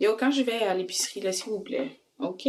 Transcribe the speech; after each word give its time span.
Yo, 0.00 0.16
quand 0.18 0.32
je 0.32 0.42
vais 0.42 0.62
à 0.64 0.74
l'épicerie, 0.74 1.20
là, 1.20 1.32
s'il 1.32 1.52
vous 1.52 1.60
plaît, 1.60 2.00
OK? 2.18 2.48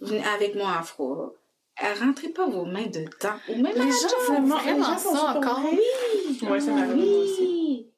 Venez 0.00 0.24
avec 0.24 0.54
moi, 0.54 0.78
Afro. 0.78 1.34
Euh, 1.82 1.94
rentrez 1.98 2.28
pas 2.28 2.46
vos 2.46 2.64
mains 2.64 2.86
dedans. 2.86 3.34
Ou 3.48 3.56
même 3.56 3.74
Les 3.74 3.90
gens 3.90 4.08
Les 4.30 4.46
vraiment 4.46 4.84
gens 4.84 4.98
super 4.98 5.36
encore. 5.36 5.60
Oui. 5.64 6.48
Ouais, 6.48 6.60
ça 6.60 6.72
m'arrive 6.72 6.94
moi 6.94 7.18
aussi. 7.24 7.42
Oui. 7.42 7.90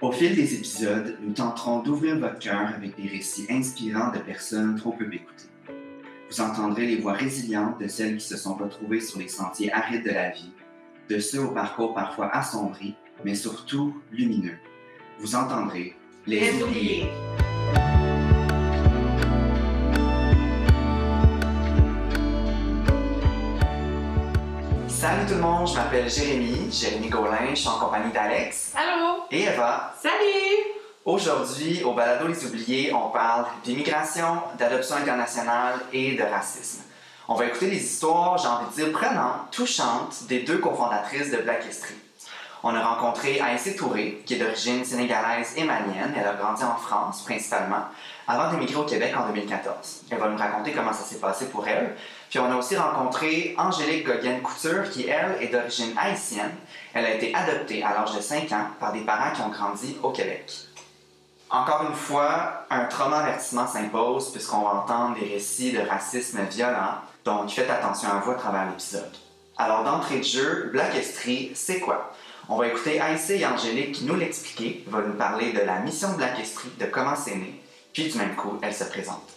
Au 0.00 0.10
fil 0.10 0.34
des 0.34 0.54
épisodes, 0.54 1.16
nous 1.20 1.32
tenterons 1.32 1.78
d'ouvrir 1.78 2.18
votre 2.18 2.40
cœur 2.40 2.74
avec 2.74 2.96
des 2.96 3.08
récits 3.08 3.46
inspirants 3.48 4.10
de 4.10 4.18
personnes 4.18 4.76
trop 4.76 4.90
peu 4.90 5.04
écoutées. 5.14 5.53
Vous 6.34 6.40
entendrez 6.40 6.84
les 6.84 6.96
voix 6.96 7.12
résilientes 7.12 7.78
de 7.80 7.86
celles 7.86 8.16
qui 8.16 8.26
se 8.26 8.36
sont 8.36 8.56
retrouvées 8.56 9.00
sur 9.00 9.20
les 9.20 9.28
sentiers 9.28 9.72
arides 9.72 10.02
de 10.02 10.10
la 10.10 10.30
vie, 10.30 10.50
de 11.08 11.20
ceux 11.20 11.40
au 11.40 11.52
parcours 11.52 11.94
parfois 11.94 12.28
assombri, 12.34 12.96
mais 13.24 13.36
surtout 13.36 13.94
lumineux. 14.10 14.58
Vous 15.20 15.36
entendrez 15.36 15.94
les, 16.26 16.60
oubliés. 16.60 17.08
Salut 24.88 25.26
tout 25.28 25.34
le 25.34 25.40
monde, 25.40 25.68
je 25.68 25.74
m'appelle 25.74 26.10
Jérémy, 26.10 26.68
Jérémy 26.72 27.10
Gaulin, 27.10 27.50
je 27.50 27.60
suis 27.60 27.68
en 27.68 27.78
compagnie 27.78 28.12
d'Alex 28.12 28.74
Allô? 28.74 29.22
et 29.30 29.42
Eva. 29.42 29.94
Salut! 30.02 30.83
Aujourd'hui, 31.04 31.82
au 31.84 31.92
Balado 31.92 32.26
Les 32.26 32.46
Oubliés, 32.46 32.94
on 32.94 33.10
parle 33.10 33.44
d'immigration, 33.62 34.40
d'adoption 34.58 34.96
internationale 34.96 35.80
et 35.92 36.14
de 36.14 36.22
racisme. 36.22 36.80
On 37.28 37.34
va 37.34 37.44
écouter 37.44 37.66
les 37.66 37.84
histoires, 37.84 38.38
j'ai 38.38 38.48
envie 38.48 38.70
de 38.70 38.84
dire, 38.84 38.90
prenantes, 38.98 39.50
touchantes 39.50 40.24
des 40.28 40.40
deux 40.40 40.56
cofondatrices 40.56 41.30
de 41.30 41.36
Black 41.36 41.66
History. 41.68 41.92
On 42.62 42.74
a 42.74 42.82
rencontré 42.82 43.38
Aïssé 43.38 43.76
Touré, 43.76 44.22
qui 44.24 44.32
est 44.32 44.38
d'origine 44.38 44.82
sénégalaise 44.82 45.52
et 45.58 45.64
malienne. 45.64 46.14
Elle 46.16 46.26
a 46.26 46.32
grandi 46.32 46.64
en 46.64 46.76
France, 46.76 47.22
principalement, 47.26 47.84
avant 48.26 48.50
d'émigrer 48.50 48.76
au 48.76 48.86
Québec 48.86 49.12
en 49.14 49.26
2014. 49.26 50.04
Elle 50.10 50.18
va 50.18 50.28
nous 50.28 50.38
raconter 50.38 50.72
comment 50.72 50.94
ça 50.94 51.04
s'est 51.04 51.20
passé 51.20 51.48
pour 51.50 51.68
elle. 51.68 51.96
Puis 52.30 52.38
on 52.38 52.50
a 52.50 52.56
aussi 52.56 52.78
rencontré 52.78 53.54
Angélique 53.58 54.06
Goguenne-Couture, 54.06 54.88
qui, 54.90 55.06
elle, 55.06 55.36
est 55.42 55.48
d'origine 55.48 55.92
haïtienne. 55.98 56.54
Elle 56.94 57.04
a 57.04 57.14
été 57.14 57.34
adoptée 57.34 57.84
à 57.84 57.92
l'âge 57.92 58.16
de 58.16 58.22
5 58.22 58.50
ans 58.52 58.68
par 58.80 58.94
des 58.94 59.02
parents 59.02 59.34
qui 59.34 59.42
ont 59.42 59.50
grandi 59.50 59.98
au 60.02 60.08
Québec. 60.08 60.50
Encore 61.50 61.86
une 61.88 61.94
fois, 61.94 62.66
un 62.70 62.86
trauma 62.86 63.18
avertissement 63.18 63.66
s'impose 63.66 64.32
puisqu'on 64.32 64.62
va 64.62 64.70
entendre 64.70 65.14
des 65.18 65.26
récits 65.26 65.72
de 65.72 65.80
racisme 65.80 66.42
violent, 66.50 66.96
donc 67.24 67.50
faites 67.50 67.70
attention 67.70 68.08
à 68.08 68.20
vous 68.20 68.32
à 68.32 68.34
travers 68.34 68.68
l'épisode. 68.68 69.12
Alors 69.56 69.84
d'entrée 69.84 70.18
de 70.18 70.24
jeu, 70.24 70.70
Black 70.72 70.94
History, 70.96 71.52
c'est 71.54 71.80
quoi? 71.80 72.12
On 72.48 72.56
va 72.56 72.66
écouter 72.66 73.00
Aïssé 73.00 73.38
et 73.38 73.46
Angélique 73.46 73.92
qui 73.92 74.04
nous 74.04 74.16
l'expliquer, 74.16 74.84
va 74.88 75.00
nous 75.02 75.14
parler 75.14 75.52
de 75.52 75.60
la 75.60 75.78
mission 75.78 76.12
de 76.12 76.16
Black 76.16 76.38
History, 76.40 76.70
de 76.78 76.86
comment 76.86 77.14
c'est 77.16 77.36
né, 77.36 77.60
puis 77.92 78.08
du 78.08 78.18
même 78.18 78.34
coup, 78.34 78.58
elle 78.62 78.74
se 78.74 78.84
présente. 78.84 79.30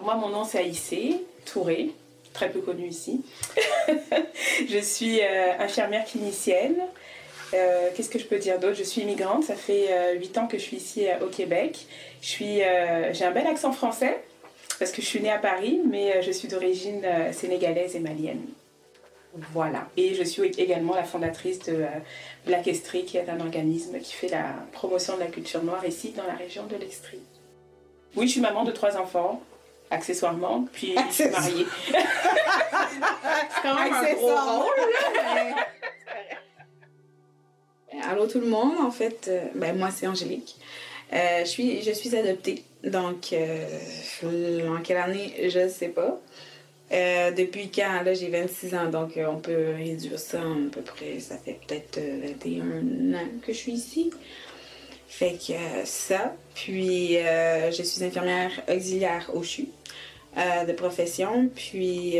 Moi, 0.00 0.14
mon 0.14 0.28
nom 0.28 0.44
c'est 0.44 0.58
Aïssé 0.58 1.26
Touré, 1.44 1.92
très 2.32 2.50
peu 2.50 2.60
connue 2.60 2.88
ici. 2.88 3.24
je 4.68 4.78
suis 4.78 5.20
euh, 5.20 5.58
infirmière 5.58 6.04
clinicienne. 6.04 6.76
Euh, 7.52 7.88
Qu'est-ce 7.94 8.08
que 8.10 8.18
je 8.18 8.26
peux 8.26 8.38
dire 8.38 8.58
d'autre? 8.58 8.76
Je 8.76 8.84
suis 8.84 9.02
immigrante, 9.02 9.44
ça 9.44 9.54
fait 9.56 9.88
euh, 9.90 10.12
8 10.14 10.38
ans 10.38 10.46
que 10.46 10.56
je 10.58 10.62
suis 10.62 10.76
ici 10.76 11.08
euh, 11.08 11.24
au 11.24 11.28
Québec. 11.28 11.86
Je 12.22 12.26
suis, 12.28 12.62
euh, 12.62 13.12
J'ai 13.12 13.24
un 13.24 13.32
bel 13.32 13.46
accent 13.46 13.72
français 13.72 14.22
parce 14.78 14.92
que 14.92 15.02
je 15.02 15.06
suis 15.06 15.20
née 15.20 15.30
à 15.32 15.38
Paris, 15.38 15.80
mais 15.88 16.16
euh, 16.16 16.22
je 16.22 16.30
suis 16.30 16.48
d'origine 16.48 17.02
euh, 17.04 17.32
sénégalaise 17.32 17.96
et 17.96 18.00
malienne. 18.00 18.42
Voilà. 19.52 19.88
Et 19.96 20.14
je 20.14 20.22
suis 20.24 20.42
également 20.58 20.94
la 20.94 21.04
fondatrice 21.04 21.58
de 21.60 21.72
euh, 21.74 21.86
Black 22.46 22.66
Estrie, 22.68 23.04
qui 23.04 23.16
est 23.16 23.28
un 23.28 23.40
organisme 23.40 23.98
qui 24.00 24.12
fait 24.12 24.28
la 24.28 24.44
promotion 24.72 25.14
de 25.16 25.20
la 25.20 25.26
culture 25.26 25.62
noire 25.62 25.84
ici 25.86 26.12
dans 26.16 26.24
la 26.26 26.34
région 26.34 26.64
de 26.66 26.76
l'Estrie. 26.76 27.20
Oui, 28.16 28.26
je 28.26 28.32
suis 28.32 28.40
maman 28.40 28.64
de 28.64 28.72
trois 28.72 28.96
enfants, 28.96 29.40
accessoirement, 29.90 30.66
puis 30.72 30.94
je 31.08 31.12
suis 31.14 31.24
Accessoire. 31.24 31.42
mariée. 31.42 31.66
C'est 31.90 33.62
quand 33.62 33.74
même 33.74 33.92
un 33.92 34.12
gros 34.14 34.26
rôle. 34.28 35.54
Allô 38.02 38.26
tout 38.26 38.40
le 38.40 38.46
monde, 38.46 38.78
en 38.80 38.90
fait, 38.90 39.26
euh, 39.28 39.46
ben, 39.54 39.76
moi 39.76 39.90
c'est 39.90 40.06
Angélique. 40.06 40.56
Euh, 41.12 41.40
je, 41.40 41.48
suis, 41.48 41.82
je 41.82 41.90
suis 41.90 42.14
adoptée, 42.14 42.62
donc 42.84 43.32
euh, 43.32 44.68
en 44.68 44.80
quelle 44.80 44.98
année, 44.98 45.48
je 45.48 45.58
ne 45.58 45.68
sais 45.68 45.88
pas. 45.88 46.20
Depuis 46.90 47.70
quand, 47.70 48.02
là 48.02 48.14
j'ai 48.14 48.28
26 48.28 48.74
ans, 48.74 48.90
donc 48.90 49.12
on 49.16 49.36
peut 49.36 49.74
réduire 49.76 50.18
ça 50.18 50.40
à 50.40 50.70
peu 50.72 50.82
près, 50.82 51.18
ça 51.20 51.36
fait 51.36 51.58
peut-être 51.66 51.98
euh, 51.98 52.32
21 52.44 53.14
ans 53.14 53.28
que 53.44 53.52
je 53.52 53.58
suis 53.58 53.72
ici. 53.72 54.10
Fait 55.08 55.34
que 55.34 55.84
ça, 55.84 56.36
puis 56.54 57.14
je 57.14 57.82
suis 57.82 58.04
infirmière 58.04 58.52
auxiliaire 58.68 59.28
au 59.34 59.42
CHU 59.42 59.66
de 60.36 60.72
profession, 60.72 61.50
puis 61.52 62.18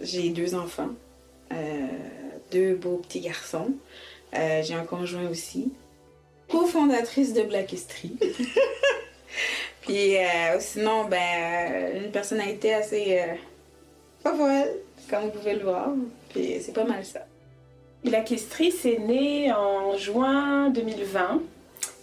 j'ai 0.00 0.30
deux 0.30 0.54
enfants, 0.54 0.88
deux 2.50 2.74
beaux 2.74 2.96
petits 2.96 3.20
garçons. 3.20 3.74
Euh, 4.36 4.62
j'ai 4.62 4.74
un 4.74 4.84
conjoint 4.84 5.28
aussi. 5.28 5.72
Co-fondatrice 6.48 7.32
de 7.32 7.42
Black 7.42 7.72
History. 7.72 8.12
Puis 9.82 10.16
euh, 10.16 10.58
sinon, 10.60 11.04
ben, 11.04 11.18
euh, 11.18 12.04
une 12.04 12.10
personnalité 12.10 12.74
assez 12.74 13.18
euh, 13.20 13.34
pas 14.22 14.34
folle, 14.34 14.70
comme 15.10 15.24
vous 15.24 15.30
pouvez 15.30 15.54
le 15.54 15.64
voir. 15.64 15.90
Puis 16.30 16.56
c'est 16.60 16.72
pas 16.72 16.84
mal 16.84 17.04
ça. 17.04 17.26
Black 18.02 18.30
History, 18.30 18.72
c'est 18.72 18.98
né 18.98 19.52
en 19.52 19.96
juin 19.96 20.70
2020. 20.70 21.42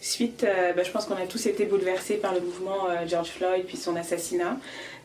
Suite, 0.04 0.44
euh, 0.44 0.74
ben, 0.74 0.84
je 0.84 0.90
pense 0.90 1.06
qu'on 1.06 1.16
a 1.16 1.28
tous 1.28 1.46
été 1.46 1.66
bouleversés 1.66 2.16
par 2.16 2.34
le 2.34 2.42
mouvement 2.42 2.90
euh, 2.90 3.08
George 3.08 3.30
Floyd 3.30 3.66
puis 3.68 3.78
son 3.78 3.96
assassinat. 3.96 4.58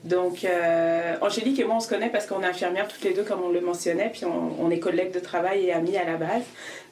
Donc, 0.05 0.43
euh, 0.43 1.17
Angélique 1.21 1.61
et 1.61 1.65
moi, 1.65 1.77
on 1.77 1.81
se 1.81 1.89
connaît 1.89 2.09
parce 2.09 2.27
qu'on 2.27 2.43
est 2.43 2.47
infirmières 2.47 2.89
toutes 2.89 3.05
les 3.05 3.12
deux, 3.12 3.23
comme 3.23 3.43
on 3.45 3.51
le 3.51 3.61
mentionnait, 3.61 4.09
puis 4.11 4.25
on, 4.25 4.71
est 4.71 4.79
collègues 4.79 5.12
de 5.12 5.21
travail 5.21 5.67
et 5.67 5.73
amis 5.73 5.99
à 5.99 6.05
la 6.05 6.17
base. 6.17 6.45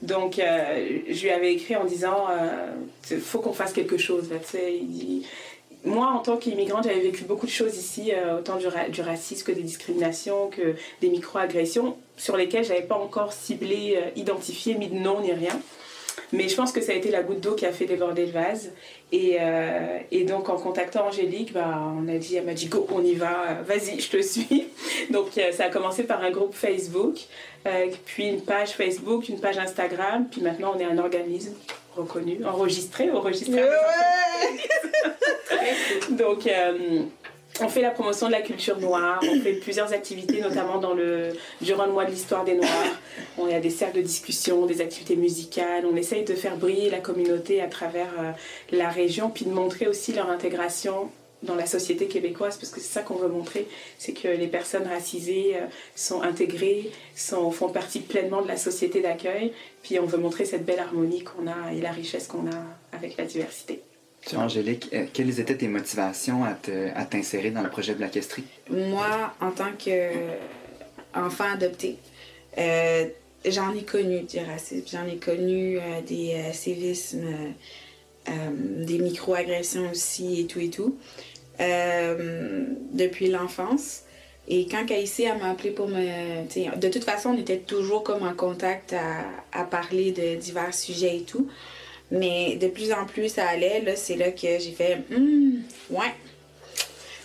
Donc, 0.03 0.34
je 0.37 1.22
lui 1.22 1.31
avais 1.31 1.53
écrit 1.53 1.76
en 1.76 1.84
disant, 1.84 2.26
il 3.10 3.20
faut 3.20 3.38
qu'on 3.38 3.53
fasse 3.53 3.72
quelque 3.72 3.98
chose. 3.98 4.28
Moi, 5.84 6.06
en 6.06 6.19
tant 6.19 6.38
qu'immigrante, 6.38 6.84
j'avais 6.84 7.00
vécu 7.00 7.22
beaucoup 7.22 7.47
de 7.47 7.53
choses 7.53 7.76
ici, 7.76 8.10
autant 8.37 8.56
du, 8.56 8.66
ra- 8.66 8.88
du 8.88 9.00
racisme 9.00 9.47
que 9.47 9.53
des 9.53 9.62
discriminations, 9.62 10.48
que 10.48 10.75
des 11.00 11.09
micro-agressions, 11.09 11.97
sur 12.16 12.37
lesquelles 12.37 12.64
je 12.64 12.70
n'avais 12.70 12.87
pas 12.87 12.97
encore 12.97 13.32
ciblé, 13.32 13.97
identifié, 14.16 14.75
mis 14.75 14.88
de 14.88 14.97
nom 14.97 15.20
ni 15.20 15.32
rien. 15.32 15.56
Mais 16.34 16.48
je 16.48 16.56
pense 16.56 16.72
que 16.72 16.80
ça 16.80 16.92
a 16.92 16.94
été 16.94 17.10
la 17.10 17.22
goutte 17.22 17.40
d'eau 17.40 17.54
qui 17.54 17.64
a 17.64 17.72
fait 17.72 17.86
déborder 17.86 18.26
le 18.26 18.32
vase. 18.32 18.72
Et, 19.12 19.36
euh, 19.40 19.98
et 20.10 20.24
donc, 20.24 20.48
en 20.48 20.56
contactant 20.56 21.06
Angélique, 21.06 21.52
bah, 21.52 21.80
on 21.96 22.08
a 22.08 22.18
dit, 22.18 22.36
elle 22.36 22.44
m'a 22.44 22.54
dit, 22.54 22.66
go, 22.66 22.86
on 22.92 23.02
y 23.04 23.14
va, 23.14 23.50
euh, 23.50 23.62
vas-y, 23.62 24.00
je 24.00 24.10
te 24.10 24.20
suis. 24.20 24.66
Donc, 25.10 25.38
euh, 25.38 25.52
ça 25.52 25.66
a 25.66 25.68
commencé 25.68 26.02
par 26.02 26.22
un 26.22 26.30
groupe 26.30 26.54
Facebook, 26.54 27.18
euh, 27.66 27.86
puis 28.04 28.26
une 28.26 28.40
page 28.40 28.70
Facebook, 28.70 29.28
une 29.28 29.38
page 29.38 29.58
Instagram, 29.58 30.26
puis 30.30 30.40
maintenant, 30.40 30.72
on 30.74 30.78
est 30.80 30.84
un 30.84 30.98
organisme 30.98 31.54
reconnu, 31.96 32.44
enregistré, 32.44 33.10
enregistré. 33.10 33.62
Donc, 36.10 36.46
euh, 36.46 37.02
on 37.60 37.69
fait 37.69 37.82
la 37.82 37.91
promotion 37.91 38.26
de 38.26 38.32
la 38.32 38.42
culture 38.42 38.78
noire, 38.81 39.20
on 39.22 39.41
fait 39.41 39.53
plusieurs 39.54 39.92
activités, 39.92 40.41
notamment 40.41 40.78
dans 40.78 40.94
le, 40.94 41.28
durant 41.60 41.87
le 41.87 41.92
mois 41.92 42.04
de 42.04 42.10
l'histoire 42.10 42.44
des 42.44 42.54
Noirs. 42.54 42.69
On 43.38 43.47
y 43.47 43.54
a 43.54 43.60
des 43.60 43.70
cercles 43.70 43.98
de 43.98 44.03
discussion, 44.03 44.66
des 44.66 44.81
activités 44.81 45.16
musicales. 45.16 45.87
On 45.91 45.94
essaye 45.97 46.25
de 46.25 46.34
faire 46.34 46.56
briller 46.56 46.91
la 46.91 46.98
communauté 46.98 47.60
à 47.60 47.69
travers 47.69 48.10
euh, 48.19 48.32
la 48.72 48.88
région, 48.88 49.31
puis 49.31 49.44
de 49.44 49.50
montrer 49.50 49.87
aussi 49.87 50.12
leur 50.12 50.31
intégration 50.31 51.10
dans 51.43 51.54
la 51.54 51.66
société 51.66 52.06
québécoise, 52.06 52.56
parce 52.56 52.73
que 52.73 52.81
c'est 52.81 52.93
ça 52.93 53.02
qu'on 53.02 53.17
veut 53.17 53.28
montrer, 53.28 53.69
c'est 53.99 54.14
que 54.14 54.28
les 54.28 54.46
personnes 54.46 54.87
racisées 54.87 55.56
euh, 55.56 55.67
sont 55.94 56.23
intégrées, 56.23 56.90
sont, 57.14 57.50
font 57.50 57.69
partie 57.69 58.00
pleinement 58.00 58.43
de 58.43 58.49
la 58.49 58.56
société 58.56 59.00
d'accueil, 59.00 59.52
puis 59.82 60.00
on 60.00 60.06
veut 60.06 60.19
montrer 60.19 60.46
cette 60.46 60.64
belle 60.64 60.81
harmonie 60.81 61.23
qu'on 61.23 61.46
a 61.46 61.73
et 61.73 61.81
la 61.81 61.93
richesse 61.93 62.26
qu'on 62.26 62.46
a 62.46 62.96
avec 62.96 63.17
la 63.17 63.26
diversité. 63.26 63.82
Angélique, 64.32 64.88
euh, 64.93 65.05
quelles 65.12 65.38
étaient 65.38 65.56
tes 65.56 65.69
motivations 65.69 66.44
à 66.44 67.05
t'insérer 67.05 67.50
dans 67.50 67.62
le 67.62 67.69
projet 67.69 67.94
Black 67.94 68.17
History? 68.17 68.44
Moi, 68.71 69.32
en 69.41 69.50
tant 69.50 69.73
qu'enfant 69.79 71.53
adopté, 71.53 71.99
euh, 72.56 73.05
j'en 73.44 73.75
ai 73.75 73.82
connu 73.82 74.23
du 74.23 74.38
racisme, 74.38 74.87
j'en 74.91 75.06
ai 75.06 75.17
connu 75.17 75.79
euh, 75.79 76.00
des 76.06 76.35
euh, 76.35 76.53
sévismes, 76.53 77.26
euh, 77.26 78.31
euh, 78.31 78.85
des 78.85 78.99
micro-agressions 78.99 79.91
aussi 79.91 80.41
et 80.41 80.47
tout 80.47 80.61
et 80.61 80.71
tout, 80.71 80.97
euh, 81.61 82.65
depuis 82.93 83.29
l'enfance. 83.29 84.05
Et 84.49 84.67
quand 84.67 84.85
Caïssé 84.87 85.26
m'a 85.41 85.50
appelé 85.50 85.71
pour 85.71 85.88
me... 85.88 86.76
De 86.76 86.88
toute 86.88 87.05
façon, 87.05 87.31
on 87.31 87.38
était 87.38 87.59
toujours 87.61 88.03
comme 88.03 88.23
en 88.23 88.35
contact 88.35 88.94
à 89.53 89.65
parler 89.65 90.12
de 90.12 90.35
divers 90.35 90.75
sujets 90.75 91.17
et 91.17 91.23
tout. 91.23 91.49
Mais 92.10 92.56
de 92.56 92.68
plus 92.68 92.92
en 92.92 93.06
plus 93.06 93.28
ça 93.28 93.48
allait, 93.48 93.80
là, 93.80 93.96
c'est 93.96 94.16
là 94.16 94.30
que 94.30 94.40
j'ai 94.40 94.72
fait 94.72 95.02
Hmm, 95.10 95.62
ouais, 95.90 96.12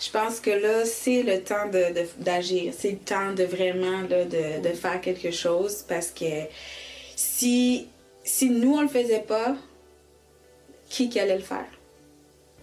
je 0.02 0.10
pense 0.12 0.40
que 0.40 0.50
là, 0.50 0.86
c'est 0.86 1.24
le 1.24 1.42
temps 1.42 1.68
d'agir. 1.68 1.94
De, 1.94 2.24
d'agir 2.24 2.74
c'est 2.78 2.92
le 2.92 2.98
temps 2.98 3.34
de 3.34 3.44
vraiment 3.44 4.02
là, 4.10 4.24
de, 4.26 4.62
de, 4.62 4.74
faire 4.74 5.02
quelque 5.02 5.32
chose 5.32 5.84
parce 5.88 6.12
que 6.12 6.46
si, 7.16 7.88
si 8.24 8.50
nous, 8.50 8.76
on 8.76 8.82
le 8.82 8.88
faisait 8.88 9.20
pas, 9.28 9.56
qui, 10.90 11.10
qui 11.10 11.20
allait 11.20 11.38
le 11.38 11.44
faire? 11.44 11.68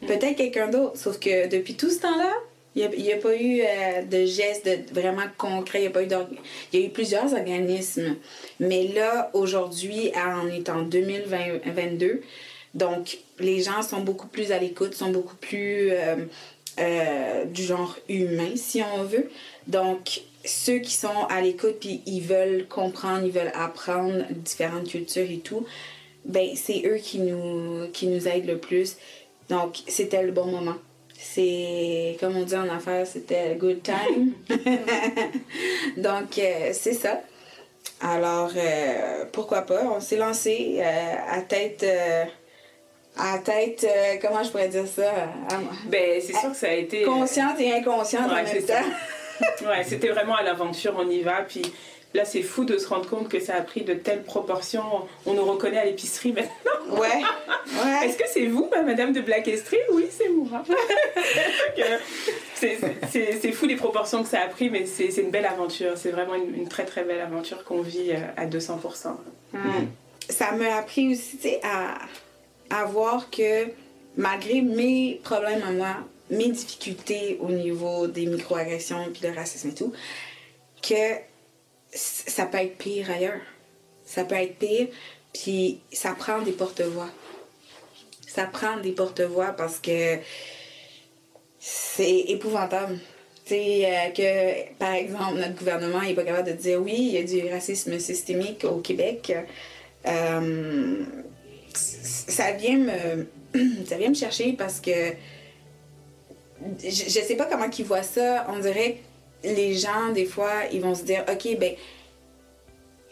Mm. 0.02 0.06
Peut-être 0.06 0.36
quelqu'un 0.36 0.68
d'autre. 0.68 0.96
Sauf 0.96 1.18
que 1.18 1.48
depuis 1.48 1.74
tout 1.74 1.90
ce 1.90 2.00
temps-là, 2.00 2.32
il 2.76 3.02
n'y 3.02 3.12
a, 3.12 3.16
pas 3.16 3.34
eu 3.34 3.62
euh, 3.62 4.02
de 4.02 4.26
gestes 4.26 4.68
vraiment 4.92 5.26
concrets. 5.38 5.80
Il 5.80 5.84
y, 5.84 5.86
a 5.86 5.90
pas 5.90 6.02
eu 6.02 6.08
il 6.74 6.92
plusieurs 6.92 7.32
organismes. 7.32 8.16
Mais 8.60 8.88
là, 8.88 9.30
aujourd'hui, 9.32 10.12
on 10.14 10.48
est 10.48 10.68
en 10.68 10.82
2022. 10.82 12.22
Donc, 12.74 13.18
les 13.38 13.62
gens 13.62 13.82
sont 13.82 14.00
beaucoup 14.00 14.26
plus 14.26 14.52
à 14.52 14.58
l'écoute, 14.58 14.94
sont 14.94 15.08
beaucoup 15.08 15.36
plus 15.36 15.90
euh, 15.90 16.16
euh, 16.78 17.44
du 17.46 17.62
genre 17.62 17.96
humain, 18.10 18.50
si 18.56 18.82
on 18.82 19.04
veut. 19.04 19.30
Donc, 19.66 20.20
ceux 20.44 20.78
qui 20.78 20.92
sont 20.92 21.24
à 21.30 21.40
l'écoute 21.40 21.76
puis 21.80 22.02
ils 22.04 22.20
veulent 22.20 22.66
comprendre, 22.68 23.24
ils 23.24 23.32
veulent 23.32 23.52
apprendre 23.54 24.24
différentes 24.30 24.88
cultures 24.88 25.28
et 25.28 25.38
tout, 25.38 25.66
ben 26.26 26.50
c'est 26.54 26.82
eux 26.84 26.98
qui 26.98 27.18
nous 27.18 28.28
aident 28.28 28.46
le 28.46 28.58
plus. 28.58 28.96
Donc, 29.48 29.78
c'était 29.88 30.22
le 30.22 30.32
bon 30.32 30.46
moment. 30.46 30.76
C'est, 31.18 32.16
comme 32.20 32.36
on 32.36 32.44
dit 32.44 32.56
en 32.56 32.68
affaires, 32.68 33.06
c'était 33.06 33.56
good 33.56 33.82
time. 33.82 34.32
Donc, 35.96 36.38
euh, 36.38 36.70
c'est 36.72 36.94
ça. 36.94 37.20
Alors, 38.00 38.50
pourquoi 39.32 39.62
pas? 39.62 39.84
On 39.84 40.00
s'est 40.00 40.16
lancé 40.16 40.82
à 40.82 41.40
tête 41.40 41.84
à 43.18 43.38
tête, 43.38 43.84
euh, 43.84 44.16
comment 44.20 44.42
je 44.42 44.50
pourrais 44.50 44.68
dire 44.68 44.86
ça? 44.86 45.10
ben, 45.86 46.20
c'est 46.20 46.34
sûr 46.34 46.50
que 46.50 46.56
ça 46.56 46.68
a 46.68 46.72
été. 46.72 47.02
Euh, 47.02 47.06
consciente 47.06 47.58
et 47.60 47.72
inconsciente 47.72 48.30
en 48.30 48.34
même 48.34 48.62
temps. 48.62 49.64
ouais, 49.68 49.84
c'était 49.84 50.08
vraiment 50.08 50.36
à 50.36 50.42
l'aventure, 50.42 50.94
on 50.98 51.08
y 51.08 51.22
va. 51.22 51.42
Puis 51.42 51.62
là, 52.16 52.24
c'est 52.24 52.42
fou 52.42 52.64
de 52.64 52.78
se 52.78 52.88
rendre 52.88 53.08
compte 53.08 53.28
que 53.28 53.38
ça 53.38 53.54
a 53.54 53.60
pris 53.60 53.82
de 53.82 53.94
telles 53.94 54.22
proportions. 54.22 54.82
On 55.24 55.34
nous 55.34 55.44
reconnaît 55.44 55.78
à 55.78 55.84
l'épicerie 55.84 56.32
maintenant. 56.32 56.98
Ouais. 56.98 57.08
ouais. 57.08 58.06
Est-ce 58.06 58.16
que 58.16 58.24
c'est 58.32 58.46
vous, 58.46 58.68
madame 58.84 59.12
de 59.12 59.20
Black 59.20 59.46
Estrie? 59.46 59.78
Oui, 59.92 60.06
c'est 60.10 60.28
moi. 60.28 60.64
c'est 62.54 63.52
fou 63.52 63.66
les 63.66 63.76
proportions 63.76 64.22
que 64.22 64.28
ça 64.28 64.40
a 64.40 64.48
pris, 64.48 64.70
mais 64.70 64.86
c'est 64.86 65.08
une 65.18 65.30
belle 65.30 65.46
aventure. 65.46 65.92
C'est 65.96 66.10
vraiment 66.10 66.34
une, 66.34 66.68
très, 66.68 66.84
très 66.84 67.04
belle 67.04 67.20
aventure 67.20 67.62
qu'on 67.64 67.82
vit 67.82 68.12
euh, 68.12 68.18
à 68.36 68.46
200%. 68.46 69.16
Mm. 69.52 69.58
Ça 70.28 70.52
m'a 70.52 70.76
appris 70.76 71.12
aussi, 71.12 71.38
à 71.62 72.84
voir 72.86 73.30
que 73.30 73.68
malgré 74.16 74.62
mes 74.62 75.20
problèmes 75.22 75.62
à 75.62 75.70
moi, 75.70 75.96
mes 76.30 76.48
difficultés 76.48 77.38
au 77.40 77.50
niveau 77.50 78.06
des 78.06 78.26
microagressions 78.26 79.08
puis 79.12 79.22
le 79.28 79.34
racisme 79.34 79.68
et 79.68 79.74
tout, 79.74 79.92
que 80.82 81.14
ça 81.92 82.46
peut 82.46 82.58
être 82.58 82.76
pire 82.78 83.10
ailleurs. 83.10 83.40
Ça 84.04 84.24
peut 84.24 84.36
être 84.36 84.56
pire, 84.58 84.88
puis 85.32 85.80
ça 85.92 86.12
prend 86.12 86.40
des 86.40 86.52
porte-voix. 86.52 87.10
Ça 88.26 88.44
prend 88.44 88.76
des 88.78 88.92
porte-voix 88.92 89.52
parce 89.52 89.78
que 89.78 90.18
c'est 91.58 92.20
épouvantable. 92.28 92.98
Tu 93.44 93.54
sais, 93.54 93.86
euh, 93.86 94.10
que, 94.10 94.72
par 94.74 94.92
exemple, 94.92 95.36
notre 95.36 95.54
gouvernement 95.54 96.02
n'est 96.02 96.14
pas 96.14 96.24
capable 96.24 96.48
de 96.48 96.54
dire 96.54 96.80
oui, 96.80 96.94
il 96.96 97.12
y 97.12 97.18
a 97.18 97.22
du 97.22 97.52
racisme 97.52 97.98
systémique 97.98 98.64
au 98.64 98.78
Québec. 98.78 99.32
Euh, 100.06 101.04
ça 101.74 102.52
vient 102.52 102.78
me 102.78 103.26
ça 103.86 103.96
vient 103.96 104.08
me 104.08 104.14
chercher 104.14 104.52
parce 104.52 104.80
que 104.80 105.12
je, 106.82 106.88
je 106.88 107.20
sais 107.20 107.36
pas 107.36 107.46
comment 107.46 107.68
ils 107.70 107.84
voient 107.84 108.02
ça. 108.02 108.46
On 108.48 108.58
dirait 108.58 108.98
les 109.44 109.74
gens, 109.74 110.12
des 110.12 110.24
fois, 110.24 110.64
ils 110.72 110.80
vont 110.80 110.94
se 110.94 111.04
dire 111.04 111.24
OK, 111.30 111.58
ben, 111.58 111.74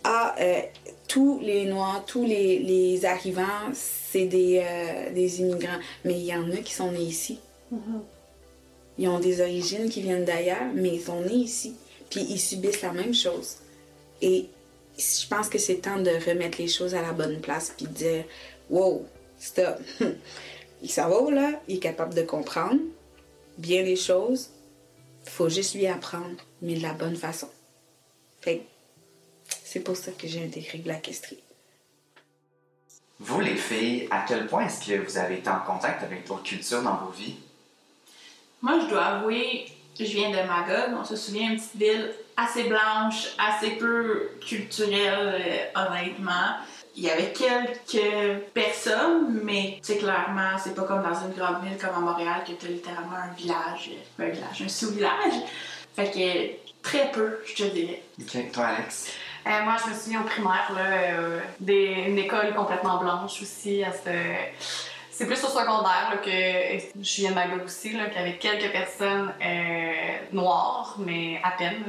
ah, 0.05 0.35
euh, 0.41 0.61
tous 1.09 1.41
les 1.41 1.65
Noirs, 1.65 2.05
tous 2.06 2.25
les, 2.25 2.59
les 2.59 3.05
arrivants, 3.05 3.71
c'est 3.73 4.26
des, 4.26 4.62
euh, 4.62 5.12
des, 5.12 5.41
immigrants. 5.41 5.79
Mais 6.05 6.15
il 6.15 6.25
y 6.25 6.35
en 6.35 6.50
a 6.50 6.56
qui 6.56 6.75
sont 6.75 6.93
nés 6.93 7.00
ici. 7.00 7.38
Mm-hmm. 7.73 8.00
Ils 8.99 9.09
ont 9.09 9.19
des 9.19 9.41
origines 9.41 9.88
qui 9.88 10.03
viennent 10.03 10.25
d'ailleurs, 10.25 10.71
mais 10.75 10.91
ils 10.91 11.00
sont 11.00 11.21
nés 11.23 11.35
ici. 11.35 11.75
Puis 12.11 12.26
ils 12.29 12.38
subissent 12.38 12.82
la 12.82 12.93
même 12.93 13.15
chose. 13.15 13.56
Et 14.23 14.47
je 14.97 15.26
pense 15.29 15.49
que 15.49 15.59
c'est 15.59 15.76
temps 15.76 15.99
de 15.99 16.11
remettre 16.11 16.59
les 16.59 16.69
choses 16.69 16.94
à 16.94 17.03
la 17.03 17.12
bonne 17.12 17.41
place 17.41 17.73
puis 17.76 17.87
de 17.87 17.93
dire 17.93 18.25
wow, 18.71 19.05
stop. 19.38 19.79
il 20.82 20.91
s'en 20.91 21.09
va 21.09 21.31
là, 21.31 21.61
il 21.67 21.76
est 21.76 21.81
capable 21.81 22.15
de 22.15 22.23
comprendre 22.23 22.81
bien 23.59 23.82
les 23.82 23.97
choses. 23.97 24.50
Il 25.25 25.31
faut 25.31 25.49
juste 25.49 25.75
lui 25.75 25.87
apprendre, 25.87 26.37
mais 26.62 26.75
de 26.75 26.82
la 26.82 26.93
bonne 26.93 27.17
façon. 27.17 27.49
c'est 29.65 29.81
pour 29.81 29.97
ça 29.97 30.12
que 30.12 30.29
j'ai 30.29 30.44
intégré 30.44 30.79
Black 30.79 31.09
History. 31.09 31.38
Vous, 33.21 33.41
les 33.41 33.56
filles, 33.56 34.09
à 34.11 34.25
quel 34.26 34.47
point 34.47 34.67
est-ce 34.67 34.87
que 34.87 35.00
vous 35.00 35.17
avez 35.17 35.37
été 35.37 35.49
en 35.49 35.61
contact 35.61 36.03
avec 36.03 36.26
d'autres 36.26 36.43
cultures 36.43 36.82
dans 36.82 36.97
vos 36.97 37.11
vies? 37.11 37.37
Moi, 38.61 38.81
je 38.81 38.87
dois 38.87 39.05
avouer, 39.05 39.67
je 39.99 40.05
viens 40.05 40.31
de 40.31 40.47
Magog. 40.47 40.94
On 40.99 41.05
se 41.05 41.17
souvient, 41.17 41.50
une 41.50 41.56
petite 41.56 41.76
ville 41.76 42.12
assez 42.37 42.65
blanche, 42.65 43.29
assez 43.38 43.73
peu 43.73 44.31
culturelle, 44.41 45.71
euh, 45.76 45.81
honnêtement 45.81 46.56
il 46.96 47.05
y 47.05 47.11
avait 47.11 47.32
quelques 47.32 48.41
personnes, 48.52 49.41
mais 49.43 49.79
c'est 49.82 49.99
clairement, 49.99 50.56
c'est 50.62 50.75
pas 50.75 50.82
comme 50.82 51.02
dans 51.02 51.14
une 51.14 51.32
grande 51.35 51.64
ville 51.64 51.76
comme 51.79 51.94
à 51.96 52.00
Montréal 52.00 52.43
que 52.46 52.52
t'as 52.52 52.69
littéralement 52.69 53.17
un 53.17 53.35
village, 53.35 53.91
un 54.19 54.29
village, 54.29 54.62
un 54.62 54.69
sous-village. 54.69 55.35
Fait 55.96 56.11
que 56.11 56.82
très 56.82 57.11
peu, 57.11 57.41
je 57.46 57.55
te 57.55 57.69
dirais. 57.70 58.02
Ok, 58.20 58.52
toi 58.52 58.67
Alex? 58.67 59.12
Euh, 59.46 59.62
moi, 59.62 59.76
je 59.85 59.91
me 59.91 59.94
souviens 59.94 60.23
au 60.23 60.25
primaire, 60.25 60.73
là, 60.75 61.19
euh, 61.19 61.41
des, 61.61 62.05
une 62.06 62.19
école 62.19 62.55
complètement 62.55 62.99
blanche 62.99 63.43
aussi. 63.43 63.85
À 63.85 63.93
ce 63.93 64.08
c'est 65.16 65.26
plus 65.26 65.43
au 65.44 65.49
secondaire 65.49 66.19
que 66.25 67.00
je 67.00 67.20
viens 67.20 67.31
de 67.31 67.34
Magog 67.37 67.64
aussi, 67.64 67.93
là, 67.93 68.06
qu'avec 68.06 68.40
quelques 68.40 68.72
personnes 68.72 69.32
euh, 69.40 69.93
noires, 70.32 70.96
mais 70.99 71.40
à 71.44 71.52
peine. 71.52 71.84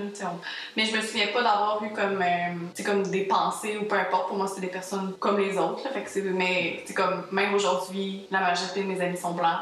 Mais 0.77 0.85
je 0.85 0.95
me 0.95 1.01
souviens 1.01 1.27
pas 1.33 1.41
d'avoir 1.41 1.83
eu 1.83 1.89
comme, 1.89 2.21
euh, 2.21 2.83
comme 2.83 3.03
des 3.07 3.23
pensées 3.23 3.77
ou 3.81 3.85
peu 3.85 3.95
importe. 3.95 4.27
Pour 4.27 4.37
moi, 4.37 4.47
c'était 4.47 4.67
des 4.67 4.73
personnes 4.73 5.13
comme 5.19 5.39
les 5.39 5.57
autres. 5.57 5.81
fait 5.91 6.03
que 6.03 6.29
mais 6.29 6.83
comme, 6.95 7.23
même 7.31 7.55
aujourd'hui, 7.55 8.27
la 8.29 8.41
majorité 8.41 8.83
de 8.83 8.87
mes 8.87 9.01
amis 9.01 9.17
sont 9.17 9.33
blancs. 9.33 9.59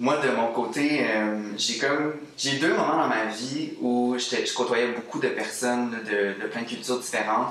Moi, 0.00 0.16
de 0.16 0.30
mon 0.30 0.48
côté, 0.48 1.04
euh, 1.04 1.52
j'ai 1.58 1.78
comme 1.78 2.14
j'ai 2.36 2.58
deux 2.58 2.74
moments 2.74 2.96
dans 2.96 3.08
ma 3.08 3.26
vie 3.26 3.74
où 3.82 4.16
je 4.18 4.54
côtoyais 4.54 4.88
beaucoup 4.88 5.20
de 5.20 5.28
personnes 5.28 5.90
de, 5.90 6.42
de 6.42 6.48
plein 6.48 6.62
de 6.62 6.66
cultures 6.66 6.98
différentes. 6.98 7.48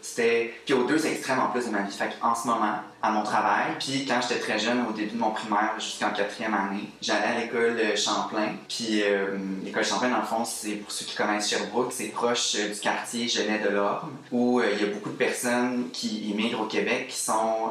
C'était 0.00 0.54
puis 0.64 0.74
aux 0.74 0.84
deux 0.84 1.06
extrêmes 1.06 1.38
en 1.38 1.50
plus 1.50 1.66
de 1.66 1.70
ma 1.70 1.82
vie. 1.82 1.94
Fait 1.94 2.10
en 2.22 2.34
ce 2.34 2.46
moment, 2.48 2.78
à 3.02 3.10
mon 3.10 3.22
travail. 3.22 3.72
Puis 3.80 4.06
quand 4.06 4.20
j'étais 4.22 4.40
très 4.40 4.58
jeune, 4.58 4.86
au 4.88 4.92
début 4.92 5.16
de 5.16 5.20
mon 5.20 5.30
primaire, 5.30 5.74
jusqu'en 5.78 6.10
quatrième 6.10 6.54
année, 6.54 6.88
j'allais 7.00 7.36
à 7.36 7.40
l'école 7.40 7.96
Champlain. 7.96 8.54
Puis 8.68 9.02
euh, 9.02 9.36
l'école 9.64 9.84
Champlain, 9.84 10.10
dans 10.10 10.18
le 10.18 10.24
fond, 10.24 10.44
c'est 10.44 10.76
pour 10.76 10.92
ceux 10.92 11.04
qui 11.04 11.16
connaissent 11.16 11.50
Sherbrooke, 11.50 11.92
c'est 11.92 12.08
proche 12.08 12.54
euh, 12.56 12.72
du 12.72 12.78
quartier 12.78 13.28
Genet 13.28 13.58
de 13.58 13.70
l'Orme, 13.70 14.12
où 14.30 14.60
euh, 14.60 14.66
il 14.72 14.86
y 14.86 14.88
a 14.88 14.92
beaucoup 14.92 15.10
de 15.10 15.16
personnes 15.16 15.90
qui 15.92 16.30
immigrent 16.30 16.60
au 16.60 16.66
Québec 16.66 17.08
qui 17.08 17.18
sont 17.18 17.70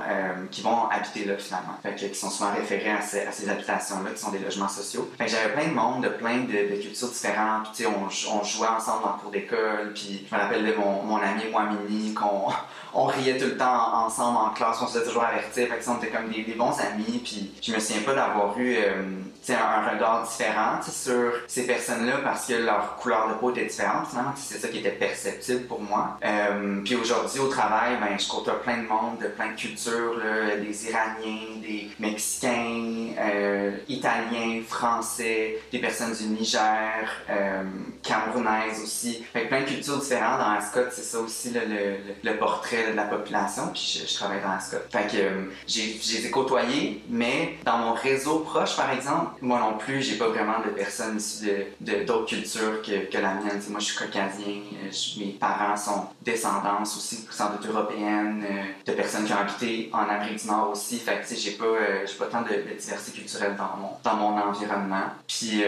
qui 0.50 0.62
vont 0.62 0.90
habiter 0.90 1.26
là 1.26 1.38
finalement. 1.38 1.78
Fait 1.82 1.96
que, 1.96 2.06
qui 2.06 2.16
sont 2.16 2.30
souvent 2.30 2.52
référés 2.54 2.92
à 2.92 3.02
ces, 3.02 3.26
ces 3.32 3.50
habitations-là, 3.50 4.12
qui 4.12 4.20
sont 4.20 4.32
des 4.32 4.40
logements 4.40 4.68
sociaux. 4.68 5.10
Fait 5.18 5.26
que 5.26 5.32
j'avais 5.32 5.54
plein 5.54 5.68
de 5.68 5.74
monde, 5.74 6.04
de 6.04 6.10
plein 6.10 6.40
de, 6.40 6.82
cultures 6.82 7.10
différentes. 7.10 7.72
Puis, 7.74 7.86
on, 7.86 8.06
on 8.06 8.44
jouait 8.44 8.68
ensemble 8.68 9.06
en 9.06 9.18
cours 9.18 9.32
d'école. 9.32 9.94
Puis 9.94 10.26
je 10.30 10.36
me 10.36 10.42
rappelle 10.42 10.66
de 10.66 10.74
mon, 10.74 11.04
mon 11.04 11.18
ami 11.18 11.44
Mini 11.88 12.14
qu'on 12.14 12.48
on 12.94 13.06
riait 13.06 13.38
tout 13.38 13.46
le 13.46 13.58
temps 13.58 14.06
ensemble 14.06 14.38
en 14.38 14.50
classe, 14.50 14.78
on 14.82 14.88
se 14.88 14.94
faisait 14.94 15.06
toujours 15.06 15.21
avertir, 15.24 15.68
fait 15.68 15.78
que 15.78 15.90
on 15.90 15.98
était 15.98 16.08
comme 16.08 16.30
des, 16.30 16.54
bons 16.54 16.78
amis, 16.80 17.22
puis 17.24 17.52
je 17.62 17.74
me 17.74 17.80
souviens 17.80 18.04
pas 18.04 18.14
d'avoir 18.14 18.58
eu 18.58 18.76
euh, 18.76 19.02
un, 19.50 19.90
regard 19.90 20.28
différent 20.28 20.80
sur 20.82 21.34
ces 21.48 21.66
personnes-là 21.66 22.20
parce 22.24 22.48
que 22.48 22.54
leur 22.54 22.96
couleur 22.98 23.30
de 23.30 23.34
peau 23.36 23.52
était 23.52 23.66
différente, 23.66 24.08
finalement, 24.10 24.34
c'est 24.36 24.60
ça 24.60 24.68
qui 24.68 24.80
était 24.80 24.92
perceptible 24.92 25.62
pour 25.62 25.82
moi. 25.82 26.18
Euh, 26.24 26.82
puis 26.84 26.96
aujourd'hui, 26.96 27.40
au 27.40 27.48
travail, 27.48 27.98
ben, 28.00 28.18
je 28.20 28.28
côtoie 28.30 28.62
plein 28.62 28.78
de 28.78 28.88
monde, 28.88 29.20
de 29.22 29.28
plein 29.28 29.52
de 29.52 29.56
cultures, 29.56 30.18
là, 30.18 30.58
des 30.58 30.90
Iraniens, 30.90 31.60
des 31.62 31.90
Mexicains, 32.00 33.14
euh, 33.20 33.72
Italiens, 33.88 34.62
Français, 34.68 35.60
des 35.72 35.80
personnes 35.80 36.14
du 36.14 36.24
Niger, 36.26 37.10
euh, 37.30 37.64
Camerounaises 38.04 38.82
aussi. 38.84 39.24
Fait 39.34 39.46
plein 39.46 39.62
de 39.62 39.66
cultures 39.66 39.98
différentes 39.98 40.40
dans 40.40 40.52
Ascot, 40.52 40.90
c'est 40.92 41.04
ça 41.04 41.20
aussi 41.20 41.52
le, 41.54 42.38
portrait 42.38 42.92
de 42.92 42.96
la 42.96 43.04
population, 43.04 43.68
puis 43.74 44.04
je, 44.08 44.14
travaille 44.16 44.42
dans 44.42 44.52
Ascot. 44.52 44.78
Fait 44.90 45.08
que 45.12 45.18
euh, 45.18 45.52
j'ai, 45.68 46.00
j'ai 46.02 46.30
côtoyés, 46.32 47.04
mais 47.10 47.58
dans 47.66 47.78
mon 47.78 47.94
réseau 47.94 48.40
proche, 48.40 48.76
par 48.76 48.92
exemple, 48.92 49.32
moi 49.42 49.60
non 49.60 49.78
plus, 49.78 50.02
j'ai 50.02 50.16
pas 50.18 50.28
vraiment 50.28 50.60
de 50.66 50.70
personnes 50.70 51.18
issues 51.18 51.66
de, 51.80 52.04
d'autres 52.06 52.28
cultures 52.28 52.82
que, 52.82 53.12
que, 53.12 53.18
la 53.18 53.36
mienne. 53.36 53.62
moi, 53.70 53.80
je 53.80 53.86
suis 53.86 53.98
caucasien, 53.98 54.62
euh, 54.84 54.92
mes 55.20 55.32
parents 55.40 55.78
sont 55.78 56.08
descendants 56.22 56.82
aussi, 56.82 57.26
sans 57.30 57.52
doute 57.52 57.66
européennes, 57.68 58.44
euh, 58.50 58.92
de 58.92 58.96
personnes 58.96 59.26
qui 59.26 59.34
ont 59.34 59.38
habité 59.38 59.90
en 59.94 60.10
Amérique 60.10 60.42
du 60.42 60.48
Nord 60.48 60.72
aussi. 60.72 60.98
Fait 60.98 61.22
que, 61.22 61.36
j'ai 61.36 61.52
pas, 61.52 61.66
j'ai 62.06 62.18
pas 62.18 62.26
tant 62.26 62.42
de, 62.42 62.78
diversité 62.80 63.20
culturelle 63.20 63.56
dans 63.58 63.78
mon, 63.78 63.90
dans 64.04 64.16
mon 64.16 64.40
environnement. 64.40 65.08
Puis, 65.28 65.64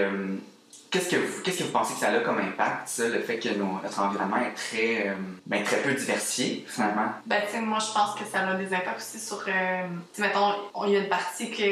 Qu'est-ce 0.94 1.10
que, 1.10 1.16
vous, 1.64 1.72
pensez 1.72 1.96
que 1.96 2.00
ça 2.02 2.10
a 2.10 2.20
comme 2.20 2.38
impact, 2.38 2.88
le 3.00 3.20
fait 3.22 3.40
que 3.40 3.50
notre 3.50 4.00
environnement 4.00 4.38
est 4.38 4.54
très, 4.54 5.08
euh, 5.10 5.14
ben, 5.48 5.64
très 5.64 5.78
peu 5.78 5.92
diversifié, 5.92 6.64
finalement? 6.68 7.08
Ben, 7.26 7.42
tu 7.52 7.60
moi, 7.62 7.80
je 7.80 7.92
pense 7.92 8.14
que 8.14 8.24
ça 8.32 8.48
a 8.48 8.54
des 8.54 8.72
impacts 8.72 8.98
aussi 9.00 9.20
sur. 9.20 9.44
euh, 9.48 9.88
mettons, 10.20 10.54
on- 10.76 10.86
il 10.86 10.94
y 10.94 10.98
a 10.98 11.00
une 11.00 11.10
partie 11.10 11.50
que 11.50 11.64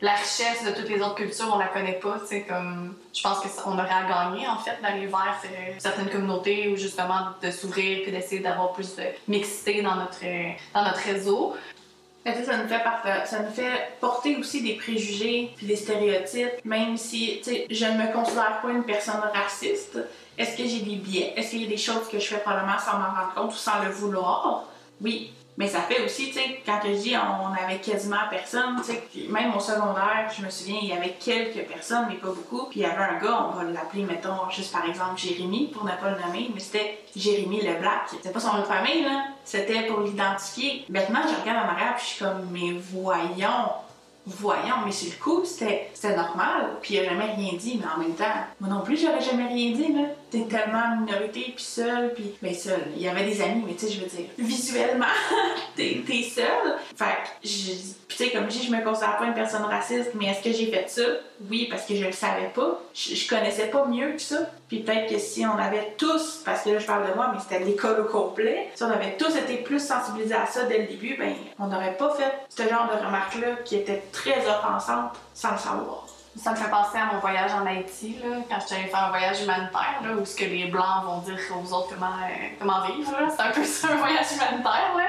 la 0.00 0.14
richesse 0.14 0.64
de 0.66 0.72
toutes 0.72 0.88
les 0.88 1.00
autres 1.00 1.14
cultures, 1.14 1.52
on 1.54 1.58
la 1.58 1.68
connaît 1.68 2.00
pas, 2.00 2.18
tu 2.22 2.26
sais, 2.26 2.40
comme. 2.42 2.96
Je 3.14 3.22
pense 3.22 3.38
qu'on 3.38 3.74
aurait 3.74 3.88
à 3.88 4.08
gagner, 4.08 4.48
en 4.48 4.58
fait, 4.58 4.76
d'aller 4.82 5.06
vers 5.06 5.40
euh, 5.44 5.72
certaines 5.78 6.10
communautés 6.10 6.66
ou 6.66 6.76
justement 6.76 7.28
de 7.40 7.52
s'ouvrir 7.52 8.02
puis 8.02 8.10
d'essayer 8.10 8.40
d'avoir 8.40 8.72
plus 8.72 8.96
de 8.96 9.04
mixité 9.28 9.82
dans 9.82 9.94
notre, 9.94 10.24
euh, 10.24 10.50
dans 10.74 10.82
notre 10.82 10.98
réseau. 10.98 11.54
Ça 12.24 12.56
nous 12.56 12.68
fait 12.68 13.26
ça 13.26 13.40
nous 13.40 13.50
fait 13.50 13.98
porter 14.00 14.36
aussi 14.36 14.62
des 14.62 14.76
préjugés 14.76 15.52
puis 15.56 15.66
des 15.66 15.76
stéréotypes, 15.76 16.64
même 16.64 16.96
si 16.96 17.42
je 17.70 17.84
ne 17.84 18.02
me 18.02 18.12
considère 18.12 18.60
pas 18.62 18.70
une 18.70 18.84
personne 18.84 19.20
raciste. 19.34 19.98
Est-ce 20.38 20.56
que 20.56 20.66
j'ai 20.66 20.80
des 20.80 20.96
biais? 20.96 21.34
Est-ce 21.36 21.50
qu'il 21.50 21.62
y 21.62 21.66
a 21.66 21.68
des 21.68 21.76
choses 21.76 22.08
que 22.10 22.18
je 22.18 22.24
fais 22.24 22.38
probablement 22.38 22.78
sans 22.78 22.98
m'en 22.98 23.14
rendre 23.14 23.34
compte 23.34 23.52
ou 23.52 23.56
sans 23.56 23.84
le 23.84 23.90
vouloir? 23.90 24.64
Oui. 25.00 25.32
Mais 25.56 25.68
ça 25.68 25.80
fait 25.82 26.04
aussi, 26.04 26.28
tu 26.28 26.34
sais, 26.34 26.62
quand 26.66 26.80
je 26.84 26.92
dis 26.92 27.14
on 27.16 27.52
avait 27.52 27.78
quasiment 27.78 28.16
personne, 28.28 28.76
tu 28.84 28.92
sais, 28.92 29.28
même 29.28 29.54
au 29.54 29.60
secondaire, 29.60 30.28
je 30.36 30.44
me 30.44 30.50
souviens, 30.50 30.78
il 30.82 30.88
y 30.88 30.92
avait 30.92 31.16
quelques 31.20 31.66
personnes, 31.68 32.06
mais 32.08 32.16
pas 32.16 32.28
beaucoup. 32.28 32.66
Puis 32.70 32.80
il 32.80 32.82
y 32.82 32.86
avait 32.86 33.02
un 33.02 33.18
gars, 33.18 33.48
on 33.48 33.56
va 33.56 33.64
l'appeler, 33.64 34.02
mettons, 34.02 34.50
juste 34.50 34.72
par 34.72 34.84
exemple 34.84 35.16
Jérémy, 35.16 35.68
pour 35.68 35.84
ne 35.84 35.92
pas 35.92 36.10
le 36.10 36.20
nommer, 36.20 36.50
mais 36.52 36.60
c'était 36.60 37.04
Jérémy 37.14 37.60
le 37.62 37.74
Black. 37.74 38.08
C'était 38.10 38.30
pas 38.30 38.40
son 38.40 38.52
nom 38.54 38.60
de 38.60 38.64
famille, 38.64 39.04
là. 39.04 39.26
C'était 39.44 39.82
pour 39.82 40.00
l'identifier. 40.00 40.84
Maintenant, 40.88 41.20
je 41.22 41.40
regarde 41.40 41.66
en 41.66 41.72
arrière, 41.72 41.94
puis 41.96 42.04
je 42.04 42.10
suis 42.14 42.24
comme, 42.24 42.48
mais 42.50 42.72
voyons, 42.72 43.70
voyons, 44.26 44.76
mais 44.84 44.92
sur 44.92 45.12
le 45.12 45.22
coup, 45.22 45.44
c'était 45.44 46.16
normal, 46.16 46.78
puis 46.82 46.94
il 46.94 47.00
a 47.00 47.04
jamais 47.04 47.32
rien 47.32 47.52
dit, 47.58 47.80
mais 47.80 47.86
en 47.94 47.98
même 47.98 48.14
temps, 48.14 48.24
moi 48.58 48.70
non 48.70 48.80
plus, 48.80 49.00
j'aurais 49.00 49.20
jamais 49.20 49.46
rien 49.46 49.72
dit, 49.72 49.92
là. 49.92 50.08
T'es 50.34 50.48
tellement 50.48 50.96
minorité, 50.96 51.52
puis 51.54 51.64
seul, 51.64 52.12
puis. 52.12 52.34
Ben, 52.42 52.52
seul. 52.52 52.80
Il 52.96 53.02
y 53.02 53.08
avait 53.08 53.24
des 53.24 53.40
amis, 53.40 53.62
mais 53.64 53.74
tu 53.74 53.86
sais, 53.86 53.92
je 53.92 54.00
veux 54.00 54.08
dire, 54.08 54.26
visuellement, 54.36 55.06
t'es 55.76 56.02
t'es 56.04 56.24
seul. 56.24 56.74
Fait 56.96 57.04
que, 57.22 57.46
tu 57.46 58.16
sais, 58.16 58.30
comme 58.30 58.50
je 58.50 58.58
dis, 58.58 58.66
je 58.66 58.72
me 58.72 58.82
considère 58.82 59.16
pas 59.16 59.26
une 59.26 59.34
personne 59.34 59.62
raciste, 59.62 60.10
mais 60.14 60.26
est-ce 60.26 60.42
que 60.42 60.50
j'ai 60.50 60.72
fait 60.72 60.90
ça? 60.90 61.02
Oui, 61.48 61.68
parce 61.70 61.86
que 61.86 61.94
je 61.94 62.04
le 62.04 62.10
savais 62.10 62.50
pas. 62.52 62.82
Je, 62.92 63.14
je 63.14 63.28
connaissais 63.28 63.68
pas 63.68 63.86
mieux 63.86 64.10
que 64.14 64.20
ça. 64.20 64.50
Puis 64.66 64.80
peut-être 64.80 65.08
que 65.08 65.20
si 65.20 65.46
on 65.46 65.56
avait 65.56 65.94
tous, 65.98 66.42
parce 66.44 66.62
que 66.62 66.70
là, 66.70 66.80
je 66.80 66.86
parle 66.86 67.08
de 67.08 67.14
moi, 67.14 67.30
mais 67.32 67.38
c'était 67.40 67.64
l'école 67.64 68.00
au 68.00 68.04
complet, 68.06 68.70
si 68.74 68.82
on 68.82 68.90
avait 68.90 69.16
tous 69.16 69.36
été 69.36 69.58
plus 69.58 69.78
sensibilisés 69.78 70.34
à 70.34 70.46
ça 70.46 70.64
dès 70.64 70.78
le 70.78 70.86
début, 70.86 71.16
ben, 71.16 71.32
on 71.60 71.68
n'aurait 71.68 71.96
pas 71.96 72.12
fait 72.16 72.32
ce 72.48 72.68
genre 72.68 72.90
de 72.92 73.06
remarques-là 73.06 73.58
qui 73.64 73.76
étaient 73.76 74.02
très 74.10 74.38
offensantes 74.48 75.12
sans 75.32 75.52
le 75.52 75.58
savoir. 75.58 76.08
Ça 76.36 76.50
me 76.50 76.56
fait 76.56 76.68
penser 76.68 76.98
à 76.98 77.12
mon 77.12 77.20
voyage 77.20 77.52
en 77.52 77.64
Haïti, 77.64 78.18
là, 78.22 78.38
quand 78.48 78.58
je 78.60 78.74
suis 78.74 78.84
faire 78.86 79.04
un 79.04 79.10
voyage 79.10 79.42
humanitaire, 79.42 80.00
là, 80.02 80.10
où 80.20 80.24
ce 80.24 80.34
que 80.34 80.44
les 80.44 80.66
Blancs 80.66 81.04
vont 81.04 81.18
dire 81.18 81.38
aux 81.50 81.72
autres 81.72 81.90
comment, 81.94 82.06
euh, 82.06 82.48
comment 82.58 82.84
vivre. 82.86 83.12
C'est 83.30 83.42
un 83.42 83.50
peu 83.50 83.64
ça, 83.64 83.88
un 83.92 83.96
voyage 83.96 84.26
humanitaire. 84.34 84.94
Là. 84.96 85.04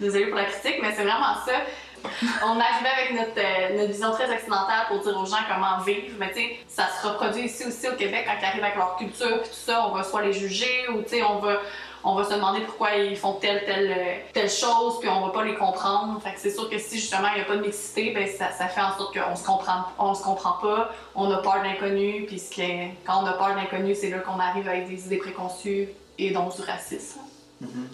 Désolée 0.00 0.26
pour 0.26 0.36
la 0.36 0.44
critique, 0.44 0.76
mais 0.82 0.94
c'est 0.94 1.04
vraiment 1.04 1.34
ça. 1.46 1.52
On 2.44 2.60
arrivait 2.60 2.90
avec 2.98 3.12
notre, 3.12 3.38
euh, 3.38 3.78
notre 3.78 3.92
vision 3.92 4.12
très 4.12 4.32
occidentale 4.32 4.86
pour 4.88 5.00
dire 5.00 5.16
aux 5.18 5.24
gens 5.24 5.38
comment 5.48 5.78
vivre, 5.78 6.14
mais 6.18 6.28
tu 6.28 6.40
sais, 6.40 6.60
ça 6.68 6.88
se 6.88 7.06
reproduit 7.06 7.44
ici 7.44 7.64
aussi 7.64 7.88
au 7.88 7.96
Québec 7.96 8.26
quand 8.26 8.34
ils 8.40 8.44
arrivent 8.44 8.64
avec 8.64 8.76
leur 8.76 8.96
culture 8.96 9.40
puis 9.40 9.48
tout 9.48 9.56
ça, 9.56 9.86
on 9.86 9.92
va 9.92 10.04
soit 10.04 10.22
les 10.22 10.32
juger 10.32 10.88
ou 10.90 11.02
tu 11.02 11.08
sais, 11.08 11.22
on 11.22 11.38
va, 11.38 11.56
on 12.08 12.14
va 12.14 12.22
se 12.22 12.32
demander 12.32 12.60
pourquoi 12.60 12.94
ils 12.94 13.16
font 13.16 13.32
telle, 13.32 13.64
telle, 13.64 13.90
euh, 13.90 14.14
telle 14.32 14.48
chose, 14.48 15.00
puis 15.00 15.08
on 15.08 15.26
va 15.26 15.32
pas 15.32 15.44
les 15.44 15.56
comprendre. 15.56 16.22
Fait 16.22 16.32
que 16.32 16.40
c'est 16.40 16.52
sûr 16.52 16.70
que 16.70 16.78
si 16.78 17.00
justement 17.00 17.28
il 17.34 17.38
n'y 17.38 17.40
a 17.40 17.44
pas 17.44 17.56
de 17.56 17.62
mixité, 17.62 18.12
ben 18.14 18.28
ça, 18.28 18.52
ça 18.52 18.68
fait 18.68 18.80
en 18.80 18.96
sorte 18.96 19.12
qu'on 19.12 19.34
se 19.34 19.44
comprend, 19.44 19.86
on 19.98 20.14
se 20.14 20.22
comprend 20.22 20.52
pas, 20.62 20.92
on 21.16 21.28
a 21.32 21.38
peur 21.38 21.58
de 21.58 21.64
l'inconnu, 21.64 22.24
puis 22.28 22.40
quand 23.04 23.24
on 23.24 23.26
a 23.26 23.32
peur 23.32 23.50
de 23.50 23.56
l'inconnu, 23.56 23.96
c'est 23.96 24.10
là 24.10 24.20
qu'on 24.20 24.38
arrive 24.38 24.68
avec 24.68 24.88
des 24.88 25.04
idées 25.04 25.16
préconçues 25.16 25.88
et 26.16 26.30
donc 26.30 26.54
du 26.54 26.62
racisme. 26.62 27.18
Mhm. 27.60 27.88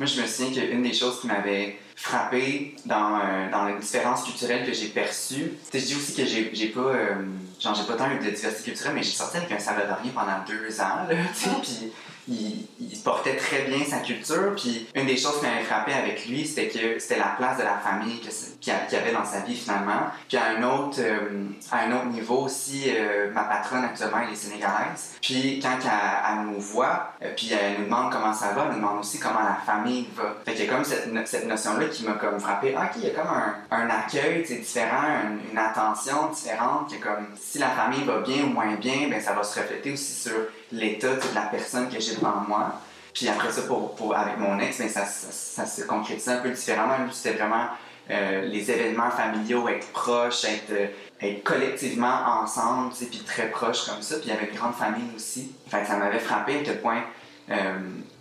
Moi, 0.00 0.06
je 0.06 0.20
me 0.20 0.26
souviens 0.26 0.66
qu'une 0.66 0.82
des 0.82 0.92
choses 0.92 1.20
qui 1.20 1.28
m'avait 1.28 1.78
frappé 1.94 2.74
dans, 2.84 3.20
euh, 3.20 3.50
dans 3.52 3.66
les 3.66 3.78
différences 3.78 4.24
culturelles 4.24 4.66
que 4.66 4.72
j'ai 4.72 4.88
sais, 4.88 5.78
je 5.78 5.86
dis 5.86 5.94
aussi 5.94 6.16
que 6.16 6.24
j'ai 6.24 6.68
pas, 6.68 6.80
euh, 6.80 7.14
genre, 7.60 7.76
j'ai 7.76 7.84
pas 7.84 7.94
tant 7.94 8.10
eu 8.10 8.18
de 8.18 8.28
diversité 8.30 8.64
culturelle, 8.64 8.94
mais 8.96 9.04
j'ai 9.04 9.12
sorti 9.12 9.36
avec 9.36 9.52
un 9.52 9.60
Salvadorien 9.60 10.10
pendant 10.12 10.42
deux 10.48 10.80
ans, 10.80 11.06
là, 11.08 11.14
tu 11.32 11.44
sais, 11.44 11.50
puis 11.62 11.92
il, 12.28 12.66
portait 13.04 13.36
très 13.36 13.62
bien 13.62 13.84
sa 13.84 13.98
culture, 13.98 14.54
puis 14.56 14.86
une 14.94 15.06
des 15.06 15.16
choses 15.16 15.40
qui 15.40 15.46
m'avait 15.46 15.64
frappé 15.64 15.92
avec 15.92 16.26
lui, 16.28 16.46
c'était 16.46 16.68
que 16.68 16.98
c'était 17.00 17.18
la 17.18 17.34
place 17.36 17.58
de 17.58 17.64
la 17.64 17.78
famille 17.78 18.20
qu'il 18.60 18.72
y 18.72 18.96
avait 18.96 19.12
dans 19.12 19.24
sa 19.24 19.40
vie 19.40 19.56
finalement. 19.56 20.02
Puis 20.28 20.36
à 20.36 20.56
un 20.56 20.62
autre, 20.62 20.98
euh, 21.00 21.48
à 21.72 21.80
un 21.80 21.92
autre 21.92 22.06
niveau 22.06 22.42
aussi, 22.42 22.84
euh, 22.86 23.32
ma 23.32 23.42
patronne 23.42 23.84
actuellement, 23.84 24.18
elle 24.24 24.32
est 24.32 24.36
sénégalaise. 24.36 25.16
Puis 25.20 25.58
quand 25.60 25.78
elle, 25.82 26.46
nous 26.46 26.60
voit, 26.60 27.12
euh, 27.22 27.32
puis 27.36 27.52
elle 27.52 27.80
nous 27.80 27.84
demande 27.86 28.12
comment 28.12 28.32
ça 28.32 28.52
va, 28.52 28.66
elle 28.66 28.76
nous 28.76 28.76
demande 28.76 29.00
aussi 29.00 29.18
comment 29.18 29.40
la 29.40 29.58
famille 29.66 30.06
va. 30.14 30.36
Fait 30.44 30.54
qu'il 30.54 30.66
y 30.66 30.68
a 30.68 30.72
comme 30.72 30.84
cette, 30.84 31.26
cette 31.26 31.46
notion-là 31.48 31.86
qui 31.86 32.04
m'a 32.04 32.12
comme 32.12 32.38
frappé. 32.38 32.72
Ah, 32.76 32.84
ok, 32.84 33.02
il 33.02 33.08
y 33.08 33.10
a 33.10 33.14
comme 33.14 33.30
un, 33.30 33.56
un 33.70 33.90
accueil, 33.90 34.42
différent, 34.42 35.02
une, 35.24 35.50
une 35.50 35.58
attention 35.58 36.30
différente. 36.30 36.88
Que 36.88 37.02
comme 37.02 37.26
si 37.40 37.58
la 37.58 37.70
famille 37.70 38.04
va 38.04 38.20
bien 38.20 38.44
ou 38.44 38.48
moins 38.48 38.76
bien, 38.76 39.08
ben 39.10 39.20
ça 39.20 39.32
va 39.32 39.42
se 39.42 39.58
refléter 39.58 39.92
aussi 39.92 40.12
sur 40.12 40.32
l'état 40.72 41.14
de 41.14 41.34
la 41.34 41.42
personne 41.42 41.88
que 41.88 42.00
j'ai 42.00 42.14
devant 42.16 42.42
moi. 42.48 42.80
Puis 43.14 43.28
après 43.28 43.50
ça, 43.52 43.62
pour, 43.62 43.94
pour- 43.94 44.16
avec 44.16 44.38
mon 44.38 44.58
ex, 44.58 44.78
ben, 44.78 44.88
ça, 44.88 45.04
ça, 45.04 45.66
se 45.66 45.82
concrétisait 45.82 46.32
un 46.32 46.38
peu 46.38 46.50
différemment. 46.50 46.94
C'était 47.12 47.36
vraiment 47.36 47.66
euh, 48.10 48.42
les 48.46 48.70
événements 48.70 49.10
familiaux, 49.10 49.68
être 49.68 49.86
proches, 49.92 50.44
être, 50.44 50.70
euh, 50.72 50.86
être 51.20 51.44
collectivement 51.44 52.40
ensemble, 52.42 52.92
puis 52.94 53.22
très 53.24 53.48
proches 53.50 53.84
comme 53.86 54.02
ça. 54.02 54.16
Puis 54.16 54.28
il 54.28 54.34
y 54.34 54.36
avait 54.36 54.48
une 54.50 54.56
grande 54.56 54.74
famille 54.74 55.10
aussi. 55.14 55.52
Fait 55.68 55.84
ça 55.84 55.96
m'avait 55.96 56.18
frappé 56.18 56.60
à 56.60 56.62
quel 56.64 56.80
point, 56.80 57.02
euh, 57.50 57.74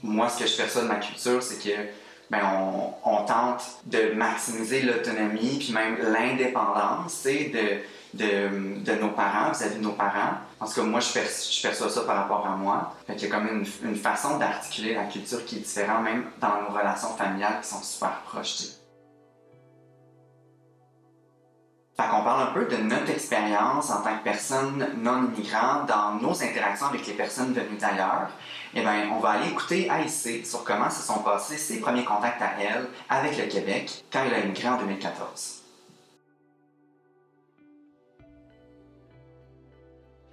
moi, 0.04 0.28
ce 0.30 0.44
que 0.44 0.48
je 0.50 0.58
perçois 0.58 0.84
de 0.84 0.88
ma 0.88 0.96
culture, 0.96 1.42
c'est 1.42 1.58
que 1.64 1.76
ben, 2.32 2.40
on, 3.04 3.26
tente 3.26 3.82
de 3.86 4.14
maximiser 4.14 4.82
l'autonomie, 4.84 5.60
puis 5.60 5.74
même 5.74 5.98
l'indépendance, 6.02 7.24
de, 7.26 7.82
de, 8.14 8.84
de 8.84 9.02
nos 9.02 9.10
parents, 9.10 9.52
vis-à-vis 9.52 9.78
de 9.78 9.84
nos 9.84 9.92
parents. 9.92 10.38
En 10.60 10.66
tout 10.66 10.76
cas, 10.76 10.84
moi, 10.84 11.02
je, 11.02 11.12
perçois, 11.62 11.90
ça 11.90 12.02
par 12.02 12.16
rapport 12.16 12.48
à 12.48 12.56
moi. 12.56 12.96
Fait 13.06 13.16
qu'il 13.16 13.28
y 13.28 13.32
a 13.32 13.36
comme 13.36 13.48
une, 13.48 13.66
une 13.84 13.96
façon 13.96 14.38
d'articuler 14.38 14.96
la 14.96 15.04
culture 15.04 15.44
qui 15.46 15.58
est 15.58 15.60
différente, 15.60 16.04
même 16.04 16.24
dans 16.40 16.62
nos 16.62 16.70
relations 16.70 17.10
familiales 17.10 17.60
qui 17.62 17.68
sont 17.68 17.84
super 17.84 18.22
proches. 18.26 18.81
Fait 21.98 22.08
qu'on 22.10 22.24
parle 22.24 22.50
un 22.50 22.54
peu 22.54 22.66
de 22.66 22.78
notre 22.78 23.10
expérience 23.10 23.90
en 23.92 24.02
tant 24.02 24.18
que 24.18 24.24
personne 24.24 24.88
non 24.98 25.26
immigrante 25.26 25.88
dans 25.88 26.16
nos 26.16 26.42
interactions 26.42 26.88
avec 26.88 27.06
les 27.06 27.14
personnes 27.14 27.54
venues 27.54 27.78
d'ailleurs. 27.80 28.30
Eh 28.74 28.82
bien, 28.82 29.10
on 29.14 29.20
va 29.20 29.32
aller 29.32 29.50
écouter 29.50 29.88
AIC 29.88 30.46
sur 30.46 30.64
comment 30.64 30.90
se 30.90 31.02
sont 31.02 31.20
passés 31.20 31.58
ses 31.58 31.80
premiers 31.82 32.06
contacts 32.06 32.42
à 32.42 32.52
elle 32.60 32.88
avec 33.10 33.38
le 33.38 33.46
Québec 33.46 34.04
quand 34.12 34.24
elle 34.26 34.34
a 34.34 34.40
immigré 34.40 34.70
en 34.70 34.78
2014. 34.78 35.62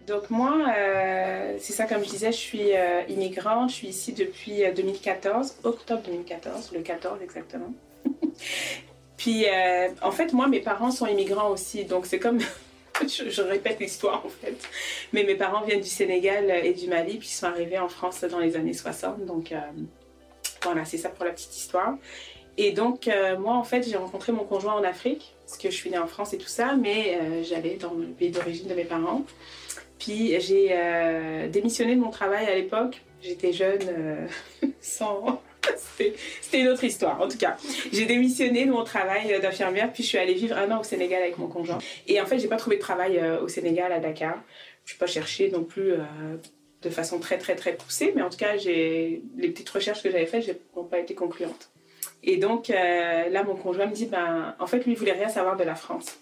Donc 0.09 0.31
moi, 0.31 0.57
euh, 0.75 1.57
c'est 1.59 1.75
ça 1.75 1.85
comme 1.85 2.03
je 2.03 2.09
disais, 2.09 2.33
je 2.33 2.39
suis 2.39 2.75
euh, 2.75 3.03
immigrante, 3.09 3.69
je 3.69 3.75
suis 3.75 3.89
ici 3.89 4.15
depuis 4.15 4.65
euh, 4.65 4.73
2014, 4.73 5.59
octobre 5.65 6.03
2014, 6.07 6.73
le 6.73 6.81
14 6.81 7.21
exactement. 7.23 7.75
Puis 9.19 9.45
euh, 9.47 9.89
en 10.01 10.11
fait, 10.11 10.33
moi, 10.33 10.49
mes 10.49 10.61
parents 10.61 10.91
sont 10.91 11.07
immigrants 11.07 11.51
aussi, 11.51 11.85
donc 11.85 12.07
c'est 12.07 12.19
comme, 12.19 12.39
je, 13.03 13.43
répète 13.43 13.79
l'histoire 13.81 14.25
en 14.25 14.31
fait, 14.31 14.57
mais 15.13 15.25
mes 15.25 15.35
parents 15.35 15.63
viennent 15.63 15.83
du 15.83 15.89
Sénégal 15.89 16.51
et 16.65 16.73
du 16.73 16.89
Mali, 16.89 17.19
puis 17.19 17.29
ils 17.29 17.37
sont 17.37 17.47
arrivés 17.47 17.79
en 17.79 17.89
France 17.89 18.25
dans 18.25 18.39
les 18.39 18.57
années 18.57 18.73
60, 18.73 19.27
donc 19.27 19.53
euh, 19.53 19.59
voilà, 20.63 20.87
c'est 20.87 20.99
ça 20.99 21.11
pour 21.11 21.27
la 21.27 21.33
petite 21.33 21.55
histoire. 21.55 21.97
Et 22.57 22.73
donc 22.73 23.07
euh, 23.07 23.39
moi, 23.39 23.55
en 23.55 23.65
fait, 23.65 23.87
j'ai 23.87 23.99
rencontré 23.99 24.33
mon 24.33 24.45
conjoint 24.45 24.75
en 24.75 24.85
Afrique, 24.85 25.35
parce 25.49 25.59
que 25.59 25.71
je 25.71 25.77
suis 25.77 25.89
née 25.89 25.99
en 25.99 26.07
France 26.07 26.35
et 26.35 26.39
tout 26.39 26.47
ça, 26.47 26.77
mais 26.77 27.19
euh, 27.19 27.43
j'allais 27.43 27.77
dans 27.77 27.95
le 27.95 28.07
pays 28.09 28.31
d'origine 28.31 28.69
de 28.69 28.75
mes 28.75 28.85
parents. 28.85 29.25
Puis 29.99 30.39
j'ai 30.41 30.69
euh, 30.73 31.49
démissionné 31.49 31.97
de 31.97 32.01
mon 32.01 32.11
travail 32.11 32.47
à 32.47 32.55
l'époque. 32.55 33.01
J'étais 33.23 33.55
jeune, 33.55 33.81
euh, 33.89 34.27
sans. 34.83 35.41
C'était 36.41 36.61
une 36.61 36.69
autre 36.69 36.85
histoire, 36.85 37.21
en 37.21 37.29
tout 37.29 37.39
cas. 37.39 37.57
J'ai 37.93 38.07
démissionné 38.07 38.67
de 38.67 38.71
mon 38.71 38.85
travail 38.85 39.33
euh, 39.33 39.41
d'infirmière, 39.41 39.93
puis 39.93 40.03
je 40.03 40.09
suis 40.09 40.19
allée 40.19 40.35
vivre 40.35 40.57
un 40.57 40.71
an 40.71 40.81
au 40.81 40.85
Sénégal 40.85 41.23
avec 41.23 41.39
mon 41.39 41.49
conjoint. 41.49 41.79
Et 42.07 42.21
en 42.21 42.27
fait, 42.27 42.39
j'ai 42.39 42.49
pas 42.49 42.57
trouvé 42.57 42.77
de 42.77 42.81
travail 42.81 43.19
euh, 43.19 43.41
au 43.41 43.49
Sénégal, 43.49 43.93
à 43.93 44.01
Dakar. 44.01 44.43
Je 44.85 44.91
suis 44.93 44.99
pas 44.99 45.07
cherchée 45.07 45.51
non 45.51 45.65
plus 45.65 45.93
euh, 45.93 45.99
de 46.83 46.91
façon 46.91 47.19
très, 47.19 47.39
très, 47.39 47.57
très 47.57 47.75
poussée, 47.75 48.13
mais 48.15 48.23
en 48.23 48.31
tout 48.31 48.39
cas, 48.39 48.55
les 48.55 49.23
petites 49.37 49.69
recherches 49.69 50.03
que 50.03 50.11
j'avais 50.11 50.27
faites 50.27 50.61
n'ont 50.77 50.85
pas 50.85 50.99
été 50.99 51.15
concluantes. 51.15 51.71
Et 52.23 52.37
donc, 52.37 52.69
là, 52.69 53.43
mon 53.45 53.55
conjoint 53.55 53.87
me 53.87 53.93
dit, 53.93 54.07
ben, 54.07 54.55
en 54.59 54.67
fait, 54.67 54.85
lui, 54.85 54.93
il 54.93 54.99
voulait 54.99 55.13
rien 55.13 55.29
savoir 55.29 55.57
de 55.57 55.65
la 55.65 55.75
France. 55.75 56.19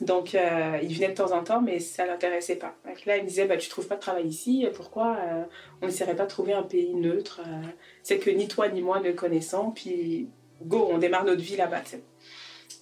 Donc, 0.00 0.34
euh, 0.34 0.78
il 0.82 0.94
venait 0.94 1.08
de 1.08 1.14
temps 1.14 1.32
en 1.32 1.42
temps, 1.42 1.62
mais 1.62 1.78
ça 1.80 2.04
ne 2.04 2.08
l'intéressait 2.08 2.56
pas. 2.56 2.74
Donc 2.86 3.04
là, 3.06 3.16
il 3.16 3.22
me 3.22 3.28
disait, 3.28 3.46
bah, 3.46 3.56
tu 3.56 3.68
trouves 3.68 3.86
pas 3.86 3.96
de 3.96 4.00
travail 4.00 4.26
ici, 4.26 4.66
pourquoi 4.74 5.16
euh, 5.16 5.44
on 5.80 5.86
n'essaierait 5.86 6.16
pas 6.16 6.24
de 6.24 6.30
trouver 6.30 6.52
un 6.52 6.62
pays 6.62 6.94
neutre 6.94 7.40
euh, 7.46 7.66
C'est 8.02 8.18
que 8.18 8.30
ni 8.30 8.46
toi 8.46 8.68
ni 8.68 8.82
moi 8.82 9.00
ne 9.00 9.12
connaissons, 9.12 9.70
puis 9.70 10.28
go, 10.62 10.88
on 10.90 10.98
démarre 10.98 11.24
notre 11.24 11.42
vie 11.42 11.56
là-bas. 11.56 11.82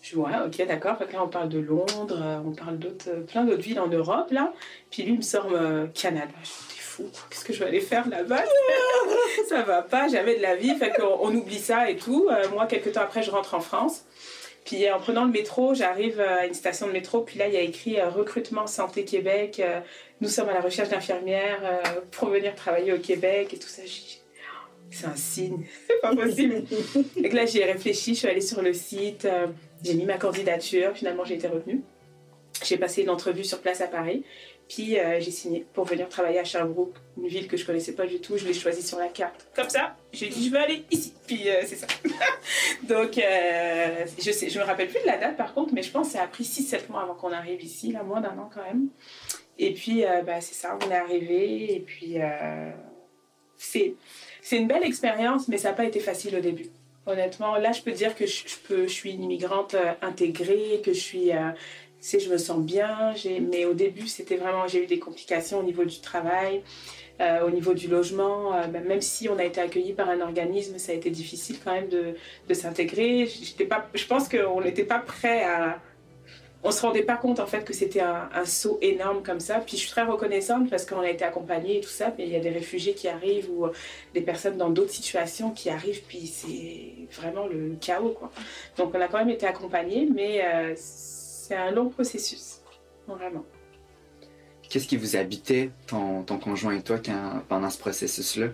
Je 0.04 0.10
dis, 0.10 0.16
ouais, 0.16 0.32
ok, 0.44 0.66
d'accord. 0.66 0.98
Fait 0.98 1.06
que 1.06 1.12
là, 1.14 1.24
on 1.24 1.28
parle 1.28 1.48
de 1.48 1.58
Londres, 1.58 2.18
euh, 2.20 2.38
on 2.44 2.52
parle 2.52 2.78
d'autres, 2.78 3.08
euh, 3.08 3.20
plein 3.20 3.44
d'autres 3.44 3.62
villes 3.62 3.80
en 3.80 3.88
Europe, 3.88 4.30
là. 4.32 4.52
Puis 4.90 5.02
lui, 5.02 5.12
il 5.12 5.16
me 5.18 5.22
sort 5.22 5.48
euh, 5.52 5.86
Canada. 5.94 6.34
Je 6.42 6.74
t'es 6.74 6.80
fou, 6.80 7.04
qu'est-ce 7.30 7.44
que 7.44 7.52
je 7.52 7.60
vais 7.60 7.66
aller 7.66 7.80
faire 7.80 8.06
là-bas? 8.08 8.42
Ça 9.48 9.62
va 9.62 9.80
pas, 9.80 10.08
jamais 10.08 10.36
de 10.36 10.42
la 10.42 10.56
vie. 10.56 10.74
Fait 10.74 10.90
qu'on 10.90 11.18
on 11.22 11.34
oublie 11.34 11.58
ça 11.58 11.90
et 11.90 11.96
tout. 11.96 12.28
Euh, 12.30 12.48
moi, 12.50 12.66
quelques 12.66 12.92
temps 12.92 13.00
après, 13.00 13.22
je 13.22 13.30
rentre 13.30 13.54
en 13.54 13.60
France. 13.60 14.04
Puis 14.64 14.90
en 14.90 14.98
prenant 14.98 15.24
le 15.24 15.30
métro, 15.30 15.74
j'arrive 15.74 16.20
à 16.20 16.46
une 16.46 16.54
station 16.54 16.86
de 16.86 16.92
métro, 16.92 17.20
puis 17.20 17.38
là, 17.38 17.48
il 17.48 17.54
y 17.54 17.56
a 17.56 17.60
écrit 17.60 18.00
euh, 18.00 18.08
Recrutement 18.08 18.66
Santé 18.66 19.04
Québec. 19.04 19.60
euh, 19.60 19.80
nous 20.20 20.28
sommes 20.28 20.48
à 20.48 20.54
la 20.54 20.60
recherche 20.60 20.88
d'infirmières 20.88 21.60
euh, 21.62 22.00
pour 22.10 22.30
venir 22.30 22.54
travailler 22.54 22.92
au 22.92 22.98
Québec 22.98 23.52
et 23.52 23.58
tout 23.58 23.68
ça. 23.68 23.82
J'ai 23.82 24.00
dit, 24.00 24.20
c'est 24.90 25.06
un 25.06 25.16
signe, 25.16 25.66
c'est 25.88 26.00
pas 26.00 26.14
possible. 26.14 26.64
et 27.16 27.28
que 27.28 27.36
là, 27.36 27.46
j'y 27.46 27.58
ai 27.58 27.64
réfléchi, 27.64 28.14
je 28.14 28.20
suis 28.20 28.28
allée 28.28 28.40
sur 28.40 28.62
le 28.62 28.72
site, 28.72 29.24
euh, 29.24 29.48
j'ai 29.82 29.94
mis 29.94 30.04
ma 30.04 30.18
candidature, 30.18 30.92
finalement, 30.94 31.24
j'ai 31.24 31.34
été 31.34 31.48
retenue. 31.48 31.82
J'ai 32.64 32.78
passé 32.78 33.02
une 33.02 33.10
entrevue 33.10 33.44
sur 33.44 33.60
place 33.60 33.80
à 33.80 33.88
Paris, 33.88 34.24
puis 34.68 34.98
euh, 34.98 35.20
j'ai 35.20 35.32
signé 35.32 35.66
pour 35.74 35.84
venir 35.84 36.08
travailler 36.08 36.38
à 36.38 36.44
Sherbrooke, 36.44 36.94
une 37.18 37.26
ville 37.26 37.48
que 37.48 37.56
je 37.56 37.66
connaissais 37.66 37.92
pas 37.92 38.06
du 38.06 38.20
tout. 38.20 38.38
Je 38.38 38.46
l'ai 38.46 38.54
choisie 38.54 38.82
sur 38.82 38.98
la 38.98 39.08
carte. 39.08 39.48
Comme 39.54 39.68
ça, 39.68 39.96
j'ai 40.12 40.28
dit, 40.28 40.46
je 40.46 40.50
veux 40.52 40.60
aller 40.60 40.84
ici. 40.90 41.13
Puis 41.26 41.48
euh, 41.48 41.62
c'est 41.64 41.76
ça. 41.76 41.86
Donc, 42.82 43.18
euh, 43.18 44.06
je 44.18 44.30
sais, 44.30 44.50
je 44.50 44.58
me 44.58 44.64
rappelle 44.64 44.88
plus 44.88 45.00
de 45.00 45.06
la 45.06 45.16
date 45.16 45.36
par 45.36 45.54
contre, 45.54 45.72
mais 45.72 45.82
je 45.82 45.90
pense 45.90 46.08
que 46.08 46.12
ça 46.14 46.22
a 46.22 46.26
pris 46.26 46.44
6-7 46.44 46.90
mois 46.90 47.02
avant 47.02 47.14
qu'on 47.14 47.32
arrive 47.32 47.62
ici, 47.62 47.92
là, 47.92 48.02
moins 48.02 48.20
d'un 48.20 48.36
an 48.38 48.50
quand 48.52 48.62
même. 48.62 48.88
Et 49.58 49.72
puis, 49.72 50.04
euh, 50.04 50.22
bah, 50.22 50.40
c'est 50.40 50.54
ça, 50.54 50.76
on 50.84 50.90
est 50.90 50.96
arrivé, 50.96 51.74
et 51.74 51.80
puis 51.80 52.16
c'est, 53.56 53.94
c'est 54.42 54.58
une 54.58 54.66
belle 54.66 54.84
expérience, 54.84 55.48
mais 55.48 55.58
ça 55.58 55.70
n'a 55.70 55.74
pas 55.74 55.84
été 55.84 56.00
facile 56.00 56.36
au 56.36 56.40
début. 56.40 56.66
Honnêtement, 57.06 57.56
là, 57.56 57.72
je 57.72 57.82
peux 57.82 57.92
dire 57.92 58.14
que 58.14 58.26
je, 58.26 58.42
peux, 58.66 58.86
je 58.86 58.92
suis 58.92 59.12
une 59.12 59.22
immigrante 59.22 59.76
intégrée, 60.02 60.80
que 60.84 60.92
je 60.92 61.00
suis, 61.00 61.30
je 62.12 62.30
me 62.30 62.38
sens 62.38 62.60
bien, 62.60 63.14
mais 63.50 63.64
au 63.64 63.74
début, 63.74 64.06
c'était 64.06 64.36
vraiment, 64.36 64.68
j'ai 64.68 64.84
eu 64.84 64.86
des 64.86 64.98
complications 64.98 65.58
au 65.58 65.62
niveau 65.62 65.84
du 65.84 66.00
travail. 66.00 66.62
euh, 67.20 67.46
au 67.46 67.50
niveau 67.50 67.74
du 67.74 67.86
logement, 67.88 68.54
euh, 68.54 68.66
même 68.68 69.00
si 69.00 69.28
on 69.28 69.38
a 69.38 69.44
été 69.44 69.60
accueilli 69.60 69.92
par 69.92 70.08
un 70.08 70.20
organisme, 70.20 70.78
ça 70.78 70.92
a 70.92 70.94
été 70.96 71.10
difficile 71.10 71.56
quand 71.62 71.72
même 71.72 71.88
de, 71.88 72.54
s'intégrer. 72.54 73.28
Je 73.94 74.06
pense 74.06 74.28
qu'on 74.28 74.60
n'était 74.60 74.84
pas 74.84 74.98
prêt 74.98 75.44
à, 75.44 75.78
on 76.64 76.70
se 76.70 76.80
rendait 76.80 77.02
pas 77.02 77.16
compte 77.16 77.40
en 77.40 77.46
fait 77.46 77.62
que 77.64 77.74
c'était 77.74 78.00
un, 78.00 78.28
un 78.34 78.44
saut 78.46 78.78
énorme 78.82 79.22
comme 79.22 79.38
ça. 79.38 79.60
Puis 79.60 79.76
je 79.76 79.82
suis 79.82 79.90
très 79.90 80.02
reconnaissante 80.02 80.70
parce 80.70 80.86
qu'on 80.86 81.00
a 81.00 81.10
été 81.10 81.24
accompagnés 81.24 81.78
et 81.78 81.80
tout 81.80 81.90
ça, 81.90 82.12
mais 82.18 82.24
il 82.24 82.32
y 82.32 82.36
a 82.36 82.40
des 82.40 82.50
réfugiés 82.50 82.94
qui 82.94 83.06
arrivent 83.06 83.50
ou 83.50 83.68
des 84.14 84.22
personnes 84.22 84.56
dans 84.56 84.70
d'autres 84.70 84.92
situations 84.92 85.50
qui 85.50 85.70
arrivent, 85.70 86.02
puis 86.08 86.26
c'est 86.26 87.20
vraiment 87.20 87.46
le 87.46 87.76
chaos 87.80 88.16
quoi. 88.18 88.32
Donc 88.76 88.92
on 88.94 89.00
a 89.00 89.08
quand 89.08 89.18
même 89.18 89.30
été 89.30 89.46
accompagnés, 89.46 90.08
mais 90.12 90.42
euh, 90.44 90.74
c'est 91.46 91.56
un 91.56 91.70
long 91.70 91.90
processus, 91.90 92.62
vraiment. 93.06 93.44
Qu'est-ce 94.62 94.88
qui 94.88 94.96
vous 94.96 95.14
habitait, 95.16 95.70
ton, 95.86 96.22
ton 96.22 96.38
conjoint 96.38 96.74
et 96.74 96.82
toi, 96.82 96.98
quand, 96.98 97.42
pendant 97.48 97.68
ce 97.68 97.78
processus-là? 97.78 98.46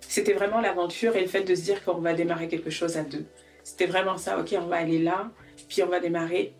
C'était 0.00 0.34
vraiment 0.34 0.60
l'aventure 0.60 1.16
et 1.16 1.22
le 1.22 1.26
fait 1.26 1.42
de 1.42 1.54
se 1.54 1.62
dire 1.62 1.82
qu'on 1.82 2.00
va 2.00 2.12
démarrer 2.12 2.48
quelque 2.48 2.68
chose 2.68 2.98
à 2.98 3.02
deux. 3.02 3.24
C'était 3.64 3.86
vraiment 3.86 4.18
ça, 4.18 4.38
ok, 4.38 4.54
on 4.60 4.66
va 4.66 4.76
aller 4.76 4.98
là, 4.98 5.30
puis 5.70 5.82
on 5.82 5.88
va 5.88 6.00
démarrer 6.00 6.52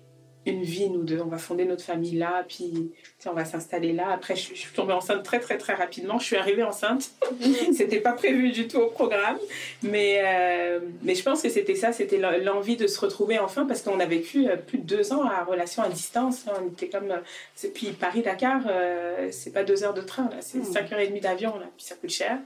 une 0.50 0.62
vie, 0.62 0.90
nous 0.90 1.02
deux. 1.02 1.20
On 1.20 1.26
va 1.28 1.38
fonder 1.38 1.64
notre 1.64 1.82
famille 1.84 2.16
là, 2.16 2.44
puis 2.48 2.92
on 3.26 3.32
va 3.32 3.44
s'installer 3.44 3.92
là. 3.92 4.08
Après, 4.10 4.34
je, 4.36 4.40
suis- 4.42 4.54
je 4.56 4.60
suis 4.62 4.72
tombée 4.72 4.92
enceinte 4.92 5.22
très, 5.22 5.40
très, 5.40 5.58
très 5.58 5.74
rapidement. 5.74 6.18
Je 6.18 6.24
suis 6.24 6.36
arrivée 6.36 6.62
enceinte. 6.62 7.10
c'était 7.76 8.00
pas 8.00 8.12
prévu 8.12 8.50
du 8.50 8.68
tout 8.68 8.78
au 8.78 8.88
programme. 8.88 9.38
Mais, 9.82 10.20
euh, 10.24 10.80
mais 11.02 11.14
je 11.14 11.22
pense 11.22 11.42
que 11.42 11.48
c'était 11.48 11.74
ça, 11.74 11.92
c'était 11.92 12.18
l'en- 12.18 12.38
l'envie 12.38 12.76
de 12.76 12.86
se 12.86 13.00
retrouver 13.00 13.38
enfin, 13.38 13.66
parce 13.66 13.82
qu'on 13.82 14.00
a 14.00 14.06
vécu 14.06 14.48
euh, 14.48 14.56
plus 14.56 14.78
de 14.78 14.84
deux 14.84 15.12
ans 15.12 15.24
à 15.24 15.44
relation 15.44 15.82
à 15.82 15.88
distance. 15.88 16.46
là. 16.46 16.54
On 16.62 16.68
était 16.68 16.88
comme. 16.88 17.10
euh, 17.10 17.68
Puis 17.74 17.88
Paris-Dakar, 17.92 18.62
euh, 18.68 19.28
c'est 19.30 19.52
pas 19.52 19.64
deux 19.64 19.84
heures 19.84 19.94
de 19.94 20.02
train, 20.02 20.24
là, 20.30 20.36
c'est 20.40 20.64
cinq 20.64 20.92
heures 20.92 20.98
et 21.00 21.08
demie 21.08 21.20
d'avion, 21.20 21.58
là, 21.58 21.66
puis 21.76 21.84
ça 21.86 21.94
coûte 21.94 22.10
cher. 22.10 22.38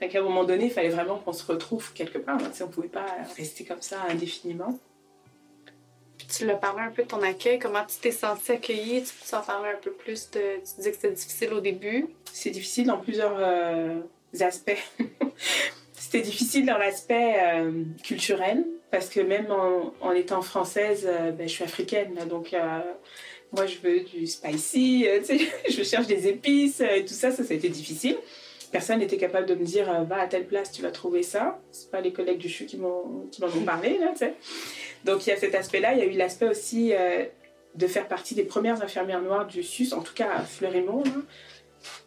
Donc 0.00 0.14
à 0.14 0.18
un 0.18 0.22
moment 0.22 0.44
donné, 0.44 0.64
il 0.66 0.70
fallait 0.70 0.88
vraiment 0.88 1.16
qu'on 1.18 1.32
se 1.32 1.46
retrouve 1.46 1.92
quelque 1.92 2.18
part. 2.18 2.38
là. 2.38 2.48
On 2.62 2.66
pouvait 2.68 2.88
pas 2.88 3.06
rester 3.36 3.64
comme 3.64 3.80
ça 3.80 3.98
indéfiniment. 4.10 4.78
Tu 6.36 6.46
l'as 6.46 6.54
parlé 6.54 6.82
un 6.82 6.90
peu 6.90 7.02
de 7.02 7.08
ton 7.08 7.22
accueil, 7.22 7.58
comment 7.58 7.84
tu 7.84 7.96
t'es 8.00 8.10
sentie 8.10 8.52
accueillie, 8.52 9.02
tu 9.02 9.12
peux 9.12 9.36
en 9.36 9.42
parler 9.42 9.70
un 9.70 9.80
peu 9.80 9.92
plus. 9.92 10.30
Tu 10.30 10.38
disais 10.76 10.90
que 10.90 10.96
c'était 10.96 11.12
difficile 11.12 11.52
au 11.52 11.60
début? 11.60 12.06
C'est 12.32 12.50
difficile 12.50 12.86
dans 12.86 12.98
plusieurs 12.98 13.36
euh, 13.38 14.00
aspects. 14.40 14.76
C'était 15.92 16.22
difficile 16.22 16.66
dans 16.66 16.78
l'aspect 16.78 17.34
euh, 17.38 17.84
culturel, 18.02 18.64
parce 18.90 19.08
que 19.08 19.20
même 19.20 19.46
en, 20.00 20.12
étant 20.12 20.42
française, 20.42 21.06
euh, 21.08 21.30
ben, 21.30 21.48
je 21.48 21.52
suis 21.52 21.64
africaine, 21.64 22.14
donc 22.28 22.54
moi 23.52 23.66
je 23.66 23.78
veux 23.78 24.00
du 24.00 24.26
spicy, 24.26 25.06
je 25.68 25.82
cherche 25.82 26.06
des 26.06 26.28
épices, 26.28 26.80
et 26.80 27.04
tout 27.04 27.14
ça, 27.14 27.30
ça, 27.30 27.44
ça 27.44 27.52
a 27.52 27.56
été 27.56 27.68
difficile. 27.68 28.16
Personne 28.74 28.98
n'était 28.98 29.18
capable 29.18 29.46
de 29.46 29.54
me 29.54 29.64
dire 29.64 29.88
euh, 29.88 30.02
va 30.02 30.16
à 30.22 30.26
telle 30.26 30.46
place, 30.48 30.72
tu 30.72 30.82
vas 30.82 30.90
trouver 30.90 31.22
ça. 31.22 31.60
C'est 31.70 31.92
pas 31.92 32.00
les 32.00 32.12
collègues 32.12 32.38
du 32.38 32.48
CHU 32.48 32.66
qui 32.66 32.76
m'en 32.76 33.04
ont 33.04 33.64
parlé, 33.64 33.98
là. 33.98 34.12
Donc 35.04 35.24
il 35.24 35.30
y 35.30 35.32
a 35.32 35.36
cet 35.36 35.54
aspect-là, 35.54 35.92
il 35.92 36.00
y 36.00 36.02
a 36.02 36.06
eu 36.06 36.10
l'aspect 36.16 36.48
aussi 36.48 36.92
euh, 36.92 37.24
de 37.76 37.86
faire 37.86 38.08
partie 38.08 38.34
des 38.34 38.42
premières 38.42 38.82
infirmières 38.82 39.22
noires 39.22 39.46
du 39.46 39.62
SUS, 39.62 39.92
en 39.92 40.00
tout 40.02 40.12
cas 40.12 40.28
à 40.38 40.40
Fleurimont. 40.42 41.04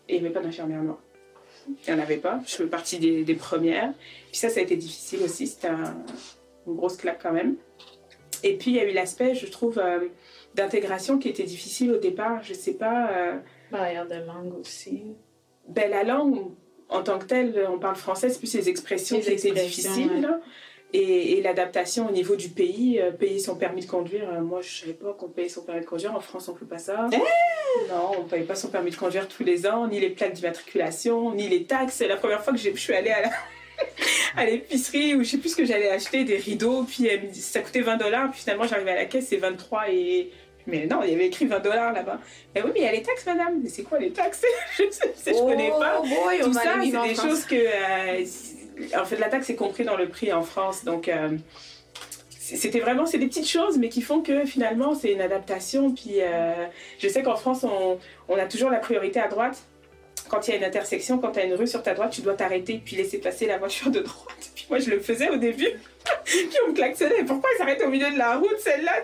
Et 0.10 0.16
il 0.18 0.20
n'y 0.22 0.26
avait 0.26 0.34
pas 0.34 0.42
d'infirmières 0.42 0.84
noires. 0.84 1.02
Il 1.70 1.94
n'y 1.94 1.98
en 1.98 2.04
avait 2.04 2.18
pas. 2.18 2.42
Je 2.46 2.56
fais 2.56 2.66
partie 2.66 3.00
des, 3.00 3.36
premières. 3.36 3.94
Puis 4.32 4.38
ça, 4.38 4.50
ça 4.50 4.60
a 4.60 4.64
été 4.64 4.76
difficile 4.76 5.24
aussi. 5.24 5.48
C'était 5.48 5.68
un- 5.70 5.96
une 6.68 6.76
grosse 6.76 6.98
claque 6.98 7.22
quand 7.24 7.32
même. 7.32 7.56
Et 8.44 8.58
puis, 8.58 8.72
il 8.72 8.76
y 8.76 8.80
a 8.82 8.84
eu 8.84 8.92
l'aspect, 8.92 9.36
je 9.36 9.46
trouve, 9.48 9.80
euh, 9.80 10.00
d'intégration 10.54 11.18
qui 11.18 11.30
était 11.30 11.44
difficile 11.44 11.94
au 11.94 11.98
départ. 11.98 12.44
Je 12.44 12.54
sais 12.54 12.74
pas. 12.74 13.10
euh, 13.12 13.38
Barrière 13.72 14.06
de 14.06 14.16
langue 14.16 14.54
aussi. 14.60 15.16
Ben, 15.68 15.90
la 15.90 16.04
langue, 16.04 16.40
en 16.90 17.04
tant 17.04 17.20
que 17.20 17.26
telle, 17.26 17.68
on 17.70 17.80
parle 17.80 17.96
français, 17.96 18.30
c'est 18.30 18.40
plus 18.40 18.54
les 18.54 18.70
expressions 18.70 19.20
qui 19.20 19.30
étaient 19.32 19.52
difficiles. 19.66 20.26
ouais. 20.30 20.38
Et, 20.94 21.34
et 21.38 21.42
l'adaptation 21.42 22.08
au 22.08 22.12
niveau 22.12 22.38
du 22.38 22.48
pays, 22.48 22.98
euh, 23.02 23.12
payer 23.12 23.40
son 23.40 23.58
permis 23.58 23.82
de 23.82 23.90
conduire, 23.92 24.30
euh, 24.32 24.40
moi 24.40 24.62
je 24.62 24.80
savais 24.80 24.94
pas 24.94 25.12
qu'on 25.12 25.28
payait 25.28 25.50
son 25.50 25.64
permis 25.64 25.82
de 25.82 25.86
conduire, 25.86 26.16
en 26.16 26.22
France 26.22 26.48
on 26.48 26.54
ne 26.54 26.58
fait 26.60 26.66
pas 26.66 26.78
ça. 26.78 27.10
Eh 27.12 27.18
Non, 27.90 28.12
on 28.18 28.24
ne 28.24 28.30
paye 28.30 28.44
pas 28.44 28.56
son 28.56 28.70
permis 28.70 28.92
de 28.92 28.96
conduire 28.96 29.28
tous 29.28 29.44
les 29.44 29.68
ans, 29.68 29.86
ni 29.90 30.00
les 30.00 30.12
plaques 30.12 30.32
d'immatriculation, 30.32 31.36
ni 31.36 31.50
les 31.50 31.66
taxes. 31.66 31.96
C'est 31.96 32.08
la 32.08 32.16
première 32.16 32.42
fois 32.42 32.54
que 32.54 32.60
je 32.60 32.70
suis 32.70 32.94
allée 32.94 33.10
à 33.10 33.22
la- 33.24 33.32
à 34.42 34.46
l'épicerie 34.46 35.14
où 35.16 35.24
je 35.26 35.30
sais 35.32 35.38
plus 35.40 35.50
ce 35.50 35.56
que 35.58 35.66
j'allais 35.66 35.90
acheter, 35.90 36.24
des 36.24 36.38
rideaux, 36.38 36.84
puis 36.84 37.10
ça 37.34 37.60
coûtait 37.60 37.82
20 37.82 37.98
dollars, 37.98 38.32
puis 38.32 38.40
finalement 38.40 38.66
j'arrivais 38.66 38.92
à 38.92 38.96
la 38.96 39.06
caisse, 39.06 39.28
c'est 39.28 39.36
23 39.38 39.90
et... 39.92 40.32
Mais 40.68 40.86
non, 40.86 41.02
il 41.04 41.12
y 41.12 41.16
avait 41.16 41.28
écrit 41.28 41.46
20 41.46 41.60
dollars 41.60 41.94
là-bas. 41.94 42.20
Mais 42.54 42.62
oui, 42.62 42.72
mais 42.74 42.80
il 42.82 42.84
y 42.84 42.88
a 42.88 42.92
les 42.92 43.02
taxes, 43.02 43.26
madame. 43.26 43.62
Mais 43.64 43.70
c'est 43.70 43.84
quoi 43.84 44.00
les 44.00 44.12
taxes? 44.12 44.44
Je 44.78 44.84
ne 44.84 45.40
connais 45.40 45.70
pas. 45.70 46.00
Oh 46.00 46.04
boy, 46.04 46.40
on 46.42 46.46
Tout 46.46 46.52
va 46.52 46.62
ça, 46.62 46.74
c'est 46.84 47.10
des 47.10 47.16
choses 47.16 47.46
que. 47.46 47.56
euh, 47.56 48.26
en 49.00 49.06
fait, 49.06 49.18
la 49.18 49.30
taxe 49.30 49.50
est 49.50 49.56
compris 49.56 49.86
dans 49.86 49.96
le 49.96 50.10
prix 50.10 50.32
en 50.34 50.44
France. 50.44 50.84
Donc, 50.84 51.08
euh, 51.08 51.38
c'était 52.40 52.80
vraiment. 52.82 53.06
C'est 53.06 53.18
des 53.18 53.28
petites 53.28 53.48
choses, 53.48 53.78
mais 53.78 53.90
qui 53.90 54.02
font 54.02 54.22
que 54.22 54.46
finalement, 54.46 54.94
c'est 54.94 55.12
une 55.14 55.22
adaptation. 55.22 55.92
Puis, 55.94 56.22
euh, 56.22 56.54
je 57.00 57.08
sais 57.08 57.24
qu'en 57.24 57.36
France, 57.38 57.64
on, 57.64 57.98
on 58.28 58.38
a 58.38 58.46
toujours 58.46 58.70
la 58.70 58.80
priorité 58.80 59.20
à 59.20 59.28
droite. 59.30 59.58
Quand 60.30 60.46
il 60.46 60.52
y 60.52 60.54
a 60.56 60.58
une 60.58 60.66
intersection, 60.66 61.20
quand 61.20 61.32
tu 61.32 61.40
as 61.40 61.46
une 61.46 61.54
rue 61.54 61.68
sur 61.68 61.82
ta 61.82 61.94
droite, 61.94 62.12
tu 62.12 62.22
dois 62.22 62.34
t'arrêter 62.34 62.82
puis 62.84 62.98
laisser 62.98 63.18
passer 63.18 63.46
la 63.48 63.58
voiture 63.58 63.90
de 63.90 64.02
droite. 64.02 64.52
Puis 64.56 64.66
moi, 64.70 64.80
je 64.80 64.90
le 64.90 65.00
faisais 65.00 65.30
au 65.30 65.38
début. 65.38 65.70
Puis 66.26 66.50
on 66.66 66.70
me 66.70 66.74
klaxonnait. 66.74 67.24
Pourquoi 67.26 67.50
ils 67.54 67.58
s'arrêtent 67.58 67.82
au 67.84 67.90
milieu 67.90 68.12
de 68.12 68.18
la 68.18 68.38
route, 68.38 68.58
celle-là 68.60 69.04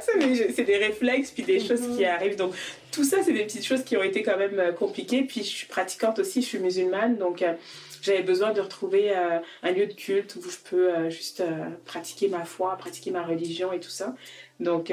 C'est 0.53 0.63
des 0.63 0.77
réflexes 0.77 1.31
puis 1.31 1.43
des 1.43 1.59
choses 1.59 1.95
qui 1.95 2.05
arrivent. 2.05 2.35
Donc, 2.35 2.53
tout 2.91 3.03
ça, 3.03 3.17
c'est 3.23 3.33
des 3.33 3.43
petites 3.43 3.65
choses 3.65 3.83
qui 3.83 3.97
ont 3.97 4.03
été 4.03 4.23
quand 4.23 4.37
même 4.37 4.59
euh, 4.59 4.71
compliquées. 4.71 5.23
Puis, 5.23 5.41
je 5.41 5.49
suis 5.49 5.67
pratiquante 5.67 6.19
aussi, 6.19 6.41
je 6.41 6.47
suis 6.47 6.59
musulmane. 6.59 7.17
Donc, 7.17 7.41
euh, 7.41 7.53
j'avais 8.01 8.21
besoin 8.21 8.51
de 8.51 8.61
retrouver 8.61 9.11
euh, 9.15 9.39
un 9.63 9.71
lieu 9.71 9.87
de 9.87 9.93
culte 9.93 10.35
où 10.35 10.49
je 10.49 10.57
peux 10.69 11.09
juste 11.09 11.41
pratiquer 11.85 12.27
ma 12.27 12.43
foi, 12.45 12.75
pratiquer 12.77 13.11
ma 13.11 13.23
religion 13.23 13.71
et 13.71 13.79
tout 13.79 13.89
ça. 13.89 14.13
Donc, 14.59 14.91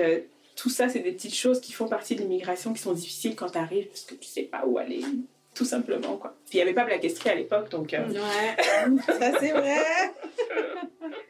tout 0.55 0.71
ça, 0.71 0.89
c'est 0.89 1.01
des 1.01 1.13
petites 1.13 1.35
choses 1.35 1.61
qui 1.61 1.73
font 1.73 1.89
partie 1.89 2.15
de 2.15 2.21
l'immigration 2.21 2.73
qui 2.73 2.81
sont 2.81 2.93
difficiles 2.93 3.35
quand 3.35 3.51
tu 3.51 3.59
arrives 3.59 3.87
parce 3.89 4.03
que 4.03 4.15
tu 4.15 4.29
sais 4.29 4.43
pas 4.43 4.63
où 4.65 4.79
aller. 4.79 5.01
Tout 5.55 5.65
simplement, 5.65 6.17
quoi. 6.17 6.37
Puis 6.49 6.55
il 6.55 6.57
n'y 6.59 6.63
avait 6.63 6.75
pas 6.75 6.85
Black 6.85 7.05
Estrie 7.05 7.31
à 7.31 7.35
l'époque, 7.35 7.71
donc... 7.71 7.93
euh, 7.93 8.07
Ouais, 8.09 8.97
ça 9.19 9.33
c'est 9.41 9.51
vrai. 9.51 9.81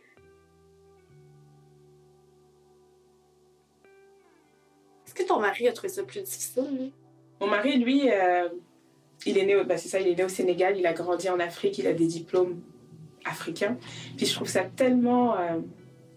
Est-ce 5.10 5.24
que 5.24 5.28
ton 5.28 5.40
mari 5.40 5.66
a 5.66 5.72
trouvé 5.72 5.88
ça 5.88 6.04
plus 6.04 6.22
difficile? 6.22 6.92
Mon 7.40 7.48
mari, 7.48 7.76
lui, 7.78 8.08
euh, 8.12 8.48
il 9.26 9.38
est 9.38 9.44
né, 9.44 9.56
c'est 9.70 9.88
ça, 9.88 9.98
il 9.98 10.06
est 10.06 10.14
né 10.14 10.22
au 10.22 10.28
Sénégal, 10.28 10.78
il 10.78 10.86
a 10.86 10.92
grandi 10.92 11.28
en 11.28 11.40
Afrique, 11.40 11.78
il 11.78 11.88
a 11.88 11.92
des 11.92 12.06
diplômes 12.06 12.60
africains. 13.24 13.76
Puis 14.16 14.26
je 14.26 14.32
trouve 14.32 14.46
ça 14.46 14.62
tellement, 14.62 15.34
euh, 15.34 15.58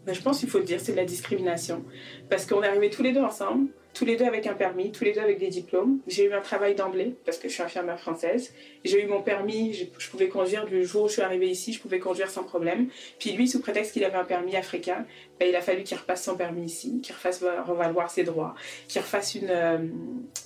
bah, 0.06 0.14
je 0.14 0.22
pense 0.22 0.38
qu'il 0.38 0.50
faut 0.50 0.60
le 0.60 0.64
dire, 0.64 0.80
c'est 0.80 0.92
de 0.92 0.98
la 0.98 1.06
discrimination. 1.06 1.84
Parce 2.30 2.46
qu'on 2.46 2.62
est 2.62 2.68
arrivés 2.68 2.92
tous 2.92 3.02
les 3.02 3.14
deux 3.14 3.24
ensemble. 3.24 3.70
Tous 3.94 4.06
les 4.06 4.16
deux 4.16 4.26
avec 4.26 4.48
un 4.48 4.54
permis, 4.54 4.92
tous 4.92 5.04
les 5.04 5.14
deux 5.14 5.22
avec 5.22 5.38
des 5.38 5.50
diplômes. 5.50 6.00
J'ai 6.08 6.26
eu 6.26 6.34
un 6.34 6.42
travail 6.42 6.74
d'emblée 6.76 7.14
parce 7.26 7.38
que 7.38 7.48
je 7.48 7.54
suis 7.54 7.62
infirmière 7.64 8.00
française. 8.00 8.52
J'ai 8.84 9.04
eu 9.04 9.08
mon 9.08 9.22
permis, 9.22 9.74
je, 9.74 9.86
je 10.00 10.10
pouvais 10.10 10.28
conduire 10.30 10.66
du 10.66 10.84
jour 10.84 11.04
où 11.04 11.08
je 11.08 11.14
suis 11.14 11.22
arrivée 11.22 11.48
ici, 11.50 11.74
je 11.74 11.80
pouvais 11.80 12.00
conduire 12.00 12.30
sans 12.30 12.44
problème. 12.44 12.88
Puis 13.20 13.32
lui, 13.34 13.48
sous 13.48 13.62
prétexte 13.62 13.94
qu'il 13.94 14.04
avait 14.04 14.18
un 14.18 14.24
permis 14.26 14.56
africain, 14.56 15.06
ben, 15.40 15.48
il 15.50 15.56
a 15.56 15.62
fallu 15.62 15.84
qu'il 15.84 15.98
repasse 15.98 16.24
son 16.24 16.36
permis 16.36 16.66
ici, 16.66 17.02
qu'il 17.02 17.14
refasse 17.14 17.42
va- 17.42 17.62
revaloir 17.64 18.10
ses 18.10 18.24
droits, 18.24 18.56
qu'il 18.88 19.02
refasse 19.02 19.36
une, 19.36 19.50
euh, 19.50 19.78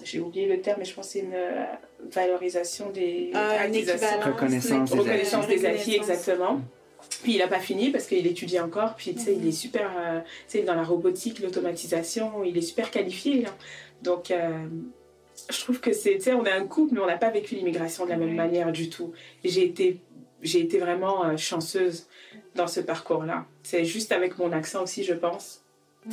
j'ai 0.04 0.20
oublié 0.20 0.46
le 0.48 0.60
terme, 0.62 0.80
mais 0.80 0.86
je 0.86 0.94
pense 0.94 1.08
que 1.08 1.14
c'est 1.14 1.20
une 1.20 1.34
euh, 1.34 1.64
valorisation 2.12 2.90
des 2.90 3.32
Ah, 3.34 3.66
une. 3.68 3.74
Reconnaissance 4.34 4.90
une 4.92 4.96
des 4.98 5.02
reconnaissance 5.04 5.48
des 5.48 5.66
acquis, 5.66 5.96
exactement. 5.96 6.62
Puis 7.24 7.34
il 7.34 7.38
n'a 7.40 7.48
pas 7.48 7.60
fini 7.60 7.90
parce 7.92 8.06
qu'il 8.08 8.26
étudie 8.28 8.60
encore. 8.60 8.96
Puis 8.96 9.14
tu 9.14 9.20
sais, 9.22 9.34
il 9.36 9.48
est 9.48 9.52
super, 9.52 9.92
euh, 9.98 10.20
tu 10.50 10.60
sais, 10.60 10.64
dans 10.64 10.76
la 10.76 10.84
robotique, 10.84 11.40
l'automatisation, 11.40 12.44
il 12.44 12.58
est 12.58 12.62
super 12.62 12.92
qualifié. 12.92 13.42
là. 13.42 13.50
Donc 14.04 14.32
euh, 14.32 14.66
je 15.50 15.60
trouve 15.62 15.80
que 15.80 15.94
c'est, 15.94 16.16
tu 16.16 16.22
sais, 16.22 16.34
on 16.34 16.46
est 16.46 16.52
un 16.52 16.66
couple, 16.66 16.96
mais 16.96 17.00
on 17.02 17.06
n'a 17.08 17.18
pas 17.18 17.30
vécu 17.30 17.56
l'immigration 17.56 18.06
de 18.06 18.10
la 18.10 18.18
même 18.18 18.30
Ouais. 18.30 18.36
manière 18.36 18.72
du 18.72 18.90
tout. 18.90 19.14
J'ai 19.44 19.64
été, 19.66 20.00
j'ai 20.42 20.60
été 20.62 20.78
vraiment 20.80 21.26
euh, 21.26 21.38
chanceuse 21.38 22.08
dans 22.56 22.68
ce 22.68 22.80
parcours-là. 22.80 23.46
C'est 23.64 23.86
juste 23.86 24.12
avec 24.12 24.38
mon 24.38 24.52
accent 24.52 24.84
aussi, 24.84 25.04
je 25.04 25.14
pense. 25.14 25.62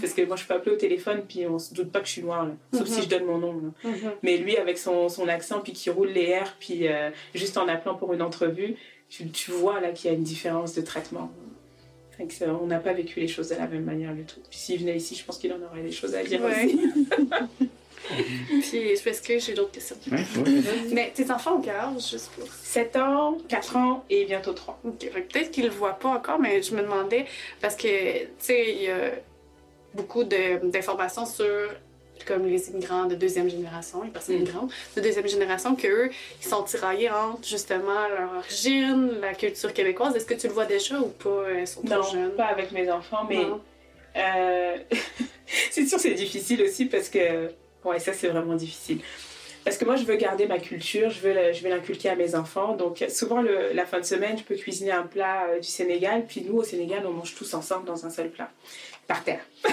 Parce 0.01 0.13
que 0.13 0.23
moi, 0.23 0.35
je 0.35 0.45
peux 0.45 0.55
appeler 0.55 0.75
au 0.75 0.79
téléphone, 0.79 1.23
puis 1.29 1.47
on 1.47 1.57
se 1.61 1.73
doute 1.73 1.93
pas 1.93 2.01
que 2.01 2.07
je 2.07 2.13
suis 2.13 2.23
noire, 2.23 2.47
là. 2.47 2.53
sauf 2.73 2.89
Mhm. 2.89 2.95
si 2.95 3.03
je 3.03 3.09
donne 3.09 3.25
mon 3.27 3.39
nom. 3.39 3.53
là. 3.85 3.91
Mais 4.25 4.39
lui, 4.39 4.57
avec 4.57 4.77
son, 4.77 5.09
son 5.09 5.29
accent, 5.29 5.61
puis 5.61 5.73
qui 5.73 5.89
roule 5.89 6.09
les 6.09 6.23
airs, 6.25 6.57
puis 6.59 6.89
euh, 6.89 7.11
juste 7.33 7.57
en 7.59 7.69
appelant 7.69 7.95
pour 7.95 8.13
une 8.13 8.21
entrevue, 8.23 8.75
tu, 9.17 9.29
tu 9.31 9.51
vois 9.53 9.81
là 9.81 9.91
qu'il 9.93 10.11
y 10.11 10.15
a 10.15 10.17
une 10.17 10.25
différence 10.25 10.75
de 10.75 10.81
traitement. 10.83 11.31
Ça, 12.31 12.47
on 12.63 12.67
n'a 12.67 12.79
pas 12.79 12.93
vécu 12.93 13.19
les 13.19 13.27
choses 13.29 13.49
de 13.49 13.57
la 13.57 13.67
même 13.67 13.83
manière 13.85 14.15
du 14.15 14.23
tout. 14.25 14.39
Puis 14.49 14.59
s'il 14.59 14.79
venait 14.81 14.97
ici, 14.97 15.17
je 15.17 15.25
pense 15.25 15.37
qu'il 15.39 15.53
en 15.53 15.61
aurait 15.63 15.83
des 15.83 15.91
choses 15.93 16.15
à 16.15 16.23
dire 16.23 16.41
Ouais. 16.43 16.67
aussi. 16.67 16.79
Puis, 18.61 18.97
je 18.97 19.05
m'excuse, 19.05 19.47
j'ai 19.47 19.55
d'autres 19.55 19.71
questions. 19.73 19.97
Ouais, 20.13 20.19
ouais. 20.19 20.63
Mais 20.93 21.11
tes 21.15 21.31
enfants 21.31 21.57
ont 21.57 21.61
quel 21.63 21.75
âge, 21.75 22.11
juste 22.11 22.31
pour 22.39 22.47
7 22.47 22.97
ans, 22.97 23.39
4 23.49 23.77
ans 23.77 24.05
et 24.11 24.27
bientôt 24.27 24.53
3. 24.53 24.79
Ok, 24.85 25.01
fait 25.01 25.09
que 25.23 25.33
peut-être 25.33 25.51
qu'ils 25.51 25.65
le 25.65 25.71
voient 25.71 25.99
pas 25.99 26.11
encore, 26.11 26.39
mais 26.39 26.61
je 26.63 26.75
me 26.75 26.83
demandais, 26.83 27.25
parce 27.63 27.75
que, 27.77 27.87
tu 28.25 28.29
sais, 28.39 28.75
il 28.75 28.83
y 28.83 28.91
a 28.91 29.11
beaucoup 29.95 30.23
d'informations 30.25 31.25
sur 31.25 31.47
comme 32.27 32.47
les 32.47 32.69
immigrants 32.71 33.05
de 33.07 33.15
deuxième 33.15 33.51
génération, 33.51 34.03
les 34.03 34.11
personnes 34.11 34.37
Mm. 34.37 34.43
immigrantes 34.43 34.71
de 34.97 35.01
deuxième 35.01 35.29
génération, 35.29 35.75
qu'eux, 35.77 36.11
ils 36.43 36.47
sont 36.49 36.63
tiraillés 36.63 37.11
entre 37.11 37.47
justement 37.47 38.09
leur 38.09 38.33
origine, 38.39 39.11
la 39.21 39.35
culture 39.35 39.73
québécoise. 39.73 40.15
Est-ce 40.17 40.27
que 40.27 40.35
tu 40.35 40.47
le 40.49 40.53
vois 40.55 40.65
déjà 40.67 40.99
ou 41.01 41.09
pas? 41.09 41.45
Ils 41.59 41.67
sont 41.67 41.83
trop 41.83 41.97
Non, 41.97 42.03
jeunes. 42.03 42.33
pas 42.37 42.47
avec 42.47 42.73
mes 42.73 42.91
enfants, 42.91 43.25
mais. 43.29 43.45
Euh, 44.17 44.77
c'est 45.71 45.87
sûr, 45.87 45.99
c'est 45.99 46.15
difficile 46.15 46.63
aussi 46.63 46.87
parce 46.87 47.09
que. 47.09 47.51
Ouais, 47.85 47.99
ça, 48.01 48.13
c'est 48.15 48.29
vraiment 48.29 48.55
difficile. 48.55 49.01
Parce 49.65 49.77
que 49.79 49.85
moi, 49.87 49.97
je 49.97 50.05
veux 50.05 50.17
garder 50.17 50.47
ma 50.47 50.59
culture, 50.59 51.09
je 51.11 51.21
veux, 51.21 51.33
la- 51.33 51.53
je 51.53 51.63
veux 51.63 51.71
l'inculquer 51.71 52.11
à 52.11 52.17
mes 52.17 52.35
enfants. 52.35 52.75
Donc, 52.77 53.03
souvent, 53.09 53.41
le- 53.43 53.73
la 53.73 53.87
fin 53.87 53.99
de 53.99 54.05
semaine, 54.05 54.37
je 54.39 54.43
peux 54.43 54.55
cuisiner 54.57 54.93
un 54.93 55.05
plat 55.05 55.47
euh, 55.49 55.59
du 55.59 55.69
Sénégal. 55.69 56.25
Puis 56.27 56.43
nous, 56.43 56.57
au 56.59 56.63
Sénégal, 56.65 57.03
on 57.07 57.13
mange 57.13 57.35
tous 57.35 57.53
ensemble 57.55 57.87
dans 57.87 58.05
un 58.07 58.11
seul 58.11 58.31
plat, 58.31 58.51
par 59.07 59.25
terre. 59.25 59.41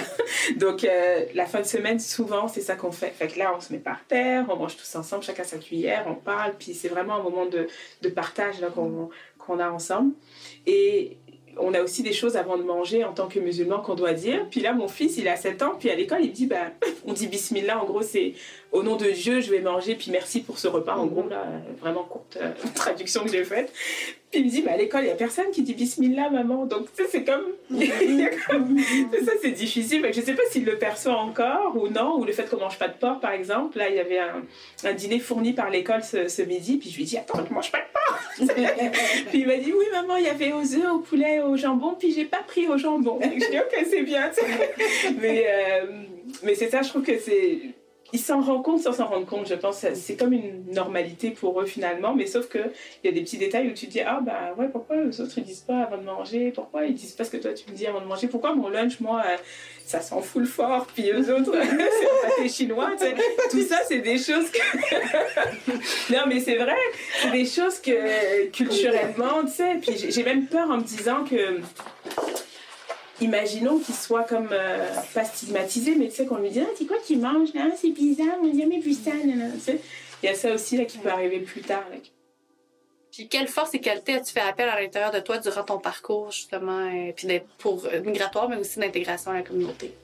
Donc, 0.56 0.84
euh, 0.84 1.24
la 1.34 1.46
fin 1.46 1.60
de 1.60 1.66
semaine, 1.66 1.98
souvent, 1.98 2.48
c'est 2.48 2.60
ça 2.60 2.74
qu'on 2.74 2.92
fait. 2.92 3.10
Fait 3.10 3.28
que 3.28 3.38
là, 3.38 3.52
on 3.56 3.60
se 3.60 3.72
met 3.72 3.78
par 3.78 4.04
terre, 4.06 4.46
on 4.48 4.56
mange 4.56 4.76
tous 4.76 4.94
ensemble, 4.96 5.22
chacun 5.22 5.44
sa 5.44 5.58
cuillère, 5.58 6.04
on 6.08 6.14
parle. 6.14 6.54
Puis 6.58 6.74
c'est 6.74 6.88
vraiment 6.88 7.14
un 7.14 7.22
moment 7.22 7.46
de, 7.46 7.68
de 8.02 8.08
partage 8.08 8.56
qu'on 8.74 9.58
a 9.58 9.70
ensemble. 9.70 10.12
Et 10.66 11.16
on 11.58 11.74
a 11.74 11.82
aussi 11.82 12.02
des 12.02 12.12
choses 12.12 12.36
avant 12.36 12.56
de 12.56 12.62
manger 12.62 13.04
en 13.04 13.12
tant 13.12 13.28
que 13.28 13.38
musulman 13.38 13.80
qu'on 13.80 13.94
doit 13.94 14.12
dire. 14.12 14.46
Puis 14.50 14.60
là, 14.60 14.72
mon 14.72 14.88
fils, 14.88 15.16
il 15.18 15.28
a 15.28 15.36
7 15.36 15.62
ans, 15.62 15.74
puis 15.78 15.90
à 15.90 15.94
l'école, 15.94 16.20
il 16.22 16.30
me 16.30 16.34
dit, 16.34 16.46
bah, 16.46 16.72
on 17.06 17.12
dit 17.12 17.26
bismillah, 17.26 17.82
en 17.82 17.86
gros, 17.86 18.02
c'est 18.02 18.34
au 18.72 18.82
nom 18.82 18.96
de 18.96 19.10
Dieu, 19.10 19.40
je 19.40 19.50
vais 19.50 19.60
manger, 19.60 19.94
puis 19.94 20.10
merci 20.10 20.40
pour 20.40 20.58
ce 20.58 20.66
repas. 20.66 20.96
En 20.96 21.06
gros, 21.06 21.28
là, 21.28 21.44
vraiment 21.80 22.04
courte 22.04 22.38
euh, 22.40 22.52
traduction 22.74 23.22
que 23.22 23.30
j'ai 23.30 23.44
faite. 23.44 23.70
Puis 24.30 24.40
il 24.40 24.46
me 24.46 24.50
dit, 24.50 24.62
bah, 24.62 24.72
à 24.72 24.76
l'école, 24.78 25.02
il 25.02 25.06
n'y 25.06 25.10
a 25.10 25.14
personne 25.14 25.50
qui 25.50 25.60
dit 25.62 25.74
bismillah, 25.74 26.30
maman. 26.30 26.64
Donc, 26.64 26.86
tu 26.94 27.02
sais, 27.02 27.08
c'est 27.10 27.24
comme. 27.24 27.44
ça, 27.78 29.32
c'est 29.42 29.50
difficile. 29.50 30.00
Que 30.00 30.12
Je 30.12 30.20
ne 30.20 30.24
sais 30.24 30.32
pas 30.32 30.42
s'il 30.50 30.64
le 30.64 30.78
perçoit 30.78 31.16
encore 31.16 31.76
ou 31.76 31.88
non, 31.88 32.18
ou 32.18 32.24
le 32.24 32.32
fait 32.32 32.48
qu'on 32.48 32.56
mange 32.56 32.78
pas 32.78 32.88
de 32.88 32.94
porc, 32.94 33.20
par 33.20 33.32
exemple. 33.32 33.76
Là, 33.76 33.90
il 33.90 33.96
y 33.96 34.00
avait 34.00 34.20
un, 34.20 34.42
un 34.84 34.92
dîner 34.94 35.18
fourni 35.18 35.52
par 35.52 35.68
l'école 35.68 36.02
ce, 36.02 36.28
ce 36.28 36.40
midi, 36.40 36.78
puis 36.78 36.88
je 36.88 36.96
lui 36.96 37.04
dis, 37.04 37.18
attends, 37.18 37.44
je 37.46 37.52
mange 37.52 37.70
pas 37.70 37.80
de 37.80 37.92
porc. 37.92 38.54
puis 39.28 39.40
il 39.40 39.46
m'a 39.46 39.56
dit, 39.58 39.72
oui, 39.72 39.84
maman, 39.92 40.16
il 40.16 40.24
y 40.24 40.28
avait 40.28 40.52
aux 40.52 40.74
œufs, 40.74 40.92
au 40.94 41.00
poulet, 41.00 41.40
au 41.40 41.56
jambon, 41.58 41.94
puis 41.98 42.10
j'ai 42.12 42.24
pas 42.24 42.42
pris 42.46 42.66
au 42.68 42.78
jambon. 42.78 43.18
Que 43.18 43.26
je 43.26 43.50
dis, 43.50 43.58
ok, 43.58 43.86
c'est 43.90 44.02
bien. 44.02 44.30
mais 45.20 45.44
euh, 45.46 45.86
mais 46.42 46.54
c'est 46.54 46.70
ça, 46.70 46.82
je 46.82 46.88
trouve 46.88 47.02
que 47.02 47.18
c'est. 47.18 47.58
Ils 48.12 48.20
s'en 48.20 48.40
rendent 48.42 48.62
compte 48.62 48.80
sans 48.80 48.92
s'en 48.92 49.06
rendre 49.06 49.26
compte, 49.26 49.48
je 49.48 49.54
pense. 49.54 49.86
C'est 49.94 50.16
comme 50.16 50.32
une 50.32 50.64
normalité 50.72 51.30
pour 51.30 51.60
eux 51.60 51.66
finalement, 51.66 52.14
mais 52.14 52.26
sauf 52.26 52.48
qu'il 52.48 52.70
y 53.04 53.08
a 53.08 53.12
des 53.12 53.22
petits 53.22 53.38
détails 53.38 53.68
où 53.68 53.72
tu 53.72 53.86
te 53.86 53.92
dis 53.92 54.00
Ah, 54.00 54.20
bah 54.20 54.54
ouais, 54.58 54.68
pourquoi 54.68 54.96
les 54.96 55.20
autres 55.20 55.32
ils 55.38 55.44
disent 55.44 55.64
pas 55.66 55.82
avant 55.82 55.96
de 55.96 56.04
manger? 56.04 56.52
Pourquoi 56.54 56.84
ils 56.84 56.94
disent 56.94 57.12
pas 57.12 57.24
ce 57.24 57.30
que 57.30 57.38
toi 57.38 57.52
tu 57.54 57.70
me 57.70 57.76
dis 57.76 57.86
avant 57.86 58.00
de 58.00 58.06
manger? 58.06 58.28
Pourquoi 58.28 58.54
mon 58.54 58.68
lunch, 58.68 59.00
moi, 59.00 59.22
euh, 59.26 59.36
ça 59.86 60.00
sent 60.00 60.20
full 60.22 60.46
fort, 60.46 60.86
puis 60.94 61.10
eux 61.10 61.34
autres, 61.34 61.52
c'est 61.62 61.72
le 61.72 62.28
pâté 62.28 62.48
chinois 62.48 62.90
tu 62.98 63.04
sais? 63.04 63.14
Tout 63.50 63.62
ça, 63.62 63.78
c'est 63.88 64.00
des 64.00 64.18
choses 64.18 64.50
que. 64.50 66.12
non, 66.12 66.24
mais 66.26 66.40
c'est 66.40 66.56
vrai, 66.56 66.76
c'est 67.22 67.30
des 67.30 67.46
choses 67.46 67.78
que 67.78 68.46
culturellement, 68.50 69.42
tu 69.44 69.52
sais. 69.52 69.78
Puis 69.80 70.10
j'ai 70.10 70.22
même 70.22 70.46
peur 70.46 70.70
en 70.70 70.78
me 70.78 70.84
disant 70.84 71.24
que 71.24 71.60
imaginons 73.20 73.78
qu'il 73.78 73.94
soit 73.94 74.24
comme 74.24 74.48
euh, 74.52 74.88
pas 75.14 75.24
stigmatisé, 75.24 75.94
mais 75.96 76.08
tu 76.08 76.16
sais 76.16 76.26
qu'on 76.26 76.38
lui 76.38 76.50
dit 76.50 76.60
ah, 76.60 76.70
c'est 76.76 76.86
quoi 76.86 76.98
qu'il 76.98 77.20
mange 77.20 77.52
là? 77.54 77.70
C'est 77.76 77.90
bizarre 77.90 78.38
on 78.42 78.46
n'a 78.46 78.58
jamais 78.58 78.78
vu 78.78 78.92
ça 78.92 79.12
nanana. 79.12 79.54
Tu 79.54 79.60
sais, 79.60 79.80
il 80.22 80.26
y 80.26 80.28
a 80.28 80.34
ça 80.34 80.52
aussi 80.52 80.76
là 80.76 80.84
qui 80.84 80.98
peut 80.98 81.10
arriver 81.10 81.40
plus 81.40 81.62
tard 81.62 81.84
là. 81.90 81.96
Puis 83.10 83.28
quelle 83.28 83.48
force 83.48 83.74
et 83.74 83.80
qualité 83.80 84.14
as-tu 84.14 84.32
fait 84.32 84.40
appel 84.40 84.68
à 84.68 84.80
l'intérieur 84.80 85.10
de 85.10 85.20
toi 85.20 85.36
durant 85.36 85.64
ton 85.64 85.78
parcours, 85.78 86.30
justement, 86.30 86.88
euh, 86.88 87.12
puis 87.14 87.28
pour 87.58 87.84
euh, 87.84 88.00
migratoire, 88.00 88.48
mais 88.48 88.56
aussi 88.56 88.78
d'intégration 88.78 89.32
à 89.32 89.34
la 89.34 89.42
communauté? 89.42 89.94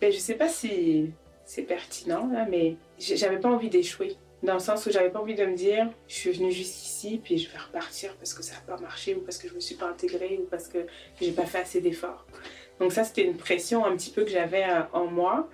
Ben, 0.00 0.10
je 0.10 0.18
sais 0.18 0.34
pas 0.34 0.48
si 0.48 1.10
c'est 1.44 1.62
pertinent 1.62 2.30
là 2.32 2.46
mais 2.48 2.76
j'avais 2.98 3.38
pas 3.38 3.48
envie 3.48 3.68
d'échouer 3.68 4.16
dans 4.42 4.54
le 4.54 4.60
sens 4.60 4.86
où 4.86 4.90
j'avais 4.90 5.10
pas 5.10 5.20
envie 5.20 5.34
de 5.34 5.44
me 5.44 5.54
dire 5.54 5.88
je 6.08 6.14
suis 6.14 6.32
venue 6.32 6.50
jusqu'ici 6.50 7.20
puis 7.22 7.38
je 7.38 7.50
vais 7.50 7.58
repartir 7.58 8.14
parce 8.16 8.34
que 8.34 8.42
ça 8.42 8.54
n'a 8.54 8.60
pas 8.60 8.80
marché 8.80 9.14
ou 9.14 9.20
parce 9.20 9.38
que 9.38 9.48
je 9.48 9.54
me 9.54 9.60
suis 9.60 9.74
pas 9.74 9.88
intégrée 9.88 10.38
ou 10.42 10.46
parce 10.46 10.68
que 10.68 10.78
j'ai 11.20 11.32
pas 11.32 11.46
fait 11.46 11.58
assez 11.58 11.80
d'efforts. 11.80 12.26
Donc 12.78 12.92
ça 12.92 13.04
c'était 13.04 13.24
une 13.24 13.36
pression 13.36 13.84
un 13.84 13.96
petit 13.96 14.10
peu 14.10 14.24
que 14.24 14.30
j'avais 14.30 14.64
euh, 14.64 14.82
en 14.92 15.06
moi. 15.06 15.48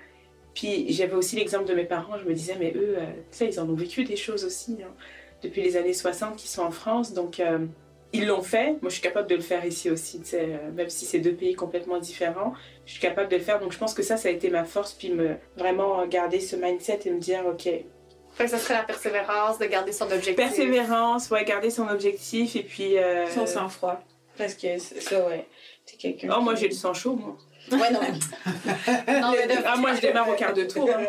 Puis 0.54 0.90
j'avais 0.92 1.14
aussi 1.14 1.36
l'exemple 1.36 1.66
de 1.66 1.74
mes 1.74 1.84
parents. 1.84 2.16
Je 2.16 2.24
me 2.24 2.34
disais 2.34 2.56
mais 2.58 2.72
eux 2.74 2.96
euh, 2.98 3.06
tu 3.30 3.38
sais 3.38 3.48
ils 3.48 3.60
en 3.60 3.68
ont 3.68 3.74
vécu 3.74 4.04
des 4.04 4.16
choses 4.16 4.44
aussi 4.44 4.78
hein, 4.82 4.94
depuis 5.42 5.62
les 5.62 5.76
années 5.76 5.92
60 5.92 6.36
qui 6.36 6.48
sont 6.48 6.62
en 6.62 6.70
France. 6.70 7.12
Donc 7.12 7.40
euh, 7.40 7.66
ils 8.12 8.26
l'ont 8.26 8.42
fait, 8.42 8.78
moi 8.80 8.88
je 8.88 8.94
suis 8.94 9.02
capable 9.02 9.28
de 9.28 9.34
le 9.34 9.40
faire 9.40 9.64
ici 9.64 9.90
aussi, 9.90 10.22
euh, 10.34 10.70
même 10.72 10.88
si 10.88 11.04
c'est 11.04 11.18
deux 11.18 11.34
pays 11.34 11.54
complètement 11.54 11.98
différents, 11.98 12.54
je 12.86 12.92
suis 12.92 13.00
capable 13.00 13.28
de 13.28 13.36
le 13.36 13.42
faire. 13.42 13.60
Donc 13.60 13.72
je 13.72 13.78
pense 13.78 13.94
que 13.94 14.02
ça, 14.02 14.16
ça 14.16 14.28
a 14.28 14.32
été 14.32 14.48
ma 14.48 14.64
force, 14.64 14.94
puis 14.94 15.10
me 15.10 15.34
vraiment 15.56 16.06
garder 16.06 16.40
ce 16.40 16.56
mindset 16.56 17.00
et 17.04 17.10
me 17.10 17.18
dire, 17.18 17.44
ok, 17.46 17.68
Fait 18.36 18.44
que 18.44 18.50
ça 18.50 18.58
serait 18.58 18.74
la 18.74 18.82
persévérance, 18.82 19.58
de 19.58 19.64
garder 19.66 19.92
son 19.92 20.04
objectif. 20.04 20.36
persévérance, 20.36 21.30
ouais, 21.30 21.44
garder 21.44 21.70
son 21.70 21.88
objectif, 21.88 22.54
et 22.56 22.62
puis... 22.62 22.98
euh, 22.98 23.26
Son 23.30 23.46
sang-froid. 23.46 24.02
Parce 24.36 24.54
que 24.54 24.78
c'est- 24.78 25.00
ça, 25.00 25.26
ouais. 25.26 25.46
T'es 25.86 25.96
quelqu'un. 25.96 26.34
Oh, 26.36 26.42
moi 26.42 26.54
j'ai 26.54 26.68
le 26.68 26.74
sang 26.74 26.92
chaud, 26.92 27.14
moi. 27.14 27.36
Ouais, 27.72 27.90
non. 27.90 28.00
Non, 29.20 29.32
mais 29.32 29.46
de- 29.46 29.62
Ah, 29.64 29.76
moi 29.76 29.94
je 29.94 30.00
démarre 30.02 30.28
au 30.28 30.34
quart 30.34 30.52
de 30.52 30.64
tour, 30.64 30.88
hein. 30.88 31.02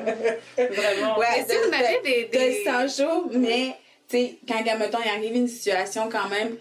vraiment. 0.57 1.17
Ouais, 1.19 1.25
Mais 1.37 1.45
si 1.53 1.57
vous 1.59 1.73
avez 1.73 2.27
des... 2.29 2.29
Le 2.33 2.63
sang 2.63 3.03
chaud, 3.03 3.29
mais, 3.33 3.75
tu 4.09 4.17
sais, 4.17 4.37
quand, 4.47 4.63
mettons, 4.79 4.99
il 5.03 5.09
arrive 5.09 5.35
une 5.35 5.47
situation 5.49 6.07
quand 6.09 6.29
même, 6.29 6.55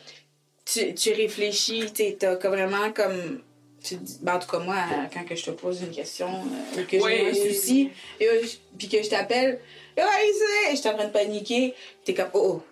tu, 0.65 0.93
tu 0.95 1.13
réfléchis, 1.13 1.85
tu 1.95 2.03
sais, 2.05 2.17
t'as 2.19 2.35
que 2.37 2.49
vraiment 2.49 2.91
comme. 2.93 3.41
Tu 3.85 3.97
te 3.97 4.03
dis, 4.03 4.19
ben, 4.21 4.35
en 4.35 4.39
tout 4.41 4.49
cas, 4.49 4.59
moi, 4.59 4.75
quand 5.15 5.25
que 5.25 5.37
je 5.37 5.45
te 5.45 5.51
pose 5.53 5.81
une 5.81 5.93
question 5.93 6.27
euh, 6.29 6.81
ou 6.83 6.85
que 6.87 6.97
Oui. 6.97 7.13
j'ai 7.17 7.31
un 7.31 7.35
souci, 7.53 7.91
et, 8.19 8.27
euh, 8.27 8.43
puis 8.77 8.89
que 8.89 9.01
je 9.01 9.09
t'appelle, 9.09 9.61
ouais, 10.03 10.33
c'est, 10.33 10.71
je 10.73 10.77
suis 10.81 10.89
en 10.89 10.95
train 10.95 11.07
de 11.07 11.13
paniquer, 11.13 11.75
t'es 12.05 12.15
comme, 12.15 12.31
oh, 12.35 12.61
oh, 12.61 12.63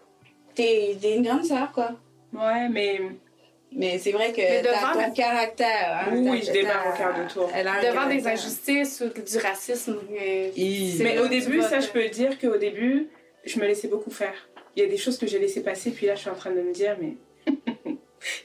t'es 0.55 0.97
t'es 1.01 1.17
une 1.17 1.23
grande 1.23 1.45
sœur, 1.45 1.73
quoi. 1.73 1.91
Ouais, 2.33 2.69
mais 2.69 3.01
Mais 3.73 3.99
c'est 3.99 4.13
vrai 4.13 4.33
que 4.33 4.41
Mais 4.41 4.63
t'as 4.63 4.73
devant 4.73 4.93
ton 4.93 5.01
la- 5.01 5.11
caractère. 5.11 6.05
Hein, 6.09 6.13
Oui, 6.13 6.43
je 6.47 6.53
démarre 6.53 6.87
au 6.93 6.97
quart 6.97 7.17
de 7.25 7.29
tour. 7.33 7.51
elle 7.55 7.69
Devant 7.83 8.09
des 8.09 8.27
injustices 8.27 9.03
ou 9.05 9.21
du 9.21 9.39
racisme. 9.39 9.99
euh, 10.21 10.51
Mais 11.01 11.19
au 11.19 11.27
début, 11.29 11.61
ça, 11.63 11.81
je 11.81 11.89
peux 11.89 12.09
dire 12.09 12.39
qu'au 12.39 12.57
début, 12.57 13.09
je 13.45 13.59
me 13.59 13.67
laissais 13.67 13.89
beaucoup 13.89 14.11
faire. 14.11 14.35
Il 14.77 14.83
y 14.83 14.87
a 14.87 14.89
des 14.89 14.97
choses 14.97 15.19
que 15.19 15.27
j'ai 15.27 15.39
laissé 15.39 15.63
passer, 15.63 15.91
puis 15.93 16.07
là, 16.07 16.15
je 16.15 16.21
suis 16.21 16.31
en 16.31 16.35
train 16.35 16.51
de 16.51 16.61
me 16.61 16.73
dire, 16.73 16.97
mais 17.01 17.15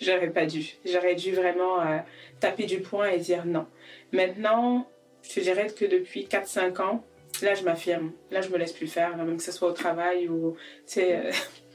j'aurais 0.02 0.30
pas 0.30 0.46
dû. 0.46 0.66
J'aurais 0.86 1.16
dû 1.16 1.32
vraiment 1.34 1.82
euh, 1.82 1.98
taper 2.40 2.66
du 2.66 2.80
poing 2.82 3.08
et 3.10 3.18
dire 3.20 3.46
non. 3.46 3.66
Maintenant, 4.12 4.88
je 5.24 5.36
te 5.36 5.40
dirais 5.40 5.68
que 5.68 5.86
depuis 5.86 6.26
4-5 6.30 6.82
ans, 6.82 7.04
là, 7.42 7.54
je 7.56 7.64
m'affirme. 7.64 8.12
Là, 8.32 8.42
je 8.42 8.50
me 8.50 8.58
laisse 8.58 8.74
plus 8.74 8.88
faire, 8.88 9.16
même 9.18 9.38
que 9.38 9.44
ce 9.44 9.52
soit 9.52 9.70
au 9.70 9.74
travail 9.74 10.28
ou. 10.28 10.56
sais, 10.86 11.16
euh, 11.16 11.32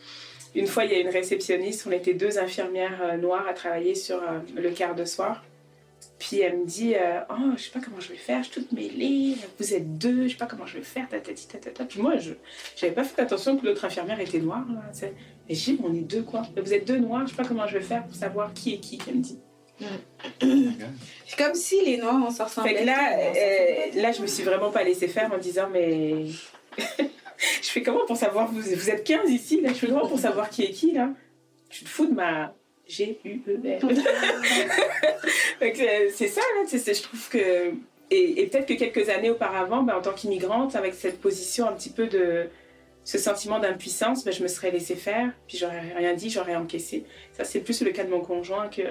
une 0.54 0.66
fois, 0.66 0.84
il 0.84 0.92
y 0.92 0.94
a 0.94 1.00
une 1.00 1.08
réceptionniste, 1.08 1.86
on 1.86 1.92
était 1.92 2.14
deux 2.14 2.38
infirmières 2.38 3.00
euh, 3.02 3.16
noires 3.16 3.46
à 3.48 3.54
travailler 3.54 3.94
sur 3.94 4.16
euh, 4.16 4.40
le 4.54 4.70
quart 4.70 4.94
de 4.94 5.04
soir. 5.04 5.42
Puis 6.18 6.40
elle 6.40 6.58
me 6.58 6.64
dit 6.64 6.94
euh, 6.94 7.20
Oh, 7.30 7.52
je 7.56 7.62
sais 7.62 7.70
pas 7.70 7.80
comment 7.80 8.00
je 8.00 8.10
vais 8.10 8.16
faire, 8.16 8.42
je 8.42 8.50
suis 8.50 8.62
toute 8.62 8.72
mêlée, 8.72 9.36
vous 9.58 9.74
êtes 9.74 9.98
deux, 9.98 10.24
je 10.24 10.32
sais 10.32 10.38
pas 10.38 10.46
comment 10.46 10.66
je 10.66 10.78
vais 10.78 10.84
faire, 10.84 11.08
tatati, 11.08 11.48
tatata. 11.48 11.84
Puis 11.84 12.00
moi, 12.00 12.16
je 12.18 12.32
j'avais 12.76 12.92
pas 12.92 13.04
fait 13.04 13.20
attention 13.20 13.56
que 13.56 13.66
l'autre 13.66 13.84
infirmière 13.84 14.20
était 14.20 14.38
noire. 14.38 14.64
Là, 14.68 14.82
tu 14.92 15.00
sais. 15.00 15.14
Et 15.48 15.54
dit 15.54 15.78
On 15.84 15.92
est 15.92 16.00
deux 16.00 16.22
quoi 16.22 16.42
Vous 16.56 16.72
êtes 16.72 16.86
deux 16.86 16.98
noirs, 16.98 17.26
je 17.26 17.32
sais 17.32 17.36
pas 17.36 17.48
comment 17.48 17.66
je 17.66 17.78
vais 17.78 17.84
faire 17.84 18.04
pour 18.04 18.14
savoir 18.14 18.54
qui 18.54 18.74
est 18.74 18.78
qui, 18.78 18.98
elle 19.08 19.16
me 19.16 19.22
dit. 19.22 19.38
C'est 20.40 21.38
comme 21.38 21.54
si 21.54 21.84
les 21.84 21.96
Noirs, 21.96 22.22
on 22.26 22.30
se 22.30 22.42
ressemblait. 22.42 22.74
Fait 22.74 22.80
que 22.80 22.86
là, 22.86 23.10
s'en 23.10 23.98
euh, 23.98 24.02
là, 24.02 24.12
je 24.12 24.22
me 24.22 24.26
suis 24.26 24.42
vraiment 24.42 24.70
pas 24.70 24.82
laissé 24.82 25.08
faire 25.08 25.32
en 25.32 25.38
disant 25.38 25.68
Mais. 25.72 26.26
je 26.78 27.68
fais 27.68 27.82
comment 27.82 28.06
pour 28.06 28.16
savoir 28.16 28.50
Vous, 28.50 28.60
vous 28.60 28.90
êtes 28.90 29.04
15 29.04 29.30
ici, 29.30 29.60
là? 29.60 29.70
Je 29.70 29.74
fais 29.74 29.86
comment 29.88 30.06
pour 30.06 30.18
savoir 30.18 30.48
qui 30.48 30.64
est 30.64 30.70
qui, 30.70 30.92
là? 30.92 31.10
Tu 31.68 31.84
te 31.84 31.88
fous 31.88 32.06
de 32.06 32.14
ma. 32.14 32.54
G-U-E-R. 32.86 33.80
Fait 35.58 35.72
que, 35.72 35.80
euh, 35.80 36.10
c'est 36.14 36.28
ça, 36.28 36.40
là, 36.40 36.66
je 36.70 37.02
trouve 37.02 37.28
que. 37.30 37.72
Et, 38.10 38.42
et 38.42 38.46
peut-être 38.46 38.66
que 38.66 38.74
quelques 38.74 39.08
années 39.08 39.30
auparavant, 39.30 39.82
ben, 39.82 39.96
en 39.96 40.02
tant 40.02 40.12
qu'immigrante, 40.12 40.76
avec 40.76 40.92
cette 40.94 41.20
position 41.20 41.66
un 41.66 41.72
petit 41.72 41.90
peu 41.90 42.06
de. 42.06 42.48
Ce 43.04 43.18
sentiment 43.18 43.60
d'impuissance, 43.60 44.24
ben, 44.24 44.32
je 44.32 44.42
me 44.42 44.48
serais 44.48 44.70
laissé 44.70 44.96
faire, 44.96 45.30
puis 45.46 45.58
j'aurais 45.58 45.92
rien 45.94 46.14
dit, 46.14 46.30
j'aurais 46.30 46.56
encaissé. 46.56 47.04
Ça, 47.32 47.44
c'est 47.44 47.60
plus 47.60 47.82
le 47.82 47.90
cas 47.90 48.04
de 48.04 48.10
mon 48.10 48.20
conjoint, 48.20 48.68
que 48.68 48.82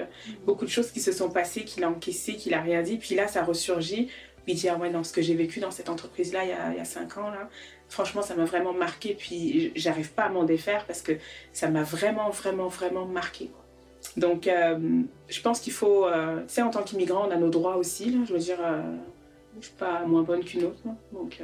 beaucoup 0.46 0.64
de 0.64 0.70
choses 0.70 0.92
qui 0.92 1.00
se 1.00 1.10
sont 1.10 1.30
passées, 1.30 1.64
qu'il 1.64 1.82
a 1.82 1.90
encaissé, 1.90 2.34
qu'il 2.34 2.54
a 2.54 2.60
rien 2.60 2.82
dit, 2.82 2.96
puis 2.96 3.16
là, 3.16 3.26
ça 3.26 3.42
ressurgit. 3.42 4.08
Puis 4.44 4.52
il 4.52 4.56
dit, 4.56 4.68
ah 4.68 4.76
ouais, 4.76 4.90
non, 4.90 5.02
ce 5.02 5.12
que 5.12 5.22
j'ai 5.22 5.34
vécu 5.34 5.58
dans 5.58 5.70
cette 5.70 5.88
entreprise-là, 5.88 6.44
il 6.44 6.50
y 6.50 6.52
a, 6.52 6.70
il 6.72 6.76
y 6.76 6.80
a 6.80 6.84
cinq 6.84 7.16
ans, 7.18 7.30
là, 7.30 7.48
franchement, 7.88 8.22
ça 8.22 8.34
m'a 8.34 8.44
vraiment 8.44 8.72
marqué, 8.72 9.14
puis 9.14 9.72
j'arrive 9.74 10.12
pas 10.12 10.24
à 10.24 10.28
m'en 10.28 10.44
défaire 10.44 10.84
parce 10.86 11.02
que 11.02 11.12
ça 11.52 11.68
m'a 11.68 11.82
vraiment, 11.82 12.30
vraiment, 12.30 12.68
vraiment 12.68 13.06
marqué. 13.06 13.50
Donc, 14.16 14.46
euh, 14.46 15.02
je 15.28 15.40
pense 15.40 15.60
qu'il 15.60 15.72
faut, 15.72 16.06
euh, 16.06 16.40
tu 16.42 16.54
sais, 16.54 16.62
en 16.62 16.70
tant 16.70 16.82
qu'immigrant, 16.82 17.26
on 17.26 17.30
a 17.30 17.36
nos 17.36 17.48
droits 17.48 17.76
aussi, 17.76 18.10
là, 18.10 18.18
je 18.26 18.32
veux 18.32 18.38
dire, 18.38 18.58
euh, 18.60 18.82
je 19.60 19.66
suis 19.66 19.74
pas 19.74 20.04
moins 20.06 20.22
bonne 20.22 20.44
qu'une 20.44 20.64
autre, 20.64 20.78
là. 20.84 20.92
donc... 21.12 21.40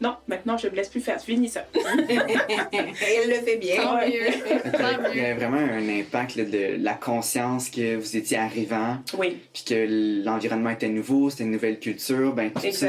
non, 0.00 0.16
maintenant 0.28 0.56
je 0.56 0.68
me 0.68 0.74
laisse 0.76 0.88
plus 0.88 1.00
faire, 1.00 1.18
c'est 1.20 1.26
fini 1.26 1.48
ça. 1.48 1.66
Elle 1.74 3.28
le 3.28 3.34
fait 3.34 3.56
bien. 3.56 3.76
Tant 3.82 3.96
mieux. 4.06 4.72
Tant 4.72 5.10
Il 5.14 5.20
y 5.20 5.24
a 5.24 5.34
vraiment 5.34 5.58
un 5.58 5.88
impact 5.88 6.36
là, 6.36 6.44
de 6.44 6.76
la 6.82 6.94
conscience 6.94 7.68
que 7.70 7.96
vous 7.96 8.16
étiez 8.16 8.38
arrivant, 8.38 8.98
Oui, 9.18 9.38
puis 9.52 9.64
que 9.64 10.22
l'environnement 10.24 10.70
était 10.70 10.88
nouveau, 10.88 11.30
c'était 11.30 11.44
une 11.44 11.50
nouvelle 11.52 11.78
culture. 11.78 12.32
Ben, 12.34 12.50
tout 12.50 12.60
ça, 12.72 12.88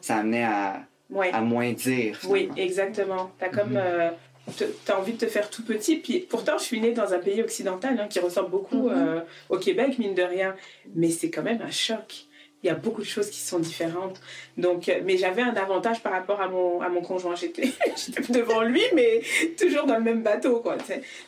ça, 0.00 0.16
amenait 0.16 0.44
à, 0.44 0.82
à 1.32 1.40
moins 1.40 1.72
dire. 1.72 2.18
Oui, 2.28 2.48
exactement. 2.56 3.30
T'as 3.38 3.48
comme. 3.48 3.70
Mhm. 3.70 3.76
euh, 3.82 4.10
T'as 4.86 4.96
envie 4.96 5.12
de 5.12 5.18
te 5.18 5.26
faire 5.26 5.50
tout 5.50 5.62
petit, 5.62 5.96
puis 5.96 6.20
pourtant 6.20 6.56
je 6.56 6.64
suis 6.64 6.80
née 6.80 6.92
dans 6.92 7.12
un 7.12 7.18
pays 7.18 7.42
occidental 7.42 8.00
hein, 8.00 8.06
qui 8.08 8.18
ressemble 8.18 8.48
beaucoup 8.48 8.88
Mhm. 8.88 8.94
euh, 8.96 9.20
au 9.50 9.58
Québec, 9.58 9.98
mine 9.98 10.14
de 10.14 10.22
rien, 10.22 10.54
mais 10.94 11.10
c'est 11.10 11.28
quand 11.28 11.42
même 11.42 11.60
un 11.60 11.70
choc. 11.70 12.24
Il 12.62 12.66
y 12.66 12.70
a 12.70 12.74
beaucoup 12.74 13.00
de 13.00 13.06
choses 13.06 13.30
qui 13.30 13.38
sont 13.38 13.60
différentes. 13.60 14.20
Donc, 14.56 14.88
euh, 14.88 15.00
mais 15.04 15.16
j'avais 15.16 15.42
un 15.42 15.54
avantage 15.54 16.02
par 16.02 16.12
rapport 16.12 16.40
à 16.40 16.48
mon, 16.48 16.80
à 16.80 16.88
mon 16.88 17.02
conjoint. 17.02 17.36
J'étais 17.36 17.70
devant 18.30 18.62
lui, 18.62 18.82
mais 18.94 19.22
toujours 19.56 19.86
dans 19.86 19.96
le 19.96 20.02
même 20.02 20.22
bateau, 20.22 20.60
quoi. 20.60 20.76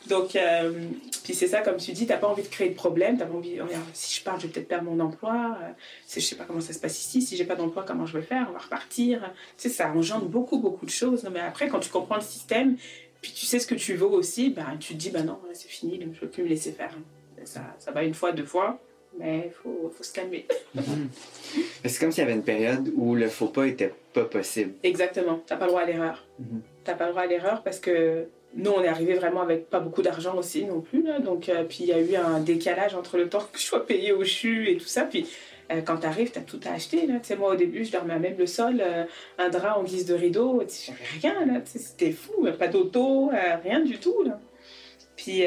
Donc, 0.09 0.35
euh, 0.35 0.89
puis 1.23 1.33
c'est 1.33 1.47
ça, 1.47 1.61
comme 1.61 1.77
tu 1.77 1.93
dis, 1.93 2.05
t'as 2.05 2.17
pas 2.17 2.27
envie 2.27 2.43
de 2.43 2.49
créer 2.49 2.69
de 2.69 2.75
problème. 2.75 3.17
T'as 3.17 3.25
pas 3.25 3.35
envie, 3.35 3.61
regarde, 3.61 3.85
si 3.93 4.19
je 4.19 4.23
pars, 4.23 4.39
je 4.39 4.47
vais 4.47 4.53
peut-être 4.53 4.67
perdre 4.67 4.91
mon 4.91 4.99
emploi. 4.99 5.57
Euh, 5.61 5.71
je 6.13 6.19
sais 6.19 6.35
pas 6.35 6.43
comment 6.43 6.61
ça 6.61 6.73
se 6.73 6.79
passe 6.79 6.99
ici. 6.99 7.21
Si 7.21 7.37
j'ai 7.37 7.45
pas 7.45 7.55
d'emploi, 7.55 7.85
comment 7.87 8.05
je 8.05 8.17
vais 8.17 8.25
faire 8.25 8.47
On 8.49 8.53
va 8.53 8.59
repartir. 8.59 9.31
Tu 9.57 9.69
ça 9.69 9.89
engendre 9.89 10.25
beaucoup, 10.25 10.59
beaucoup 10.59 10.85
de 10.85 10.91
choses. 10.91 11.27
Mais 11.31 11.39
après, 11.39 11.69
quand 11.69 11.79
tu 11.79 11.89
comprends 11.89 12.15
le 12.15 12.21
système, 12.21 12.75
puis 13.21 13.31
tu 13.31 13.45
sais 13.45 13.59
ce 13.59 13.67
que 13.67 13.75
tu 13.75 13.93
veux 13.93 14.07
aussi, 14.07 14.49
ben, 14.49 14.75
tu 14.79 14.93
te 14.93 14.97
dis, 14.97 15.11
ben 15.11 15.25
non, 15.25 15.39
c'est 15.53 15.69
fini, 15.69 15.99
je 16.13 16.19
peux 16.19 16.27
plus 16.27 16.43
me 16.43 16.49
laisser 16.49 16.71
faire. 16.71 16.97
Ça, 17.45 17.61
ça 17.79 17.91
va 17.91 18.03
une 18.03 18.13
fois, 18.13 18.31
deux 18.31 18.45
fois, 18.45 18.79
mais 19.21 19.43
il 19.45 19.51
faut, 19.51 19.91
faut 19.95 20.03
se 20.03 20.13
calmer. 20.13 20.45
Mhm. 20.73 21.09
C'est 21.85 21.99
comme 21.99 22.11
s'il 22.11 22.23
y 22.23 22.27
avait 22.27 22.35
une 22.35 22.43
période 22.43 22.91
où 22.95 23.15
le 23.15 23.27
faux 23.27 23.47
pas 23.47 23.67
était 23.67 23.93
pas 24.13 24.25
possible. 24.25 24.73
Exactement, 24.83 25.41
t'as 25.45 25.57
pas 25.57 25.65
le 25.65 25.71
droit 25.71 25.81
à 25.81 25.85
l'erreur. 25.85 26.25
Mhm. 26.39 26.61
T'as 26.83 26.95
pas 26.95 27.05
le 27.05 27.11
droit 27.11 27.23
à 27.23 27.27
l'erreur 27.27 27.63
parce 27.63 27.79
que 27.79 28.25
nous, 28.53 28.71
on 28.71 28.83
est 28.83 28.87
arrivé 28.87 29.13
vraiment 29.13 29.41
avec 29.41 29.69
pas 29.69 29.79
beaucoup 29.79 30.01
d'argent 30.01 30.35
aussi 30.35 30.65
non 30.65 30.81
plus. 30.81 31.03
Là. 31.03 31.19
Donc, 31.19 31.47
euh, 31.47 31.63
puis 31.63 31.79
il 31.81 31.85
y 31.87 31.93
a 31.93 31.99
eu 31.99 32.15
un 32.15 32.39
décalage 32.39 32.95
entre 32.95 33.17
le 33.17 33.29
temps 33.29 33.47
que 33.51 33.57
je 33.57 33.63
sois 33.63 33.85
payée 33.85 34.11
au 34.11 34.25
CHU 34.25 34.69
et 34.69 34.77
tout 34.77 34.87
ça. 34.87 35.03
Puis 35.03 35.25
euh, 35.71 35.81
quand 35.81 35.97
t'arrives, 35.97 36.31
t'as 36.31 36.41
tout 36.41 36.59
à 36.65 36.73
acheter. 36.73 37.07
Là. 37.07 37.15
Moi, 37.37 37.53
au 37.53 37.55
début, 37.55 37.85
je 37.85 37.91
dormais 37.91 38.13
à 38.13 38.19
même 38.19 38.37
le 38.37 38.45
sol, 38.45 38.81
euh, 38.81 39.05
un 39.37 39.49
drap 39.49 39.77
en 39.77 39.83
guise 39.83 40.05
de 40.05 40.13
rideau. 40.13 40.61
J'avais 40.85 40.99
rien, 41.21 41.45
là. 41.45 41.61
C'était 41.65 42.11
fou. 42.11 42.47
Pas 42.57 42.67
d'auto, 42.67 43.31
euh, 43.31 43.55
rien 43.63 43.79
du 43.81 43.97
tout. 43.97 44.23
Là. 44.23 44.39
Puis 45.15 45.43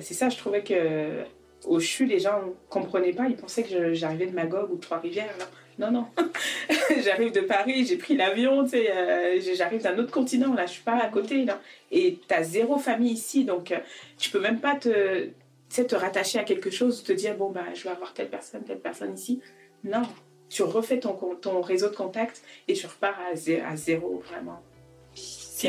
c'est 0.00 0.14
ça, 0.14 0.28
je 0.28 0.36
trouvais 0.36 0.62
que 0.64 1.24
au 1.64 1.80
CHU, 1.80 2.06
les 2.06 2.18
gens 2.18 2.40
comprenaient 2.68 3.12
pas. 3.12 3.26
Ils 3.28 3.36
pensaient 3.36 3.62
que 3.62 3.92
j'arrivais 3.94 4.26
de 4.26 4.34
Magog 4.34 4.70
ou 4.70 4.76
de 4.76 4.80
Trois-Rivières. 4.80 5.34
Non, 5.78 5.90
non. 5.90 6.06
j'arrive 7.02 7.32
de 7.32 7.40
Paris, 7.40 7.86
j'ai 7.86 7.96
pris 7.96 8.16
l'avion, 8.16 8.66
euh, 8.74 9.40
j'arrive 9.54 9.82
d'un 9.82 9.98
autre 9.98 10.10
continent, 10.10 10.54
là, 10.54 10.66
je 10.66 10.72
suis 10.72 10.82
pas 10.82 10.96
à 10.96 11.08
côté, 11.08 11.44
là. 11.44 11.60
Et 11.90 12.18
t'as 12.28 12.42
zéro 12.42 12.78
famille 12.78 13.12
ici, 13.12 13.44
donc 13.44 13.72
euh, 13.72 13.78
tu 14.18 14.30
peux 14.30 14.40
même 14.40 14.60
pas 14.60 14.74
te, 14.76 15.28
te 15.70 15.94
rattacher 15.94 16.38
à 16.38 16.44
quelque 16.44 16.70
chose, 16.70 17.02
te 17.02 17.12
dire, 17.12 17.36
bon, 17.36 17.50
bah, 17.50 17.64
je 17.74 17.84
vais 17.84 17.90
avoir 17.90 18.12
telle 18.12 18.28
personne, 18.28 18.62
telle 18.64 18.80
personne 18.80 19.14
ici. 19.14 19.40
Non. 19.82 20.02
Tu 20.50 20.62
refais 20.62 21.00
ton, 21.00 21.14
ton 21.40 21.62
réseau 21.62 21.88
de 21.88 21.96
contacts 21.96 22.42
et 22.68 22.74
tu 22.74 22.86
repars 22.86 23.18
à 23.18 23.76
zéro, 23.76 24.22
vraiment. 24.28 24.62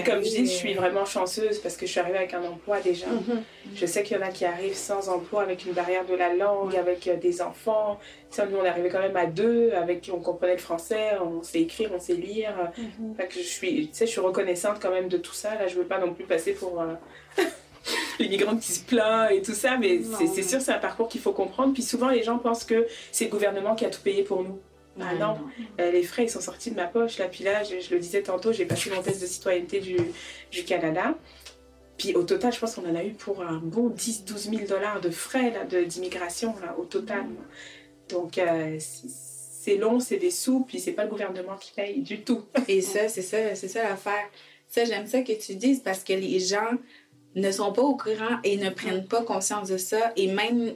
Comme 0.02 0.24
je 0.24 0.30
dis, 0.30 0.46
je 0.46 0.52
suis 0.52 0.74
vraiment 0.74 1.06
chanceuse 1.06 1.60
parce 1.60 1.78
que 1.78 1.86
je 1.86 1.92
suis 1.92 2.00
arrivée 2.00 2.18
avec 2.18 2.34
un 2.34 2.44
emploi 2.44 2.80
déjà. 2.80 3.08
Mhm. 3.08 3.44
Je 3.76 3.86
sais 3.86 4.04
qu'il 4.04 4.18
y 4.18 4.20
en 4.20 4.24
a 4.24 4.30
qui 4.30 4.46
arrivent 4.46 4.76
sans 4.76 5.10
emploi, 5.10 5.44
avec 5.44 5.66
une 5.66 5.74
barrière 5.74 6.06
de 6.06 6.16
la 6.16 6.34
langue, 6.34 6.76
avec 6.76 7.08
euh, 7.08 7.18
des 7.18 7.42
enfants. 7.42 8.00
Tu 8.32 8.38
sais, 8.38 8.48
nous, 8.48 8.58
on 8.58 8.66
est 8.66 8.70
arrivé 8.70 8.90
quand 8.90 9.00
même 9.00 9.16
à 9.16 9.26
deux, 9.26 9.72
avec 9.74 10.10
on 10.12 10.20
comprenait 10.20 10.54
le 10.54 10.60
français, 10.60 11.12
on 11.22 11.44
sait 11.44 11.62
écrire, 11.62 11.92
on 11.94 12.00
sait 12.00 12.16
lire. 12.16 12.72
Que 13.18 13.36
je 13.36 13.40
suis, 13.40 13.88
tu 13.88 13.94
sais, 13.94 14.06
je 14.06 14.12
suis 14.12 14.22
reconnaissante 14.22 14.78
quand 14.82 14.92
même 14.92 15.08
de 15.08 15.18
tout 15.18 15.34
ça. 15.34 15.56
Là, 15.56 15.68
je 15.68 15.76
veux 15.76 15.86
pas 15.86 16.00
non 16.00 16.14
plus 16.14 16.26
passer 16.26 16.54
pour 16.54 16.82
euh, 16.82 16.94
l'immigrante 18.20 18.60
qui 18.60 18.72
se 18.72 18.84
plaint 18.84 19.32
et 19.32 19.42
tout 19.42 19.54
ça, 19.54 19.78
mais 19.78 20.02
c'est 20.34 20.44
sûr, 20.44 20.62
c'est 20.62 20.74
un 20.74 20.80
parcours 20.80 21.08
qu'il 21.08 21.22
faut 21.22 21.34
comprendre. 21.34 21.74
Puis 21.74 21.84
souvent, 21.84 22.10
les 22.10 22.24
gens 22.24 22.40
pensent 22.40 22.64
que 22.64 22.88
c'est 23.12 23.26
le 23.26 23.32
gouvernement 23.32 23.76
qui 23.76 23.86
a 23.86 23.90
tout 23.90 24.02
payé 24.02 24.24
pour 24.24 24.44
nous. 24.44 24.60
Ah 25.00 25.16
non, 25.16 25.38
Euh, 25.80 25.92
les 25.92 26.04
frais 26.04 26.24
ils 26.26 26.30
sont 26.30 26.42
sortis 26.42 26.70
de 26.72 26.76
ma 26.76 26.86
poche 26.86 27.18
là. 27.18 27.28
Puis 27.28 27.44
là, 27.44 27.64
je, 27.64 27.80
je 27.80 27.94
le 27.94 28.00
disais 28.00 28.22
tantôt, 28.22 28.52
j'ai 28.54 28.66
passé 28.66 28.90
mon 28.92 29.02
test 29.02 29.22
de 29.22 29.26
citoyenneté 29.26 29.80
du, 29.80 29.98
du 30.52 30.64
Canada. 30.64 31.16
Puis 31.98 32.16
au 32.16 32.24
total, 32.24 32.54
je 32.54 32.60
pense 32.60 32.76
qu'on 32.76 32.90
en 32.90 32.96
a 32.96 33.04
eu 33.04 33.14
pour 33.14 33.42
un 33.42 33.58
bon 33.58 33.90
10-12 33.90 34.50
000 34.56 34.68
dollars 34.68 35.00
de 35.02 35.10
frais 35.10 35.52
là, 35.52 35.64
de- 35.66 35.84
d'immigration 35.84 36.56
là, 36.62 36.76
au 36.78 36.86
total. 36.86 37.26
Donc 38.10 38.38
euh, 38.38 38.78
c'est- 38.80 39.08
c'est 39.64 39.78
long, 39.78 40.00
c'est 40.02 40.18
des 40.18 40.32
sous, 40.32 40.62
puis 40.62 40.80
c'est 40.80 40.92
pas 40.92 41.06
le 41.06 41.10
gouvernement 41.10 41.56
qui 41.60 41.72
paye 41.72 42.02
du 42.02 42.22
tout. 42.22 42.42
Et 42.68 42.82
ça, 42.82 43.08
c'est 43.08 43.22
ça, 43.22 43.56
c'est 43.56 43.70
ça 43.70 43.84
l'affaire. 43.84 44.26
Ça, 44.68 44.84
j'aime 44.86 45.08
ça 45.08 45.22
que 45.22 45.32
tu 45.34 45.56
dises 45.56 45.80
parce 45.82 46.04
que 46.04 46.14
les 46.14 46.40
gens 46.40 46.72
ne 47.36 47.52
sont 47.52 47.72
pas 47.72 47.82
au 47.82 47.96
courant 47.96 48.38
et 48.44 48.58
ne 48.58 48.70
prennent 48.70 49.08
pas 49.08 49.24
conscience 49.24 49.70
de 49.70 49.78
ça. 49.78 50.12
Et 50.18 50.28
même 50.28 50.74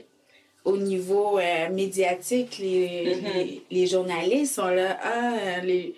au 0.71 0.77
niveau 0.77 1.39
euh, 1.39 1.69
médiatique, 1.69 2.57
les, 2.59 3.15
Mhm. 3.15 3.23
les, 3.33 3.61
les 3.71 3.87
journalistes 3.87 4.55
sont 4.55 4.67
là, 4.67 4.97
ah, 5.01 5.59
les, 5.63 5.95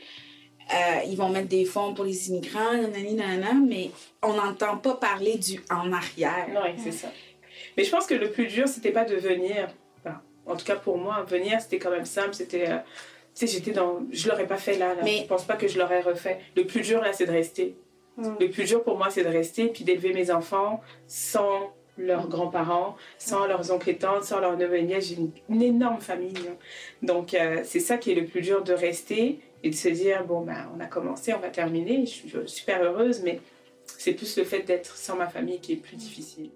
euh, 0.71 0.75
ils 1.09 1.17
vont 1.17 1.29
mettre 1.29 1.47
des 1.47 1.65
fonds 1.65 1.93
pour 1.95 2.05
les 2.05 2.29
immigrants, 2.29 2.73
nanani, 2.73 3.13
nanana, 3.15 3.53
mais 3.67 3.89
on 4.21 4.33
n'entend 4.33 4.77
pas 4.77 4.93
parler 4.95 5.35
du 5.37 5.59
en 5.71 5.91
arrière. 5.91 6.47
Oui, 6.63 6.71
c'est 6.83 6.91
ça. 6.91 7.09
Mais 7.75 7.83
je 7.83 7.91
pense 7.91 8.05
que 8.05 8.13
le 8.13 8.29
plus 8.31 8.47
dur, 8.47 8.67
c'était 8.67 8.91
pas 8.91 9.05
de 9.05 9.15
venir. 9.15 9.67
Enfin, 9.99 10.21
en 10.45 10.55
tout 10.55 10.65
cas 10.65 10.75
pour 10.75 10.97
moi, 10.97 11.25
venir, 11.27 11.59
c'était 11.61 11.79
quand 11.79 11.91
même 11.91 12.05
simple. 12.05 12.33
C'était. 12.33 12.69
euh, 12.69 12.77
tu 13.35 13.47
sais, 13.47 13.47
j'étais 13.47 13.71
dans. 13.71 14.01
Je 14.11 14.27
l'aurais 14.29 14.47
pas 14.47 14.57
fait 14.57 14.77
là. 14.77 14.93
là. 14.95 15.01
Mais- 15.03 15.19
Je 15.23 15.27
pense 15.27 15.45
pas 15.45 15.55
que 15.55 15.67
je 15.67 15.79
l'aurais 15.79 16.01
refait. 16.01 16.39
Le 16.55 16.63
plus 16.65 16.81
dur 16.81 17.01
là, 17.01 17.11
c'est 17.13 17.25
de 17.25 17.31
rester. 17.31 17.75
Mm. 18.17 18.35
Le 18.39 18.49
plus 18.49 18.65
dur 18.65 18.83
pour 18.83 18.97
moi, 18.97 19.07
c'est 19.09 19.23
de 19.23 19.29
rester 19.29 19.67
puis 19.67 19.83
d'élever 19.83 20.13
mes 20.13 20.29
enfants 20.29 20.81
sans 21.07 21.71
leurs 21.99 22.27
grands-parents, 22.27 22.95
sans 23.17 23.45
leurs 23.45 23.71
oncles 23.71 23.91
et 23.91 23.97
tantes, 23.97 24.23
sans 24.23 24.39
leurs 24.39 24.57
neveux 24.57 24.77
et 24.77 24.83
nièces. 24.83 25.09
J'ai 25.09 25.17
une, 25.49 25.61
énorme 25.61 26.01
famille. 26.01 26.33
hein. 26.49 26.55
Donc, 27.03 27.33
euh, 27.33 27.61
c'est 27.63 27.79
ça 27.79 27.97
qui 27.97 28.11
est 28.11 28.15
le 28.15 28.25
plus 28.25 28.41
dur 28.41 28.63
de 28.63 28.73
rester 28.73 29.39
et 29.63 29.69
de 29.69 29.75
se 29.75 29.89
dire 29.89 30.23
bon, 30.25 30.41
ben, 30.41 30.69
on 30.75 30.79
a 30.79 30.85
commencé, 30.85 31.33
on 31.33 31.39
va 31.39 31.49
terminer. 31.49 32.05
Je 32.05 32.11
suis 32.11 32.33
super 32.45 32.81
heureuse, 32.81 33.21
mais 33.23 33.41
c'est 33.85 34.13
plus 34.13 34.37
le 34.37 34.43
fait 34.43 34.61
d'être 34.61 34.95
sans 34.95 35.15
ma 35.15 35.27
famille 35.27 35.59
qui 35.59 35.73
est 35.73 35.77
plus 35.77 35.95
difficile. 35.95 36.51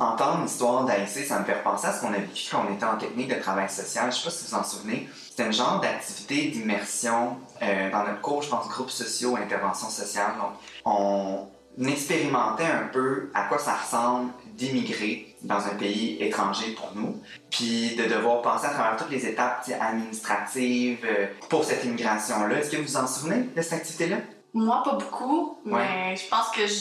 Entendre 0.00 0.42
l'histoire 0.44 0.84
d'AIC, 0.84 1.08
ça 1.08 1.40
me 1.40 1.44
fait 1.44 1.60
penser 1.64 1.88
à 1.88 1.92
ce 1.92 2.02
qu'on 2.02 2.12
a 2.12 2.18
vécu 2.18 2.48
quand 2.52 2.64
on 2.68 2.72
était 2.72 2.84
en 2.84 2.96
technique 2.96 3.34
de 3.34 3.40
travail 3.40 3.68
social. 3.68 4.12
Je 4.12 4.18
sais 4.18 4.24
pas 4.24 4.30
si 4.30 4.46
vous 4.46 4.54
en 4.54 4.62
souvenez. 4.62 5.08
C'était 5.38 5.50
un 5.50 5.52
genre 5.52 5.78
d'activité 5.78 6.48
d'immersion 6.48 7.36
euh, 7.62 7.90
dans 7.92 8.02
notre 8.02 8.20
cours, 8.20 8.42
je 8.42 8.48
pense, 8.48 8.66
groupes 8.66 8.90
sociaux, 8.90 9.36
intervention 9.36 9.88
sociale. 9.88 10.32
Donc, 10.36 10.50
on 10.84 11.46
expérimentait 11.84 12.64
un 12.66 12.88
peu 12.92 13.30
à 13.34 13.44
quoi 13.44 13.60
ça 13.60 13.76
ressemble 13.76 14.32
d'immigrer 14.54 15.36
dans 15.44 15.64
un 15.64 15.76
pays 15.76 16.16
étranger 16.20 16.72
pour 16.72 16.90
nous, 16.96 17.22
puis 17.50 17.94
de 17.94 18.06
devoir 18.06 18.42
passer 18.42 18.66
à 18.66 18.70
travers 18.70 18.96
toutes 18.96 19.10
les 19.12 19.24
étapes 19.26 19.64
administratives 19.80 21.04
euh, 21.04 21.26
pour 21.48 21.62
cette 21.62 21.84
immigration-là. 21.84 22.58
Est-ce 22.58 22.70
que 22.72 22.76
vous 22.78 22.82
vous 22.88 22.96
en 22.96 23.06
souvenez 23.06 23.42
de 23.54 23.62
cette 23.62 23.74
activité-là? 23.74 24.16
Moi, 24.54 24.82
pas 24.84 24.94
beaucoup, 24.96 25.60
Ouais. 25.66 25.78
mais 25.86 26.16
je 26.16 26.28
pense 26.28 26.48
que 26.48 26.66
je- 26.66 26.74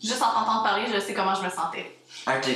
je- 0.00 0.08
juste 0.08 0.22
en 0.22 0.32
t'entendant 0.32 0.62
parler, 0.62 0.86
je 0.90 0.98
sais 1.00 1.12
comment 1.12 1.34
je 1.34 1.42
me 1.44 1.50
sentais. 1.50 1.98
OK. 2.28 2.48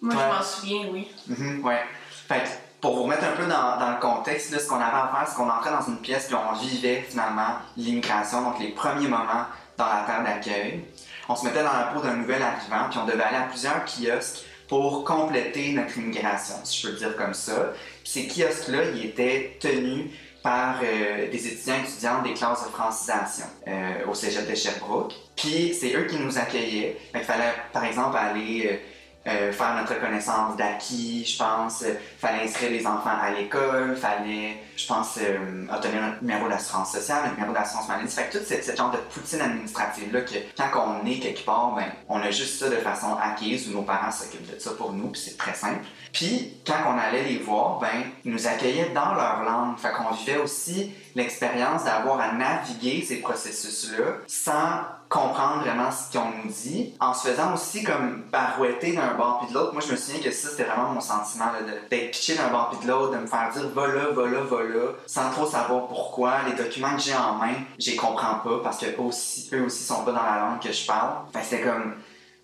Moi, 0.00 0.14
Ouais. 0.14 0.20
je 0.22 0.34
m'en 0.38 0.42
souviens, 0.42 0.88
oui. 0.90 1.10
Mhm, 1.28 1.62
ouais. 1.66 1.82
Fait 2.28 2.61
pour 2.82 2.96
vous 2.96 3.04
remettre 3.04 3.24
un 3.24 3.36
peu 3.36 3.46
dans, 3.46 3.78
le 3.78 4.00
contexte, 4.00 4.50
là, 4.50 4.58
ce 4.58 4.66
qu'on 4.66 4.74
avait 4.74 4.84
à 4.84 5.10
faire, 5.14 5.28
c'est 5.28 5.36
qu'on 5.36 5.48
entrait 5.48 5.70
dans 5.70 5.86
une 5.86 5.98
pièce 5.98 6.26
puis 6.26 6.34
on 6.34 6.52
vivait 6.58 7.06
finalement 7.08 7.54
l'immigration, 7.76 8.42
donc 8.42 8.58
les 8.58 8.72
premiers 8.72 9.06
moments 9.06 9.46
dans 9.78 9.86
la 9.86 10.04
terre 10.04 10.24
d'accueil. 10.24 10.84
On 11.28 11.36
se 11.36 11.44
mettait 11.44 11.62
dans 11.62 11.72
la 11.72 11.84
peau 11.94 12.00
d'un 12.00 12.16
nouvel 12.16 12.42
arrivant 12.42 12.90
puis 12.90 12.98
on 12.98 13.06
devait 13.06 13.22
aller 13.22 13.36
à 13.36 13.42
plusieurs 13.42 13.84
kiosques 13.84 14.44
pour 14.68 15.04
compléter 15.04 15.72
notre 15.72 15.96
immigration, 15.96 16.56
si 16.64 16.82
je 16.82 16.88
peux 16.88 16.96
dire 16.96 17.16
comme 17.16 17.34
ça. 17.34 17.72
Puis 18.02 18.12
ces 18.12 18.26
kiosques-là, 18.26 18.90
ils 18.96 19.06
étaient 19.06 19.56
tenus 19.60 20.10
par 20.42 20.80
euh, 20.82 21.30
des 21.30 21.46
étudiants 21.46 21.76
et 21.76 21.88
étudiantes 21.88 22.24
des 22.24 22.34
classes 22.34 22.64
de 22.64 22.70
francisation 22.70 23.46
euh, 23.68 24.10
au 24.10 24.14
cégep 24.14 24.50
de 24.50 24.56
Sherbrooke. 24.56 25.14
Puis 25.36 25.72
c'est 25.72 25.94
eux 25.94 26.06
qui 26.06 26.16
nous 26.16 26.36
accueillaient. 26.36 26.96
Fait 27.12 27.18
qu'il 27.18 27.28
fallait, 27.28 27.54
par 27.72 27.84
exemple, 27.84 28.16
aller 28.16 28.82
euh, 29.26 29.52
faire 29.52 29.76
notre 29.76 29.94
reconnaissance 29.94 30.56
d'acquis, 30.56 31.24
je 31.24 31.38
pense. 31.38 31.82
Euh, 31.82 31.94
fallait 32.18 32.44
inscrire 32.44 32.70
les 32.70 32.86
enfants 32.86 33.16
à 33.20 33.30
l'école, 33.30 33.96
fallait, 33.96 34.56
je 34.76 34.86
pense, 34.86 35.16
euh, 35.18 35.66
obtenir 35.72 36.02
un 36.02 36.16
numéro 36.20 36.48
d'assurance 36.48 36.92
sociale, 36.92 37.24
un 37.26 37.34
numéro 37.34 37.52
d'assurance 37.52 37.86
maladie. 37.88 38.12
Fait 38.12 38.28
que 38.28 38.38
tout 38.38 38.44
ce, 38.44 38.60
ce 38.60 38.76
genre 38.76 38.90
de 38.90 38.98
poutine 38.98 39.40
administrative-là, 39.40 40.22
que 40.22 40.34
quand 40.56 40.98
on 41.02 41.06
est 41.06 41.20
quelque 41.20 41.44
part, 41.44 41.72
ben, 41.76 41.86
on 42.08 42.20
a 42.20 42.30
juste 42.32 42.58
ça 42.58 42.68
de 42.68 42.76
façon 42.76 43.16
acquise 43.22 43.68
ou 43.68 43.72
nos 43.72 43.82
parents 43.82 44.10
s'occupent 44.10 44.52
de 44.52 44.58
ça 44.58 44.72
pour 44.72 44.92
nous, 44.92 45.08
puis 45.08 45.20
c'est 45.24 45.36
très 45.36 45.54
simple. 45.54 45.84
Puis, 46.12 46.56
quand 46.66 46.78
on 46.88 46.98
allait 46.98 47.24
les 47.24 47.38
voir, 47.38 47.78
ben, 47.78 48.02
ils 48.24 48.32
nous 48.32 48.46
accueillaient 48.46 48.90
dans 48.94 49.14
leur 49.14 49.44
langue. 49.44 49.78
Fait 49.78 49.92
qu'on 49.92 50.12
vivait 50.14 50.38
aussi 50.38 50.92
l'expérience 51.14 51.84
d'avoir 51.84 52.20
à 52.20 52.32
naviguer 52.32 53.02
ces 53.02 53.20
processus-là 53.20 54.16
sans 54.26 54.82
comprendre 55.12 55.60
vraiment 55.60 55.90
ce 55.90 56.10
qu'on 56.10 56.30
nous 56.42 56.50
dit, 56.50 56.94
en 56.98 57.12
se 57.12 57.28
faisant 57.28 57.52
aussi 57.52 57.82
comme 57.82 58.22
barouetter 58.32 58.94
d'un 58.94 59.12
bord 59.14 59.40
puis 59.40 59.52
de 59.52 59.58
l'autre. 59.58 59.74
Moi, 59.74 59.82
je 59.86 59.92
me 59.92 59.96
souviens 59.96 60.22
que 60.22 60.30
ça, 60.30 60.48
c'était 60.48 60.64
vraiment 60.64 60.88
mon 60.88 61.02
sentiment, 61.02 61.46
d'être 61.90 62.10
pitché 62.10 62.34
d'un 62.34 62.48
bord 62.48 62.70
puis 62.70 62.86
de 62.86 62.90
l'autre, 62.90 63.12
de 63.12 63.18
me 63.18 63.26
faire 63.26 63.50
dire 63.52 63.68
va 63.74 63.88
là, 63.88 64.06
va 64.10 64.26
là, 64.26 64.40
va 64.40 64.62
là, 64.62 64.92
sans 65.06 65.30
trop 65.30 65.46
savoir 65.46 65.86
pourquoi. 65.86 66.36
Les 66.48 66.54
documents 66.54 66.96
que 66.96 67.02
j'ai 67.02 67.14
en 67.14 67.34
main, 67.34 67.52
je 67.78 67.90
les 67.90 67.96
comprends 67.96 68.36
pas 68.36 68.60
parce 68.62 68.78
que 68.78 68.98
aussi, 68.98 69.50
eux 69.52 69.66
aussi 69.66 69.84
sont 69.84 70.02
pas 70.02 70.12
dans 70.12 70.22
la 70.22 70.38
langue 70.38 70.60
que 70.60 70.72
je 70.72 70.86
parle. 70.86 71.10
C'était 71.42 71.60
comme 71.60 71.94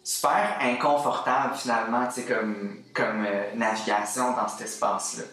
super 0.02 0.58
inconfortable 0.60 1.54
finalement, 1.56 2.06
tu 2.06 2.20
sais, 2.20 2.26
comme, 2.26 2.82
comme 2.92 3.24
euh, 3.26 3.44
navigation 3.54 4.32
dans 4.32 4.48
cet 4.48 4.66
espace-là. 4.66 5.24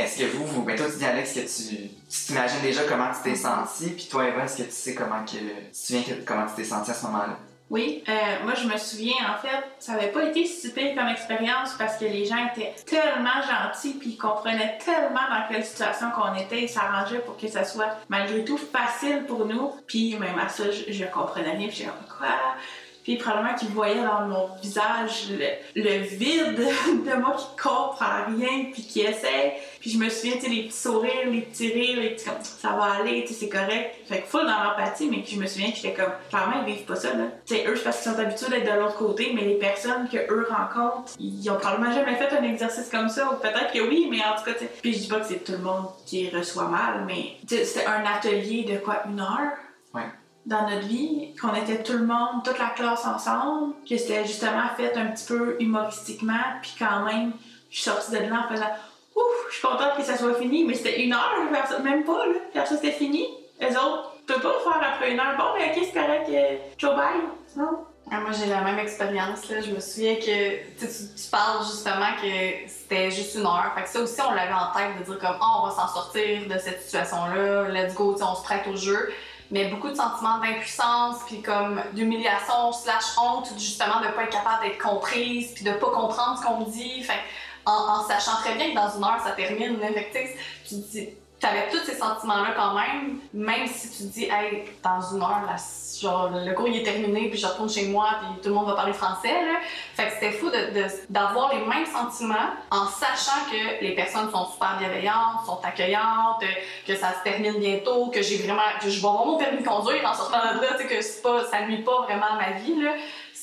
Est-ce 0.00 0.18
que 0.18 0.24
vous, 0.36 0.44
vous, 0.46 0.62
ben 0.62 0.76
toi 0.76 0.86
tu 0.90 0.98
dis 0.98 1.04
Alex 1.04 1.32
que 1.34 1.40
tu, 1.40 1.76
t'imagines 2.08 2.60
déjà 2.62 2.82
comment 2.88 3.08
tu 3.12 3.30
t'es 3.30 3.36
senti, 3.36 3.90
puis 3.90 4.08
toi 4.10 4.26
Eva, 4.26 4.44
est-ce 4.44 4.58
que 4.58 4.62
tu 4.62 4.72
sais 4.72 4.94
comment 4.94 5.24
que, 5.24 5.30
tu 5.32 5.38
te 5.38 5.76
souviens 5.76 6.02
que- 6.02 6.24
comment 6.24 6.46
tu 6.46 6.54
t'es 6.56 6.64
senti 6.64 6.90
à 6.90 6.94
ce 6.94 7.04
moment-là? 7.06 7.36
Oui, 7.70 8.02
euh, 8.08 8.12
moi 8.42 8.54
je 8.54 8.66
me 8.66 8.76
souviens 8.76 9.14
en 9.32 9.40
fait, 9.40 9.62
ça 9.78 9.92
avait 9.92 10.08
pas 10.08 10.24
été 10.24 10.44
si 10.44 10.72
pire 10.72 10.92
comme 10.96 11.06
expérience 11.06 11.74
parce 11.78 11.98
que 11.98 12.04
les 12.04 12.24
gens 12.24 12.48
étaient 12.52 12.74
tellement 12.84 13.40
gentils 13.42 13.94
puis 13.94 14.10
ils 14.10 14.16
comprenaient 14.16 14.76
tellement 14.84 15.20
dans 15.30 15.46
quelle 15.48 15.64
situation 15.64 16.08
qu'on 16.10 16.34
était, 16.34 16.62
ils 16.62 16.68
s'arrangeaient 16.68 17.20
pour 17.20 17.36
que 17.36 17.46
ça 17.46 17.62
soit 17.62 17.96
malgré 18.08 18.44
tout 18.44 18.58
facile 18.58 19.22
pour 19.28 19.46
nous. 19.46 19.72
Puis 19.86 20.16
même 20.18 20.36
à 20.38 20.48
ça, 20.48 20.64
je, 20.72 21.04
comprenais 21.04 21.52
rien, 21.52 21.68
puis 21.68 21.84
comme 21.84 22.18
quoi? 22.18 22.34
Puis 23.04 23.16
probablement 23.16 23.54
qu'ils 23.54 23.68
voyaient 23.68 24.02
dans 24.02 24.26
mon 24.26 24.48
visage 24.60 25.28
le, 25.30 25.46
le 25.80 25.98
vide 26.00 26.56
de 27.06 27.14
moi 27.20 27.36
qui 27.36 27.62
comprend 27.62 28.24
rien 28.36 28.64
puis 28.72 28.82
qui 28.82 29.00
essaie. 29.02 29.54
Puis 29.80 29.90
je 29.90 29.98
me 29.98 30.10
souviens, 30.10 30.34
tu 30.34 30.40
sais, 30.42 30.48
les 30.48 30.62
petits 30.64 30.76
sourires, 30.76 31.30
les 31.30 31.40
petits 31.40 31.72
rires, 31.72 32.00
les 32.00 32.10
petits 32.10 32.26
comme 32.26 32.34
ça 32.42 32.68
va 32.70 33.00
aller, 33.00 33.22
tu 33.22 33.28
sais, 33.28 33.40
c'est 33.40 33.48
correct. 33.48 33.96
Fait 34.06 34.20
que 34.20 34.26
full 34.26 34.42
dans 34.42 34.62
l'empathie, 34.62 35.08
mais 35.10 35.22
puis 35.22 35.36
je 35.36 35.40
me 35.40 35.46
souviens 35.46 35.70
que 35.70 35.76
j'étais 35.76 35.94
comme, 35.94 36.12
clairement, 36.28 36.62
ils 36.66 36.74
vivent 36.74 36.84
pas 36.84 36.96
ça, 36.96 37.14
là. 37.14 37.24
Tu 37.46 37.54
sais, 37.54 37.66
eux, 37.66 37.76
c'est 37.76 37.84
parce 37.84 38.02
qu'ils 38.02 38.12
sont 38.12 38.18
habitués 38.18 38.50
d'être 38.50 38.74
de 38.74 38.78
l'autre 38.78 38.96
côté, 38.96 39.32
mais 39.34 39.42
les 39.42 39.54
personnes 39.54 40.06
que 40.08 40.18
eux 40.18 40.46
rencontrent, 40.50 41.12
ils 41.18 41.50
ont 41.50 41.56
probablement 41.56 41.92
jamais 41.92 42.14
fait 42.16 42.30
un 42.36 42.42
exercice 42.42 42.90
comme 42.90 43.08
ça, 43.08 43.32
ou 43.32 43.36
peut-être 43.36 43.72
que 43.72 43.80
oui, 43.80 44.08
mais 44.10 44.18
en 44.18 44.36
tout 44.36 44.44
cas, 44.44 44.52
tu 44.52 44.60
sais. 44.60 44.70
Puis 44.82 44.92
je 44.92 44.98
dis 44.98 45.08
pas 45.08 45.20
que 45.20 45.26
c'est 45.26 45.42
tout 45.42 45.52
le 45.52 45.58
monde 45.58 45.86
qui 46.04 46.28
reçoit 46.28 46.68
mal, 46.68 47.04
mais 47.06 47.36
c'était 47.46 47.86
un 47.86 48.04
atelier 48.04 48.64
de 48.64 48.76
quoi, 48.78 49.02
une 49.08 49.20
heure? 49.20 49.56
Ouais. 49.94 50.02
Dans 50.44 50.68
notre 50.68 50.86
vie, 50.86 51.34
qu'on 51.40 51.54
était 51.54 51.82
tout 51.82 51.94
le 51.94 52.06
monde, 52.06 52.44
toute 52.44 52.58
la 52.58 52.70
classe 52.70 53.06
ensemble, 53.06 53.74
que 53.88 53.96
c'était 53.96 54.26
justement 54.26 54.68
fait 54.76 54.94
un 54.96 55.06
petit 55.06 55.26
peu 55.26 55.56
humoristiquement, 55.58 56.34
puis 56.60 56.72
quand 56.78 57.04
même, 57.04 57.32
je 57.70 57.76
suis 57.76 57.84
sortie 57.84 58.10
de 58.10 58.18
là 58.18 58.46
en 58.46 58.52
faisant 58.52 58.70
Ouf, 59.16 59.46
je 59.50 59.54
suis 59.54 59.66
contente 59.66 59.96
que 59.96 60.02
ça 60.02 60.16
soit 60.16 60.34
fini, 60.34 60.64
mais 60.64 60.74
c'était 60.74 61.02
une 61.02 61.12
heure, 61.12 61.34
vers 61.50 61.66
ça- 61.66 61.78
même 61.80 62.04
pas, 62.04 62.26
là. 62.26 62.34
Vers 62.54 62.66
ça, 62.66 62.76
c'était 62.76 62.92
fini. 62.92 63.26
Les 63.60 63.76
autres, 63.76 64.12
tu 64.26 64.32
peux 64.34 64.40
pas 64.40 64.54
faire 64.62 64.92
après 64.94 65.12
une 65.12 65.20
heure. 65.20 65.36
Bon, 65.36 65.52
ben, 65.58 65.70
ok, 65.70 65.84
c'est 65.84 66.00
correct, 66.00 66.26
euh, 66.30 66.56
Joe 66.78 66.94
bye. 66.94 67.20
Non? 67.56 67.84
Ah, 68.12 68.20
moi, 68.20 68.30
j'ai 68.32 68.46
la 68.46 68.62
même 68.62 68.78
expérience. 68.78 69.48
Là. 69.48 69.60
Je 69.60 69.70
me 69.70 69.78
souviens 69.78 70.16
que 70.16 70.22
tu, 70.78 70.86
tu, 70.86 71.30
parles 71.30 71.64
justement 71.64 72.12
que 72.20 72.68
c'était 72.68 73.10
juste 73.10 73.36
une 73.36 73.46
heure. 73.46 73.70
Fait 73.76 73.82
que 73.82 73.88
ça 73.88 74.00
aussi, 74.00 74.20
on 74.20 74.32
l'avait 74.32 74.52
en 74.52 74.72
tête 74.76 74.98
de 74.98 75.04
dire 75.04 75.18
comme 75.20 75.36
Ah, 75.40 75.60
on 75.62 75.66
va 75.66 75.72
s'en 75.72 75.86
sortir 75.86 76.48
de 76.48 76.58
cette 76.58 76.82
situation-là, 76.82 77.68
let's 77.68 77.94
go, 77.94 78.16
on 78.20 78.34
se 78.34 78.42
prête 78.42 78.66
au 78.66 78.74
jeu. 78.74 79.12
Mais 79.52 79.66
beaucoup 79.66 79.90
de 79.90 79.94
sentiments 79.94 80.38
d'impuissance, 80.38 81.18
puis 81.26 81.42
comme 81.42 81.80
d'humiliation 81.92 82.72
slash 82.72 83.16
honte, 83.20 83.52
justement 83.58 84.00
de 84.00 84.08
pas 84.14 84.22
être 84.24 84.30
capable 84.30 84.62
d'être 84.62 84.78
comprise, 84.78 85.52
puis 85.54 85.64
de 85.64 85.72
pas 85.72 85.90
comprendre 85.90 86.38
ce 86.38 86.44
qu'on 86.46 86.60
me 86.60 86.70
dit. 86.70 87.02
Fait 87.04 87.20
en, 87.66 88.02
sachant 88.04 88.36
très 88.42 88.54
bien 88.54 88.70
que 88.70 88.74
dans 88.74 88.96
une 88.96 89.04
heure, 89.04 89.20
ça 89.24 89.32
termine. 89.32 89.78
tu 90.66 90.74
dis, 90.74 91.08
t'avais 91.40 91.68
tous 91.70 91.78
ces 91.78 91.94
sentiments-là 91.94 92.52
quand 92.54 92.74
même, 92.74 93.18
même 93.32 93.66
si 93.66 93.90
tu 93.90 94.08
te 94.08 94.12
dis, 94.12 94.24
hey, 94.24 94.64
dans 94.82 95.00
une 95.00 95.22
heure, 95.22 95.42
genre, 96.00 96.30
le 96.32 96.52
cours 96.54 96.68
il 96.68 96.80
est 96.80 96.82
terminé, 96.82 97.28
puis 97.30 97.38
je 97.38 97.46
retourne 97.46 97.68
chez 97.68 97.86
moi, 97.86 98.08
puis 98.20 98.42
tout 98.42 98.48
le 98.50 98.54
monde 98.54 98.66
va 98.66 98.74
parler 98.74 98.92
français, 98.92 99.32
là. 99.32 99.58
Fait 99.94 100.06
que 100.06 100.12
c'était 100.12 100.32
fou 100.32 100.50
d'avoir 101.08 101.54
les 101.54 101.60
mêmes 101.60 101.86
sentiments 101.86 102.50
en 102.70 102.86
sachant 102.86 103.50
que 103.50 103.82
les 103.82 103.94
personnes 103.94 104.30
sont 104.30 104.46
super 104.50 104.76
bienveillantes, 104.78 105.46
sont 105.46 105.60
accueillantes, 105.64 106.44
que 106.86 106.94
ça 106.94 107.14
se 107.18 107.22
termine 107.24 107.58
bientôt, 107.58 108.08
que 108.08 108.22
j'ai 108.22 108.36
vraiment, 108.38 108.62
que 108.80 108.90
je 108.90 109.00
vais 109.00 109.08
avoir 109.08 109.24
mon 109.24 109.38
permis 109.38 109.62
de 109.62 109.66
conduire 109.66 110.08
en 110.08 110.14
sortant 110.14 110.38
de 110.38 110.60
là, 110.60 110.74
que 110.74 111.22
pas, 111.22 111.44
ça 111.46 111.62
nuit 111.62 111.82
pas 111.82 112.02
vraiment 112.02 112.26
à 112.26 112.36
ma 112.36 112.50
vie, 112.58 112.74
là. 112.80 112.92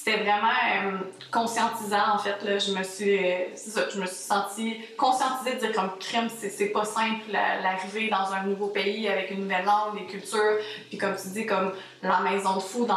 C'était 0.07 0.23
vraiment 0.23 0.47
euh, 0.47 0.97
conscientisant, 1.33 2.13
en 2.13 2.17
fait, 2.17 2.37
là. 2.41 2.57
Je 2.59 2.71
me 2.71 2.81
suis, 2.81 3.17
euh, 3.17 3.39
ça, 3.55 3.81
je 3.93 3.99
me 3.99 4.05
suis 4.05 4.15
sentie 4.15 4.79
conscientisée 4.97 5.55
de 5.55 5.59
dire 5.59 5.73
comme 5.73 5.91
crime, 5.99 6.29
c'est 6.29 6.67
pas 6.67 6.85
simple, 6.85 7.23
la- 7.29 7.59
l'arrivée 7.59 8.09
dans 8.09 8.31
un 8.33 8.43
nouveau 8.43 8.67
pays 8.67 9.09
avec 9.09 9.31
une 9.31 9.41
nouvelle 9.41 9.65
langue, 9.65 9.97
des 9.99 10.05
cultures, 10.05 10.59
puis 10.87 10.97
comme 10.97 11.13
tu 11.21 11.27
dis, 11.33 11.45
comme 11.45 11.73
la 12.01 12.19
maison 12.19 12.55
de 12.55 12.61
fou 12.61 12.85
dans, 12.85 12.95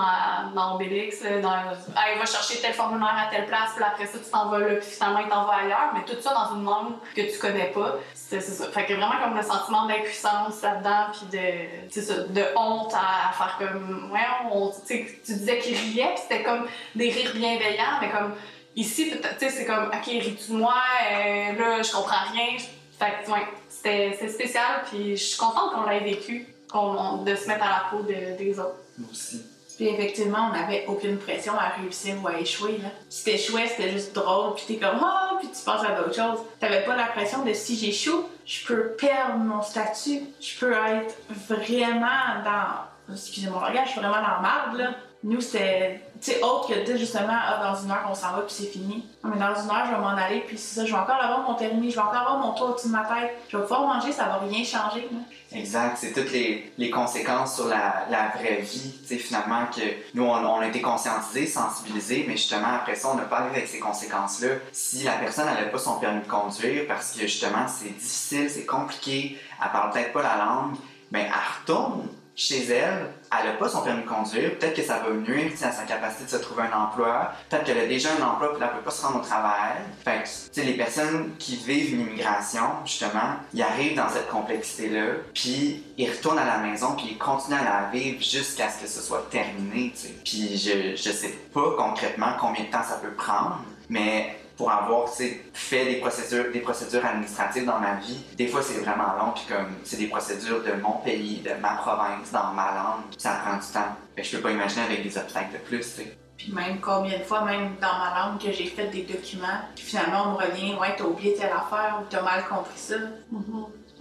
dans 0.54 0.76
Obélix, 0.76 1.24
là, 1.24 1.40
dans, 1.40 1.52
hey, 1.52 2.16
va 2.16 2.26
chercher 2.26 2.60
tel 2.60 2.74
formulaire 2.74 3.26
à 3.26 3.34
telle 3.34 3.46
place, 3.46 3.70
puis 3.74 3.82
après 3.84 4.06
ça, 4.06 4.18
tu 4.18 4.30
t'en 4.30 4.48
vas 4.48 4.60
là, 4.60 4.76
puis 4.76 4.88
finalement, 4.88 5.18
il 5.18 5.28
t'en 5.28 5.46
va 5.46 5.54
ailleurs, 5.64 5.90
mais 5.94 6.04
tout 6.04 6.20
ça 6.20 6.32
dans 6.32 6.54
une 6.54 6.64
langue 6.64 6.92
que 7.16 7.22
tu 7.22 7.38
connais 7.40 7.72
pas. 7.72 7.96
C'est 8.14 8.40
ça. 8.40 8.66
Fait 8.70 8.86
que 8.86 8.92
vraiment 8.92 9.16
comme 9.24 9.36
le 9.36 9.42
sentiment 9.42 9.86
d'impuissance 9.86 10.62
là-dedans, 10.62 11.06
puis 11.12 11.36
de, 11.36 12.00
ça, 12.00 12.14
de 12.28 12.44
honte 12.56 12.94
à, 12.94 13.30
à 13.30 13.32
faire 13.32 13.56
comme, 13.58 14.10
ouais, 14.12 14.20
on, 14.52 14.70
tu 14.86 15.04
disais 15.26 15.58
qu'il 15.58 15.74
riait, 15.74 16.12
puis 16.14 16.22
c'était 16.28 16.44
comme 16.44 16.68
des 17.00 17.10
rires 17.10 17.32
bienveillants, 17.34 17.98
mais 18.00 18.10
comme 18.10 18.34
ici, 18.76 19.06
peut-être, 19.10 19.38
tu 19.38 19.46
sais, 19.46 19.50
c'est 19.50 19.64
comme, 19.66 19.86
ok, 19.86 20.04
ris-tu 20.06 20.52
de 20.52 20.56
moi, 20.56 20.74
euh, 21.10 21.52
là, 21.58 21.82
je 21.82 21.90
comprends 21.92 22.30
rien. 22.32 22.56
Fait 22.98 23.24
que, 23.24 23.30
ouais, 23.30 23.46
c'était 23.68 24.16
c'est 24.20 24.28
spécial, 24.28 24.82
puis 24.90 25.16
je 25.16 25.24
suis 25.24 25.38
contente 25.38 25.72
qu'on 25.72 25.88
l'ait 25.88 26.00
vécu, 26.00 26.46
qu'on, 26.70 27.18
de 27.24 27.34
se 27.34 27.48
mettre 27.48 27.64
à 27.64 27.68
la 27.68 27.84
peau 27.90 28.02
de- 28.02 28.36
des 28.36 28.58
autres. 28.60 28.76
Moi 28.98 29.08
aussi. 29.10 29.42
Puis 29.76 29.88
effectivement, 29.88 30.50
on 30.50 30.52
n'avait 30.52 30.84
aucune 30.88 31.16
pression 31.16 31.54
à 31.54 31.70
réussir 31.80 32.14
ou 32.22 32.28
à 32.28 32.38
échouer. 32.38 32.76
Là. 32.82 32.90
Si 33.08 33.24
t'échouais, 33.24 33.66
c'était 33.66 33.90
juste 33.90 34.12
drôle, 34.14 34.54
puis 34.54 34.64
t'es 34.68 34.76
comme 34.76 35.00
ah, 35.02 35.36
puis 35.38 35.48
tu 35.48 35.64
penses 35.64 35.82
à 35.82 35.92
d'autres 35.92 36.14
choses. 36.14 36.40
T'avais 36.60 36.84
pas 36.84 36.94
la 36.96 37.06
pression 37.06 37.42
de 37.46 37.54
si 37.54 37.78
j'échoue, 37.78 38.26
je 38.44 38.66
peux 38.66 38.88
perdre 38.98 39.38
mon 39.38 39.62
statut, 39.62 40.20
je 40.38 40.58
peux 40.58 40.72
être 40.74 41.14
vraiment 41.48 42.42
dans. 42.44 42.89
Excusez 43.12 43.48
mon 43.48 43.60
langage, 43.60 43.86
je 43.86 43.90
suis 43.92 44.00
vraiment 44.00 44.16
dans 44.16 44.34
la 44.36 44.40
marde, 44.40 44.76
là. 44.76 44.90
Nous, 45.22 45.40
c'était. 45.42 46.00
Tu 46.18 46.32
sais, 46.32 46.42
autre 46.42 46.68
que 46.68 46.78
de 46.78 46.84
dire 46.84 46.96
justement, 46.96 47.28
ah, 47.32 47.60
dans 47.62 47.82
une 47.82 47.90
heure, 47.90 48.06
on 48.10 48.14
s'en 48.14 48.32
va, 48.32 48.40
puis 48.40 48.54
c'est 48.54 48.66
fini. 48.66 49.04
Mais 49.22 49.36
dans 49.36 49.54
une 49.54 49.70
heure, 49.70 49.84
je 49.86 49.94
vais 49.94 50.00
m'en 50.00 50.16
aller, 50.16 50.40
puis 50.40 50.56
c'est 50.56 50.80
ça, 50.80 50.86
je 50.86 50.92
vais 50.92 50.98
encore 50.98 51.16
avoir 51.16 51.42
mon 51.42 51.54
permis, 51.54 51.90
je 51.90 51.96
vais 51.96 52.00
encore 52.00 52.20
avoir 52.20 52.38
mon 52.38 52.52
toit 52.52 52.70
au-dessus 52.70 52.88
de 52.88 52.92
ma 52.92 53.04
tête, 53.04 53.36
je 53.48 53.56
vais 53.56 53.62
pouvoir 53.62 53.86
manger, 53.86 54.12
ça 54.12 54.24
va 54.24 54.38
rien 54.38 54.64
changer. 54.64 55.08
Exact, 55.52 55.98
c'est 55.98 56.12
toutes 56.12 56.32
les, 56.32 56.72
les 56.78 56.90
conséquences 56.90 57.56
sur 57.56 57.66
la, 57.66 58.06
la 58.10 58.28
vraie 58.28 58.62
vie, 58.62 58.92
finalement, 59.18 59.66
que 59.66 59.82
nous, 60.14 60.24
on, 60.24 60.32
on 60.32 60.60
a 60.60 60.66
été 60.66 60.80
conscientisés, 60.80 61.46
sensibilisés, 61.46 62.24
mais 62.26 62.36
justement, 62.36 62.74
après 62.76 62.94
ça, 62.94 63.08
on 63.12 63.14
n'a 63.14 63.24
pas 63.24 63.40
arrivé 63.40 63.56
avec 63.56 63.68
ces 63.68 63.78
conséquences-là. 63.78 64.48
Si 64.72 65.02
la 65.02 65.12
personne 65.12 65.46
n'avait 65.46 65.70
pas 65.70 65.78
son 65.78 65.98
permis 65.98 66.22
de 66.22 66.28
conduire, 66.28 66.84
parce 66.88 67.12
que 67.12 67.20
justement, 67.20 67.66
c'est 67.68 67.90
difficile, 67.90 68.48
c'est 68.48 68.66
compliqué, 68.66 69.38
elle 69.62 69.70
parle 69.70 69.90
peut-être 69.92 70.12
pas 70.12 70.22
la 70.22 70.36
langue, 70.36 70.76
ben, 71.10 71.26
elle 71.26 71.60
retourne 71.60 72.08
chez 72.40 72.64
elle, 72.72 73.10
elle 73.38 73.46
n'a 73.46 73.52
pas 73.58 73.68
son 73.68 73.82
permis 73.82 74.02
de 74.02 74.08
conduire, 74.08 74.58
peut-être 74.58 74.74
que 74.74 74.82
ça 74.82 75.00
va 75.00 75.10
nuire 75.10 75.52
à 75.62 75.70
sa 75.72 75.82
capacité 75.82 76.24
de 76.24 76.30
se 76.30 76.36
trouver 76.36 76.62
un 76.62 76.84
emploi, 76.84 77.32
peut-être 77.50 77.64
qu'elle 77.64 77.78
a 77.78 77.86
déjà 77.86 78.08
un 78.18 78.22
emploi 78.22 78.54
puis 78.54 78.62
elle 78.62 78.68
ne 78.68 78.78
peut 78.78 78.84
pas 78.84 78.90
se 78.90 79.04
rendre 79.04 79.20
au 79.20 79.22
travail. 79.22 79.76
Fait 80.02 80.24
que, 80.54 80.60
les 80.62 80.72
personnes 80.72 81.32
qui 81.38 81.56
vivent 81.56 81.96
l'immigration, 81.96 82.62
justement, 82.86 83.36
ils 83.52 83.60
arrivent 83.60 83.94
dans 83.94 84.08
cette 84.08 84.28
complexité-là, 84.30 85.16
puis 85.34 85.84
ils 85.98 86.10
retournent 86.10 86.38
à 86.38 86.46
la 86.46 86.58
maison 86.58 86.96
puis 86.96 87.08
ils 87.10 87.18
continuent 87.18 87.58
à 87.58 87.82
la 87.82 87.90
vivre 87.92 88.22
jusqu'à 88.22 88.70
ce 88.70 88.80
que 88.80 88.88
ce 88.88 89.02
soit 89.02 89.28
terminé. 89.30 89.92
Puis 90.24 90.56
je, 90.56 90.96
je 90.96 91.10
sais 91.10 91.34
pas 91.52 91.74
concrètement 91.76 92.32
combien 92.40 92.64
de 92.64 92.70
temps 92.70 92.82
ça 92.82 92.98
peut 93.02 93.12
prendre, 93.12 93.62
Mais 93.90 94.39
pour 94.60 94.70
avoir 94.70 95.08
fait 95.08 95.84
des 95.86 95.96
procédures, 95.96 96.52
des 96.52 96.60
procédures 96.60 97.02
administratives 97.02 97.64
dans 97.64 97.78
ma 97.78 97.94
vie, 97.94 98.22
des 98.36 98.46
fois 98.46 98.60
c'est 98.60 98.78
vraiment 98.80 99.14
long, 99.18 99.32
puis 99.34 99.44
comme 99.48 99.68
c'est 99.84 99.96
des 99.96 100.08
procédures 100.08 100.62
de 100.62 100.72
mon 100.82 100.98
pays, 100.98 101.40
de 101.40 101.58
ma 101.62 101.76
province, 101.76 102.30
dans 102.30 102.52
ma 102.52 102.74
langue, 102.74 103.04
ça 103.16 103.40
prend 103.42 103.56
du 103.56 103.66
temps. 103.72 103.96
Que 104.14 104.22
je 104.22 104.36
peux 104.36 104.42
pas 104.42 104.50
imaginer 104.50 104.82
avec 104.84 105.02
des 105.02 105.16
obstacles 105.16 105.54
de 105.54 105.58
plus, 105.66 105.78
tu 105.78 106.02
sais. 106.02 106.16
Puis 106.36 106.52
même 106.52 106.78
combien 106.78 107.18
de 107.18 107.24
fois, 107.24 107.42
même 107.46 107.76
dans 107.80 107.98
ma 107.98 108.14
langue, 108.14 108.38
que 108.38 108.52
j'ai 108.52 108.66
fait 108.66 108.88
des 108.88 109.04
documents, 109.04 109.62
puis 109.74 109.82
finalement 109.82 110.24
on 110.26 110.32
me 110.32 110.36
revient, 110.36 110.74
ouais, 110.74 110.94
t'as 110.94 111.04
oublié 111.04 111.32
telle 111.32 111.52
affaire 111.52 112.00
ou 112.02 112.04
t'as 112.10 112.20
mal 112.20 112.44
compris 112.46 112.76
ça. 112.76 112.96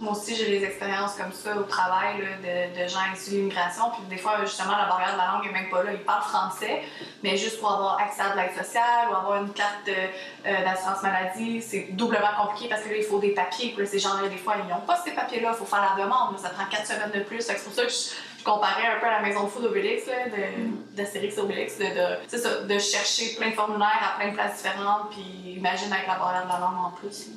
Moi 0.00 0.12
aussi, 0.12 0.34
j'ai 0.34 0.58
des 0.58 0.64
expériences 0.64 1.14
comme 1.14 1.30
ça 1.30 1.54
au 1.58 1.64
travail 1.64 2.16
de, 2.42 2.82
de 2.82 2.88
gens 2.88 3.00
issus 3.14 3.32
de 3.32 3.36
l'immigration. 3.36 3.90
Puis 3.90 4.02
des 4.08 4.16
fois, 4.16 4.38
justement, 4.46 4.74
la 4.74 4.86
barrière 4.86 5.12
de 5.12 5.18
la 5.18 5.26
langue 5.26 5.46
est 5.46 5.52
même 5.52 5.68
pas 5.68 5.82
là. 5.82 5.92
Ils 5.92 6.00
parlent 6.00 6.22
français, 6.22 6.84
mais 7.22 7.36
juste 7.36 7.60
pour 7.60 7.70
avoir 7.70 8.00
accès 8.00 8.22
à 8.22 8.30
de 8.30 8.36
l'aide 8.36 8.56
sociale 8.56 9.10
ou 9.10 9.14
avoir 9.14 9.42
une 9.42 9.52
carte 9.52 9.84
de, 9.84 9.92
euh, 9.92 10.64
d'assurance 10.64 11.02
maladie, 11.02 11.60
c'est 11.60 11.88
doublement 11.90 12.32
compliqué 12.40 12.70
parce 12.70 12.82
que 12.82 12.88
là, 12.88 12.96
il 12.96 13.04
faut 13.04 13.18
des 13.18 13.34
papiers. 13.34 13.74
Puis 13.76 13.86
ces 13.86 13.98
gens-là, 13.98 14.28
des 14.28 14.38
fois, 14.38 14.54
ils 14.64 14.68
n'ont 14.70 14.80
pas 14.80 14.96
ces 15.04 15.10
papiers-là. 15.10 15.50
Il 15.52 15.58
faut 15.58 15.66
faire 15.66 15.94
la 15.94 16.02
demande. 16.02 16.38
Ça 16.38 16.48
prend 16.48 16.64
quatre 16.64 16.86
semaines 16.86 17.12
de 17.12 17.20
plus. 17.20 17.42
C'est 17.42 17.62
pour 17.62 17.74
ça 17.74 17.84
que 17.84 17.92
je, 17.92 18.42
comparais 18.42 18.86
un 18.86 19.00
peu 19.00 19.06
à 19.06 19.20
la 19.20 19.20
maison 19.20 19.44
de 19.44 19.48
food 19.48 19.64
de, 19.64 20.96
d'Astérix 20.96 21.36
et 21.36 21.40
Obélix, 21.40 21.76
de, 21.76 21.84
de, 21.84 22.66
de 22.72 22.78
chercher 22.78 23.34
plein 23.36 23.50
de 23.50 23.54
formulaires 23.54 24.14
à 24.14 24.18
plein 24.18 24.30
de 24.30 24.34
places 24.34 24.62
différentes. 24.62 25.10
Puis 25.10 25.56
imagine 25.56 25.92
avec 25.92 26.06
la 26.06 26.14
barrière 26.14 26.44
de 26.44 26.48
la 26.48 26.58
langue 26.58 26.86
en 26.86 26.90
plus. 26.90 27.28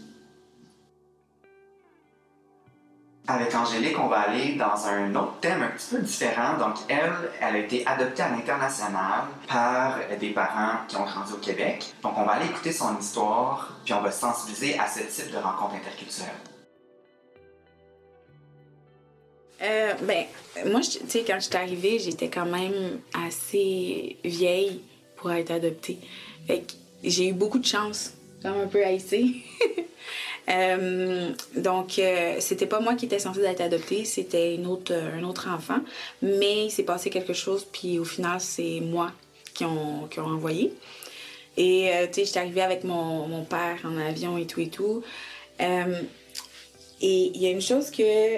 Avec 3.26 3.56
Angélique, 3.56 3.98
on 3.98 4.08
va 4.08 4.20
aller 4.20 4.56
dans 4.56 4.86
un 4.86 5.16
autre 5.16 5.40
thème 5.40 5.62
un 5.64 5.70
petit 5.70 5.96
peu 5.96 6.02
différent. 6.02 6.58
Donc, 6.58 6.76
elle, 6.90 7.14
elle 7.40 7.56
a 7.56 7.60
été 7.60 7.88
adoptée 7.88 8.22
à 8.22 8.30
l'international 8.30 9.22
par 9.48 9.98
des 10.20 10.32
parents 10.32 10.80
qui 10.90 10.98
ont 10.98 11.06
grandi 11.06 11.32
au 11.32 11.38
Québec. 11.38 11.94
Donc, 12.04 12.14
on 12.18 12.26
va 12.26 12.34
aller 12.34 12.48
écouter 12.48 12.74
son 12.74 12.98
histoire, 13.00 13.78
puis 13.86 13.94
on 13.94 14.02
va 14.02 14.12
se 14.12 14.20
sensibiliser 14.20 14.78
à 14.78 14.88
ce 14.90 15.00
type 15.04 15.32
de 15.32 15.38
rencontre 15.38 15.76
interculturelle. 15.76 16.34
Euh, 19.62 19.94
ben, 20.02 20.26
moi, 20.70 20.82
je- 20.82 21.00
tu 21.00 21.08
sais, 21.10 21.24
quand 21.26 21.40
j'étais 21.40 21.56
arrivée, 21.58 22.00
j'étais 22.00 22.28
quand 22.30 22.46
même 22.46 23.00
assez 23.26 24.18
vieille 24.26 24.82
pour 25.16 25.32
être 25.32 25.52
adoptée. 25.52 25.98
Fait 26.46 26.60
que 26.60 26.74
j'ai 27.06 27.30
eu 27.30 27.34
beaucoup 27.34 27.60
de 27.60 27.66
chance, 27.66 28.12
comme 28.42 28.60
un 28.60 28.68
peu 28.68 28.84
haïssée. 28.86 29.36
Euh, 30.50 31.32
donc, 31.56 32.00
euh, 32.00 32.36
c'était 32.40 32.66
pas 32.66 32.80
moi 32.80 32.96
qui 32.96 33.06
étais 33.06 33.20
censée 33.20 33.42
être 33.42 33.62
adoptée, 33.62 34.04
c'était 34.06 34.56
une 34.56 34.68
autre, 34.68 34.94
un 34.94 35.24
autre 35.24 35.48
enfant. 35.50 35.80
Mais 36.22 36.66
il 36.66 36.72
s'est 36.72 36.84
passé 36.84 37.10
quelque 37.10 37.34
chose, 37.34 37.66
puis 37.72 38.00
au 38.00 38.06
final, 38.06 38.40
c'est 38.40 38.80
moi 38.82 39.12
qui 39.54 39.66
ont, 39.66 40.08
qui 40.10 40.20
ont 40.20 40.26
envoyé. 40.26 40.74
Et, 41.58 41.92
euh, 41.94 42.08
tu 42.08 42.14
sais, 42.14 42.26
j'étais 42.26 42.40
arrivée 42.40 42.62
avec 42.62 42.84
mon, 42.84 43.28
mon 43.28 43.44
père 43.44 43.78
en 43.86 43.98
avion 43.98 44.38
et 44.38 44.46
tout 44.46 44.60
et 44.60 44.70
tout. 44.70 45.04
Euh, 45.62 46.02
et 47.02 47.32
il 47.34 47.42
y 47.42 47.46
a 47.46 47.50
une 47.50 47.62
chose 47.62 47.92
que 47.92 48.38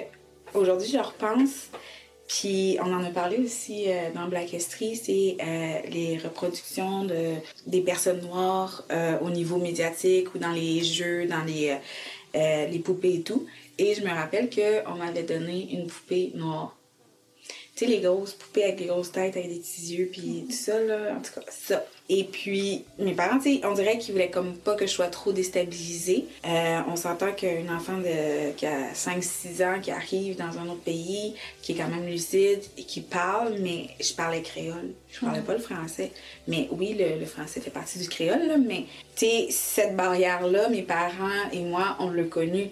aujourd'hui 0.54 0.88
je 0.90 0.98
repense, 0.98 1.70
puis 2.28 2.76
on 2.80 2.92
en 2.92 3.04
a 3.04 3.10
parlé 3.10 3.38
aussi 3.38 3.84
euh, 3.86 4.10
dans 4.14 4.26
Black 4.26 4.52
History, 4.52 4.96
c'est 4.96 5.36
euh, 5.40 5.88
les 5.88 6.18
reproductions 6.18 7.04
de, 7.04 7.34
des 7.66 7.80
personnes 7.80 8.20
noires 8.20 8.84
euh, 8.90 9.18
au 9.20 9.30
niveau 9.30 9.58
médiatique 9.58 10.34
ou 10.34 10.38
dans 10.38 10.52
les 10.52 10.82
jeux, 10.82 11.26
dans 11.26 11.44
les, 11.44 11.76
les 12.34 12.78
poupées 12.80 13.14
et 13.14 13.22
tout. 13.22 13.46
Et 13.78 13.94
je 13.94 14.02
me 14.02 14.10
rappelle 14.10 14.50
qu'on 14.50 14.94
m'avait 14.94 15.22
donné 15.22 15.68
une 15.72 15.86
poupée 15.86 16.32
noire. 16.34 16.75
Tu 17.76 17.84
sais, 17.84 17.90
les 17.90 18.00
grosses 18.00 18.32
poupées 18.32 18.64
avec 18.64 18.76
des 18.76 18.86
grosses 18.86 19.12
têtes, 19.12 19.36
avec 19.36 19.50
des 19.50 19.58
petits 19.58 19.94
yeux, 19.94 20.08
puis 20.10 20.46
tout 20.48 20.56
ça, 20.56 20.80
là, 20.80 21.14
en 21.14 21.20
tout 21.20 21.38
cas, 21.38 21.46
ça. 21.50 21.84
Et 22.08 22.24
puis, 22.24 22.84
mes 22.98 23.12
parents, 23.12 23.38
tu 23.38 23.56
sais, 23.56 23.66
on 23.66 23.74
dirait 23.74 23.98
qu'ils 23.98 24.14
voulaient 24.14 24.30
comme 24.30 24.56
pas 24.56 24.76
que 24.76 24.86
je 24.86 24.92
sois 24.92 25.08
trop 25.08 25.32
déstabilisée. 25.32 26.24
Euh, 26.46 26.80
on 26.88 26.96
s'entend 26.96 27.32
qu'une 27.32 27.68
enfant 27.68 27.98
de, 27.98 28.52
qui 28.52 28.64
a 28.64 28.92
5-6 28.94 29.62
ans, 29.62 29.80
qui 29.80 29.90
arrive 29.90 30.36
dans 30.36 30.58
un 30.58 30.68
autre 30.68 30.80
pays, 30.80 31.34
qui 31.60 31.72
est 31.72 31.74
quand 31.74 31.88
même 31.88 32.06
lucide 32.06 32.60
et 32.78 32.84
qui 32.84 33.02
parle, 33.02 33.56
mais 33.60 33.88
je 34.00 34.14
parlais 34.14 34.40
créole. 34.40 34.92
Je 35.10 35.20
parlais 35.20 35.42
pas 35.42 35.52
le 35.52 35.58
français. 35.58 36.12
Mais 36.48 36.68
oui, 36.70 36.96
le, 36.98 37.18
le 37.18 37.26
français 37.26 37.60
fait 37.60 37.70
partie 37.70 37.98
du 37.98 38.08
créole, 38.08 38.46
là, 38.46 38.56
mais 38.56 38.84
tu 39.16 39.26
sais, 39.26 39.48
cette 39.50 39.96
barrière-là, 39.96 40.70
mes 40.70 40.82
parents 40.82 41.50
et 41.52 41.60
moi, 41.60 41.96
on 42.00 42.10
l'a 42.10 42.24
connue 42.24 42.70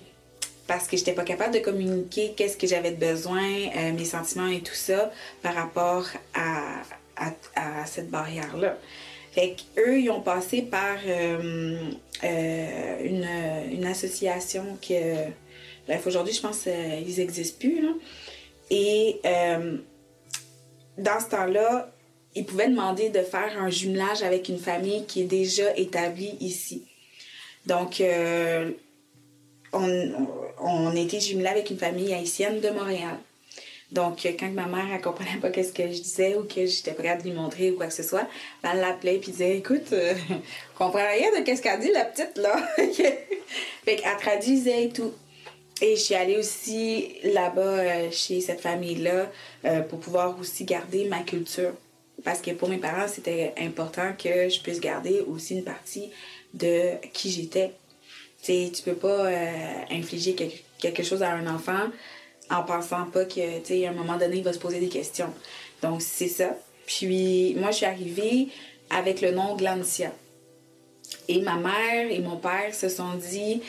parce 0.66 0.86
que 0.86 0.96
j'étais 0.96 1.12
pas 1.12 1.24
capable 1.24 1.54
de 1.54 1.58
communiquer 1.58 2.32
qu'est-ce 2.36 2.56
que 2.56 2.66
j'avais 2.66 2.92
de 2.92 2.96
besoin, 2.96 3.42
euh, 3.42 3.92
mes 3.92 4.04
sentiments 4.04 4.48
et 4.48 4.60
tout 4.60 4.74
ça 4.74 5.12
par 5.42 5.54
rapport 5.54 6.06
à, 6.34 6.82
cette 7.86 8.10
barrière-là. 8.10 8.76
Fait 9.32 9.54
qu'eux, 9.54 10.00
ils 10.00 10.10
ont 10.10 10.20
passé 10.20 10.62
par 10.62 10.96
euh, 11.06 11.90
euh, 12.24 13.68
une, 13.70 13.84
association 13.84 14.78
que, 14.80 15.28
bref, 15.86 16.06
aujourd'hui, 16.06 16.34
je 16.34 16.40
pense 16.40 16.62
qu'ils 16.62 17.16
n'existent 17.18 17.58
plus. 17.58 17.86
Et 18.70 19.20
dans 20.98 21.20
ce 21.20 21.28
temps-là, 21.30 21.92
ils 22.34 22.44
pouvaient 22.44 22.68
demander 22.68 23.10
de 23.10 23.20
faire 23.20 23.56
un 23.60 23.70
jumelage 23.70 24.22
avec 24.22 24.48
une 24.48 24.58
famille 24.58 25.04
qui 25.06 25.22
est 25.22 25.26
déjà 25.26 25.76
établie 25.76 26.36
ici. 26.40 26.82
Donc, 27.66 28.02
on, 29.75 30.97
était 30.97 31.20
jumelés 31.20 31.49
avec 31.49 31.70
une 31.70 31.79
famille 31.79 32.12
haïtienne 32.12 32.61
de 32.61 32.70
Montréal. 32.70 33.16
Donc, 33.93 34.27
quand 34.39 34.51
ma 34.51 34.66
mère 34.66 34.87
ne 34.87 35.03
comprenait 35.03 35.39
pas 35.41 35.51
qu'est-ce 35.51 35.72
que 35.72 35.85
je 35.85 36.01
disais 36.01 36.35
ou 36.37 36.43
que 36.45 36.66
j'étais 36.66 36.93
prête 36.93 37.20
à 37.20 37.22
lui 37.22 37.33
montrer 37.33 37.70
ou 37.70 37.77
quoi 37.77 37.87
que 37.87 37.93
ce 37.93 38.03
soit, 38.03 38.27
ben, 38.62 38.70
elle 38.72 38.81
l'appelait 38.81 39.16
et 39.16 39.18
disait 39.18 39.59
Écoute, 39.59 39.93
euh, 39.93 40.14
comprends 40.79 41.07
rien 41.07 41.31
de 41.39 41.45
qu'est-ce 41.45 41.62
qu'elle 41.62 41.81
dit, 41.81 41.93
la 41.93 42.05
petite, 42.05 42.37
là. 42.39 42.57
fait 42.77 43.97
qu'elle 43.97 44.16
traduisait 44.18 44.85
et 44.85 44.89
tout. 44.89 45.12
Et 45.81 45.97
je 45.97 46.01
suis 46.01 46.14
allée 46.14 46.39
aussi 46.39 47.16
là-bas 47.25 47.61
euh, 47.61 48.11
chez 48.11 48.41
cette 48.41 48.61
famille-là 48.61 49.31
euh, 49.64 49.81
pour 49.83 50.01
pouvoir 50.01 50.39
aussi 50.41 50.64
garder 50.64 51.05
ma 51.07 51.20
culture. 51.20 51.72
Parce 52.22 52.41
que 52.41 52.53
pour 52.53 52.68
mes 52.68 52.79
parents, 52.79 53.09
c'était 53.09 53.53
important 53.59 54.12
que 54.16 54.49
je 54.49 54.61
puisse 54.61 54.81
garder 54.81 55.20
aussi 55.20 55.57
une 55.57 55.64
partie 55.64 56.11
de 56.55 56.93
qui 57.12 57.31
j'étais. 57.31 57.72
Tu 58.45 58.53
sais, 58.53 58.70
tu 58.70 58.82
peux 58.82 58.95
pas 58.95 59.26
euh, 59.26 59.51
infliger 59.90 60.34
quelque, 60.78 61.03
chose 61.03 61.22
à 61.22 61.30
un 61.30 61.47
enfant 61.47 61.86
en 62.51 62.62
pensant 62.62 63.07
pas 63.07 63.24
que, 63.24 63.40
à 63.40 63.88
un 63.88 63.92
moment 63.95 64.18
donné, 64.18 64.36
il 64.36 64.45
va 64.45 64.53
se 64.53 64.59
poser 64.59 64.80
des 64.80 64.90
questions. 64.90 65.32
Donc, 65.80 66.03
c'est 66.03 66.28
ça. 66.28 66.55
Puis, 66.84 67.55
moi, 67.59 67.70
je 67.70 67.76
suis 67.76 67.86
arrivée 67.86 68.49
avec 68.90 69.22
le 69.22 69.30
nom 69.30 69.57
Glancia. 69.57 70.12
Et 71.26 71.40
ma 71.40 71.57
mère 71.57 72.11
et 72.11 72.18
mon 72.18 72.36
père 72.36 72.74
se 72.74 72.90
sont 72.90 73.14
dit, 73.14 73.62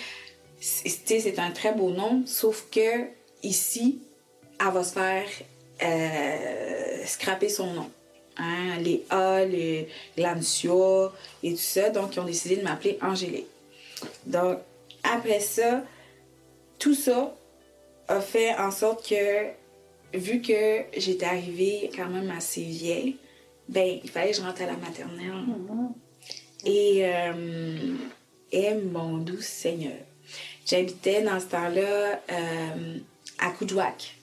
tu 0.60 1.22
c'est 1.22 1.40
un 1.40 1.52
très 1.52 1.72
beau 1.72 1.92
nom, 1.92 2.24
sauf 2.26 2.66
que 2.70 3.06
ici, 3.44 4.00
elle 4.60 4.74
va 4.74 4.84
se 4.84 4.92
faire 4.92 5.28
euh, 5.84 7.06
scraper 7.06 7.48
son 7.48 7.72
nom. 7.72 7.90
Hein, 8.36 8.78
les 8.82 9.06
A, 9.10 9.46
les 9.46 9.88
Glancia 10.18 11.14
et 11.44 11.52
tout 11.52 11.60
ça. 11.60 11.92
Donc, 11.92 12.14
ils 12.14 12.20
ont 12.20 12.26
décidé 12.26 12.58
de 12.58 12.64
m'appeler 12.64 12.98
Angélique. 13.02 13.48
Donc, 14.26 14.60
après 15.04 15.40
ça, 15.40 15.84
tout 16.80 16.96
ça 16.96 17.36
a 18.08 18.22
fait 18.22 18.56
en 18.56 18.72
sorte 18.72 19.08
que, 19.08 19.48
vu 20.14 20.42
que 20.42 20.82
j'étais 20.98 21.26
arrivée 21.26 21.90
quand 21.96 22.08
même 22.08 22.30
assez 22.32 22.64
vieille, 22.64 23.18
ben, 23.68 24.00
il 24.04 24.10
fallait 24.10 24.32
que 24.32 24.38
je 24.38 24.42
rentre 24.42 24.62
à 24.62 24.68
la 24.68 24.78
maternelle. 24.78 25.34
Et, 26.64 27.02
euh, 27.04 27.96
et 28.52 28.74
mon 28.76 29.18
doux 29.18 29.42
Seigneur. 29.42 29.98
J'habitais 30.66 31.22
dans 31.22 31.40
ce 31.40 31.46
temps-là 31.46 32.22
euh, 32.32 32.98
à 33.40 33.52
Coudouac, 33.52 34.16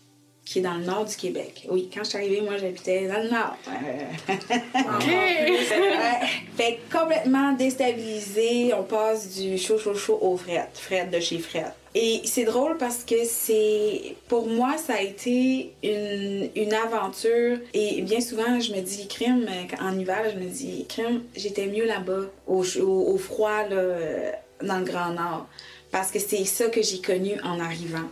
qui 0.45 0.59
est 0.59 0.63
dans 0.63 0.75
le 0.75 0.83
nord 0.85 1.05
du 1.05 1.15
Québec. 1.15 1.69
Oui, 1.71 1.89
quand 1.93 2.03
je 2.03 2.09
suis 2.11 2.19
arrivée, 2.19 2.41
moi, 2.41 2.57
j'habitais 2.57 3.07
dans 3.07 3.23
le 3.23 3.31
nord. 3.31 3.57
Ouais. 3.69 4.09
Fait 6.57 6.81
complètement 6.93 7.53
déstabilisé, 7.53 8.75
on 8.75 8.83
passe 8.83 9.37
du 9.37 9.57
chaud, 9.57 9.79
chaud, 9.79 9.95
chaud 9.95 10.19
au 10.21 10.37
fret, 10.37 10.69
fret 10.75 11.07
de 11.07 11.21
chez 11.21 11.39
fret. 11.39 11.73
Et 11.95 12.23
c'est 12.25 12.45
drôle 12.45 12.77
parce 12.79 13.05
que 13.05 13.25
c'est, 13.25 14.17
pour 14.29 14.49
moi, 14.49 14.77
ça 14.79 14.95
a 14.95 15.03
été 15.03 15.73
une, 15.83 16.49
une 16.57 16.73
aventure. 16.73 17.59
Et 17.75 18.01
bien 18.03 18.21
souvent, 18.21 18.59
je 18.59 18.73
me 18.73 18.81
dis, 18.81 19.07
crime, 19.09 19.47
en 19.81 19.99
hiver, 19.99 20.25
je 20.35 20.41
me 20.41 20.49
dis, 20.49 20.87
crime, 20.89 21.23
j'étais 21.37 21.67
mieux 21.67 21.85
là-bas, 21.87 22.23
au, 22.47 22.65
au, 22.81 23.13
au 23.13 23.19
froid, 23.19 23.69
là, 23.69 24.33
dans 24.63 24.79
le 24.79 24.85
Grand 24.85 25.11
Nord. 25.11 25.47
Parce 25.91 26.11
que 26.11 26.19
c'est 26.19 26.47
ça 26.47 26.69
que 26.69 26.81
j'ai 26.83 27.03
connu 27.03 27.39
en 27.45 27.61
arrivant. 27.61 28.09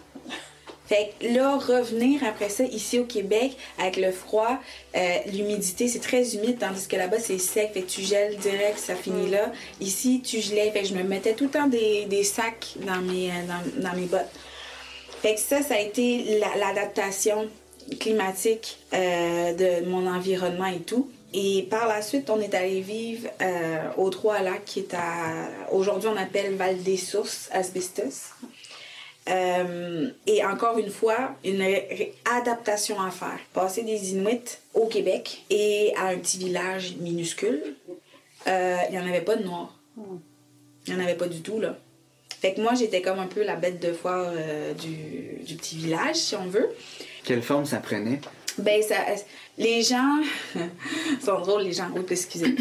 Fait 0.90 1.12
que 1.20 1.28
là, 1.34 1.56
revenir 1.56 2.24
après 2.24 2.48
ça 2.48 2.64
ici 2.64 2.98
au 2.98 3.04
Québec 3.04 3.56
avec 3.78 3.96
le 3.96 4.10
froid, 4.10 4.58
euh, 4.96 5.16
l'humidité, 5.32 5.86
c'est 5.86 6.00
très 6.00 6.34
humide, 6.34 6.58
tandis 6.58 6.88
que 6.88 6.96
là-bas 6.96 7.20
c'est 7.20 7.38
sec, 7.38 7.70
fait 7.72 7.82
que 7.82 7.88
tu 7.88 8.02
gèles 8.02 8.36
direct, 8.38 8.76
ça 8.76 8.96
finit 8.96 9.30
là. 9.30 9.52
Ici, 9.80 10.20
tu 10.20 10.40
gelais, 10.40 10.72
fait 10.72 10.82
que 10.82 10.88
je 10.88 10.94
me 10.94 11.04
mettais 11.04 11.34
tout 11.34 11.44
le 11.44 11.50
temps 11.50 11.68
des, 11.68 12.06
des 12.06 12.24
sacs 12.24 12.74
dans 12.84 13.00
mes, 13.02 13.30
euh, 13.30 13.34
dans, 13.46 13.88
dans 13.88 13.94
mes 13.96 14.06
bottes. 14.06 14.32
Fait 15.22 15.34
que 15.36 15.40
ça, 15.40 15.62
ça 15.62 15.74
a 15.74 15.78
été 15.78 16.40
la- 16.40 16.56
l'adaptation 16.56 17.48
climatique 18.00 18.78
euh, 18.92 19.52
de 19.54 19.86
mon 19.86 20.08
environnement 20.08 20.66
et 20.66 20.80
tout. 20.80 21.08
Et 21.32 21.68
par 21.70 21.86
la 21.86 22.02
suite, 22.02 22.28
on 22.30 22.40
est 22.40 22.52
allé 22.54 22.80
vivre 22.80 23.28
euh, 23.40 23.78
au 23.96 24.10
Trois-Lacs, 24.10 24.64
qui 24.64 24.80
est 24.80 24.94
à. 24.94 25.48
Aujourd'hui, 25.70 26.08
on 26.12 26.16
appelle 26.16 26.56
Val 26.56 26.82
des 26.82 26.96
Sources, 26.96 27.48
Asbestos. 27.52 28.32
Euh, 29.28 30.10
et 30.26 30.44
encore 30.44 30.78
une 30.78 30.90
fois, 30.90 31.36
une 31.44 31.64
adaptation 32.24 33.00
à 33.00 33.10
faire. 33.10 33.38
Passer 33.52 33.82
des 33.82 34.12
Inuits 34.12 34.58
au 34.74 34.86
Québec 34.86 35.44
et 35.50 35.92
à 35.96 36.06
un 36.06 36.18
petit 36.18 36.38
village 36.38 36.96
minuscule, 36.96 37.76
euh, 38.46 38.76
il 38.88 38.92
n'y 38.92 38.98
en 38.98 39.06
avait 39.06 39.20
pas 39.20 39.36
de 39.36 39.44
noirs. 39.44 39.78
Il 40.86 40.94
n'y 40.94 41.00
en 41.00 41.04
avait 41.04 41.16
pas 41.16 41.28
du 41.28 41.42
tout, 41.42 41.60
là. 41.60 41.76
Fait 42.40 42.54
que 42.54 42.62
moi, 42.62 42.72
j'étais 42.74 43.02
comme 43.02 43.18
un 43.18 43.26
peu 43.26 43.42
la 43.42 43.56
bête 43.56 43.80
de 43.80 43.92
foire 43.92 44.32
euh, 44.34 44.72
du, 44.72 45.44
du 45.44 45.56
petit 45.56 45.76
village, 45.76 46.16
si 46.16 46.34
on 46.34 46.46
veut. 46.46 46.70
Quelle 47.22 47.42
forme 47.42 47.66
ça 47.66 47.78
prenait? 47.78 48.20
Ben, 48.56 48.82
ça, 48.82 48.96
les 49.58 49.82
gens 49.82 50.22
sont 51.24 51.40
drôles, 51.40 51.62
les 51.62 51.72
gens. 51.72 51.90
Oui, 51.94 52.02
excusez. 52.10 52.54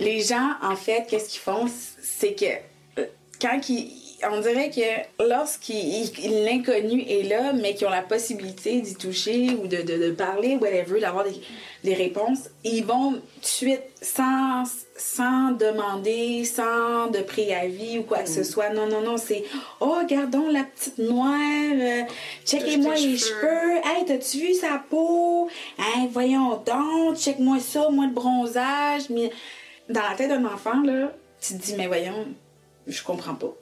Les 0.00 0.20
gens, 0.20 0.52
en 0.62 0.76
fait, 0.76 1.06
qu'est-ce 1.08 1.30
qu'ils 1.30 1.40
font? 1.40 1.66
C'est 2.02 2.34
que 2.34 3.00
euh, 3.00 3.06
quand 3.40 3.68
ils. 3.68 4.01
On 4.30 4.40
dirait 4.40 4.70
que 4.70 5.24
lorsqu'il 5.28 5.76
il- 5.76 6.44
l'inconnu 6.44 7.02
est 7.08 7.24
là, 7.24 7.52
mais 7.52 7.74
qu'ils 7.74 7.88
ont 7.88 7.90
la 7.90 8.02
possibilité 8.02 8.80
d'y 8.80 8.94
toucher 8.94 9.50
ou 9.60 9.66
de, 9.66 9.78
de, 9.82 9.96
de 10.06 10.10
parler, 10.12 10.56
whatever, 10.56 11.00
d'avoir 11.00 11.24
des, 11.24 11.34
des 11.82 11.94
réponses, 11.94 12.48
ils 12.62 12.84
vont 12.84 13.14
tout 13.14 13.40
de 13.40 13.46
suite, 13.46 13.82
sans, 14.00 14.62
sans 14.96 15.50
demander, 15.50 16.44
sans 16.44 17.08
de 17.08 17.18
préavis 17.20 17.98
ou 17.98 18.04
quoi 18.04 18.18
que 18.18 18.28
ce 18.28 18.44
soit. 18.44 18.70
Non, 18.70 18.86
non, 18.86 19.00
non, 19.00 19.16
c'est 19.16 19.42
Oh, 19.80 19.96
regardons 20.00 20.48
la 20.48 20.62
petite 20.64 20.98
noire, 20.98 21.28
euh, 21.74 22.02
checkez-moi 22.46 22.94
les 22.94 23.16
cheveux. 23.16 23.40
cheveux. 23.40 23.76
Hey, 23.84 24.04
t'as-tu 24.06 24.38
vu 24.38 24.54
sa 24.54 24.80
peau? 24.88 25.48
Hey, 25.78 26.06
voyons 26.12 26.62
donc, 26.64 27.16
check-moi 27.16 27.58
ça, 27.58 27.88
moi 27.90 28.06
le 28.06 28.12
bronzage. 28.12 29.10
Mais 29.10 29.30
dans 29.88 30.02
la 30.08 30.14
tête 30.16 30.28
d'un 30.28 30.44
enfant, 30.44 30.80
là, 30.82 31.12
tu 31.40 31.54
te 31.54 31.62
dis, 31.62 31.74
mais 31.76 31.88
voyons, 31.88 32.26
je 32.86 33.02
comprends 33.02 33.34
pas. 33.34 33.52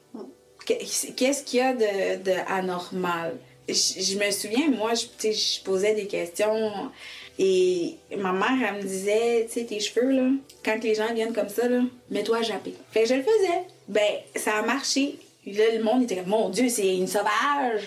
Qu'est- 0.79 1.15
Qu'est-ce 1.17 1.43
qu'il 1.43 1.59
y 1.59 1.63
a 1.63 1.73
de, 1.75 2.23
de 2.23 2.33
anormal? 2.49 3.37
Je, 3.69 3.75
je 3.75 4.19
me 4.19 4.31
souviens, 4.31 4.69
moi, 4.71 4.93
je, 4.95 5.63
posais 5.63 5.95
des 5.95 6.07
questions 6.07 6.91
et 7.39 7.97
ma 8.17 8.33
mère, 8.33 8.69
elle 8.69 8.83
me 8.83 8.89
disait, 8.89 9.47
tu 9.47 9.61
sais, 9.61 9.65
tes 9.67 9.81
cheveux, 9.81 10.11
là, 10.11 10.29
quand 10.65 10.83
les 10.83 10.95
gens 10.95 11.13
viennent 11.15 11.33
comme 11.33 11.49
ça, 11.49 11.69
là, 11.69 11.81
mets-toi 12.11 12.39
à 12.39 12.43
japper. 12.43 12.75
Fait 12.93 13.03
que 13.03 13.09
je 13.09 13.15
le 13.15 13.23
faisais. 13.23 13.63
Ben, 13.89 14.03
ça 14.37 14.57
a 14.59 14.63
marché. 14.63 15.17
Là, 15.47 15.65
le 15.77 15.83
monde 15.83 16.03
était 16.03 16.17
comme, 16.17 16.27
mon 16.29 16.49
Dieu, 16.51 16.69
c'est 16.69 16.97
une 16.97 17.07
sauvage. 17.07 17.83